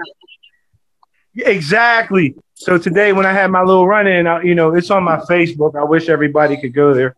Yeah, 1.34 1.50
Exactly. 1.50 2.36
So 2.58 2.78
today, 2.78 3.12
when 3.12 3.26
I 3.26 3.34
had 3.34 3.52
my 3.52 3.62
little 3.62 3.86
run 3.86 4.08
in, 4.08 4.26
you 4.44 4.56
know, 4.56 4.74
it's 4.74 4.90
on 4.90 5.04
my 5.04 5.18
Facebook. 5.18 5.76
I 5.78 5.84
wish 5.84 6.08
everybody 6.08 6.56
could 6.56 6.74
go 6.74 6.94
there. 6.94 7.14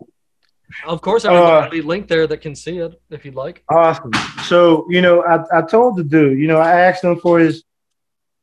Of 0.86 1.00
course, 1.02 1.26
everyone 1.26 1.52
Uh, 1.52 1.62
will 1.62 1.70
be 1.70 1.82
linked 1.82 2.10
there 2.10 2.26
that 2.28 2.42
can 2.42 2.56
see 2.56 2.80
it 2.80 3.00
if 3.12 3.24
you'd 3.24 3.36
like. 3.36 3.64
Awesome. 3.70 4.12
So, 4.44 4.86
you 4.90 5.02
know, 5.02 5.24
I, 5.24 5.60
I 5.60 5.62
told 5.62 5.96
the 5.98 6.04
dude, 6.04 6.38
you 6.40 6.48
know, 6.48 6.58
I 6.58 6.82
asked 6.82 7.04
him 7.04 7.18
for 7.20 7.40
his 7.40 7.64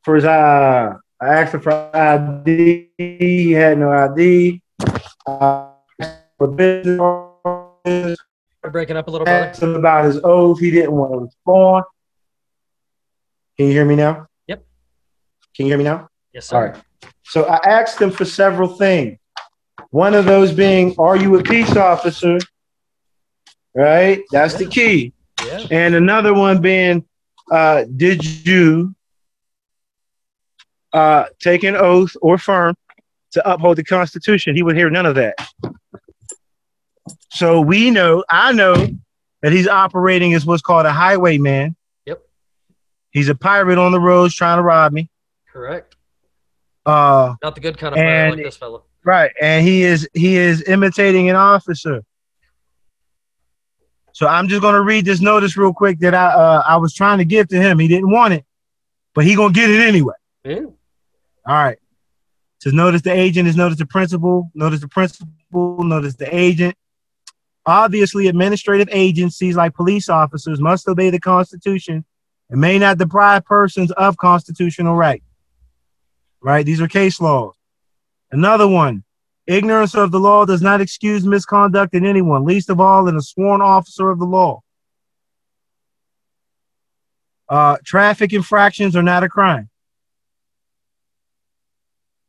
for 0.05 0.15
his 0.15 0.25
uh 0.25 0.95
I 1.21 1.27
asked 1.27 1.55
him 1.55 1.61
for 1.61 1.73
ID. 1.95 2.91
He 2.97 3.51
had 3.53 3.79
no 3.79 3.91
ID. 3.93 4.63
Uh, 5.27 5.69
for 6.39 6.49
business, 6.49 8.19
breaking 8.71 8.97
up 8.97 9.09
a 9.09 9.11
little, 9.11 9.25
bit. 9.25 9.33
asked 9.33 9.63
him 9.63 9.75
about 9.75 10.05
his 10.05 10.21
oath. 10.25 10.59
He 10.61 10.71
didn't 10.71 10.93
want 10.93 11.13
to 11.13 11.19
respond. 11.21 11.85
Can 13.57 13.67
you 13.67 13.73
hear 13.73 13.85
me 13.85 13.97
now? 13.97 14.27
Yep. 14.47 14.65
Can 15.55 15.67
you 15.67 15.73
hear 15.73 15.79
me 15.79 15.85
now? 15.85 16.09
Yes, 16.35 16.47
sir. 16.47 16.57
All 16.57 16.63
right. 16.65 16.77
So 17.23 17.45
I 17.45 17.57
asked 17.65 18.01
him 18.01 18.11
for 18.11 18.25
several 18.25 18.69
things. 18.69 19.19
One 19.91 20.15
of 20.15 20.25
those 20.25 20.53
being, 20.53 20.95
are 20.99 21.17
you 21.17 21.39
a 21.39 21.43
peace 21.43 21.77
officer? 21.77 22.39
Right? 23.75 24.23
That's 24.33 24.55
the 24.55 24.67
key. 24.67 25.13
Yeah. 25.45 25.67
And 25.71 25.95
another 25.95 26.35
one 26.35 26.61
being, 26.61 27.05
uh, 27.51 27.85
did 27.97 28.25
you 28.47 28.95
uh, 30.93 31.27
take 31.39 31.63
an 31.63 31.77
oath 31.77 32.17
or 32.21 32.39
firm 32.39 32.75
to 33.33 33.49
uphold 33.49 33.79
the 33.79 33.85
Constitution? 33.85 34.57
He 34.57 34.63
would 34.63 34.77
hear 34.77 34.91
none 34.91 35.07
of 35.07 35.15
that. 35.15 35.35
So 37.31 37.61
we 37.61 37.91
know, 37.91 38.25
I 38.29 38.53
know 38.53 38.75
that 39.43 39.53
he's 39.53 39.69
operating 39.69 40.35
as 40.35 40.47
what's 40.47 40.63
called 40.63 40.87
a 40.87 40.93
highwayman. 40.93 41.77
Yep. 42.07 42.23
He's 43.11 43.29
a 43.29 43.35
pirate 43.35 43.79
on 43.79 43.93
the 43.93 44.01
roads 44.01 44.35
trying 44.35 44.59
to 44.59 44.63
rob 44.63 44.93
me. 44.93 45.11
Correct. 45.53 45.94
Uh, 46.87 47.35
Not 47.43 47.55
the 47.55 47.61
good 47.61 47.79
kind 47.79 47.95
of 47.95 47.99
fire 47.99 48.31
like 48.31 48.45
this 48.45 48.57
fella. 48.57 48.81
Right, 49.05 49.31
and 49.41 49.67
he 49.67 49.83
is 49.83 50.09
he 50.15 50.37
is 50.37 50.67
imitating 50.69 51.29
an 51.29 51.37
officer. 51.37 52.05
So 54.13 54.27
I'm 54.27 54.49
just 54.49 54.63
gonna 54.63 54.83
read 54.83 55.05
this 55.05 55.21
notice 55.21 55.57
real 55.57 55.75
quick 55.75 55.99
that 56.01 56.15
I 56.15 56.27
uh, 56.27 56.63
I 56.67 56.77
was 56.77 56.95
trying 56.95 57.19
to 57.19 57.25
give 57.25 57.49
to 57.49 57.57
him. 57.57 57.79
He 57.79 57.89
didn't 57.89 58.11
want 58.11 58.35
it, 58.35 58.45
but 59.15 59.25
he 59.25 59.35
gonna 59.35 59.53
get 59.53 59.71
it 59.71 59.81
anyway. 59.81 60.15
Yeah. 60.45 60.61
All 61.47 61.55
right. 61.55 61.79
Says 62.63 62.73
notice 62.73 63.03
the 63.03 63.13
agent 63.13 63.49
is 63.49 63.57
notice 63.57 63.79
the 63.79 63.87
principal. 63.87 64.51
Notice 64.55 64.81
the 64.81 64.89
principal. 64.89 65.29
Notice 65.53 66.17
the 66.17 66.35
agent. 66.35 66.75
Obviously, 67.67 68.29
administrative 68.29 68.89
agencies 68.91 69.57
like 69.57 69.75
police 69.75 70.09
officers 70.09 70.61
must 70.61 70.87
obey 70.87 71.11
the 71.11 71.21
Constitution 71.21 72.05
and 72.51 72.61
may 72.61 72.79
not 72.79 72.99
deprive 72.99 73.45
persons 73.45 73.91
of 73.93 74.17
constitutional 74.17 74.97
right. 74.97 75.23
Right. 76.45 76.67
These 76.67 76.83
are 76.83 76.89
case 76.89 77.23
laws. 77.23 77.55
Another 78.31 78.69
one. 78.69 79.03
Ignorance 79.47 79.95
of 79.95 80.11
the 80.11 80.21
law 80.21 80.45
does 80.45 80.61
not 80.61 80.83
excuse 80.83 81.25
misconduct 81.27 81.95
in 81.95 82.05
anyone, 82.05 82.45
least 82.45 82.69
of 82.69 82.81
all 82.81 83.09
in 83.09 83.17
a 83.17 83.23
sworn 83.23 83.63
officer 83.63 84.11
of 84.11 84.19
the 84.19 84.27
law. 84.27 84.61
Uh, 87.49 87.79
traffic 87.85 88.35
infractions 88.35 88.95
are 88.95 89.03
not 89.03 89.23
a 89.23 89.29
crime. 89.29 89.71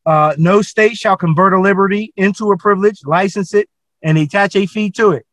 Uh, 0.06 0.34
no 0.38 0.62
state 0.62 0.96
shall 0.96 1.18
convert 1.18 1.54
a 1.54 1.60
liberty 1.60 2.14
into 2.16 2.52
a 2.52 2.58
privilege, 2.58 3.00
license 3.06 3.54
it, 3.54 3.68
and 4.02 4.18
attach 4.18 4.56
a 4.56 4.66
fee 4.66 4.92
to 4.92 5.12
it. 5.12 5.26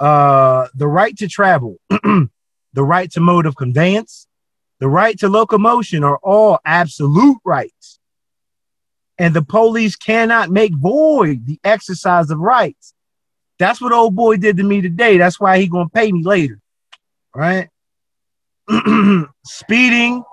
Uh, 0.00 0.66
the 0.74 0.88
right 0.88 1.16
to 1.16 1.28
travel, 1.28 1.76
the 1.88 2.28
right 2.76 3.10
to 3.12 3.20
mode 3.20 3.46
of 3.46 3.54
conveyance, 3.54 4.26
the 4.80 4.88
right 4.88 5.18
to 5.20 5.28
locomotion 5.28 6.04
are 6.04 6.18
all 6.22 6.58
absolute 6.64 7.38
rights. 7.44 7.98
And 9.18 9.34
the 9.34 9.42
police 9.42 9.94
cannot 9.96 10.50
make 10.50 10.74
void 10.74 11.46
the 11.46 11.60
exercise 11.62 12.30
of 12.30 12.38
rights. 12.38 12.94
That's 13.58 13.80
what 13.80 13.92
old 13.92 14.16
boy 14.16 14.36
did 14.36 14.56
to 14.56 14.64
me 14.64 14.80
today. 14.80 15.18
That's 15.18 15.38
why 15.38 15.58
he 15.58 15.68
gonna 15.68 15.88
pay 15.88 16.10
me 16.10 16.24
later. 16.24 16.58
Right? 17.34 17.68
Speeding, 19.44 20.24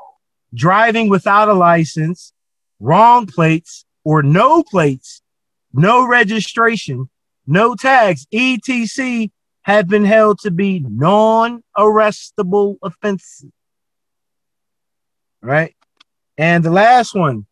driving 0.53 1.09
without 1.09 1.49
a 1.49 1.53
license, 1.53 2.33
wrong 2.79 3.27
plates 3.27 3.85
or 4.03 4.23
no 4.23 4.63
plates, 4.63 5.21
no 5.73 6.07
registration, 6.07 7.09
no 7.45 7.75
tags, 7.75 8.25
etc., 8.33 9.29
have 9.63 9.87
been 9.87 10.05
held 10.05 10.39
to 10.39 10.49
be 10.49 10.83
non-arrestable 10.87 12.77
offenses. 12.81 13.51
Right? 15.41 15.75
And 16.37 16.63
the 16.63 16.71
last 16.71 17.15
one, 17.15 17.45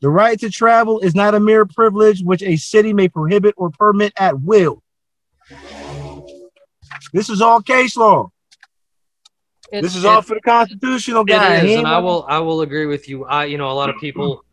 the 0.00 0.10
right 0.10 0.38
to 0.40 0.50
travel 0.50 1.00
is 1.00 1.14
not 1.14 1.34
a 1.34 1.40
mere 1.40 1.66
privilege 1.66 2.22
which 2.22 2.42
a 2.42 2.56
city 2.56 2.92
may 2.92 3.08
prohibit 3.08 3.54
or 3.56 3.70
permit 3.70 4.12
at 4.16 4.40
will. 4.40 4.82
This 7.12 7.28
is 7.28 7.40
all 7.40 7.60
case 7.60 7.96
law. 7.96 8.30
It- 9.72 9.82
This 9.82 9.96
is 9.96 10.04
it- 10.04 10.08
all 10.08 10.22
for 10.22 10.34
the 10.34 10.40
constitutional 10.40 11.24
guy. 11.24 11.56
It 11.56 11.64
He 11.64 11.72
is, 11.72 11.78
and 11.78 11.86
I 11.88 11.98
will 11.98 12.24
I 12.28 12.38
will 12.38 12.62
agree 12.62 12.86
with 12.86 13.08
you. 13.08 13.24
I 13.24 13.44
you 13.44 13.58
know 13.58 13.70
a 13.70 13.74
lot 13.74 13.90
of 13.90 13.96
people 13.98 14.44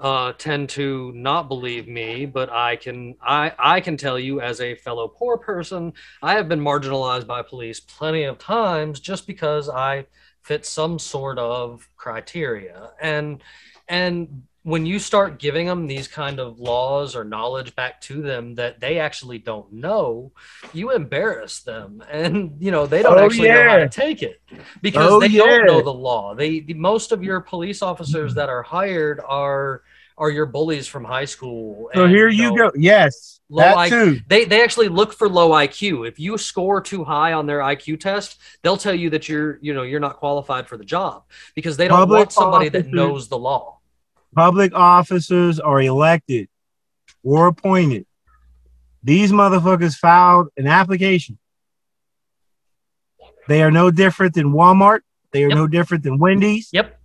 uh, 0.00 0.32
tend 0.38 0.70
to 0.70 1.12
not 1.14 1.48
believe 1.48 1.86
me, 1.86 2.24
but 2.24 2.48
I 2.50 2.76
can 2.76 3.16
I 3.20 3.52
I 3.58 3.80
can 3.80 3.96
tell 3.96 4.18
you 4.18 4.40
as 4.40 4.60
a 4.60 4.74
fellow 4.74 5.08
poor 5.08 5.36
person, 5.38 5.92
I 6.22 6.34
have 6.34 6.48
been 6.48 6.60
marginalized 6.60 7.26
by 7.26 7.42
police 7.42 7.80
plenty 7.80 8.24
of 8.24 8.38
times 8.38 9.00
just 9.00 9.26
because 9.26 9.68
I 9.68 10.06
fit 10.50 10.66
some 10.66 10.98
sort 10.98 11.38
of 11.38 11.88
criteria 11.96 12.90
and 13.00 13.42
and 13.88 14.42
when 14.62 14.84
you 14.84 14.98
start 14.98 15.38
giving 15.38 15.66
them 15.66 15.86
these 15.86 16.06
kind 16.06 16.38
of 16.38 16.60
laws 16.60 17.16
or 17.16 17.24
knowledge 17.24 17.74
back 17.76 18.00
to 18.00 18.20
them 18.20 18.54
that 18.56 18.78
they 18.80 18.98
actually 18.98 19.38
don't 19.38 19.72
know 19.72 20.32
you 20.72 20.90
embarrass 20.92 21.60
them 21.60 22.02
and 22.10 22.56
you 22.60 22.70
know 22.70 22.86
they 22.86 23.02
don't 23.02 23.18
Oh, 23.18 23.24
actually 23.24 23.48
know 23.48 23.62
how 23.64 23.78
to 23.78 23.88
take 23.88 24.22
it 24.22 24.40
because 24.82 25.10
Oh, 25.12 25.20
they 25.20 25.28
yeah. 25.28 25.42
don't 25.42 25.66
know 25.66 25.82
the 25.82 25.92
law. 25.92 26.34
They 26.34 26.60
the, 26.60 26.74
most 26.74 27.12
of 27.12 27.22
your 27.22 27.40
police 27.40 27.82
officers 27.82 28.34
that 28.34 28.48
are 28.48 28.62
hired 28.62 29.20
are 29.26 29.82
are 30.20 30.30
your 30.30 30.46
bullies 30.46 30.86
from 30.86 31.02
high 31.02 31.24
school. 31.24 31.90
So 31.94 32.04
and, 32.04 32.14
here 32.14 32.28
you 32.28 32.50
know, 32.50 32.70
go. 32.70 32.72
Yes, 32.76 33.40
Low 33.48 33.62
that 33.62 33.76
IQ. 33.76 33.88
too. 33.88 34.20
They 34.28 34.44
they 34.44 34.62
actually 34.62 34.88
look 34.88 35.14
for 35.14 35.28
low 35.28 35.50
IQ. 35.50 36.06
If 36.06 36.20
you 36.20 36.36
score 36.38 36.80
too 36.82 37.02
high 37.02 37.32
on 37.32 37.46
their 37.46 37.60
IQ 37.60 37.98
test, 38.00 38.38
they'll 38.62 38.76
tell 38.76 38.94
you 38.94 39.10
that 39.10 39.28
you're 39.28 39.58
you 39.62 39.72
know 39.72 39.82
you're 39.82 39.98
not 39.98 40.18
qualified 40.18 40.68
for 40.68 40.76
the 40.76 40.84
job 40.84 41.24
because 41.54 41.76
they 41.78 41.88
don't 41.88 41.98
Public 41.98 42.18
want 42.18 42.32
somebody 42.32 42.68
that 42.68 42.86
knows 42.88 43.28
the 43.28 43.38
law. 43.38 43.78
Public 44.36 44.72
officers 44.74 45.58
are 45.58 45.80
elected 45.80 46.48
or 47.24 47.46
appointed. 47.46 48.06
These 49.02 49.32
motherfuckers 49.32 49.96
filed 49.96 50.48
an 50.58 50.66
application. 50.66 51.38
They 53.48 53.62
are 53.62 53.70
no 53.70 53.90
different 53.90 54.34
than 54.34 54.52
Walmart. 54.52 55.00
They 55.32 55.44
are 55.44 55.48
Yep. 55.48 55.56
no 55.56 55.66
different 55.66 56.04
than 56.04 56.18
Wendy's. 56.18 56.68
Yep. 56.72 56.99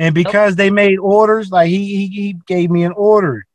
And 0.00 0.14
because 0.14 0.56
they 0.56 0.70
made 0.70 0.98
orders, 0.98 1.50
like 1.50 1.68
he, 1.68 1.84
he 1.84 2.06
he 2.08 2.32
gave 2.46 2.70
me 2.70 2.84
an 2.84 2.92
order. 2.92 3.46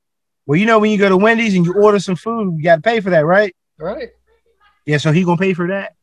Well, 0.46 0.60
you 0.60 0.68
know 0.68 0.78
when 0.78 0.92
you 0.92 0.98
go 1.00 1.10
to 1.10 1.18
Wendy's 1.18 1.56
and 1.56 1.66
you 1.66 1.74
order 1.74 1.98
some 2.00 2.16
food, 2.16 2.56
you 2.58 2.64
got 2.64 2.76
to 2.76 2.82
pay 2.84 3.00
for 3.00 3.10
that, 3.10 3.26
right? 3.26 3.56
Right. 3.80 4.10
Yeah, 4.86 4.98
so 4.98 5.12
he 5.12 5.24
gonna 5.24 5.38
pay 5.38 5.56
for 5.56 5.68
that. 5.70 5.96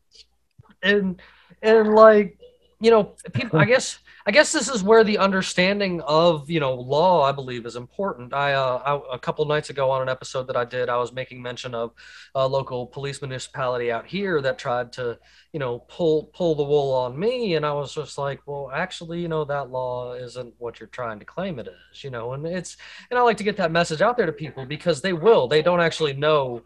and 0.82 1.22
and 1.62 1.94
like 1.94 2.36
you 2.80 2.90
know 2.90 3.14
people 3.32 3.60
i 3.60 3.64
guess 3.64 4.00
i 4.26 4.30
guess 4.30 4.52
this 4.52 4.68
is 4.68 4.82
where 4.82 5.04
the 5.04 5.18
understanding 5.18 6.00
of 6.02 6.50
you 6.50 6.60
know 6.60 6.74
law 6.74 7.22
i 7.22 7.32
believe 7.32 7.66
is 7.66 7.76
important. 7.76 8.32
I 8.32 8.52
uh 8.54 8.82
I, 8.84 9.14
a 9.14 9.18
couple 9.18 9.44
nights 9.44 9.70
ago 9.70 9.90
on 9.90 10.02
an 10.02 10.08
episode 10.08 10.46
that 10.48 10.56
i 10.56 10.64
did 10.64 10.88
i 10.88 10.96
was 10.96 11.12
making 11.12 11.42
mention 11.42 11.74
of 11.74 11.92
a 12.34 12.46
local 12.46 12.86
police 12.86 13.20
municipality 13.20 13.90
out 13.90 14.06
here 14.06 14.40
that 14.42 14.58
tried 14.58 14.92
to 14.94 15.18
you 15.52 15.60
know 15.60 15.80
pull 15.80 16.24
pull 16.34 16.54
the 16.54 16.62
wool 16.62 16.92
on 16.92 17.18
me. 17.18 17.54
And 17.54 17.66
i 17.66 17.72
was 17.72 17.94
just 17.94 18.18
like 18.18 18.40
well 18.46 18.70
actually 18.72 19.20
you 19.20 19.28
know 19.28 19.44
that 19.44 19.70
law 19.70 20.14
isn't 20.14 20.54
what 20.58 20.80
you're 20.80 20.88
trying 20.88 21.18
to 21.18 21.24
claim 21.24 21.58
it 21.58 21.68
is 21.68 22.04
you 22.04 22.10
know? 22.10 22.32
And 22.32 22.46
it's 22.46 22.76
and 23.10 23.18
i 23.18 23.22
like 23.22 23.36
to 23.38 23.44
get 23.44 23.56
that 23.56 23.72
message 23.72 24.02
out 24.02 24.16
there 24.16 24.26
to 24.26 24.32
people 24.32 24.66
because 24.66 25.00
they 25.00 25.12
will. 25.12 25.48
They 25.48 25.62
don't 25.62 25.80
actually 25.80 26.14
know 26.14 26.62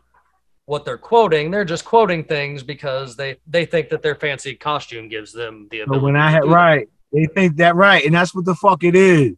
what 0.67 0.85
they're 0.85 0.99
quoting. 0.99 1.51
They're 1.51 1.65
just 1.65 1.85
quoting 1.85 2.25
things 2.25 2.63
because 2.63 3.17
they 3.17 3.39
they 3.47 3.65
think 3.65 3.89
that 3.91 4.03
their 4.03 4.17
fancy 4.17 4.55
costume 4.55 5.09
gives 5.09 5.33
them 5.33 5.69
the 5.71 5.81
ability. 5.81 6.01
But 6.01 6.05
when 6.05 6.17
I 6.17 6.31
had 6.31 6.47
right, 6.47 6.89
they 7.17 7.27
think 7.35 7.57
that 7.57 7.75
right, 7.75 8.05
and 8.05 8.15
that's 8.15 8.35
what 8.35 8.45
the 8.45 8.55
fuck 8.55 8.85
it 8.85 8.95
is. 8.95 9.33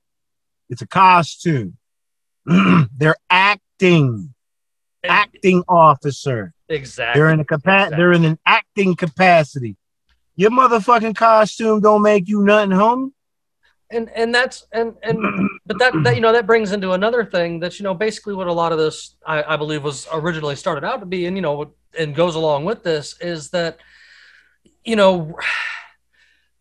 It's 0.68 0.82
a 0.82 0.86
costume. 0.86 1.76
They're 2.44 3.14
acting, 3.30 4.34
acting 5.05 5.62
officer. 5.68 6.52
exactly. 6.68 7.20
They're 7.20 7.30
in 7.30 7.38
a 7.40 7.44
capa- 7.44 7.70
Exactly. 7.70 7.96
They're 7.96 8.12
in 8.12 8.24
an 8.24 8.38
acting 8.44 8.96
capacity. 8.96 9.76
Your 10.34 10.50
motherfucking 10.50 11.14
costume 11.14 11.80
don't 11.80 12.02
make 12.02 12.28
you 12.28 12.42
nothing, 12.42 12.72
home. 12.72 13.14
and 13.90 14.10
and 14.10 14.34
that's 14.34 14.66
and 14.72 14.94
and 15.05 15.18
but 15.66 15.78
that 15.78 15.92
that 16.02 16.16
you 16.16 16.20
know 16.20 16.32
that 16.32 16.46
brings 16.46 16.72
into 16.72 16.92
another 16.92 17.24
thing 17.24 17.60
that 17.60 17.78
you 17.78 17.84
know 17.84 17.94
basically 17.94 18.34
what 18.34 18.48
a 18.48 18.52
lot 18.52 18.72
of 18.72 18.78
this 18.78 19.14
I, 19.24 19.55
I 19.55 19.56
believe 19.56 19.84
was 19.84 20.09
originally 20.12 20.56
started 20.56 20.84
out 20.84 20.98
to 20.98 21.06
be 21.06 21.26
and 21.26 21.36
you 21.36 21.42
know 21.42 21.70
and 21.96 22.14
goes 22.14 22.34
along 22.34 22.64
with 22.64 22.82
this 22.82 23.16
is 23.20 23.50
that 23.50 23.78
you 24.84 24.96
know 24.96 25.36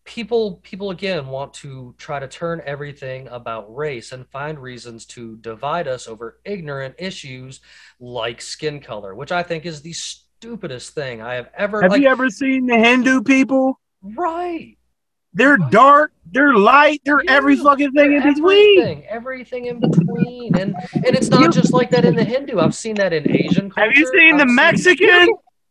people 0.08 0.54
people 0.62 0.90
again 0.90 1.26
want 1.26 1.52
to 1.52 1.94
try 1.98 2.18
to 2.18 2.26
turn 2.26 2.62
everything 2.64 3.28
about 3.28 3.72
race 3.76 4.12
and 4.12 4.26
find 4.28 4.58
reasons 4.58 5.04
to 5.04 5.36
divide 5.36 5.86
us 5.86 6.08
over 6.08 6.40
ignorant 6.46 6.94
issues 6.98 7.60
like 8.00 8.40
skin 8.40 8.80
color 8.80 9.14
which 9.14 9.30
i 9.32 9.42
think 9.42 9.66
is 9.66 9.82
the 9.82 9.92
stupidest 9.92 10.94
thing 10.94 11.20
i 11.20 11.34
have 11.34 11.50
ever 11.54 11.82
Have 11.82 11.90
like 11.90 12.00
you 12.00 12.08
ever 12.08 12.30
seen 12.30 12.66
the 12.66 12.78
Hindu 12.78 13.22
people? 13.22 13.78
right 14.02 14.78
They're 15.34 15.58
Right. 15.58 15.70
dark, 15.70 16.12
they're 16.32 16.54
light, 16.54 17.02
they're 17.04 17.22
every 17.28 17.56
fucking 17.56 17.92
thing 17.92 18.14
in 18.14 18.22
between. 18.22 18.78
everything, 18.80 19.06
everything 19.10 19.66
in 19.66 19.78
between, 19.78 20.56
and 20.56 20.74
and 21.04 21.12
it's 21.18 21.28
not 21.28 21.52
just 21.52 21.74
like 21.74 21.90
that 21.90 22.06
in 22.06 22.16
the 22.16 22.24
Hindu. 22.24 22.58
I've 22.58 22.74
seen 22.74 22.94
that 22.96 23.12
in 23.12 23.30
Asian 23.30 23.68
culture. 23.70 23.90
Have 23.90 23.92
you 23.94 24.06
seen 24.06 24.38
the 24.38 24.44
I've 24.44 24.54
Mexican? 24.62 25.28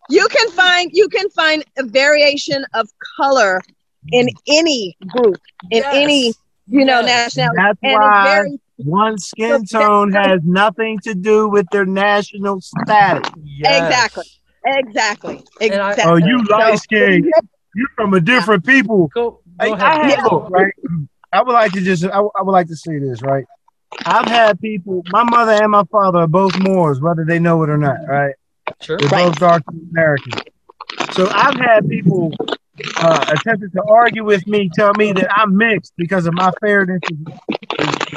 You 0.10 0.28
can 0.30 0.50
find 0.52 0.92
you 0.94 1.10
can 1.10 1.28
find 1.32 1.66
a 1.78 1.84
variation 1.84 2.64
of 2.76 2.88
color 3.20 3.62
in 4.12 4.30
any 4.48 4.98
group, 5.08 5.38
in 5.72 5.84
Yes. 5.84 5.96
any 5.96 6.34
you 6.68 6.86
know 6.86 7.02
Yes. 7.02 7.36
nationality, 7.38 7.58
That's 7.58 7.80
and 7.84 7.94
why 7.94 8.24
very 8.36 8.60
one 8.78 9.18
skin 9.18 9.66
tone 9.66 10.12
has 10.14 10.42
nothing 10.44 11.00
to 11.04 11.16
do 11.16 11.48
with 11.50 11.66
their 11.72 11.86
national 11.86 12.62
status. 12.62 13.30
Yes. 13.44 13.84
Exactly. 13.84 14.26
exactly 14.66 15.44
And 15.62 15.74
I- 15.82 15.92
exactly. 15.92 16.04
Oh, 16.06 16.16
you 16.18 16.46
So- 16.46 16.58
light 16.58 16.80
skin. 16.80 17.32
You're 17.76 17.90
from 17.96 18.14
a 18.16 18.20
different 18.20 18.66
people. 18.66 19.08
Go, 19.14 19.40
I, 19.60 19.68
go 19.68 19.74
I 19.76 19.78
ahead. 20.02 20.20
have, 20.20 20.32
look, 20.32 20.50
right? 20.50 20.74
I 21.32 21.44
would 21.44 21.54
like 21.54 21.72
to 21.74 21.82
just, 21.82 22.04
I, 22.06 22.20
I 22.20 22.42
would 22.42 22.52
like 22.52 22.68
to 22.68 22.76
say 22.76 22.98
this, 23.00 23.22
right? 23.22 23.46
I've 24.06 24.28
had 24.28 24.60
people, 24.60 25.04
my 25.12 25.24
mother 25.24 25.52
and 25.52 25.72
my 25.72 25.84
father 25.92 26.20
are 26.20 26.28
both 26.28 26.58
Moors, 26.60 27.00
whether 27.00 27.24
they 27.24 27.38
know 27.40 27.62
it 27.64 27.70
or 27.70 27.78
not, 27.78 27.98
right? 28.08 28.34
Sure. 28.82 28.98
They're 28.98 29.10
Right. 29.10 29.28
both 29.28 29.40
dark 29.40 29.64
Americans. 29.92 30.42
So 31.12 31.30
I've 31.32 31.56
had 31.60 31.88
people 31.88 32.32
uh, 32.98 33.26
attempted 33.30 33.72
to 33.74 33.84
argue 33.84 34.24
with 34.24 34.46
me, 34.48 34.70
tell 34.74 34.92
me 34.98 35.12
that 35.14 35.28
I'm 35.36 35.56
mixed 35.56 35.94
because 35.98 36.26
of 36.26 36.34
my 36.34 36.52
fairness, 36.62 37.02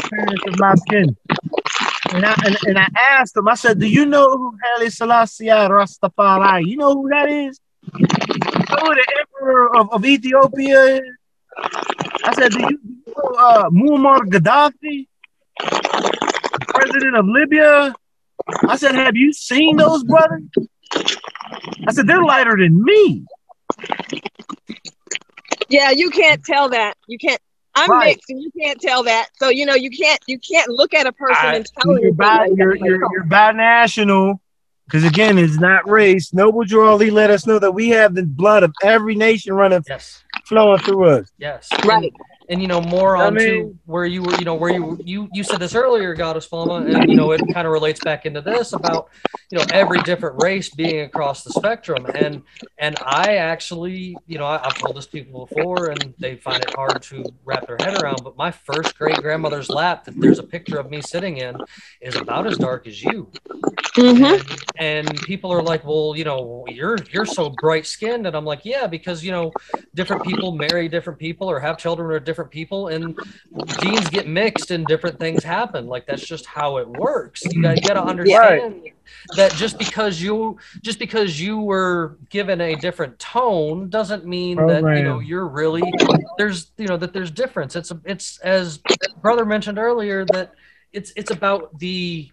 fairness 0.08 0.40
of 0.46 0.58
my 0.58 0.74
skin. 0.74 1.16
And 2.12 2.26
I, 2.26 2.34
and, 2.44 2.56
and 2.66 2.78
I 2.78 2.88
asked 2.98 3.34
them, 3.34 3.48
I 3.48 3.54
said, 3.54 3.78
Do 3.78 3.88
you 3.88 4.04
know 4.04 4.36
who 4.36 4.56
Haile 4.62 4.90
Selassie 4.90 5.46
Rastafari? 5.46 6.66
You 6.66 6.76
know 6.76 6.94
who 6.94 7.08
that 7.10 7.28
is? 7.28 7.60
You 7.94 8.06
know 8.06 8.76
who 8.80 8.94
the 8.94 9.06
emperor 9.20 9.76
of, 9.76 9.92
of 9.92 10.04
Ethiopia 10.04 10.80
is? 10.96 11.02
I 12.24 12.34
said, 12.34 12.52
Do 12.52 12.60
you 12.60 12.80
know 13.06 13.34
uh, 13.38 13.70
Muammar 13.70 14.20
Gaddafi? 14.20 15.06
President 16.68 17.16
of 17.16 17.26
Libya? 17.26 17.94
I 18.68 18.76
said, 18.76 18.94
Have 18.94 19.16
you 19.16 19.32
seen 19.32 19.76
those 19.76 20.02
brothers? 20.04 20.42
I 21.86 21.92
said, 21.92 22.06
They're 22.06 22.24
lighter 22.24 22.56
than 22.58 22.82
me. 22.82 23.24
Yeah, 25.68 25.90
you 25.90 26.10
can't 26.10 26.42
tell 26.44 26.68
that. 26.70 26.94
You 27.06 27.18
can't. 27.18 27.40
I'm 27.76 27.88
Right. 27.90 28.08
mixed, 28.16 28.28
and 28.30 28.42
you 28.42 28.50
can't 28.60 28.80
tell 28.80 29.04
that. 29.04 29.28
So 29.36 29.48
you 29.48 29.64
know 29.64 29.74
you 29.74 29.90
can't 29.90 30.18
you 30.26 30.38
can't 30.40 30.68
look 30.70 30.92
at 30.92 31.06
a 31.06 31.12
person 31.12 31.36
I- 31.46 31.54
and 31.56 31.66
tell 31.66 31.86
You're, 31.92 31.98
anything 31.98 32.14
bi, 32.16 32.36
like 32.38 32.50
you're, 32.56 32.72
that. 32.74 32.80
you're, 32.84 33.00
you're 33.12 33.24
binational. 33.26 34.40
Because 34.86 35.04
again, 35.04 35.38
it's 35.38 35.56
not 35.60 35.88
race. 35.88 36.34
Noble 36.34 36.64
Drew 36.64 36.88
Ali 36.88 37.10
let 37.10 37.30
us 37.30 37.46
know 37.46 37.60
that 37.60 37.70
we 37.70 37.90
have 37.90 38.14
the 38.16 38.24
blood 38.24 38.64
of 38.64 38.74
every 38.82 39.14
nation 39.14 39.54
running, 39.54 39.84
Yes. 39.88 40.24
flowing 40.46 40.80
through 40.80 41.04
us. 41.08 41.30
Yes. 41.38 41.68
Right. 41.84 42.12
And, 42.50 42.54
and 42.54 42.62
you 42.62 42.66
know 42.68 42.80
more 42.80 43.16
I 43.16 43.26
on 43.26 43.34
to 43.34 43.38
mean- 43.38 43.78
where 43.86 44.04
you 44.04 44.22
were, 44.22 44.34
you 44.38 44.44
know, 44.44 44.54
where 44.56 44.72
you 44.72 44.98
you 45.04 45.28
you 45.32 45.42
said 45.44 45.60
this 45.60 45.74
earlier, 45.74 46.14
Goddess 46.14 46.50
Mama, 46.50 46.84
and 46.86 47.08
you 47.08 47.16
know 47.16 47.30
it 47.32 47.40
kind 47.54 47.66
of 47.66 47.72
relates 47.72 48.00
back 48.00 48.26
into 48.26 48.40
this 48.40 48.72
about 48.72 49.08
you 49.50 49.58
know 49.58 49.64
every 49.72 50.00
different 50.02 50.42
race 50.42 50.68
being 50.68 51.00
across 51.02 51.44
the 51.44 51.50
spectrum, 51.50 52.06
and 52.14 52.42
and 52.78 52.96
I 53.04 53.36
actually, 53.36 54.16
you 54.26 54.38
know, 54.38 54.44
I, 54.46 54.60
I've 54.66 54.74
told 54.74 54.96
this 54.96 55.06
to 55.06 55.12
people 55.12 55.46
before, 55.46 55.90
and 55.90 56.12
they 56.18 56.36
find 56.36 56.62
it 56.62 56.74
hard 56.74 57.02
to 57.02 57.24
wrap 57.44 57.66
their 57.66 57.76
head 57.80 58.02
around. 58.02 58.20
But 58.24 58.36
my 58.36 58.50
first 58.50 58.98
great 58.98 59.16
grandmother's 59.16 59.68
lap 59.68 60.04
that 60.04 60.18
there's 60.20 60.38
a 60.38 60.42
picture 60.44 60.78
of 60.78 60.90
me 60.90 61.00
sitting 61.02 61.36
in 61.38 61.56
is 62.00 62.16
about 62.16 62.46
as 62.46 62.56
dark 62.58 62.86
as 62.86 63.02
you. 63.02 63.30
Mhm. 63.96 64.40
and, 64.78 65.08
and 65.08 65.20
people 65.22 65.52
are 65.52 65.62
like 65.62 65.84
well 65.84 66.14
you 66.16 66.22
know 66.22 66.64
you're 66.68 66.96
you're 67.12 67.26
so 67.26 67.50
bright 67.60 67.84
skinned 67.84 68.24
and 68.24 68.36
i'm 68.36 68.44
like 68.44 68.64
yeah 68.64 68.86
because 68.86 69.24
you 69.24 69.32
know 69.32 69.52
different 69.96 70.22
people 70.22 70.52
marry 70.52 70.88
different 70.88 71.18
people 71.18 71.50
or 71.50 71.58
have 71.58 71.76
children 71.76 72.08
or 72.08 72.20
different 72.20 72.39
people 72.44 72.88
and 72.88 73.18
genes 73.80 74.08
get 74.10 74.26
mixed 74.28 74.70
and 74.70 74.86
different 74.86 75.18
things 75.18 75.42
happen. 75.42 75.86
Like 75.86 76.06
that's 76.06 76.24
just 76.24 76.46
how 76.46 76.78
it 76.78 76.88
works. 76.88 77.42
You 77.44 77.62
got, 77.62 77.76
you 77.76 77.88
got 77.88 77.94
to 77.94 78.02
understand 78.02 78.90
that 79.36 79.52
just 79.54 79.78
because 79.78 80.20
you 80.20 80.58
just 80.82 80.98
because 80.98 81.40
you 81.40 81.60
were 81.60 82.18
given 82.28 82.60
a 82.60 82.74
different 82.76 83.18
tone 83.18 83.88
doesn't 83.88 84.24
mean 84.26 84.56
that 84.66 84.82
you 84.82 85.02
know 85.02 85.18
you're 85.18 85.48
really 85.48 85.82
there's 86.38 86.72
you 86.76 86.86
know 86.86 86.96
that 86.96 87.12
there's 87.12 87.30
difference. 87.30 87.76
It's 87.76 87.90
a, 87.90 88.00
it's 88.04 88.38
as 88.40 88.80
brother 89.20 89.44
mentioned 89.44 89.78
earlier 89.78 90.24
that 90.32 90.54
it's 90.92 91.12
it's 91.16 91.30
about 91.30 91.78
the 91.78 92.30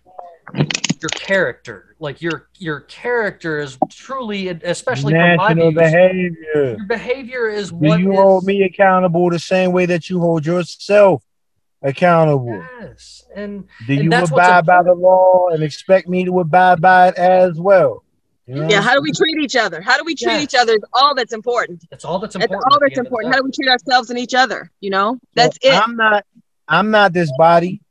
your 0.55 1.09
character 1.09 1.86
like 1.99 2.21
your 2.21 2.47
your 2.57 2.81
character 2.81 3.59
is 3.59 3.77
truly 3.89 4.49
especially 4.49 5.13
from 5.13 5.35
my 5.37 5.53
National 5.53 5.71
views, 5.71 5.75
behavior. 5.81 6.75
your 6.77 6.85
behavior 6.87 7.49
is 7.49 7.69
Do 7.69 7.75
what 7.77 7.99
you 7.99 8.11
is- 8.13 8.19
hold 8.19 8.43
me 8.45 8.63
accountable 8.63 9.29
the 9.29 9.39
same 9.39 9.71
way 9.71 9.85
that 9.87 10.09
you 10.09 10.19
hold 10.19 10.45
yourself 10.45 11.23
accountable? 11.81 12.63
yes 12.79 13.23
and 13.35 13.63
Do 13.87 13.93
and 13.93 14.03
you 14.03 14.09
that's 14.09 14.31
abide 14.31 14.65
by 14.65 14.83
the 14.83 14.93
law 14.93 15.47
and 15.51 15.63
expect 15.63 16.07
me 16.07 16.25
to 16.25 16.39
abide 16.39 16.81
by 16.81 17.09
it 17.09 17.17
as 17.17 17.59
well? 17.59 18.03
You 18.45 18.55
know? 18.55 18.69
Yeah, 18.69 18.81
how 18.81 18.93
do 18.93 19.01
we 19.01 19.11
treat 19.11 19.37
each 19.43 19.57
other? 19.57 19.81
How 19.81 19.97
do 19.97 20.03
we 20.05 20.15
treat 20.15 20.31
Yes. 20.33 20.43
each 20.43 20.55
other? 20.55 20.73
Is 20.73 20.79
all 20.93 21.13
that's 21.13 21.33
important. 21.33 21.83
that's 21.89 22.05
all 22.05 22.17
that's 22.19 22.33
important. 22.35 22.51
That's 22.61 22.65
important 22.65 22.73
all 22.73 22.79
that's 22.79 22.97
end 22.97 22.99
of 22.99 23.03
the 23.03 23.07
important. 23.09 23.33
How 23.33 23.39
do 23.41 23.45
we 23.45 23.51
treat 23.51 23.69
ourselves 23.69 24.09
and 24.09 24.17
each 24.19 24.33
other? 24.33 24.71
You 24.79 24.89
know, 24.91 25.13
So 25.15 25.19
that's 25.35 25.57
it. 25.61 25.73
I'm 25.73 25.95
not. 25.97 26.25
I'm 26.69 26.89
not 26.91 27.11
this 27.13 27.29
body, 27.37 27.81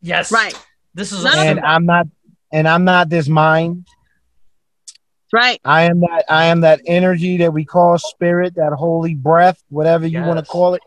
yes 0.00 0.30
Right. 0.32 0.54
this 0.94 1.12
is 1.12 1.24
None 1.24 1.38
a, 1.38 1.40
of 1.40 1.46
and 1.46 1.60
I'm 1.60 1.84
not. 1.86 2.06
And 2.52 2.66
I'm 2.68 2.84
not 2.84 3.08
this 3.08 3.28
mind. 3.28 3.86
Right. 5.32 5.60
I 5.64 5.82
am 5.82 6.00
that. 6.00 6.24
I 6.28 6.46
am 6.46 6.62
that 6.62 6.80
energy 6.86 7.36
that 7.38 7.52
we 7.52 7.64
call 7.64 7.98
spirit, 7.98 8.56
that 8.56 8.72
holy 8.72 9.14
breath, 9.14 9.62
whatever 9.68 10.06
you 10.06 10.20
want 10.22 10.38
to 10.40 10.44
call 10.44 10.74
it. 10.74 10.82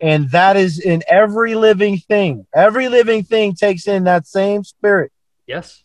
And 0.00 0.30
that 0.30 0.56
is 0.56 0.78
in 0.78 1.02
every 1.08 1.54
living 1.54 1.98
thing. 1.98 2.46
Every 2.54 2.88
living 2.88 3.22
thing 3.22 3.54
takes 3.54 3.86
in 3.86 4.04
that 4.04 4.26
same 4.26 4.64
spirit. 4.64 5.12
yes 5.46 5.82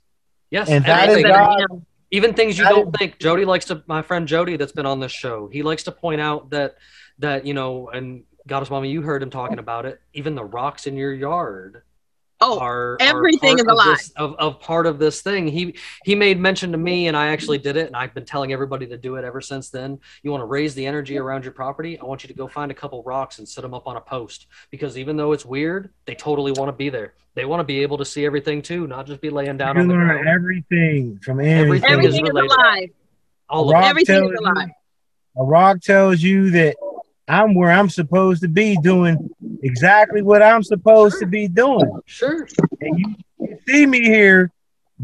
yes 0.49 0.69
And 0.69 0.83
that 0.85 1.09
is 1.09 1.17
everything. 1.17 1.31
God. 1.33 1.85
even 2.11 2.33
things 2.33 2.57
you 2.57 2.63
That 2.65 2.71
don't 2.71 2.87
is- 2.87 2.93
think 2.99 3.19
jody 3.19 3.45
likes 3.45 3.65
to 3.65 3.83
my 3.87 4.01
friend 4.01 4.27
jody 4.27 4.57
that's 4.57 4.73
been 4.73 4.85
on 4.85 4.99
this 4.99 5.11
show 5.13 5.47
he 5.51 5.61
likes 5.63 5.83
to 5.83 5.91
point 5.93 6.19
out 6.19 6.49
that 6.49 6.75
that 7.19 7.45
you 7.45 7.53
know 7.53 7.89
and 7.89 8.23
goddess 8.47 8.69
mama 8.69 8.87
you 8.87 9.01
heard 9.01 9.23
him 9.23 9.29
talking 9.29 9.59
oh. 9.59 9.61
about 9.67 9.85
it 9.85 10.01
even 10.13 10.35
the 10.35 10.43
rocks 10.43 10.87
in 10.87 10.97
your 10.97 11.13
yard 11.13 11.83
Oh, 12.43 12.57
are 12.59 12.97
everything 12.99 13.59
are 13.59 13.59
is 13.59 13.63
part 13.63 13.69
of 13.69 13.73
alive. 13.85 13.97
this- 13.97 14.11
of, 14.17 14.35
of 14.35 14.59
part 14.59 14.87
of 14.87 14.97
this 14.97 15.21
thing 15.21 15.47
he 15.47 15.75
he 16.03 16.15
made 16.15 16.39
mention 16.39 16.71
to 16.71 16.77
me 16.77 17.07
and 17.07 17.15
i 17.15 17.27
actually 17.27 17.59
did 17.59 17.77
it 17.77 17.85
and 17.87 17.95
i've 17.95 18.13
been 18.15 18.25
telling 18.25 18.51
everybody 18.51 18.87
to 18.87 18.97
do 18.97 19.15
it 19.17 19.23
ever 19.23 19.41
since 19.41 19.69
then 19.69 19.99
you 20.23 20.31
want 20.31 20.41
to 20.41 20.45
raise 20.45 20.73
the 20.73 20.85
energy 20.85 21.17
around 21.19 21.43
your 21.45 21.53
property 21.53 21.99
i 21.99 22.03
want 22.03 22.23
you 22.23 22.27
to 22.27 22.33
go 22.33 22.47
find 22.47 22.71
a 22.71 22.73
couple 22.73 23.03
rocks 23.03 23.37
and 23.39 23.47
set 23.47 23.61
them 23.61 23.73
up 23.75 23.85
on 23.87 23.95
a 23.95 24.01
post 24.01 24.47
because 24.71 24.97
even 24.97 25.15
though 25.17 25.33
it's 25.33 25.45
weird 25.45 25.91
they 26.05 26.15
totally 26.15 26.51
want 26.53 26.67
to 26.67 26.73
be 26.73 26.89
there 26.89 27.13
they 27.35 27.45
want 27.45 27.59
to 27.59 27.63
be 27.63 27.79
able 27.83 27.97
to 27.97 28.05
see 28.05 28.25
everything 28.25 28.61
too 28.61 28.87
not 28.87 29.05
just 29.05 29.21
be 29.21 29.29
laying 29.29 29.57
down 29.57 29.75
You 29.75 29.81
on 29.83 29.87
the 29.87 29.93
learn 29.93 30.07
ground 30.07 30.27
everything 30.27 31.19
from 31.23 31.39
Everything 31.39 31.59
anything. 31.61 31.75
is 31.75 31.83
everything 31.91 32.25
is, 32.25 32.31
related. 32.33 32.51
alive. 32.51 32.89
all 33.49 33.69
of 33.69 33.73
rock 33.73 33.85
Everything 33.85 34.15
tells 34.21 34.31
is 34.33 34.39
you- 34.41 34.47
alive. 34.47 34.69
A 35.37 35.43
rock 35.43 35.79
tells 35.81 36.21
you 36.21 36.49
that 36.51 36.75
I'm 37.27 37.55
where 37.55 37.71
I'm 37.71 37.89
supposed 37.89 38.41
to 38.41 38.47
be 38.47 38.77
doing 38.77 39.29
exactly 39.63 40.21
what 40.21 40.41
I'm 40.41 40.63
supposed 40.63 41.19
to 41.19 41.25
be 41.25 41.47
doing. 41.47 42.01
sure 42.05 42.47
And 42.81 42.99
you, 42.99 43.15
you 43.39 43.57
see 43.67 43.85
me 43.85 44.01
here 44.01 44.51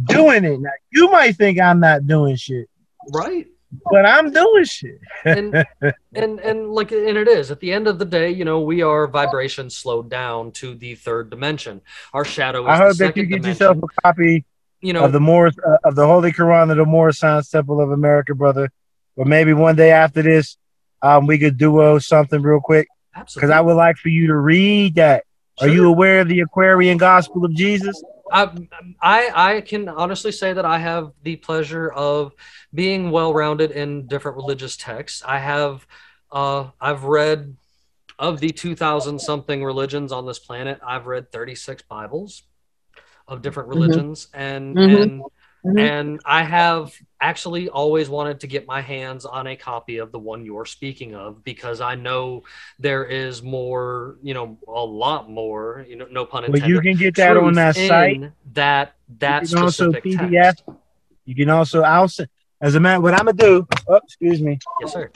doing 0.06 0.44
it. 0.44 0.60
Now 0.60 0.72
you 0.92 1.10
might 1.12 1.36
think 1.36 1.60
I'm 1.60 1.80
not 1.80 2.08
doing 2.08 2.36
shit, 2.36 2.70
right 3.12 3.48
but 3.92 4.06
I'm 4.06 4.32
doing 4.32 4.64
shit. 4.64 5.00
and 5.26 5.66
and 6.16 6.40
and 6.40 6.72
like 6.72 6.92
and 6.92 7.18
it 7.18 7.28
is 7.28 7.52
at 7.52 7.60
the 7.60 7.74
end 7.74 7.88
of 7.88 8.00
the 8.00 8.06
day 8.06 8.30
you 8.30 8.46
know 8.46 8.62
we 8.62 8.82
are 8.82 9.08
vibration 9.08 9.70
slowed 9.70 10.10
down 10.10 10.52
to 10.54 10.74
the 10.74 10.96
third 10.96 11.30
dimension 11.30 11.82
our 12.14 12.24
shadow 12.24 12.64
is 12.64 12.70
I 12.70 12.78
hope 12.78 12.98
that 12.98 13.18
you 13.18 13.26
get 13.26 13.42
dimension 13.42 13.50
yourself 13.50 13.78
a 13.78 14.02
copy 14.02 14.46
you 14.82 14.94
know 14.94 15.04
of 15.04 15.12
the 15.12 15.20
Moorish 15.20 15.56
uh, 15.66 15.78
of 15.84 15.96
the 15.96 16.06
Holy 16.06 16.32
Quran 16.32 16.72
of 16.72 16.78
the 16.78 16.86
Moorish 16.86 17.20
Science 17.20 17.50
Temple 17.50 17.82
of 17.82 17.92
America, 17.92 18.36
brother. 18.36 18.72
Or 19.16 19.26
maybe 19.26 19.54
one 19.54 19.76
day 19.76 19.92
after 19.92 20.22
this, 20.22 20.58
um, 21.02 21.28
we 21.28 21.38
could 21.38 21.58
duo 21.58 22.00
something 22.00 22.42
real 22.42 22.60
quick 22.60 22.88
Absolutely. 23.16 23.48
because 23.48 23.58
I 23.58 23.62
would 23.62 23.76
like 23.76 23.98
for 23.98 24.10
you 24.10 24.28
to 24.28 24.36
read 24.36 24.96
that. 24.96 25.24
Sure. 25.60 25.68
Are 25.68 25.72
you 25.72 25.88
aware 25.88 26.22
of 26.22 26.28
the 26.28 26.42
Aquarian 26.42 26.98
Gospel 26.98 27.44
of 27.46 27.54
Jesus? 27.54 28.04
I, 28.32 28.52
I 29.02 29.56
I 29.56 29.62
can 29.62 29.88
honestly 29.88 30.32
say 30.32 30.54
that 30.54 30.66
I 30.66 30.78
have 30.80 31.14
the 31.24 31.38
pleasure 31.38 31.90
of 31.92 32.34
being 32.74 33.10
well 33.10 33.34
rounded 33.34 33.72
in 33.72 34.06
different 34.08 34.38
religious 34.38 34.76
texts. 34.76 35.24
I 35.26 35.40
have 35.40 35.88
uh, 36.32 36.70
I've 36.82 37.06
read 37.06 37.56
of 38.20 38.40
the 38.40 38.50
2000 38.50 39.20
something 39.20 39.64
religions 39.64 40.12
on 40.12 40.26
this 40.26 40.40
planet, 40.40 40.80
I've 40.86 41.06
read 41.08 41.32
36 41.32 41.84
Bibles 41.84 42.44
of 43.28 43.42
different 43.42 43.70
Mhm. 43.70 43.76
religions 43.76 44.28
and 44.34 44.76
Mhm. 44.76 45.02
and 45.04 45.22
Mhm. 45.68 45.80
and 45.80 46.20
I 46.26 46.44
have 46.44 46.94
actually 47.20 47.68
always 47.70 48.10
wanted 48.10 48.40
to 48.42 48.48
get 48.48 48.68
my 48.68 48.80
hands 48.82 49.26
on 49.26 49.48
a 49.48 49.56
copy 49.56 49.98
of 49.98 50.12
the 50.12 50.20
one 50.20 50.46
you're 50.46 50.66
speaking 50.66 51.16
of 51.16 51.44
because 51.44 51.82
I 51.82 51.96
know 51.96 52.44
there 52.80 53.06
is 53.06 53.42
more, 53.42 54.18
you 54.22 54.34
know, 54.34 54.58
a 54.68 54.86
lot 54.86 55.30
more, 55.30 55.86
you 55.90 55.96
know, 55.96 56.08
no 56.10 56.26
pun 56.26 56.44
Well, 56.44 56.56
intended. 56.56 56.70
you 56.70 56.82
can 56.82 56.96
get 56.98 57.16
that 57.16 57.36
on 57.38 57.54
that 57.56 57.76
site. 57.76 58.32
That 58.54 58.94
that 59.20 59.44
You 59.44 59.50
can 59.50 59.64
also 59.64 59.92
specific 59.92 60.20
PDF. 60.20 60.32
text. 60.58 60.64
You 61.26 61.36
can 61.36 61.50
also 61.50 61.82
I'll 61.82 62.08
send 62.08 62.30
as 62.62 62.76
a 62.76 62.80
man. 62.80 63.02
What 63.02 63.14
I'm 63.14 63.26
gonna 63.26 63.34
do? 63.34 63.68
Oh, 63.88 63.96
excuse 64.04 64.42
me. 64.42 64.60
Yes, 64.80 64.94
sir. 64.94 65.12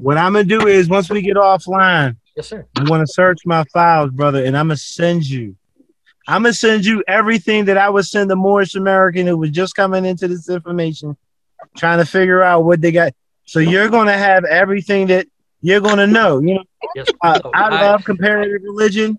What 0.00 0.16
I'm 0.16 0.32
gonna 0.32 0.44
do 0.44 0.66
is 0.66 0.88
once 0.88 1.10
we 1.10 1.20
get 1.20 1.36
offline, 1.36 2.16
Yes, 2.36 2.48
sir. 2.48 2.66
I'm 2.76 2.84
gonna 2.86 3.06
search 3.06 3.40
my 3.44 3.64
files, 3.72 4.10
brother, 4.10 4.44
and 4.44 4.56
I'm 4.56 4.68
gonna 4.68 4.76
send 4.76 5.28
you. 5.28 5.56
I'm 6.26 6.42
gonna 6.42 6.54
send 6.54 6.84
you 6.86 7.04
everything 7.06 7.66
that 7.66 7.76
I 7.76 7.90
would 7.90 8.06
send 8.06 8.30
the 8.30 8.36
Moorish 8.36 8.74
American 8.74 9.26
who 9.26 9.36
was 9.36 9.50
just 9.50 9.74
coming 9.74 10.04
into 10.04 10.26
this 10.28 10.48
information, 10.48 11.16
trying 11.76 11.98
to 11.98 12.06
figure 12.06 12.42
out 12.42 12.64
what 12.64 12.80
they 12.80 12.92
got. 12.92 13.12
So 13.44 13.58
you're 13.58 13.88
gonna 13.90 14.16
have 14.16 14.44
everything 14.44 15.08
that 15.08 15.26
you're 15.60 15.80
gonna 15.80 16.06
know. 16.06 16.40
You 16.40 16.54
know, 16.54 16.64
Yes. 16.94 17.06
uh, 17.22 17.40
So 17.42 17.50
I 17.54 17.62
I- 17.68 17.80
love 17.82 18.04
comparative 18.04 18.62
religion. 18.62 19.18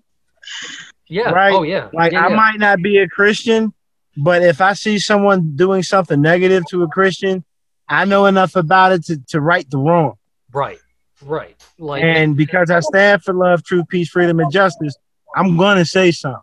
Yeah. 1.08 1.30
right? 1.30 1.52
Oh, 1.52 1.62
yeah. 1.62 1.88
Like 1.92 2.12
yeah, 2.12 2.26
I 2.26 2.30
yeah. 2.30 2.36
might 2.36 2.58
not 2.58 2.82
be 2.82 2.98
a 2.98 3.08
Christian, 3.08 3.72
but 4.16 4.42
if 4.42 4.60
I 4.60 4.72
see 4.72 4.98
someone 4.98 5.54
doing 5.54 5.82
something 5.84 6.20
negative 6.20 6.64
to 6.70 6.82
a 6.82 6.88
Christian, 6.88 7.44
I 7.88 8.04
know 8.04 8.26
enough 8.26 8.56
about 8.56 8.92
it 8.92 9.04
to, 9.06 9.18
to 9.28 9.40
right 9.40 9.68
the 9.70 9.78
wrong. 9.78 10.14
Right. 10.52 10.78
Right. 11.22 11.56
Like 11.78 12.02
And 12.02 12.36
because 12.36 12.70
I 12.70 12.80
stand 12.80 13.22
for 13.22 13.32
love, 13.32 13.62
truth, 13.64 13.86
peace, 13.88 14.08
freedom, 14.08 14.40
and 14.40 14.50
justice, 14.50 14.96
I'm 15.36 15.56
gonna 15.56 15.84
say 15.84 16.10
something. 16.10 16.40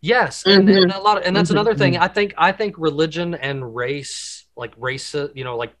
Yes, 0.00 0.44
and, 0.46 0.68
Mhm. 0.68 0.82
and 0.82 0.92
a 0.92 1.00
lot, 1.00 1.18
of, 1.18 1.24
and 1.24 1.34
that's 1.34 1.48
Mhm. 1.50 1.54
another 1.54 1.74
thing. 1.74 1.96
I 1.96 2.06
think 2.08 2.32
I 2.38 2.52
think 2.52 2.76
religion 2.78 3.34
and 3.34 3.74
race, 3.74 4.44
like 4.56 4.72
race, 4.76 5.12
you 5.34 5.42
know, 5.42 5.56
like 5.56 5.74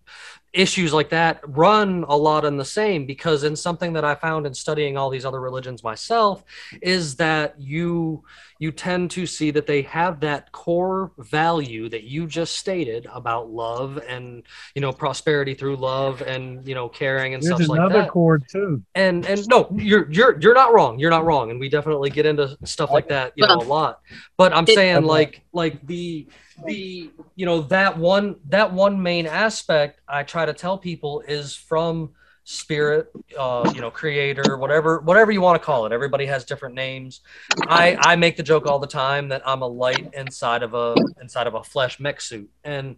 issues 0.52 0.92
like 0.92 1.10
that, 1.10 1.40
run 1.46 2.04
a 2.08 2.16
lot 2.16 2.44
in 2.44 2.56
the 2.56 2.64
same. 2.64 3.06
Because 3.06 3.44
in 3.44 3.54
something 3.54 3.92
that 3.92 4.04
I 4.04 4.16
found 4.16 4.46
in 4.46 4.54
studying 4.54 4.96
all 4.96 5.08
these 5.10 5.24
other 5.24 5.40
religions 5.40 5.84
myself, 5.84 6.42
is 6.82 7.16
that 7.16 7.54
you 7.60 8.24
you 8.58 8.72
tend 8.72 9.10
to 9.12 9.24
see 9.26 9.50
that 9.52 9.66
they 9.66 9.82
have 9.82 10.20
that 10.20 10.50
core 10.52 11.12
value 11.18 11.88
that 11.88 12.04
you 12.04 12.26
just 12.26 12.56
stated 12.56 13.06
about 13.12 13.50
love 13.50 14.00
and 14.08 14.42
you 14.74 14.80
know 14.80 14.92
prosperity 14.92 15.54
through 15.54 15.76
love 15.76 16.22
and 16.22 16.66
you 16.66 16.74
know 16.74 16.88
caring 16.88 17.34
and 17.34 17.42
There's 17.42 17.56
stuff 17.56 17.68
like 17.68 17.78
that. 17.78 17.86
another 17.86 18.02
that 18.02 18.10
chord 18.10 18.44
too. 18.50 18.82
and 18.94 19.24
and 19.26 19.46
no 19.48 19.68
you're 19.76 20.10
you're 20.10 20.38
you're 20.40 20.54
not 20.54 20.72
wrong 20.74 20.98
you're 20.98 21.10
not 21.10 21.24
wrong 21.24 21.50
and 21.50 21.60
we 21.60 21.68
definitely 21.68 22.10
get 22.10 22.26
into 22.26 22.56
stuff 22.64 22.90
like 22.90 23.08
that 23.08 23.32
you 23.36 23.46
know 23.46 23.56
a 23.56 23.62
lot 23.62 24.00
but 24.36 24.52
i'm 24.52 24.66
saying 24.66 25.04
like 25.04 25.42
like 25.52 25.86
the 25.86 26.26
the 26.66 27.10
you 27.36 27.46
know 27.46 27.60
that 27.62 27.96
one 27.96 28.36
that 28.48 28.72
one 28.72 29.00
main 29.00 29.26
aspect 29.26 30.00
i 30.08 30.22
try 30.22 30.44
to 30.44 30.52
tell 30.52 30.76
people 30.76 31.20
is 31.28 31.54
from 31.54 32.10
spirit 32.50 33.12
uh 33.38 33.68
you 33.74 33.82
know 33.82 33.90
creator 33.90 34.56
whatever 34.56 35.00
whatever 35.00 35.30
you 35.30 35.42
want 35.42 35.60
to 35.60 35.64
call 35.64 35.84
it 35.84 35.92
everybody 35.92 36.24
has 36.24 36.46
different 36.46 36.74
names 36.74 37.20
i 37.68 37.94
i 38.00 38.16
make 38.16 38.38
the 38.38 38.42
joke 38.42 38.64
all 38.64 38.78
the 38.78 38.86
time 38.86 39.28
that 39.28 39.42
i'm 39.44 39.60
a 39.60 39.66
light 39.66 40.08
inside 40.14 40.62
of 40.62 40.72
a 40.72 40.96
inside 41.20 41.46
of 41.46 41.52
a 41.52 41.62
flesh 41.62 42.00
mech 42.00 42.22
suit 42.22 42.48
and, 42.64 42.96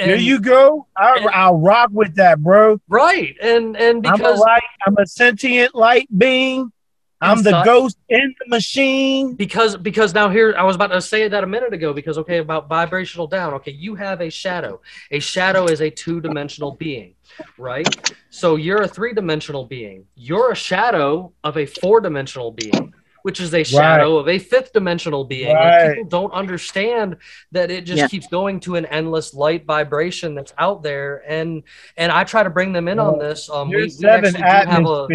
and 0.00 0.10
there 0.10 0.16
you 0.16 0.40
go. 0.40 0.88
I, 0.96 1.16
and- 1.18 1.30
I'll 1.30 1.58
rock 1.58 1.90
with 1.92 2.16
that, 2.16 2.42
bro. 2.42 2.80
right 2.88 3.36
and 3.40 3.76
and 3.76 4.04
I'm 4.04 4.14
a 4.14 4.16
because 4.16 4.40
light. 4.40 4.62
I'm 4.84 4.96
a 4.98 5.06
sentient 5.06 5.76
light 5.76 6.08
being. 6.18 6.72
I'm 7.20 7.42
the 7.42 7.62
ghost 7.64 7.98
in 8.08 8.34
the 8.38 8.48
machine. 8.48 9.34
because 9.34 9.76
because 9.76 10.14
now 10.14 10.28
here 10.28 10.54
i 10.56 10.62
was 10.62 10.76
about 10.76 10.88
to 10.88 11.00
say 11.00 11.26
that 11.28 11.42
a 11.42 11.46
minute 11.46 11.72
ago 11.72 11.92
because 11.92 12.16
okay 12.18 12.38
about 12.38 12.68
vibrational 12.68 13.26
down. 13.26 13.54
Okay 13.54 13.72
you 13.72 13.94
have 13.94 14.20
a 14.20 14.30
shadow. 14.30 14.80
A 15.10 15.18
shadow 15.18 15.66
is 15.66 15.80
a 15.80 15.90
two-dimensional 15.90 16.76
being 16.76 17.14
right? 17.58 18.14
So 18.30 18.56
you're 18.56 18.82
a 18.82 18.88
three-dimensional 18.88 19.66
being. 19.66 20.06
You're 20.14 20.52
a 20.52 20.56
shadow 20.56 21.32
of 21.44 21.56
a 21.56 21.66
four-dimensional 21.66 22.52
being 22.52 22.94
which 23.22 23.40
is 23.40 23.52
a 23.54 23.62
shadow 23.64 24.16
of 24.18 24.28
a 24.28 24.38
fifth 24.38 24.72
dimensional 24.72 25.24
being 25.24 25.50
and 25.50 25.58
Right. 25.58 25.96
people 25.96 26.08
don't 26.08 26.32
understand 26.32 27.16
that 27.52 27.70
it 27.70 27.82
just 27.84 27.98
Yeah. 28.02 28.06
keeps 28.08 28.26
going 28.28 28.60
to 28.60 28.76
an 28.76 28.86
endless 28.86 29.34
light 29.34 29.64
vibration 29.66 30.34
that's 30.34 30.52
out 30.58 30.82
there. 30.82 31.22
And 31.26 31.62
and 31.96 32.10
i 32.12 32.24
try 32.24 32.42
to 32.42 32.50
bring 32.50 32.72
them 32.72 32.88
in 32.88 32.98
on 32.98 33.18
this. 33.18 33.48
Um 33.50 33.68
we, 33.70 33.90
we 34.00 34.08
actually 34.08 34.42
do 34.42 34.46
have 34.66 34.86
a 34.86 35.08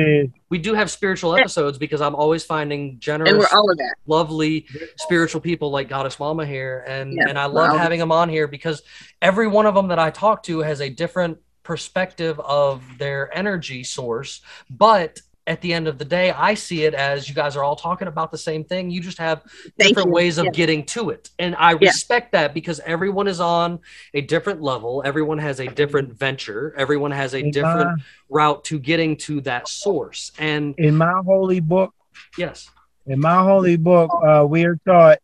we 0.50 0.58
do 0.60 0.74
have 0.76 0.92
spiritual 0.92 1.36
episodes 1.36 1.78
because 1.80 2.02
i'm 2.02 2.14
always 2.16 2.44
finding 2.44 3.00
generous 3.00 3.30
and 3.32 3.40
we're 3.40 3.48
all 3.58 3.70
of 3.72 3.78
that. 3.78 3.96
lovely 4.06 4.68
spiritual 4.98 5.42
people 5.42 5.72
like 5.72 5.90
Goddess 5.90 6.20
Mama 6.20 6.46
here, 6.46 6.84
and 6.88 7.14
Yeah, 7.14 7.30
and 7.30 7.40
I 7.40 7.46
love 7.46 7.78
having 7.78 8.00
them 8.00 8.12
on 8.12 8.30
here 8.30 8.48
because 8.48 8.84
every 9.22 9.48
one 9.48 9.66
of 9.66 9.74
them 9.76 9.88
that 9.88 10.00
I 10.00 10.10
talk 10.12 10.44
to 10.44 10.60
has 10.60 10.82
a 10.82 10.90
different 10.90 11.38
perspective 11.64 12.40
of 12.42 12.82
their 13.00 13.36
energy 13.36 13.84
source, 13.84 14.42
but 14.70 15.20
at 15.46 15.62
the 15.62 15.74
end 15.74 15.88
of 15.88 15.98
the 15.98 16.06
day, 16.06 16.32
I 16.32 16.54
see 16.54 16.84
it 16.86 16.94
as 16.94 17.28
you 17.28 17.36
guys 17.36 17.56
are 17.56 17.64
all 17.64 17.76
talking 17.76 18.08
about 18.08 18.32
the 18.32 18.38
same 18.38 18.64
thing. 18.64 18.90
You 18.90 19.02
just 19.02 19.18
have 19.18 19.44
Thank 19.78 19.90
different 19.90 20.08
you. 20.10 20.14
ways 20.14 20.38
of 20.38 20.46
Yeah. 20.46 20.52
getting 20.52 20.86
to 20.88 21.10
it. 21.10 21.32
And 21.38 21.56
I 21.58 21.72
Yeah. 21.72 21.80
respect 21.80 22.32
that 22.32 22.54
because 22.54 22.80
everyone 22.82 23.28
is 23.28 23.42
on 23.42 23.80
a 24.14 24.22
different 24.22 24.62
level. 24.62 25.02
Everyone 25.06 25.38
has 25.40 25.60
a 25.60 25.68
different 25.68 26.14
venture. 26.14 26.74
Everyone 26.78 27.12
has 27.12 27.34
a 27.34 27.40
In 27.40 27.52
different 27.52 27.98
my, 27.98 28.04
route 28.30 28.64
to 28.66 28.80
getting 28.80 29.18
to 29.18 29.42
that 29.42 29.68
source. 29.68 30.32
And 30.38 30.76
in 30.78 30.96
my 30.96 31.22
holy 31.26 31.60
book, 31.60 31.94
yes, 32.38 32.70
in 33.06 33.20
my 33.20 33.44
holy 33.44 33.76
book, 33.76 34.12
uh, 34.26 34.46
we 34.48 34.64
are 34.64 34.78
taught, 34.88 35.18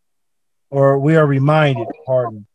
or 0.69 0.99
we 0.99 1.15
are 1.15 1.25
reminded, 1.25 1.87
pardon, 2.05 2.45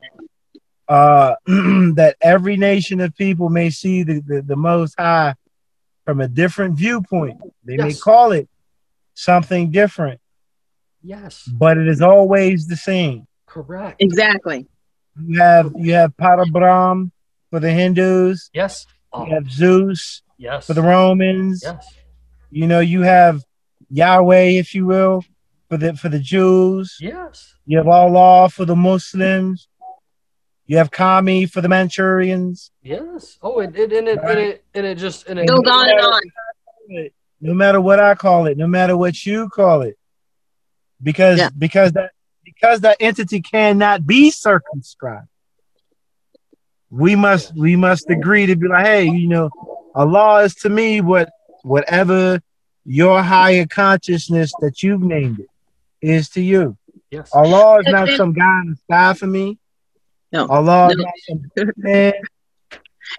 uh, 0.87 1.37
that 1.47 2.17
every 2.21 2.59
nation 2.59 3.01
of 3.01 3.17
people 3.17 3.49
may 3.49 3.71
see 3.71 4.03
the, 4.03 4.21
the, 4.27 4.43
the 4.43 4.57
Most 4.57 4.97
High 4.99 5.35
from 6.05 6.21
a 6.21 6.29
different 6.29 6.77
viewpoint. 6.77 7.41
They 7.65 7.77
may 7.77 7.95
call 7.95 8.33
it 8.33 8.49
something 9.15 9.71
different, 9.71 10.21
yes, 11.03 11.49
but 11.53 11.79
it 11.79 11.89
is 11.89 12.03
always 12.03 12.67
the 12.67 12.77
same. 12.77 13.27
correct. 13.47 13.97
Exactly. 14.01 14.67
You 15.17 15.39
have 15.41 15.73
you 15.77 15.95
have 15.95 16.17
Parabrahm 16.17 17.11
for 17.51 17.61
the 17.61 17.71
Hindus, 17.71 18.51
Yes. 18.53 18.87
Oh, 19.13 19.27
you 19.27 19.35
have 19.35 19.49
Zeus 19.51 20.23
yes. 20.39 20.67
for 20.67 20.75
the 20.75 20.83
Romans. 20.83 21.63
Yes. 21.65 21.87
You 22.51 22.67
know, 22.67 22.81
you 22.81 23.03
have 23.03 23.45
Yahweh, 23.91 24.59
if 24.59 24.75
you 24.75 24.87
will, 24.87 25.25
for 25.69 25.77
the 25.77 25.95
for 25.95 26.09
the 26.09 26.19
Jews. 26.19 26.97
Yes. 27.01 27.55
You 27.65 27.79
have 27.79 27.87
Allah 27.89 28.49
for 28.49 28.65
the 28.65 28.75
Muslims. 28.77 29.69
You 30.67 30.79
have 30.79 30.91
Kami 30.91 31.47
for 31.47 31.61
the 31.61 31.69
Manchurians. 31.69 32.71
Yes. 32.83 33.39
Oh, 33.43 33.61
it, 33.61 33.77
it 33.77 33.93
and 33.93 34.09
it 34.09 34.19
and 34.19 34.39
it 34.39 34.65
and 34.75 34.87
it 34.87 34.97
just 34.99 35.29
and 35.29 35.39
it, 35.39 35.47
Goes 35.47 35.61
on 35.71 35.89
and 35.91 36.01
on. 36.01 37.11
No 37.41 37.53
matter 37.53 37.81
what 37.81 38.01
I 38.01 38.15
call 38.15 38.47
it, 38.47 38.57
no 38.57 38.67
matter 38.67 38.97
what 38.97 39.27
you 39.27 39.49
call 39.51 39.83
it, 39.83 39.99
because 41.03 41.39
Yeah. 41.39 41.51
because 41.57 41.93
that 41.93 42.13
because 42.45 42.81
that 42.81 42.97
entity 43.01 43.41
cannot 43.43 44.07
be 44.07 44.31
circumscribed. 44.31 45.29
We 46.91 47.17
must 47.17 47.55
we 47.57 47.77
must 47.77 48.09
agree 48.09 48.47
to 48.47 48.57
be 48.57 48.69
like, 48.69 48.87
hey, 48.87 49.05
you 49.05 49.29
know, 49.29 49.51
Allah 49.95 50.45
is 50.45 50.55
to 50.57 50.69
me 50.71 51.01
what 51.01 51.29
whatever 51.63 52.41
your 52.87 53.23
higher 53.23 53.67
consciousness 53.67 54.53
that 54.61 54.83
you've 54.83 55.03
named 55.03 55.41
it 55.41 55.49
is 56.01 56.29
to 56.31 56.41
you. 56.41 56.77
yes. 57.11 57.31
Allah 57.35 57.81
is 57.81 57.87
not 57.89 58.09
some 58.11 58.33
guy 58.33 58.61
in 58.63 58.71
the 58.71 58.77
sky 58.77 59.15
for 59.15 59.27
me. 59.27 59.59
No. 60.35 60.47
Allah 60.49 60.91
No. 60.95 61.05
not 61.05 61.13
some 61.29 61.71
man. 61.77 62.13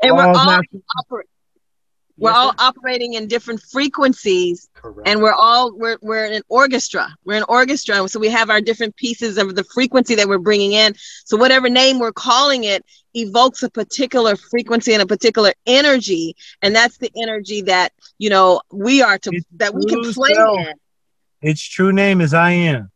And 0.04 0.16
we're 0.16 0.26
all 0.28 0.36
oper- 0.36 1.22
we're 2.18 2.30
Yes, 2.30 2.38
all 2.38 2.50
sir. 2.52 2.56
operating 2.60 3.14
in 3.14 3.28
different 3.28 3.62
frequencies 3.62 4.70
correct. 4.74 5.08
and 5.08 5.22
we're 5.22 5.34
all 5.34 5.74
we're, 5.76 5.98
we're 6.02 6.26
in 6.26 6.34
an 6.34 6.44
orchestra 6.50 7.14
we're 7.26 7.36
an 7.38 7.44
orchestra 7.50 8.08
so 8.08 8.20
we 8.20 8.30
have 8.30 8.50
our 8.50 8.62
different 8.62 8.96
pieces 8.96 9.38
of 9.38 9.54
the 9.56 9.64
frequency 9.66 10.16
that 10.16 10.28
we're 10.28 10.38
bringing 10.38 10.72
in 10.74 10.94
so 11.26 11.36
whatever 11.38 11.68
name 11.70 12.00
we're 12.00 12.14
calling 12.14 12.64
it 12.64 12.86
evokes 13.16 13.64
a 13.64 13.70
particular 13.70 14.36
frequency 14.38 14.94
and 14.94 15.02
a 15.02 15.06
particular 15.06 15.52
energy 15.66 16.36
and 16.62 16.74
that's 16.74 16.98
the 17.00 17.12
energy 17.18 17.62
that 17.62 17.92
you 18.18 18.30
know 18.30 18.62
we 18.72 19.02
are 19.02 19.18
to 19.20 19.30
It's 19.34 19.46
that 19.58 19.74
we 19.74 19.86
can 19.86 20.02
play 20.14 20.34
self. 20.34 20.58
in 20.68 20.74
its 21.52 21.62
true 21.62 21.92
name 21.92 22.22
is 22.22 22.34
I 22.34 22.52
am. 22.52 22.92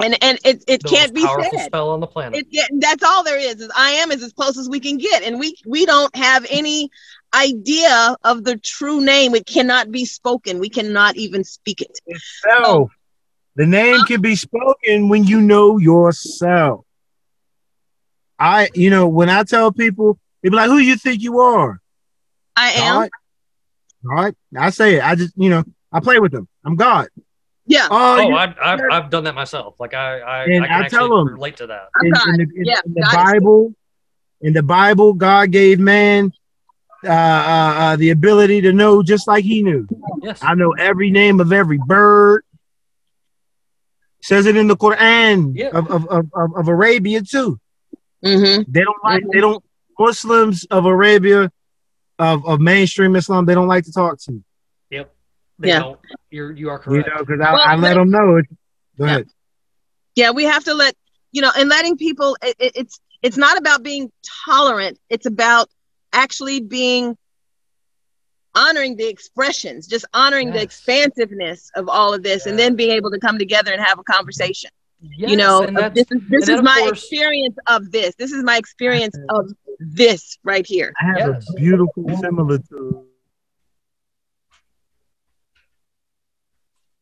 And 0.00 0.16
and 0.22 0.38
it, 0.44 0.64
it 0.66 0.82
The 0.82 0.88
can't 0.88 1.12
most 1.12 1.14
be 1.14 1.26
powerful 1.26 1.58
said 1.58 1.66
spell 1.66 1.90
on 1.90 2.00
the 2.00 2.06
planet. 2.06 2.40
it, 2.40 2.46
yeah, 2.50 2.64
that's 2.78 3.02
all 3.02 3.24
there 3.24 3.38
is 3.38 3.60
is 3.60 3.70
i 3.76 3.90
am 3.90 4.10
is 4.12 4.22
as 4.22 4.32
close 4.32 4.56
as 4.56 4.68
we 4.68 4.80
can 4.80 4.96
get 4.96 5.22
and 5.22 5.38
we 5.38 5.56
we 5.66 5.84
don't 5.86 6.14
have 6.14 6.46
any 6.50 6.88
idea 7.34 8.16
of 8.24 8.44
the 8.44 8.56
true 8.58 9.00
name 9.00 9.34
it 9.34 9.46
cannot 9.46 9.90
be 9.90 10.04
spoken 10.04 10.58
we 10.58 10.68
cannot 10.68 11.16
even 11.16 11.44
speak 11.44 11.80
it 11.82 11.98
Self. 12.42 12.66
Oh. 12.66 12.90
The 13.56 13.66
name 13.66 14.04
can 14.04 14.20
be 14.20 14.36
spoken 14.36 15.08
when 15.08 15.24
you 15.24 15.40
know 15.40 15.78
yourself. 15.78 16.86
I, 18.38 18.68
you 18.72 18.88
know, 18.88 19.08
when 19.08 19.28
I 19.28 19.42
tell 19.42 19.72
people, 19.72 20.16
they 20.42 20.48
be 20.48 20.54
like, 20.54 20.68
"Who 20.68 20.78
you 20.78 20.94
think 20.96 21.22
you 21.22 21.40
are?" 21.40 21.80
i 22.56 22.70
am 22.70 22.94
God. 22.94 23.10
God. 24.06 24.36
I 24.56 24.70
say 24.70 24.94
it. 24.98 25.02
I 25.04 25.16
just, 25.16 25.34
you 25.36 25.50
know, 25.50 25.64
I 25.90 25.98
play 25.98 26.20
with 26.20 26.30
them. 26.30 26.46
I'm 26.64 26.76
God. 26.76 27.08
Yeah. 27.68 27.86
Oh, 27.90 28.16
Oh, 28.18 28.28
you- 28.28 28.34
I, 28.34 28.54
I've, 28.60 28.80
I've 28.90 29.10
done 29.10 29.24
that 29.24 29.34
myself. 29.34 29.78
Like 29.78 29.94
I, 29.94 30.18
I, 30.20 30.44
And 30.44 30.64
I 30.64 30.66
can 30.68 30.84
I 30.84 30.88
tell 30.88 31.04
actually 31.04 31.20
'em. 31.20 31.26
relate 31.34 31.56
to 31.58 31.66
that. 31.68 31.88
In, 32.02 32.06
in 32.08 32.12
the, 32.36 32.42
in- 32.56 32.64
Yeah, 32.64 32.80
in 32.84 32.94
the 32.94 33.10
Bible, 33.14 33.74
in 34.40 34.52
the 34.54 34.62
Bible, 34.62 35.12
God 35.12 35.50
gave 35.52 35.78
man 35.78 36.32
uh, 37.04 37.10
uh, 37.10 37.12
uh, 37.12 37.96
the 37.96 38.10
ability 38.10 38.62
to 38.62 38.72
know 38.72 39.02
just 39.02 39.28
like 39.28 39.44
He 39.44 39.62
knew. 39.62 39.86
Yes. 40.22 40.40
I 40.42 40.54
know 40.54 40.72
every 40.72 41.10
name 41.10 41.40
of 41.40 41.52
every 41.52 41.78
bird. 41.86 42.42
Says 44.20 44.46
it 44.46 44.56
in 44.56 44.66
the 44.66 44.76
Quran 44.76 45.52
Yeah. 45.54 45.68
of, 45.68 45.90
of, 45.90 46.08
of, 46.08 46.26
of, 46.34 46.56
of 46.56 46.68
Arabia 46.68 47.22
too. 47.22 47.60
Mm-hmm. 48.24 48.70
They 48.70 48.80
don't 48.82 49.04
like 49.04 49.22
they 49.32 49.40
don't 49.40 49.62
Muslims 49.98 50.64
of 50.70 50.86
Arabia 50.86 51.52
of, 52.18 52.44
of 52.46 52.60
mainstream 52.60 53.14
Islam. 53.14 53.46
They 53.46 53.54
don't 53.54 53.68
like 53.68 53.84
to 53.84 53.92
talk 53.92 54.18
to. 54.22 54.42
Yep. 55.58 55.62
They 55.64 55.68
Yeah. 55.68 55.78
don't. 55.80 56.00
You're, 56.30 56.52
you 56.52 56.70
are 56.70 56.78
correct. 56.78 57.08
You 57.08 57.14
know, 57.14 57.20
because 57.24 57.40
I, 57.40 57.52
Well, 57.52 57.62
I 57.64 57.76
let 57.76 57.94
but- 57.94 58.00
them 58.00 58.10
know. 58.10 58.36
It. 58.36 58.46
Go 58.98 59.04
Yeah. 59.04 59.10
ahead. 59.10 59.28
Yeah, 60.14 60.30
we 60.32 60.44
have 60.44 60.64
to 60.64 60.74
let 60.74 60.94
you 61.32 61.42
know, 61.42 61.52
and 61.56 61.68
letting 61.68 61.96
people. 61.96 62.36
It, 62.42 62.56
it- 62.58 62.72
it's 62.76 63.00
it's 63.22 63.36
not 63.36 63.58
about 63.58 63.82
being 63.82 64.10
tolerant. 64.46 64.98
It's 65.10 65.26
about 65.26 65.68
actually 66.12 66.60
being 66.60 67.16
honoring 68.54 68.96
the 68.96 69.06
expressions, 69.08 69.86
just 69.86 70.04
honoring 70.14 70.52
the 70.52 70.62
expansiveness 70.62 71.70
of 71.76 71.88
all 71.88 72.14
of 72.14 72.22
this, 72.22 72.46
and 72.46 72.58
then 72.58 72.74
being 72.76 72.90
able 72.90 73.10
to 73.10 73.18
come 73.20 73.38
together 73.38 73.72
and 73.72 73.80
have 73.80 73.98
a 73.98 74.04
conversation. 74.04 74.70
Yes, 75.00 75.30
you 75.30 75.36
know, 75.36 75.62
and 75.62 75.76
of 75.78 75.94
that's, 75.94 75.94
this 75.94 76.06
is 76.10 76.28
this 76.28 76.48
is 76.48 76.62
my 76.62 76.78
course- 76.80 76.98
experience 77.02 77.56
of 77.68 77.90
this. 77.92 78.14
This 78.16 78.32
is 78.32 78.42
my 78.42 78.56
experience 78.56 79.16
of 79.28 79.50
this 79.78 80.38
right 80.42 80.66
here. 80.66 80.92
I 81.00 81.04
have 81.20 81.34
Yes. 81.34 81.50
a 81.50 81.52
beautiful 81.54 82.04
similitude. 82.20 83.04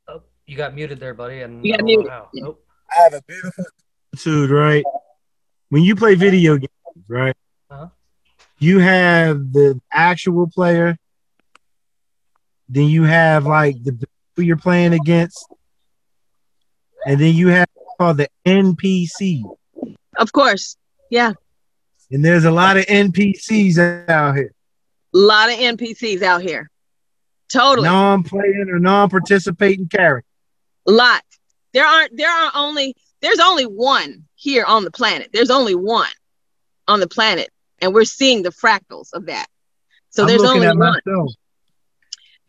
oh, 0.09 0.23
you 0.47 0.57
got 0.57 0.75
muted 0.75 1.01
there, 1.01 1.15
buddy. 1.15 1.41
And 1.43 1.65
You 1.65 1.75
I 1.75 1.77
got 1.77 1.79
don't 1.79 1.87
muted. 1.87 2.11
how. 2.11 2.29
Nope. 2.35 2.65
I 2.91 3.03
have 3.03 3.15
a 3.15 3.23
beautiful 3.27 3.65
similitude, 4.15 4.51
right? 4.51 4.85
When 5.71 5.83
you 5.83 5.97
play 5.97 6.15
video 6.15 6.57
games, 6.57 6.69
right? 7.09 7.35
Uh-huh. 7.71 7.89
You 8.59 8.79
have 8.79 9.53
the 9.53 9.81
actual 9.93 10.47
player, 10.49 10.97
then 12.69 12.85
you 12.85 13.03
have 13.05 13.45
like 13.47 13.83
the 13.83 14.07
who 14.37 14.43
you're 14.43 14.57
playing 14.57 14.93
against, 14.93 15.47
and 17.07 17.19
then 17.21 17.35
you 17.35 17.49
have 17.49 17.67
called 17.99 18.19
the 18.19 18.29
NPC. 18.47 19.43
Of 20.19 20.33
course, 20.33 20.77
yeah, 21.11 21.33
And 22.11 22.25
there's 22.25 22.45
a 22.45 22.51
lot 22.51 22.77
of 22.77 22.85
NPCs 22.87 24.09
out 24.09 24.37
here, 24.37 24.53
a 25.15 25.19
lot 25.19 25.51
of 25.51 25.57
NPCs 25.59 26.23
out 26.23 26.43
here. 26.43 26.71
Totally. 27.49 27.87
non-playing 27.89 28.67
or 28.71 28.79
non-participating 28.81 29.89
characters. 29.89 30.26
Lot. 30.87 31.23
There 31.73 31.85
aren't 31.87 32.17
there 32.17 32.31
are 32.31 32.53
only 32.55 32.95
there's 33.21 33.41
only 33.41 33.65
one 33.65 34.25
here 34.35 34.65
on 34.65 34.85
the 34.85 34.91
planet. 34.91 35.31
There's 35.33 35.51
only 35.51 35.75
one 35.75 36.09
on 36.89 37.01
the 37.01 37.09
planet, 37.09 37.51
and 37.81 37.93
we're 37.93 38.05
seeing 38.05 38.43
the 38.43 38.51
fractals 38.51 39.13
of 39.13 39.27
that. 39.27 39.47
So 40.11 40.23
I'm 40.23 40.29
there's 40.29 40.45
only 40.45 40.67
one. 40.67 40.79
myself. 40.79 41.33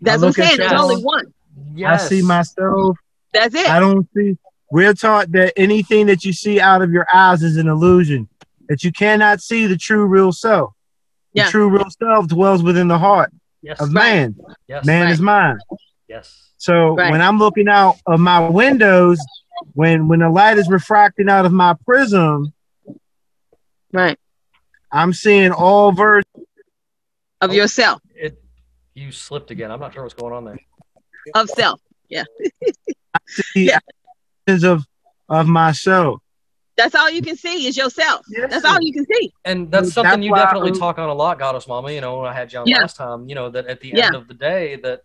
That's 0.02 0.22
I 0.22 0.26
what 0.26 0.38
I'm 0.40 0.46
saying. 0.46 0.58
There's 0.58 0.72
only 0.82 1.04
one. 1.04 1.34
Yes. 1.76 2.06
I 2.06 2.08
see 2.08 2.22
myself. 2.22 2.98
That's 3.34 3.56
it. 3.56 3.70
I 3.70 3.80
don't 3.80 4.08
see. 4.16 4.38
We're 4.72 4.94
taught 4.94 5.32
that 5.32 5.54
anything 5.58 6.06
that 6.08 6.24
you 6.26 6.34
see 6.34 6.60
out 6.60 6.82
of 6.82 6.92
your 6.92 7.08
eyes 7.14 7.42
is 7.42 7.58
an 7.58 7.68
illusion. 7.68 8.30
That 8.70 8.84
you 8.84 8.92
cannot 8.92 9.42
see 9.42 9.66
the 9.66 9.78
true 9.78 10.06
real 10.06 10.32
self. 10.32 10.74
The 11.34 11.42
Yeah. 11.42 11.50
true 11.50 11.70
real 11.70 11.90
self 11.90 12.28
dwells 12.28 12.64
within 12.64 12.88
the 12.88 12.98
heart 13.00 13.32
Yes. 13.62 13.80
of 13.82 13.92
man. 13.92 14.36
Yes. 14.68 14.86
Man 14.86 15.06
Right. 15.06 15.14
is 15.14 15.22
mine. 15.22 15.58
Yes. 16.08 16.47
So 16.58 16.96
Right. 16.96 17.12
when 17.12 17.22
I'm 17.22 17.38
looking 17.38 17.68
out 17.68 17.96
of 18.06 18.20
my 18.20 18.48
windows, 18.50 19.20
when 19.74 20.08
when 20.08 20.20
the 20.20 20.30
light 20.30 20.58
is 20.58 20.70
refracting 20.70 21.30
out 21.30 21.46
of 21.46 21.52
my 21.52 21.76
prism, 21.86 22.54
Right. 23.94 24.20
I'm 24.92 25.14
seeing 25.14 25.52
all 25.52 25.92
versions. 25.92 26.26
Of 27.42 27.54
yourself, 27.54 28.02
It. 28.16 28.42
You 28.96 29.12
slipped 29.12 29.52
again. 29.52 29.72
I'm 29.72 29.80
not 29.80 29.94
sure 29.94 30.02
what's 30.02 30.16
going 30.16 30.34
on 30.34 30.46
there. 30.46 30.60
of 31.36 31.50
self. 31.50 31.80
Yeah. 32.10 32.24
of 34.48 34.86
of 35.30 35.48
myself. 35.48 36.22
That's 36.78 36.94
all 36.94 37.10
you 37.10 37.24
can 37.24 37.36
see 37.36 37.68
is 37.68 37.76
yourself. 37.76 38.22
Yes. 38.30 38.52
That's 38.52 38.64
all 38.66 38.78
you 38.82 38.94
can 38.94 39.06
see. 39.12 39.34
And 39.46 39.72
that's 39.72 39.88
That's 39.88 39.94
something 39.96 40.22
you 40.22 40.34
definitely 40.36 40.72
I- 40.72 40.78
talk 40.78 41.00
on 41.00 41.10
a 41.10 41.14
lot, 41.14 41.40
Goddess 41.40 41.68
Mama. 41.68 41.92
You 41.92 42.02
know, 42.02 42.20
when 42.20 42.30
I 42.30 42.34
had 42.34 42.54
you 42.54 42.60
on 42.60 42.68
Yeah. 42.68 42.82
last 42.82 42.96
time, 42.96 43.28
you 43.28 43.34
know, 43.36 43.50
that 43.50 43.66
at 43.66 43.82
the 43.82 43.90
Yeah. 43.96 44.06
end 44.06 44.16
of 44.16 44.28
the 44.28 44.36
day, 44.36 44.76
that 44.78 45.02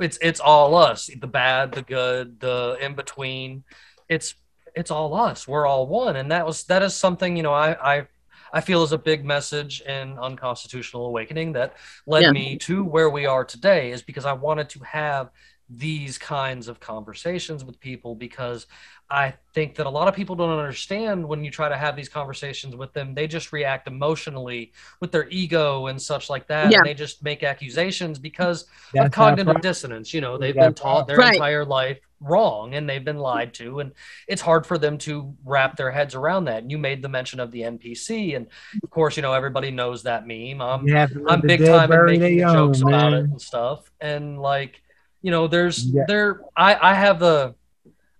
it's 0.00 0.18
it's 0.20 0.38
all 0.38 0.74
us, 0.76 1.08
the 1.18 1.26
bad, 1.26 1.72
the 1.72 1.82
good, 1.82 2.38
the 2.40 2.76
in 2.80 2.94
between. 2.94 3.64
It's 4.08 4.34
it's 4.76 4.90
all 4.90 5.14
us. 5.14 5.48
We're 5.48 5.66
all 5.66 5.86
one, 5.86 6.16
and 6.16 6.30
that 6.30 6.44
was 6.44 6.64
that 6.64 6.82
is 6.82 6.94
something 6.94 7.36
you 7.38 7.42
know 7.42 7.54
I 7.54 7.96
I 7.96 8.06
I 8.52 8.60
feel 8.60 8.82
is 8.82 8.92
a 8.92 8.98
big 8.98 9.24
message 9.24 9.80
in 9.80 10.18
unconstitutional 10.18 11.06
awakening 11.06 11.54
that 11.54 11.74
led 12.06 12.22
Yeah. 12.24 12.32
me 12.32 12.56
to 12.58 12.84
where 12.84 13.08
we 13.08 13.24
are 13.24 13.44
today 13.44 13.92
is 13.92 14.02
because 14.02 14.26
I 14.26 14.32
wanted 14.34 14.68
to 14.70 14.80
have 14.84 15.30
these 15.70 16.18
kinds 16.18 16.68
of 16.68 16.78
conversations 16.78 17.64
with 17.64 17.80
people 17.80 18.14
because 18.14 18.66
I 19.10 19.34
think 19.52 19.74
that 19.76 19.86
a 19.86 19.90
lot 19.90 20.08
of 20.08 20.14
people 20.14 20.34
don't 20.34 20.58
understand 20.58 21.26
when 21.28 21.44
you 21.44 21.50
try 21.50 21.68
to 21.68 21.76
have 21.76 21.94
these 21.94 22.08
conversations 22.08 22.74
with 22.74 22.92
them. 22.94 23.14
They 23.14 23.26
just 23.26 23.52
react 23.52 23.86
emotionally 23.86 24.72
with 25.00 25.12
their 25.12 25.28
ego 25.28 25.86
and 25.88 26.00
such 26.00 26.30
like 26.30 26.46
that. 26.48 26.70
Yeah. 26.72 26.78
And 26.78 26.86
they 26.86 26.94
just 26.94 27.22
make 27.22 27.42
accusations 27.42 28.18
because 28.18 28.62
of 28.62 28.68
That's 28.94 29.04
our 29.04 29.10
cognitive 29.10 29.44
problem. 29.46 29.60
dissonance. 29.62 30.14
You 30.14 30.22
know, 30.22 30.38
they've 30.38 30.54
That's 30.54 30.66
been 30.68 30.74
taught 30.74 31.06
their 31.06 31.18
Right. 31.18 31.34
entire 31.34 31.64
life 31.66 32.00
wrong 32.20 32.74
and 32.74 32.88
they've 32.88 33.04
been 33.04 33.18
lied 33.18 33.52
to. 33.54 33.80
And 33.80 33.92
it's 34.26 34.40
hard 34.40 34.66
for 34.66 34.78
them 34.78 34.96
to 34.98 35.34
wrap 35.44 35.76
their 35.76 35.90
heads 35.90 36.14
around 36.14 36.46
that. 36.46 36.62
And 36.62 36.70
you 36.70 36.78
made 36.78 37.02
the 37.02 37.08
mention 37.10 37.40
of 37.40 37.50
the 37.50 37.62
NPC. 37.62 38.34
And 38.34 38.46
of 38.82 38.88
course, 38.88 39.16
you 39.16 39.22
know, 39.22 39.34
everybody 39.34 39.70
knows 39.70 40.04
that 40.04 40.26
meme. 40.26 40.86
You 40.86 40.94
have 40.96 41.12
I'm 41.28 41.42
big 41.42 41.60
time 41.64 41.84
in 41.84 41.90
bury 41.90 42.18
making 42.18 42.38
their 42.38 42.52
jokes 42.54 42.80
young, 42.80 42.88
about 42.88 43.12
it 43.12 43.24
and 43.26 43.40
stuff. 43.40 43.90
And 44.00 44.40
like, 44.40 44.80
you 45.20 45.30
know, 45.30 45.46
there's 45.46 45.84
Yeah. 45.84 46.04
there 46.08 46.40
I 46.56 46.90
I 46.90 46.94
have 46.94 47.18
the 47.18 47.54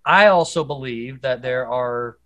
I 0.05 0.27
also 0.29 0.65
believe 0.65 1.23
that 1.23 1.43
there 1.43 1.67
are 1.67 2.19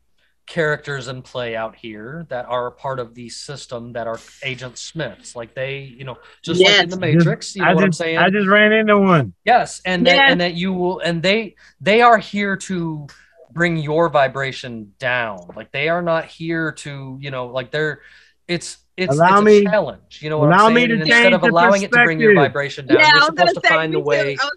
characters 0.47 1.09
in 1.09 1.21
play 1.23 1.55
out 1.55 1.77
here 1.77 2.27
that 2.31 2.47
are 2.47 2.71
part 2.71 2.99
of 2.99 3.15
the 3.15 3.29
system 3.29 3.93
that 3.93 4.07
are 4.07 4.19
Agent 4.43 4.79
Smiths. 4.79 5.37
Like 5.37 5.55
they, 5.55 5.81
you 5.81 6.05
know, 6.05 6.17
just 6.43 6.61
like 6.61 6.83
in 6.83 6.89
the 6.89 6.99
Matrix, 6.99 7.55
you 7.55 7.63
know 7.63 7.69
I 7.69 7.75
what 7.75 7.85
I'm 7.85 7.91
just, 7.91 7.99
saying? 7.99 8.19
I 8.19 8.31
just 8.31 8.49
ran 8.49 8.73
into 8.73 8.99
one. 8.99 9.35
Yes, 9.45 9.81
and 9.85 10.07
that, 10.07 10.31
and 10.31 10.41
that 10.41 10.55
you 10.55 10.73
will, 10.73 11.01
and 11.01 11.23
they 11.23 11.55
they 11.81 12.01
are 12.01 12.19
here 12.19 12.57
to 12.57 13.07
bring 13.53 13.77
your 13.77 14.09
vibration 14.09 14.95
down. 14.99 15.39
Like 15.55 15.71
they 15.71 15.89
are 15.89 16.03
not 16.03 16.25
here 16.25 16.73
to, 16.73 17.19
you 17.21 17.31
know, 17.31 17.47
like 17.47 17.71
they're 17.71 18.01
it's 18.47 18.79
it's, 18.97 19.15
Allow 19.15 19.39
it's 19.39 19.45
me- 19.45 19.59
a 19.59 19.71
challenge. 19.71 20.21
You 20.23 20.31
know 20.31 20.39
what 20.39 20.49
allow 20.49 20.67
I'm 20.67 20.75
me 20.75 20.81
saying? 20.81 20.89
to 20.89 20.95
And 20.95 21.03
instead 21.03 21.33
of 21.33 21.43
allowing 21.45 21.83
it 21.83 21.93
to 21.93 22.03
bring 22.03 22.19
your 22.19 22.35
vibration 22.35 22.87
down, 22.87 22.99
yeah, 22.99 23.07
you're 23.09 23.17
I 23.17 23.19
was 23.19 23.27
supposed 23.27 23.55
to 23.55 23.69
find 23.69 23.93
me 23.93 24.01
a 24.01 24.03
way. 24.03 24.37
too. 24.37 24.49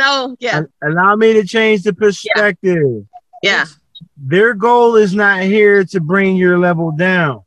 I 0.00 0.20
was- 0.20 0.28
no, 0.30 0.36
yeah, 0.40 0.62
Allow 0.82 1.16
me 1.16 1.32
to 1.34 1.44
change 1.44 1.82
the 1.82 1.92
perspective. 1.92 3.06
yeah, 3.42 3.64
Their 4.16 4.54
goal 4.54 4.96
is 4.96 5.14
not 5.14 5.42
here 5.42 5.84
to 5.84 6.00
bring 6.00 6.36
your 6.36 6.58
level 6.58 6.92
down. 6.92 7.42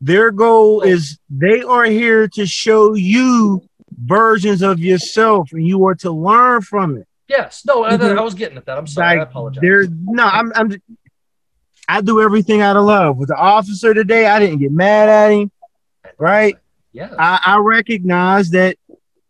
Their 0.00 0.30
goal 0.30 0.80
is 0.82 1.18
they 1.28 1.62
are 1.62 1.84
here 1.84 2.26
to 2.28 2.46
show 2.46 2.94
you 2.94 3.62
versions 4.02 4.62
of 4.62 4.78
yourself 4.80 5.50
and 5.52 5.66
you 5.66 5.84
are 5.86 5.94
to 5.96 6.10
learn 6.10 6.62
from 6.62 6.96
it. 6.96 7.06
Yes, 7.28 7.62
no, 7.66 7.84
I, 7.84 7.96
Mhm. 7.96 8.18
I 8.18 8.22
was 8.22 8.34
getting 8.34 8.56
at 8.56 8.64
that. 8.66 8.78
I'm 8.78 8.86
sorry, 8.86 9.06
I 9.06 9.20
Like 9.20 9.28
apologize. 9.28 9.60
there's 9.62 9.88
no, 9.90 10.24
I'm 10.24 10.52
I'm 10.56 10.72
I 11.86 12.00
do 12.00 12.20
everything 12.22 12.60
out 12.60 12.76
of 12.76 12.84
love. 12.84 13.16
With 13.16 13.28
the 13.28 13.36
officer 13.36 13.92
today, 13.94 14.26
I 14.26 14.38
didn't 14.38 14.58
get 14.58 14.70
mad 14.72 15.08
at 15.08 15.30
him. 15.32 15.50
Right? 16.18 16.56
Yeah, 16.92 17.10
I, 17.18 17.40
I 17.44 17.58
recognize 17.58 18.50
that 18.50 18.76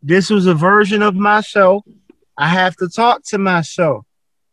this 0.02 0.30
was 0.30 0.46
a 0.46 0.54
version 0.54 1.02
of 1.02 1.14
myself. 1.14 1.84
I 2.36 2.48
have 2.48 2.76
to 2.76 2.88
talk 2.88 3.22
to 3.26 3.38
myself. 3.38 4.04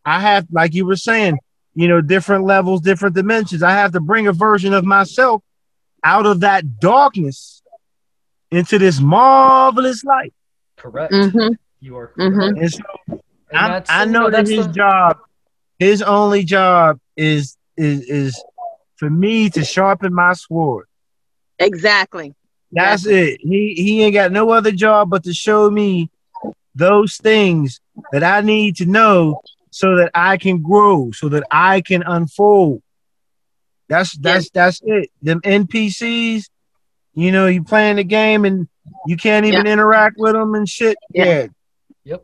I 0.05 0.19
have, 0.19 0.47
like 0.51 0.73
you 0.73 0.85
were 0.85 0.95
saying, 0.95 1.37
you 1.75 1.87
know, 1.87 2.01
different 2.01 2.45
levels, 2.45 2.81
different 2.81 3.15
dimensions. 3.15 3.61
I 3.63 3.71
have 3.71 3.91
to 3.93 3.99
bring 3.99 4.27
a 4.27 4.33
version 4.33 4.73
of 4.73 4.83
myself 4.85 5.43
out 6.03 6.25
of 6.25 6.39
that 6.41 6.79
darkness 6.79 7.61
into 8.51 8.77
this 8.79 8.99
marvelous 8.99 10.03
light. 10.03 10.33
correct. 10.77 11.13
hmm 11.13 11.49
You 11.79 11.97
are. 11.97 12.11
Mhm. 12.17 12.59
And 12.59 12.71
so 12.71 12.83
And 13.49 13.57
I'm- 13.57 13.83
I 13.89 14.05
know 14.05 14.29
that 14.29 14.47
his 14.47 14.67
the- 14.67 14.73
job, 14.73 15.17
his 15.79 16.01
only 16.01 16.43
job 16.43 16.99
is 17.15 17.55
is 17.77 18.01
is 18.01 18.43
for 18.95 19.09
me 19.09 19.49
to 19.51 19.63
sharpen 19.63 20.13
my 20.13 20.33
sword. 20.33 20.85
exactly. 21.59 22.33
That's 22.71 23.05
it. 23.05 23.39
He 23.41 23.73
he 23.75 24.03
ain't 24.03 24.13
got 24.13 24.31
no 24.31 24.49
other 24.51 24.71
job 24.71 25.09
but 25.09 25.23
to 25.25 25.33
show 25.33 25.69
me 25.69 26.09
those 26.77 27.17
things 27.17 27.81
that 28.11 28.23
I 28.23 28.41
need 28.41 28.77
to 28.77 28.85
know 28.85 29.41
so 29.71 29.95
that 29.97 30.11
I 30.13 30.37
can 30.37 30.61
grow, 30.61 31.11
so 31.11 31.29
that 31.29 31.43
I 31.51 31.81
can 31.81 32.03
unfold. 32.03 32.81
That's 33.89 34.17
that's 34.17 34.49
that's 34.51 34.81
it. 34.83 35.09
Them 35.21 35.41
NPCs, 35.41 36.45
you 37.13 37.31
know, 37.31 37.47
you 37.47 37.63
playing 37.63 37.97
the 37.97 38.03
game 38.03 38.45
and 38.45 38.67
you 39.05 39.17
can't 39.17 39.45
even 39.45 39.65
interact 39.67 40.17
with 40.17 40.33
them 40.33 40.55
and 40.55 40.67
shit. 40.67 40.97
Yeah. 41.13 41.47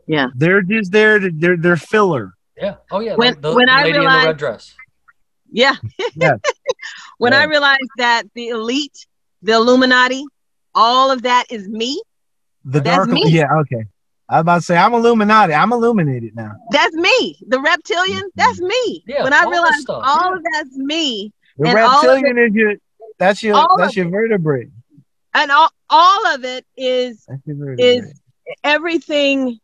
Yeah. 0.06 0.28
They're 0.34 0.62
just 0.62 0.92
there 0.92 1.18
to 1.18 1.30
they're 1.32 1.56
they're 1.56 1.76
filler. 1.76 2.34
Yeah. 2.56 2.76
Oh 2.90 3.00
yeah. 3.00 3.14
When- 3.16 3.34
the, 3.40 3.50
the 3.50 3.54
when 3.54 3.68
I 3.68 3.78
lady 3.84 3.88
in 3.90 3.94
the 3.94 4.00
realized- 4.00 4.26
red 4.26 4.36
dress. 4.38 4.74
Yeah. 5.50 5.76
Yes. 6.16 6.38
when 7.18 7.32
I 7.32 7.40
Yes. 7.42 7.48
realized 7.48 7.90
that 7.98 8.22
the 8.34 8.48
elite, 8.48 9.06
the 9.42 9.52
Illuminati, 9.52 10.24
all 10.74 11.10
of 11.10 11.22
that 11.22 11.44
is 11.50 11.68
me. 11.68 12.02
The 12.64 12.80
That's 12.80 12.96
dark 12.96 13.08
me. 13.10 13.24
yeah, 13.28 13.46
okay. 13.60 13.84
I 14.28 14.36
was 14.36 14.40
about 14.40 14.54
to 14.56 14.62
say 14.62 14.76
I'm 14.76 14.94
Illuminati. 14.94 15.52
I'm 15.54 15.72
illuminated 15.72 16.34
now. 16.34 16.52
That's 16.70 16.94
me. 16.94 17.38
The 17.46 17.60
reptilian, 17.60 18.30
that's 18.36 18.60
me. 18.60 19.04
Yeah, 19.06 19.22
when 19.24 19.32
I 19.32 19.42
all 19.44 19.50
realized 19.50 19.80
stuff, 19.82 20.02
all 20.04 20.30
yeah. 20.30 20.36
of 20.36 20.42
that's 20.52 20.76
me, 20.76 21.32
The 21.58 21.68
And 21.68 21.78
all 21.78 21.98
of 21.98 22.04
reptilian 22.04 22.38
is 22.38 22.54
your 22.54 22.74
that's 23.18 23.42
your 23.42 23.54
that's 23.78 23.92
of 23.92 23.96
your 23.96 24.08
vertebrae. 24.10 24.68
and 25.34 25.50
all, 25.50 25.68
all 25.90 26.26
of 26.34 26.44
it 26.44 26.64
is 26.76 27.24
That's 27.28 27.42
your 27.46 27.56
vertebrae. 27.56 27.84
is 27.84 28.20
everything 28.62 29.58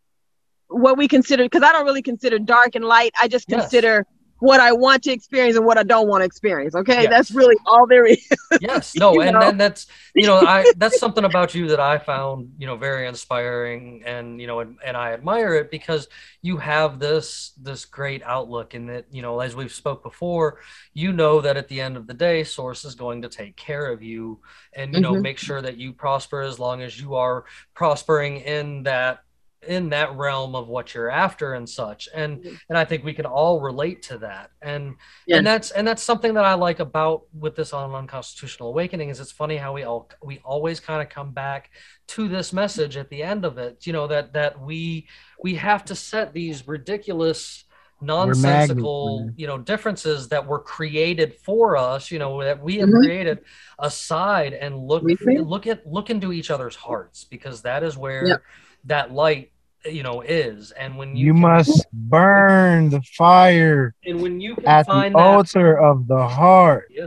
what 0.68 0.96
we 0.96 1.08
consider 1.08 1.42
because 1.44 1.62
I 1.62 1.72
don't 1.72 1.84
really 1.84 2.02
consider 2.02 2.38
dark 2.38 2.74
and 2.74 2.84
light. 2.84 3.12
I 3.20 3.28
just 3.28 3.46
Yes. 3.48 3.62
consider 3.62 4.06
what 4.40 4.60
I 4.60 4.72
want 4.72 5.02
to 5.04 5.12
experience 5.12 5.56
and 5.56 5.64
what 5.64 5.78
I 5.78 5.82
don't 5.82 6.08
want 6.08 6.22
to 6.22 6.26
experience. 6.26 6.74
Okay. 6.74 7.02
Yes. 7.02 7.10
That's 7.10 7.30
really 7.30 7.56
all 7.66 7.86
there 7.86 8.06
is. 8.06 8.26
yes 8.60 8.96
no 8.96 9.20
and 9.20 9.34
know? 9.34 9.40
then 9.40 9.56
that's 9.56 9.86
you 10.14 10.26
know 10.26 10.36
i 10.36 10.64
that's 10.76 10.98
something 10.98 11.24
about 11.24 11.54
you 11.54 11.68
that 11.68 11.78
i 11.78 11.96
found 11.96 12.52
you 12.58 12.66
know 12.66 12.76
very 12.76 13.06
inspiring 13.06 14.02
and 14.04 14.40
you 14.40 14.46
know 14.46 14.58
and, 14.60 14.76
and 14.84 14.96
i 14.96 15.12
admire 15.12 15.54
it 15.54 15.70
because 15.70 16.08
you 16.42 16.56
have 16.56 16.98
this 16.98 17.52
this 17.62 17.84
great 17.84 18.22
outlook 18.24 18.74
and 18.74 18.88
that 18.88 19.06
you 19.12 19.22
know 19.22 19.38
as 19.38 19.54
we've 19.54 19.72
spoke 19.72 20.02
before 20.02 20.58
you 20.94 21.12
know 21.12 21.40
that 21.40 21.56
at 21.56 21.68
the 21.68 21.80
end 21.80 21.96
of 21.96 22.08
the 22.08 22.14
day 22.14 22.42
source 22.42 22.84
is 22.84 22.96
going 22.96 23.22
to 23.22 23.28
take 23.28 23.56
care 23.56 23.86
of 23.92 24.02
you 24.02 24.40
and 24.74 24.94
you 24.94 25.00
know 25.00 25.14
Mhm. 25.14 25.22
make 25.22 25.38
sure 25.38 25.62
that 25.62 25.76
you 25.76 25.92
prosper 25.92 26.40
as 26.40 26.58
long 26.58 26.82
as 26.82 27.00
you 27.00 27.14
are 27.14 27.44
prospering 27.74 28.38
in 28.38 28.82
that 28.82 29.20
in 29.68 29.90
that 29.90 30.14
realm 30.16 30.54
of 30.54 30.68
what 30.68 30.94
you're 30.94 31.10
after 31.10 31.52
and 31.52 31.68
such 31.68 32.08
and 32.14 32.44
and 32.70 32.78
i 32.78 32.84
think 32.84 33.04
we 33.04 33.12
can 33.12 33.26
all 33.26 33.60
relate 33.60 34.00
to 34.02 34.16
that 34.16 34.50
and 34.62 34.94
Yeah. 35.26 35.36
and 35.36 35.46
that's 35.46 35.70
and 35.70 35.86
that's 35.86 36.02
something 36.02 36.32
that 36.34 36.46
i 36.46 36.54
like 36.54 36.80
about 36.80 37.24
with 37.38 37.56
this 37.56 37.74
on 37.74 37.94
unconstitutional 37.94 38.70
awakening 38.70 39.10
is 39.10 39.20
it's 39.20 39.30
funny 39.32 39.58
how 39.58 39.74
we 39.74 39.82
all 39.82 40.08
we 40.22 40.40
always 40.44 40.80
kind 40.80 41.02
of 41.02 41.10
come 41.10 41.32
back 41.32 41.70
to 42.08 42.26
this 42.26 42.54
message 42.54 42.96
at 42.96 43.10
the 43.10 43.22
end 43.22 43.44
of 43.44 43.58
it 43.58 43.86
you 43.86 43.92
know 43.92 44.06
that 44.06 44.32
that 44.32 44.58
we 44.60 45.06
we 45.42 45.54
have 45.56 45.84
to 45.84 45.94
set 45.94 46.32
these 46.32 46.66
ridiculous 46.66 47.64
nonsensical 48.02 49.30
you 49.36 49.46
know 49.46 49.58
differences 49.58 50.28
that 50.28 50.46
were 50.46 50.58
created 50.58 51.34
for 51.34 51.76
us 51.76 52.10
you 52.10 52.18
know 52.18 52.42
that 52.42 52.62
we 52.62 52.76
have 52.78 52.88
Mhm. 52.88 53.02
created 53.02 53.40
aside 53.78 54.54
and 54.54 54.78
look 54.78 55.02
We 55.02 55.16
did. 55.16 55.46
look 55.46 55.66
at 55.66 55.86
look 55.86 56.08
into 56.08 56.32
each 56.32 56.50
other's 56.50 56.76
hearts 56.76 57.24
because 57.24 57.60
that 57.62 57.82
is 57.82 57.98
where 57.98 58.26
Yep. 58.28 58.42
That 58.85 59.12
light 59.12 59.51
you 59.86 60.02
know 60.02 60.20
is 60.20 60.73
and 60.73 60.97
when 60.98 61.16
you 61.16 61.27
You 61.28 61.32
can- 61.32 61.40
must 61.43 61.86
burn 61.93 62.90
the 62.90 63.01
fire 63.16 63.94
and 64.05 64.20
when 64.20 64.40
you 64.40 64.55
can 64.57 64.66
at 64.66 64.86
the 64.86 64.93
find 64.93 65.15
that 65.15 65.19
altar 65.20 65.78
of 65.78 66.07
the 66.07 66.27
heart. 66.27 66.89
yeah. 66.90 67.07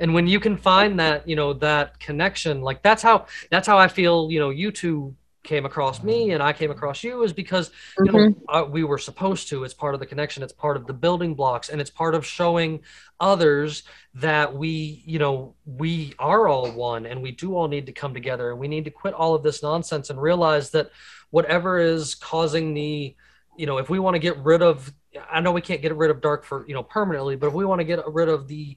And 0.00 0.12
when 0.12 0.26
you 0.26 0.38
can 0.38 0.56
find 0.56 1.00
that, 1.00 1.26
you 1.26 1.34
know, 1.34 1.54
that 1.54 1.98
connection, 1.98 2.60
like 2.60 2.82
that's 2.82 3.02
how 3.02 3.26
that's 3.50 3.66
how 3.66 3.78
I 3.78 3.88
feel, 3.88 4.30
you 4.30 4.38
know, 4.38 4.50
you 4.50 4.70
two 4.70 5.14
came 5.42 5.66
across 5.66 6.02
me 6.02 6.30
and 6.30 6.42
I 6.42 6.52
came 6.52 6.70
across 6.70 7.02
you 7.02 7.22
is 7.24 7.32
because 7.32 7.70
you 8.04 8.12
know 8.12 8.18
Mhm. 8.18 8.34
uh, 8.48 8.64
we 8.70 8.84
were 8.84 8.98
supposed 8.98 9.48
to. 9.48 9.64
It's 9.64 9.74
part 9.74 9.94
of 9.94 10.00
the 10.00 10.06
connection. 10.06 10.42
It's 10.42 10.52
part 10.52 10.76
of 10.76 10.86
the 10.86 10.92
building 10.92 11.34
blocks, 11.34 11.68
and 11.68 11.80
it's 11.80 11.90
part 11.90 12.14
of 12.14 12.24
showing 12.24 12.80
others 13.18 13.82
that 14.14 14.54
we, 14.54 15.02
you 15.06 15.18
know, 15.18 15.54
we 15.64 16.14
are 16.18 16.46
all 16.48 16.70
one, 16.72 17.06
and 17.06 17.22
we 17.22 17.32
do 17.32 17.56
all 17.56 17.68
need 17.68 17.86
to 17.86 17.92
come 17.92 18.14
together, 18.14 18.50
and 18.50 18.60
we 18.60 18.68
need 18.68 18.84
to 18.84 18.90
quit 18.90 19.14
all 19.14 19.34
of 19.34 19.42
this 19.42 19.62
nonsense 19.62 20.10
and 20.10 20.20
realize 20.20 20.70
that 20.70 20.90
whatever 21.30 21.78
is 21.78 22.14
causing 22.14 22.74
the, 22.74 23.16
you 23.56 23.66
know, 23.66 23.78
if 23.78 23.88
we 23.90 23.98
want 23.98 24.14
to 24.14 24.18
get 24.20 24.36
rid 24.38 24.62
of, 24.62 24.92
I 25.30 25.40
know 25.40 25.52
we 25.52 25.60
can't 25.60 25.82
get 25.82 25.94
rid 25.96 26.10
of 26.10 26.20
dark 26.20 26.44
for 26.44 26.66
you 26.68 26.74
know 26.74 26.82
permanently, 26.82 27.36
but 27.36 27.48
if 27.48 27.52
we 27.54 27.64
want 27.64 27.80
to 27.80 27.84
get 27.84 28.00
rid 28.06 28.28
of 28.28 28.48
the 28.48 28.76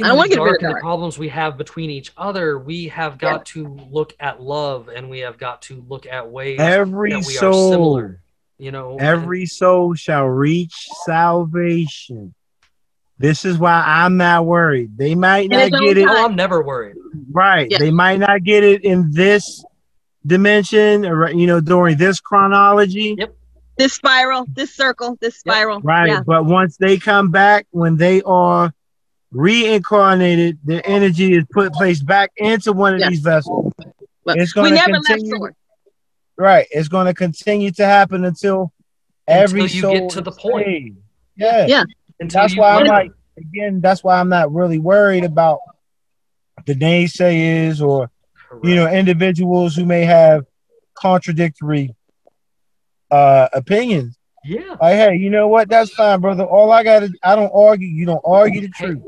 I 0.00 0.04
don't 0.04 0.12
the 0.12 0.16
wanna 0.16 0.28
get 0.30 0.40
rid 0.40 0.54
of 0.56 0.62
and 0.62 0.76
the 0.76 0.80
problems 0.80 1.18
we 1.18 1.28
have 1.28 1.58
between 1.58 1.90
each 1.90 2.12
other, 2.16 2.58
we 2.58 2.88
have 2.88 3.18
got 3.18 3.44
to 3.46 3.66
look 3.90 4.14
at 4.18 4.40
love 4.40 4.88
and 4.88 5.10
we 5.10 5.20
have 5.20 5.36
got 5.36 5.62
to 5.62 5.84
look 5.86 6.06
at 6.06 6.30
ways 6.30 6.58
Every 6.60 7.10
that 7.10 7.26
we 7.26 7.36
are 7.36 7.40
soul, 7.40 7.70
similar. 7.70 8.22
You 8.58 8.70
know, 8.70 8.96
every 8.98 9.44
soul 9.46 9.94
shall 9.94 10.26
reach 10.26 10.88
salvation. 11.04 12.34
This 13.18 13.44
is 13.44 13.58
why 13.58 13.82
I'm 13.86 14.16
not 14.16 14.46
worried. 14.46 14.96
They 14.96 15.14
might 15.14 15.50
not 15.50 15.70
get 15.70 15.98
it 15.98 16.08
oh, 16.08 16.24
I'm 16.24 16.36
never 16.36 16.62
worried. 16.62 16.96
right. 17.30 17.70
Yeah. 17.70 17.78
They 17.78 17.90
might 17.90 18.18
not 18.18 18.42
get 18.42 18.64
it 18.64 18.84
in 18.84 19.10
this 19.12 19.64
dimension, 20.26 21.04
or 21.04 21.30
you 21.30 21.46
know, 21.46 21.60
during 21.60 21.98
this 21.98 22.18
chronology. 22.18 23.14
Yep. 23.18 23.36
This 23.76 23.92
spiral, 23.92 24.46
this 24.48 24.74
circle, 24.74 25.18
this 25.20 25.36
spiral. 25.36 25.80
Right. 25.80 26.08
Yeah. 26.08 26.22
But 26.26 26.46
once 26.46 26.76
they 26.78 26.98
come 26.98 27.30
back, 27.30 27.66
when 27.70 27.96
they 27.96 28.22
are 28.22 28.72
reincarnated, 29.32 30.58
the 30.64 30.84
energy 30.86 31.34
is 31.34 31.44
put 31.52 31.72
placed 31.72 32.06
back 32.06 32.30
into 32.36 32.72
one 32.72 32.94
of 32.94 33.00
Yeah. 33.00 33.08
these 33.10 33.20
vessels. 33.20 33.72
But 34.24 34.38
It's 34.38 34.54
we 34.54 34.62
gonna 34.62 34.74
never 34.76 34.92
left 34.92 35.06
continue- 35.06 35.36
source. 35.36 35.54
Right. 36.38 36.66
It's 36.70 36.88
going 36.88 37.06
to 37.06 37.14
continue 37.14 37.70
to 37.72 37.84
happen 37.84 38.24
until 38.24 38.72
every 39.28 39.62
Until 39.62 39.74
you 39.76 39.80
soul 39.82 39.92
get 39.92 40.10
to 40.10 40.20
the 40.22 40.32
point. 40.32 40.64
saved. 40.66 40.96
Yeah. 41.36 41.66
Yeah. 41.66 41.84
Until 42.20 42.40
That's 42.42 42.56
why 42.56 42.76
I'm 42.76 42.86
like, 42.86 43.10
again, 43.38 43.80
that's 43.80 44.02
why 44.02 44.18
I'm 44.18 44.28
not 44.28 44.52
really 44.52 44.78
worried 44.78 45.24
about 45.24 45.58
the 46.66 46.74
naysayers 46.74 47.80
or 47.86 48.10
you 48.62 48.74
know 48.74 48.86
individuals 48.90 49.74
who 49.76 49.84
may 49.84 50.04
have 50.04 50.44
contradictory 50.94 51.94
uh 53.10 53.48
opinions. 53.52 54.16
yeah. 54.44 54.76
Like, 54.80 54.94
hey, 54.94 55.16
you 55.16 55.30
know 55.30 55.48
what? 55.48 55.68
That's 55.68 55.90
fine, 55.92 56.20
brother. 56.20 56.44
All 56.44 56.70
I 56.72 56.82
got 56.82 57.00
to, 57.00 57.12
I 57.22 57.36
don't 57.36 57.52
argue. 57.54 57.88
You 57.88 58.06
don't 58.06 58.22
argue 58.24 58.62
the 58.62 58.68
truth. 58.68 59.02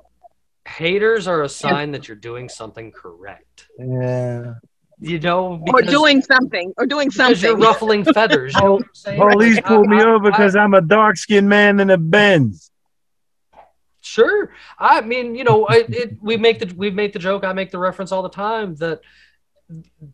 Haters 0.67 1.27
are 1.29 1.43
a 1.43 1.49
sign 1.49 1.93
that 1.93 2.09
you're 2.09 2.17
doing 2.17 2.49
something 2.49 2.91
correct. 2.93 3.67
Yeah. 3.79 4.55
You 5.01 5.19
know, 5.21 5.63
Or 5.73 5.83
doing 5.83 6.23
something. 6.23 6.73
Or 6.79 6.87
doing 6.87 7.09
because 7.09 7.43
you're 7.43 7.51
something. 7.53 7.65
ruffling 7.67 8.05
feathers. 8.15 8.55
You 8.55 8.61
know 8.63 8.73
what 8.75 8.83
I'm 8.85 8.89
saying? 8.95 9.21
Police 9.21 9.57
Like, 9.57 9.65
pulled 9.67 9.89
me 9.89 9.97
I- 9.99 10.01
I- 10.01 10.07
over 10.07 10.31
because 10.31 10.57
I'm 10.57 10.73
a 10.75 10.81
dark 10.81 11.17
skinned 11.17 11.49
man 11.49 11.81
in 11.81 11.91
a 11.91 11.99
Benz. 11.99 12.71
Sure. 14.01 14.51
I 14.79 15.01
mean, 15.01 15.35
you 15.35 15.45
know, 15.45 15.67
it, 15.67 15.87
it, 15.95 16.19
we 16.23 16.37
make 16.37 16.59
the 16.59 16.73
we 16.77 16.91
make 16.91 17.13
the 17.15 17.19
joke. 17.19 17.43
I 17.45 17.53
make 17.55 17.71
the 17.71 17.79
reference 17.79 18.13
all 18.13 18.23
the 18.23 18.29
time 18.29 18.75
that 18.77 19.01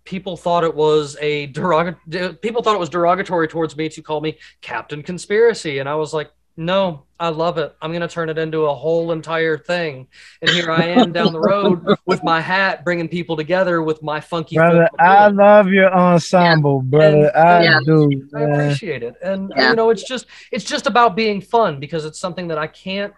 people 0.05 0.37
thought 0.37 0.63
it 0.63 0.75
was 0.75 1.17
a 1.21 1.47
derogatory. 1.47 2.35
People 2.37 2.63
thought 2.63 2.75
it 2.77 2.79
was 2.81 2.89
derogatory 2.89 3.49
towards 3.49 3.77
me 3.77 3.89
to 3.89 4.01
call 4.01 4.21
me 4.21 4.39
Captain 4.61 5.03
Conspiracy, 5.03 5.79
and 5.81 5.89
I 5.89 5.97
was 5.97 6.15
like, 6.15 6.31
no, 6.57 7.05
I 7.19 7.29
love 7.29 7.59
it. 7.59 7.75
I'm 7.83 7.93
gonna 7.93 8.09
turn 8.09 8.29
it 8.29 8.39
into 8.39 8.65
a 8.67 8.75
whole 8.75 9.13
entire 9.13 9.59
thing. 9.59 10.09
And 10.41 10.51
here 10.51 10.71
I 10.71 10.85
am 10.87 11.13
down 11.13 11.33
the 11.33 11.41
road 11.41 11.85
with 12.07 12.23
my 12.25 12.41
hat, 12.41 12.85
bringing 12.85 13.09
people 13.09 13.37
together 13.37 13.83
with 13.83 14.03
my 14.03 14.21
funky. 14.21 14.57
Brother, 14.57 14.89
I 14.99 15.29
love 15.29 15.69
your 15.69 15.93
ensemble, 15.93 16.81
brother. 16.83 17.31
And- 17.35 17.37
I 17.37 17.63
Yeah. 17.65 17.79
do. 17.85 18.29
I 18.35 18.41
appreciate 18.43 19.03
it, 19.03 19.15
and 19.23 19.53
Yeah. 19.57 19.71
you 19.71 19.77
know, 19.77 19.91
it's 19.91 20.03
just 20.07 20.27
it's 20.51 20.65
just 20.65 20.87
about 20.87 21.15
being 21.17 21.41
fun 21.41 21.79
because 21.81 22.05
it's 22.05 22.19
something 22.19 22.49
that 22.49 22.59
I 22.59 22.67
can't 22.67 23.13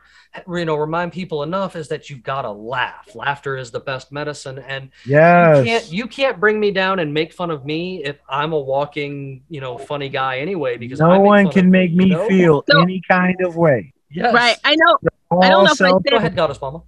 you 0.49 0.65
know 0.65 0.77
remind 0.77 1.13
people 1.13 1.43
enough 1.43 1.77
is 1.77 1.89
that 1.89 2.09
you've 2.09 2.23
got 2.23 2.43
to 2.43 2.51
laugh. 2.51 3.15
Laughter 3.15 3.57
is 3.57 3.71
the 3.71 3.81
best 3.81 4.13
medicine, 4.13 4.59
and 4.59 4.91
you 5.05 5.65
can't 5.65 5.93
you 5.93 6.07
can't 6.07 6.41
bring 6.41 6.59
me 6.59 6.71
down 6.71 6.99
and 7.01 7.13
make 7.13 7.33
fun 7.33 7.51
of 7.51 7.65
me 7.65 8.03
if 8.05 8.17
I'm 8.29 8.53
a 8.53 8.59
walking 8.61 9.43
you 9.49 9.61
know 9.61 9.79
funny 9.79 10.09
guy 10.09 10.39
anyway 10.39 10.77
because 10.77 11.01
No 11.01 11.11
I 11.11 11.19
make 11.19 11.27
one 11.27 11.51
can 11.51 11.71
make 11.71 11.93
me 11.95 12.07
you 12.07 12.11
know? 12.17 12.29
feel 12.29 12.65
So- 12.71 12.81
any 12.83 13.03
kind 13.09 13.37
of 13.45 13.57
way. 13.57 13.93
yes. 14.11 14.33
Right. 14.35 14.57
I 14.65 14.75
know. 14.77 14.99
I 15.41 15.49
don't 15.51 15.65
know 15.65 15.73
if 15.73 15.81
I 15.83 15.89
self- 15.89 16.03
Go 16.05 16.11
said 16.11 16.17
ahead, 16.19 16.37
Goddess 16.37 16.61
Mama. 16.61 16.83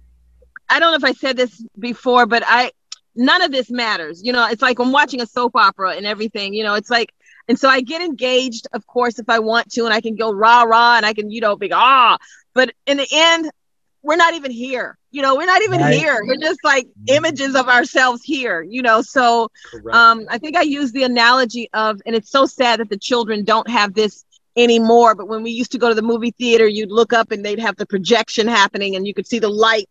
I 0.69 0.79
don't 0.79 0.91
know 0.91 0.97
if 0.97 1.03
I 1.03 1.13
said 1.13 1.37
this 1.37 1.63
before, 1.77 2.25
but 2.25 2.43
I 2.45 2.71
none 3.15 3.41
of 3.41 3.51
this 3.51 3.69
matters. 3.69 4.21
You 4.23 4.33
know, 4.33 4.47
it's 4.49 4.61
like 4.61 4.79
I'm 4.79 4.91
watching 4.91 5.21
a 5.21 5.25
soap 5.27 5.55
opera 5.55 5.91
and 5.91 6.05
everything. 6.05 6.53
You 6.53 6.63
know, 6.63 6.73
it's 6.73 6.89
like, 6.89 7.13
and 7.47 7.59
so 7.59 7.69
I 7.69 7.81
get 7.81 8.01
engaged, 8.01 8.67
of 8.73 8.85
course, 8.87 9.19
if 9.19 9.29
I 9.29 9.39
want 9.39 9.71
to, 9.73 9.85
and 9.85 9.93
I 9.93 10.01
can 10.01 10.15
go 10.15 10.31
rah 10.31 10.63
rah, 10.63 10.97
and 10.97 11.05
I 11.05 11.13
can, 11.13 11.29
you 11.29 11.41
know, 11.41 11.55
be 11.55 11.71
ah. 11.71 12.17
But 12.53 12.71
in 12.85 12.97
the 12.97 13.07
end, 13.11 13.49
we're 14.01 14.15
not 14.15 14.33
even 14.33 14.51
here. 14.51 14.97
You 15.11 15.21
know, 15.21 15.35
we're 15.35 15.45
not 15.45 15.61
even 15.63 15.79
Right. 15.79 15.93
here. 15.93 16.23
We're 16.27 16.37
just 16.37 16.63
like 16.63 16.87
images 17.07 17.55
of 17.55 17.67
ourselves 17.67 18.23
here. 18.23 18.61
You 18.61 18.81
know, 18.81 19.01
so 19.01 19.49
um, 19.91 20.25
I 20.29 20.37
think 20.37 20.55
I 20.57 20.61
use 20.61 20.91
the 20.91 21.03
analogy 21.03 21.69
of, 21.73 22.01
and 22.05 22.15
it's 22.15 22.29
so 22.31 22.45
sad 22.45 22.79
that 22.79 22.89
the 22.89 22.97
children 22.97 23.43
don't 23.43 23.69
have 23.69 23.93
this 23.93 24.23
anymore. 24.55 25.15
But 25.15 25.27
when 25.27 25.43
we 25.43 25.51
used 25.51 25.71
to 25.71 25.77
go 25.77 25.89
to 25.89 25.95
the 25.95 26.01
movie 26.01 26.31
theater, 26.31 26.67
you'd 26.67 26.91
look 26.91 27.13
up 27.13 27.31
and 27.31 27.43
they'd 27.43 27.59
have 27.59 27.75
the 27.77 27.85
projection 27.85 28.47
happening, 28.47 28.95
and 28.95 29.07
you 29.07 29.13
could 29.13 29.27
see 29.27 29.39
the 29.39 29.49
light 29.49 29.89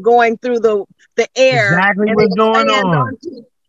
going 0.00 0.36
through 0.38 0.60
the 0.60 0.84
the 1.16 1.28
air. 1.36 1.70
Exactly 1.70 2.06
what's 2.14 2.34
going 2.34 2.68
land 2.68 2.94
on. 2.94 3.18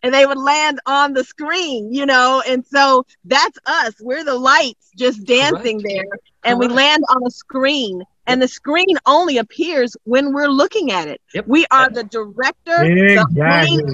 Onto- 0.05 0.07
and 0.07 0.13
they 0.13 0.25
would 0.25 0.37
land 0.37 0.79
on 0.85 1.13
the 1.13 1.23
screen, 1.23 1.93
you 1.93 2.05
know. 2.05 2.41
And 2.47 2.65
so 2.65 3.05
that's 3.25 3.57
us. 3.65 3.93
We're 3.99 4.23
the 4.23 4.35
lights 4.35 4.91
just 4.97 5.23
dancing 5.25 5.81
Correct. 5.81 5.95
there, 5.95 6.19
and 6.43 6.59
we 6.59 6.67
land 6.67 7.03
on 7.09 7.25
a 7.25 7.31
screen. 7.31 8.03
and 8.27 8.41
the 8.41 8.47
screen 8.47 8.97
only 9.05 9.37
appears 9.37 9.95
when 10.05 10.33
we're 10.33 10.47
looking 10.47 10.91
at 10.91 11.07
it. 11.07 11.21
Yep. 11.35 11.45
We 11.47 11.63
are 11.69 11.91
the 11.91 12.03
director, 12.05 12.75
the 12.79 13.13
Exactly. 13.13 13.77
screen, 13.77 13.91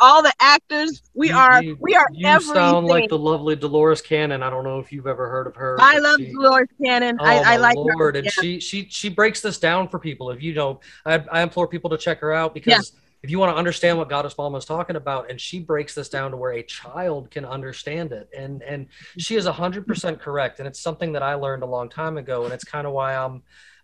all 0.00 0.20
the 0.20 0.32
actors. 0.40 1.00
We 1.14 1.28
You- 1.28 1.36
are 1.36 1.62
you- 1.62 1.76
we 1.80 1.94
are 1.94 2.08
You 2.10 2.26
everything. 2.26 2.54
sound 2.56 2.88
like 2.88 3.08
the 3.08 3.16
lovely 3.18 3.54
Dolores 3.54 4.02
Cannon. 4.02 4.42
I 4.42 4.50
don't 4.50 4.64
know 4.64 4.80
if 4.80 4.90
you've 4.92 5.06
ever 5.06 5.28
heard 5.28 5.46
of 5.46 5.54
her. 5.54 5.76
I 5.80 5.98
love 5.98 6.16
she- 6.18 6.32
Dolores 6.32 6.66
Cannon. 6.84 7.18
Oh, 7.20 7.24
I, 7.24 7.34
I 7.36 7.42
my 7.44 7.56
like 7.58 7.76
Lord. 7.76 8.16
her. 8.16 8.18
And 8.18 8.24
Yeah. 8.24 8.30
she 8.42 8.58
she 8.58 8.88
she 8.90 9.08
breaks 9.10 9.40
this 9.42 9.58
down 9.60 9.86
for 9.88 10.00
people. 10.00 10.32
If 10.32 10.42
you 10.42 10.54
know, 10.54 10.80
I, 11.06 11.22
I 11.30 11.42
implore 11.42 11.68
people 11.68 11.88
to 11.90 11.96
check 11.98 12.18
her 12.18 12.32
out 12.32 12.54
because 12.54 12.90
if 13.22 13.30
you 13.30 13.38
want 13.38 13.52
to 13.52 13.58
understand 13.58 13.98
what 13.98 14.08
Goddess 14.08 14.36
Mama 14.38 14.58
is 14.58 14.64
talking 14.64 14.96
about, 14.96 15.30
and 15.30 15.40
she 15.40 15.58
breaks 15.58 15.94
this 15.94 16.08
down 16.08 16.30
to 16.30 16.36
where 16.36 16.52
a 16.52 16.62
child 16.62 17.30
can 17.30 17.44
understand 17.44 18.12
it, 18.12 18.28
and 18.36 18.62
and 18.62 18.86
she 19.18 19.36
is 19.36 19.46
hundred 19.46 19.86
percent 19.86 20.20
correct, 20.20 20.60
and 20.60 20.68
it's 20.68 20.80
something 20.80 21.12
that 21.12 21.22
I 21.22 21.34
learned 21.34 21.62
a 21.62 21.66
long 21.66 21.88
time 21.88 22.16
ago, 22.16 22.44
and 22.44 22.52
it's 22.52 22.64
kind 22.64 22.86
of 22.86 22.92
why 22.92 23.16
I'm 23.16 23.42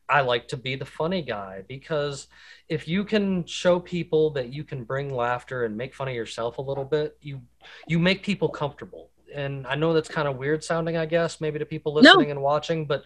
I 0.08 0.20
like 0.20 0.48
to 0.48 0.56
be 0.56 0.76
the 0.76 0.84
funny 0.84 1.22
guy 1.22 1.62
because 1.66 2.28
if 2.68 2.86
you 2.86 3.04
can 3.04 3.46
show 3.46 3.80
people 3.80 4.30
that 4.30 4.52
you 4.52 4.62
can 4.62 4.84
bring 4.84 5.14
laughter 5.14 5.64
and 5.64 5.76
make 5.76 5.94
fun 5.94 6.08
of 6.08 6.14
yourself 6.14 6.58
a 6.58 6.62
little 6.62 6.84
bit, 6.84 7.16
you 7.20 7.40
you 7.88 7.98
make 7.98 8.22
people 8.22 8.48
comfortable. 8.48 9.10
And 9.34 9.66
I 9.66 9.74
know 9.74 9.92
that's 9.92 10.08
kind 10.08 10.28
of 10.28 10.36
weird 10.36 10.62
sounding, 10.62 10.96
I 10.96 11.06
guess, 11.06 11.40
maybe 11.40 11.58
to 11.58 11.66
people 11.66 11.92
No. 12.00 12.00
listening 12.00 12.30
and 12.30 12.40
watching, 12.42 12.86
but 12.86 13.04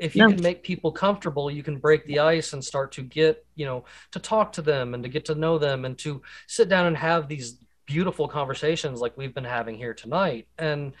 if 0.00 0.14
you 0.16 0.22
No. 0.22 0.30
can 0.30 0.42
make 0.42 0.62
people 0.62 0.92
comfortable, 0.92 1.50
you 1.50 1.62
can 1.62 1.78
break 1.78 2.06
the 2.06 2.20
ice 2.20 2.52
and 2.52 2.64
start 2.64 2.92
to 2.92 3.02
get, 3.02 3.44
you 3.54 3.66
know, 3.66 3.84
to 4.12 4.18
talk 4.18 4.52
to 4.52 4.62
them 4.62 4.94
and 4.94 5.02
to 5.02 5.08
get 5.08 5.24
to 5.26 5.34
know 5.34 5.58
them 5.58 5.84
and 5.84 5.98
to 5.98 6.22
sit 6.46 6.68
down 6.68 6.86
and 6.86 6.96
have 6.96 7.28
these 7.28 7.58
beautiful 7.86 8.28
conversations 8.28 9.00
like 9.00 9.16
we've 9.16 9.34
been 9.34 9.44
having 9.44 9.76
here 9.76 9.94
tonight. 9.94 10.46
And 10.58 10.92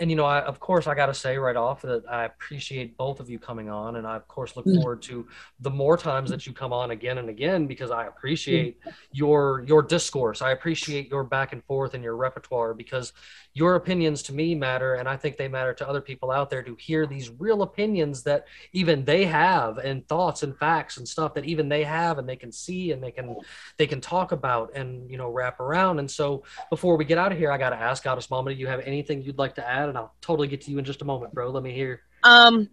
and 0.00 0.10
you 0.10 0.16
know, 0.16 0.24
I 0.24 0.40
of 0.42 0.60
course 0.60 0.86
I 0.86 0.94
got 0.94 1.06
to 1.06 1.14
say 1.14 1.38
right 1.38 1.56
off 1.56 1.82
that 1.82 2.02
I 2.10 2.24
appreciate 2.24 2.96
both 2.96 3.20
of 3.20 3.28
you 3.28 3.38
coming 3.38 3.68
on, 3.68 3.96
and 3.96 4.06
I 4.06 4.16
of 4.16 4.26
course 4.28 4.56
look 4.56 4.66
Mm. 4.66 4.74
forward 4.74 5.02
to 5.02 5.26
the 5.60 5.70
more 5.70 5.96
times 5.96 6.30
that 6.30 6.46
you 6.46 6.52
come 6.52 6.72
on 6.72 6.90
again 6.90 7.18
and 7.18 7.28
again 7.28 7.66
because 7.66 7.90
I 7.90 8.06
appreciate 8.06 8.78
your 9.12 9.64
your 9.66 9.82
discourse. 9.82 10.42
I 10.42 10.52
appreciate 10.52 11.08
your 11.10 11.24
back 11.24 11.52
and 11.52 11.64
forth 11.64 11.94
and 11.94 12.04
your 12.04 12.16
repertoire 12.16 12.74
because 12.74 13.12
your 13.54 13.74
opinions 13.74 14.22
to 14.24 14.34
me 14.34 14.54
matter, 14.54 14.94
and 14.94 15.08
I 15.08 15.16
think 15.16 15.36
they 15.36 15.48
matter 15.48 15.74
to 15.74 15.88
other 15.88 16.00
people 16.00 16.30
out 16.30 16.50
there 16.50 16.62
to 16.62 16.76
hear 16.78 17.06
these 17.06 17.30
real 17.38 17.62
opinions 17.62 18.22
that 18.24 18.46
even 18.72 19.04
they 19.04 19.24
have 19.24 19.78
and 19.78 20.06
thoughts 20.08 20.42
and 20.42 20.56
facts 20.58 20.96
and 20.98 21.08
stuff 21.08 21.34
that 21.34 21.44
even 21.44 21.68
they 21.68 21.84
have 21.84 22.18
and 22.18 22.28
they 22.28 22.36
can 22.36 22.52
see 22.52 22.92
and 22.92 23.02
they 23.02 23.10
can 23.10 23.36
they 23.78 23.86
can 23.86 24.00
talk 24.00 24.32
about 24.32 24.70
and 24.74 25.10
you 25.10 25.16
know 25.16 25.28
wrap 25.30 25.60
around. 25.60 25.98
And 25.98 26.10
so 26.10 26.44
before 26.70 26.96
we 26.96 27.04
get 27.04 27.18
out 27.18 27.32
of 27.32 27.38
here, 27.38 27.50
I 27.50 27.58
got 27.58 27.70
to 27.70 27.76
ask 27.76 28.04
GoddessMamma, 28.04 28.48
do 28.50 28.54
you 28.54 28.66
have 28.66 28.80
anything 28.80 29.22
you'd 29.22 29.38
like 29.38 29.54
to 29.56 29.68
add? 29.68 29.87
And 29.88 29.98
I'll 29.98 30.14
totally 30.20 30.48
get 30.48 30.62
to 30.62 30.70
you 30.70 30.78
in 30.78 30.84
just 30.84 31.02
a 31.02 31.04
moment, 31.04 31.32
bro. 31.34 31.50
Let 31.50 31.62
me 31.62 31.72
hear. 31.72 32.02
Um, 32.22 32.68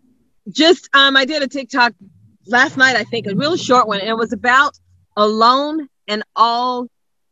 just 0.50 0.90
um, 0.94 1.18
I 1.18 1.26
did 1.26 1.42
a 1.42 1.48
TikTok 1.48 1.94
last 2.46 2.78
night. 2.78 2.96
I 2.96 3.04
think 3.04 3.28
a 3.28 3.36
really 3.36 3.58
short 3.58 3.88
one, 3.88 4.00
and 4.00 4.10
it 4.10 4.18
was 4.18 4.34
about 4.34 4.78
alone 5.18 5.88
and 6.08 6.24
all 6.36 6.88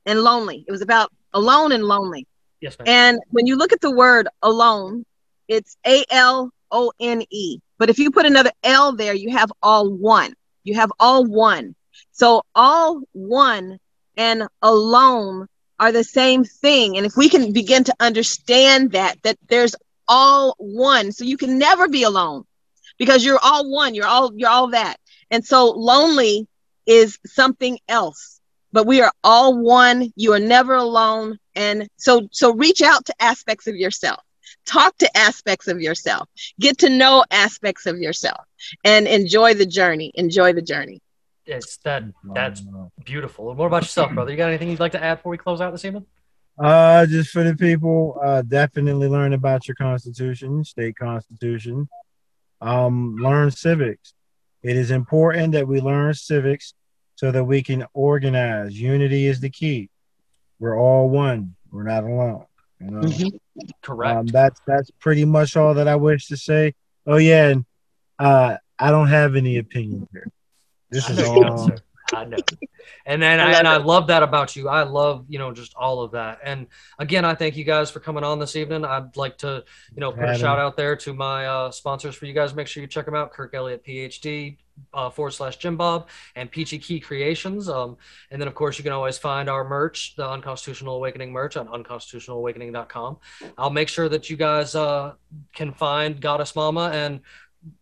and 0.06 0.22
lonely. 0.22 0.66
It 0.68 0.72
was 0.72 0.82
about 0.82 1.12
alone 1.34 1.72
and 1.72 1.84
lonely. 1.84 2.28
Yes, 2.62 2.78
ma'am. 2.80 2.88
And 2.88 3.20
when 3.30 3.46
you 3.46 3.56
look 3.56 3.74
at 3.74 3.82
the 3.82 3.92
word 3.92 4.28
alone, 4.42 5.06
it's 5.48 5.78
A 5.86 6.04
L 6.10 6.52
O 6.72 6.92
N 7.00 7.24
E. 7.30 7.60
But 7.78 7.90
if 7.90 8.00
you 8.00 8.12
put 8.12 8.26
another 8.26 8.52
L 8.64 8.96
there, 8.96 9.14
you 9.14 9.32
have 9.32 9.52
all 9.62 9.90
one. 9.90 10.34
You 10.64 10.76
have 10.76 10.92
all 11.00 11.26
one. 11.26 11.76
So 12.12 12.44
all 12.56 13.02
one 13.12 13.80
and 14.16 14.48
alone 14.62 15.48
are 15.84 15.92
the 15.92 16.04
same 16.04 16.44
thing. 16.44 16.98
And 16.98 17.06
if 17.06 17.18
we 17.18 17.30
can 17.30 17.52
begin 17.52 17.84
to 17.86 17.96
understand 18.00 18.92
that, 18.94 19.22
that 19.24 19.38
there's 19.50 19.76
all 20.08 20.56
one, 20.58 21.12
so 21.12 21.26
you 21.26 21.38
can 21.38 21.58
never 21.58 21.88
be 21.88 22.04
alone 22.04 22.46
because 22.98 23.24
you're 23.26 23.40
all 23.42 23.70
one. 23.70 23.94
You're 23.94 24.08
all 24.08 24.32
you're 24.36 24.50
all 24.50 24.70
that. 24.70 24.98
And 25.30 25.46
so 25.46 25.72
lonely 25.72 26.48
is 26.86 27.20
something 27.26 27.80
else 27.88 28.34
but 28.74 28.88
we 28.88 29.02
are 29.02 29.12
all 29.24 29.58
one. 29.58 30.12
You 30.16 30.34
are 30.34 30.40
never 30.40 30.76
alone. 30.76 31.38
And 31.56 31.88
so 31.96 32.28
so 32.32 32.54
reach 32.54 32.82
out 32.82 33.06
to 33.06 33.14
aspects 33.22 33.68
of 33.68 33.76
yourself. 33.76 34.20
Talk 34.66 34.98
to 34.98 35.18
aspects 35.18 35.68
of 35.68 35.80
yourself. 35.80 36.28
Get 36.60 36.80
to 36.80 36.90
know 36.90 37.24
aspects 37.30 37.86
of 37.86 38.00
yourself 38.00 38.42
and 38.84 39.08
enjoy 39.08 39.54
the 39.54 39.66
journey. 39.66 40.12
Enjoy 40.16 40.54
the 40.54 40.62
journey 40.62 41.03
It's 41.46 41.78
that 41.78 42.04
that's 42.34 42.64
beautiful. 43.04 43.50
And 43.50 43.58
what 43.58 43.66
about 43.66 43.84
yourself, 43.84 44.14
brother? 44.14 44.32
You 44.32 44.38
got 44.38 44.50
anything 44.50 44.70
you'd 44.70 44.80
like 44.80 44.94
to 44.94 45.04
add 45.04 45.16
before 45.16 45.32
we 45.32 45.38
close 45.38 45.62
out 45.62 45.72
this 45.72 45.84
evening? 45.84 46.06
Uh, 46.58 47.06
just 47.06 47.32
for 47.32 47.44
the 47.44 47.56
people, 47.56 48.20
uh, 48.24 48.42
definitely 48.44 49.08
learn 49.08 49.34
about 49.34 49.68
your 49.68 49.76
constitution, 49.76 50.64
state 50.64 50.96
constitution. 50.96 51.90
Um, 52.62 53.16
learn 53.20 53.52
civics. 53.52 54.14
It 54.62 54.78
is 54.78 54.92
important 54.92 55.54
that 55.54 55.68
we 55.68 55.82
learn 55.82 56.14
civics 56.14 56.74
so 57.16 57.32
that 57.32 57.44
we 57.44 57.62
can 57.62 57.86
organize. 57.94 58.80
Unity 58.80 59.28
is 59.28 59.40
the 59.42 59.50
key. 59.50 59.90
We're 60.60 60.80
all 60.80 61.10
one. 61.10 61.56
We're 61.72 61.84
not 61.84 62.04
alone. 62.04 62.46
You 62.80 62.92
know, 62.92 63.30
Correct. 63.82 64.18
um, 64.18 64.26
that's 64.28 64.62
that's 64.66 64.92
pretty 65.00 65.26
much 65.26 65.58
all 65.58 65.74
that 65.74 65.88
I 65.88 65.96
wish 65.96 66.28
to 66.28 66.38
say. 66.38 66.76
Oh 67.06 67.18
yeah, 67.18 67.50
and 67.50 67.66
uh, 68.20 68.58
I 68.80 68.92
don't 68.92 69.08
have 69.08 69.36
any 69.36 69.58
opinion 69.58 70.08
here. 70.12 70.28
This 70.94 71.10
I 71.10 71.14
is 71.14 71.18
know 71.18 71.36
you 71.36 71.44
all. 71.46 71.70
I 72.14 72.26
know. 72.26 72.38
And 73.06 73.22
then 73.22 73.40
I 73.40 73.44
I, 73.44 73.48
love 73.48 73.60
and 73.60 73.68
I 73.68 73.78
love 73.78 74.08
that 74.08 74.24
about 74.24 74.56
you. 74.56 74.70
I 74.70 74.84
love, 74.84 75.26
you 75.28 75.40
know, 75.40 75.52
just 75.52 75.74
all 75.76 76.02
of 76.02 76.12
that. 76.12 76.40
And 76.44 76.68
again, 77.00 77.26
I 77.26 77.34
thank 77.34 77.56
you 77.56 77.64
guys 77.64 77.90
for 77.90 78.00
coming 78.00 78.24
on 78.24 78.40
this 78.40 78.56
evening. 78.56 78.86
I'd 78.86 79.16
like 79.18 79.38
to, 79.40 79.64
you 79.96 80.00
know, 80.00 80.12
put 80.12 80.30
a 80.30 80.38
shout 80.38 80.60
out 80.60 80.78
there 80.78 80.96
to 80.98 81.14
my 81.14 81.48
uh, 81.48 81.72
sponsors 81.72 82.16
for 82.16 82.26
you 82.26 82.34
guys. 82.34 82.54
Make 82.54 82.68
sure 82.68 82.82
you 82.82 82.88
check 82.88 83.06
them 83.06 83.16
out. 83.16 83.32
Kirk 83.32 83.54
Elliott, 83.54 83.84
PhD, 83.86 84.58
uh, 84.94 85.10
forward 85.10 85.32
slash 85.32 85.58
Jim 85.58 85.78
Bob, 85.78 86.10
and 86.36 86.50
Peachy 86.50 86.80
Key 86.80 87.00
Creations. 87.00 87.70
Um, 87.70 87.98
and 88.32 88.42
then, 88.42 88.48
of 88.48 88.56
course, 88.56 88.78
you 88.78 88.84
can 88.84 88.94
always 88.94 89.18
find 89.18 89.50
our 89.50 89.64
merch, 89.64 90.16
the 90.16 90.30
Unconstitutional 90.30 90.96
Awakening 90.96 91.32
merch 91.32 91.58
on 91.58 91.68
unconstitutionalawakening.com. 91.68 93.18
I'll 93.58 93.70
make 93.70 93.90
sure 93.90 94.10
that 94.10 94.30
you 94.30 94.38
guys 94.38 94.76
uh, 94.76 95.14
can 95.54 95.74
find 95.74 96.20
GoddessMamma 96.22 96.94
and 96.94 97.22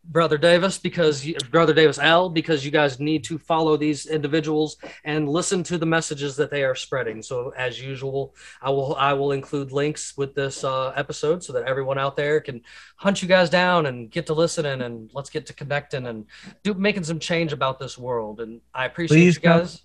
Brother 0.03 0.37
Davis 0.37 0.77
because 0.77 1.25
you, 1.25 1.35
Brother 1.51 1.73
Davis-EL 1.73 2.29
because 2.29 2.65
you 2.65 2.71
guys 2.71 2.99
need 2.99 3.23
to 3.23 3.37
follow 3.37 3.77
these 3.77 4.05
individuals 4.05 4.75
and 5.05 5.29
listen 5.29 5.63
to 5.63 5.77
the 5.77 5.85
messages 5.85 6.35
that 6.35 6.51
they 6.51 6.63
are 6.63 6.75
spreading. 6.75 7.21
So 7.21 7.53
as 7.57 7.81
usual, 7.81 8.35
I 8.61 8.69
will 8.71 8.95
I 8.95 9.13
will 9.13 9.31
include 9.31 9.71
links 9.71 10.17
with 10.17 10.35
this 10.35 10.63
uh, 10.63 10.89
episode 10.89 11.43
so 11.43 11.53
that 11.53 11.63
everyone 11.63 11.97
out 11.97 12.17
there 12.17 12.41
can 12.41 12.61
hunt 12.97 13.21
you 13.21 13.27
guys 13.27 13.49
down 13.49 13.85
and 13.85 14.11
get 14.11 14.27
to 14.27 14.33
listening 14.33 14.81
and 14.81 15.09
let's 15.13 15.29
get 15.29 15.45
to 15.47 15.53
connecting 15.53 16.05
and 16.07 16.25
do 16.63 16.73
making 16.73 17.05
some 17.05 17.19
change 17.19 17.53
about 17.53 17.79
this 17.79 17.97
world. 17.97 18.41
And 18.41 18.59
I 18.73 18.85
appreciate 18.85 19.17
Please 19.17 19.35
you 19.35 19.41
come- 19.41 19.59
guys. 19.61 19.81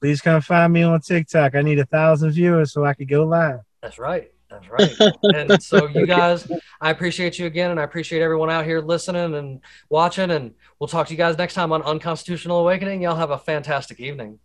Please 0.00 0.20
come 0.20 0.40
find 0.42 0.70
me 0.72 0.82
on 0.82 1.00
TikTok. 1.00 1.54
I 1.54 1.62
need 1.62 1.78
a 1.78 1.86
thousand 1.86 2.32
viewers 2.32 2.72
so 2.72 2.84
I 2.84 2.92
could 2.92 3.08
go 3.08 3.24
live. 3.24 3.60
That's 3.80 3.98
right. 3.98 4.33
That's 4.54 4.70
right. 4.70 5.12
and 5.34 5.62
so 5.62 5.88
you 5.88 6.06
guys, 6.06 6.50
I 6.80 6.90
appreciate 6.90 7.38
you 7.38 7.46
again, 7.46 7.70
and 7.70 7.80
I 7.80 7.82
appreciate 7.82 8.22
everyone 8.22 8.50
out 8.50 8.64
here 8.64 8.80
listening 8.80 9.34
and 9.34 9.60
watching. 9.88 10.30
And 10.30 10.54
we'll 10.78 10.88
talk 10.88 11.08
to 11.08 11.12
you 11.12 11.18
guys 11.18 11.36
next 11.36 11.54
time 11.54 11.72
on 11.72 11.82
Unconstitutional 11.82 12.60
Awakening. 12.60 13.02
Y'all 13.02 13.16
have 13.16 13.30
a 13.30 13.38
fantastic 13.38 14.00
evening. 14.00 14.38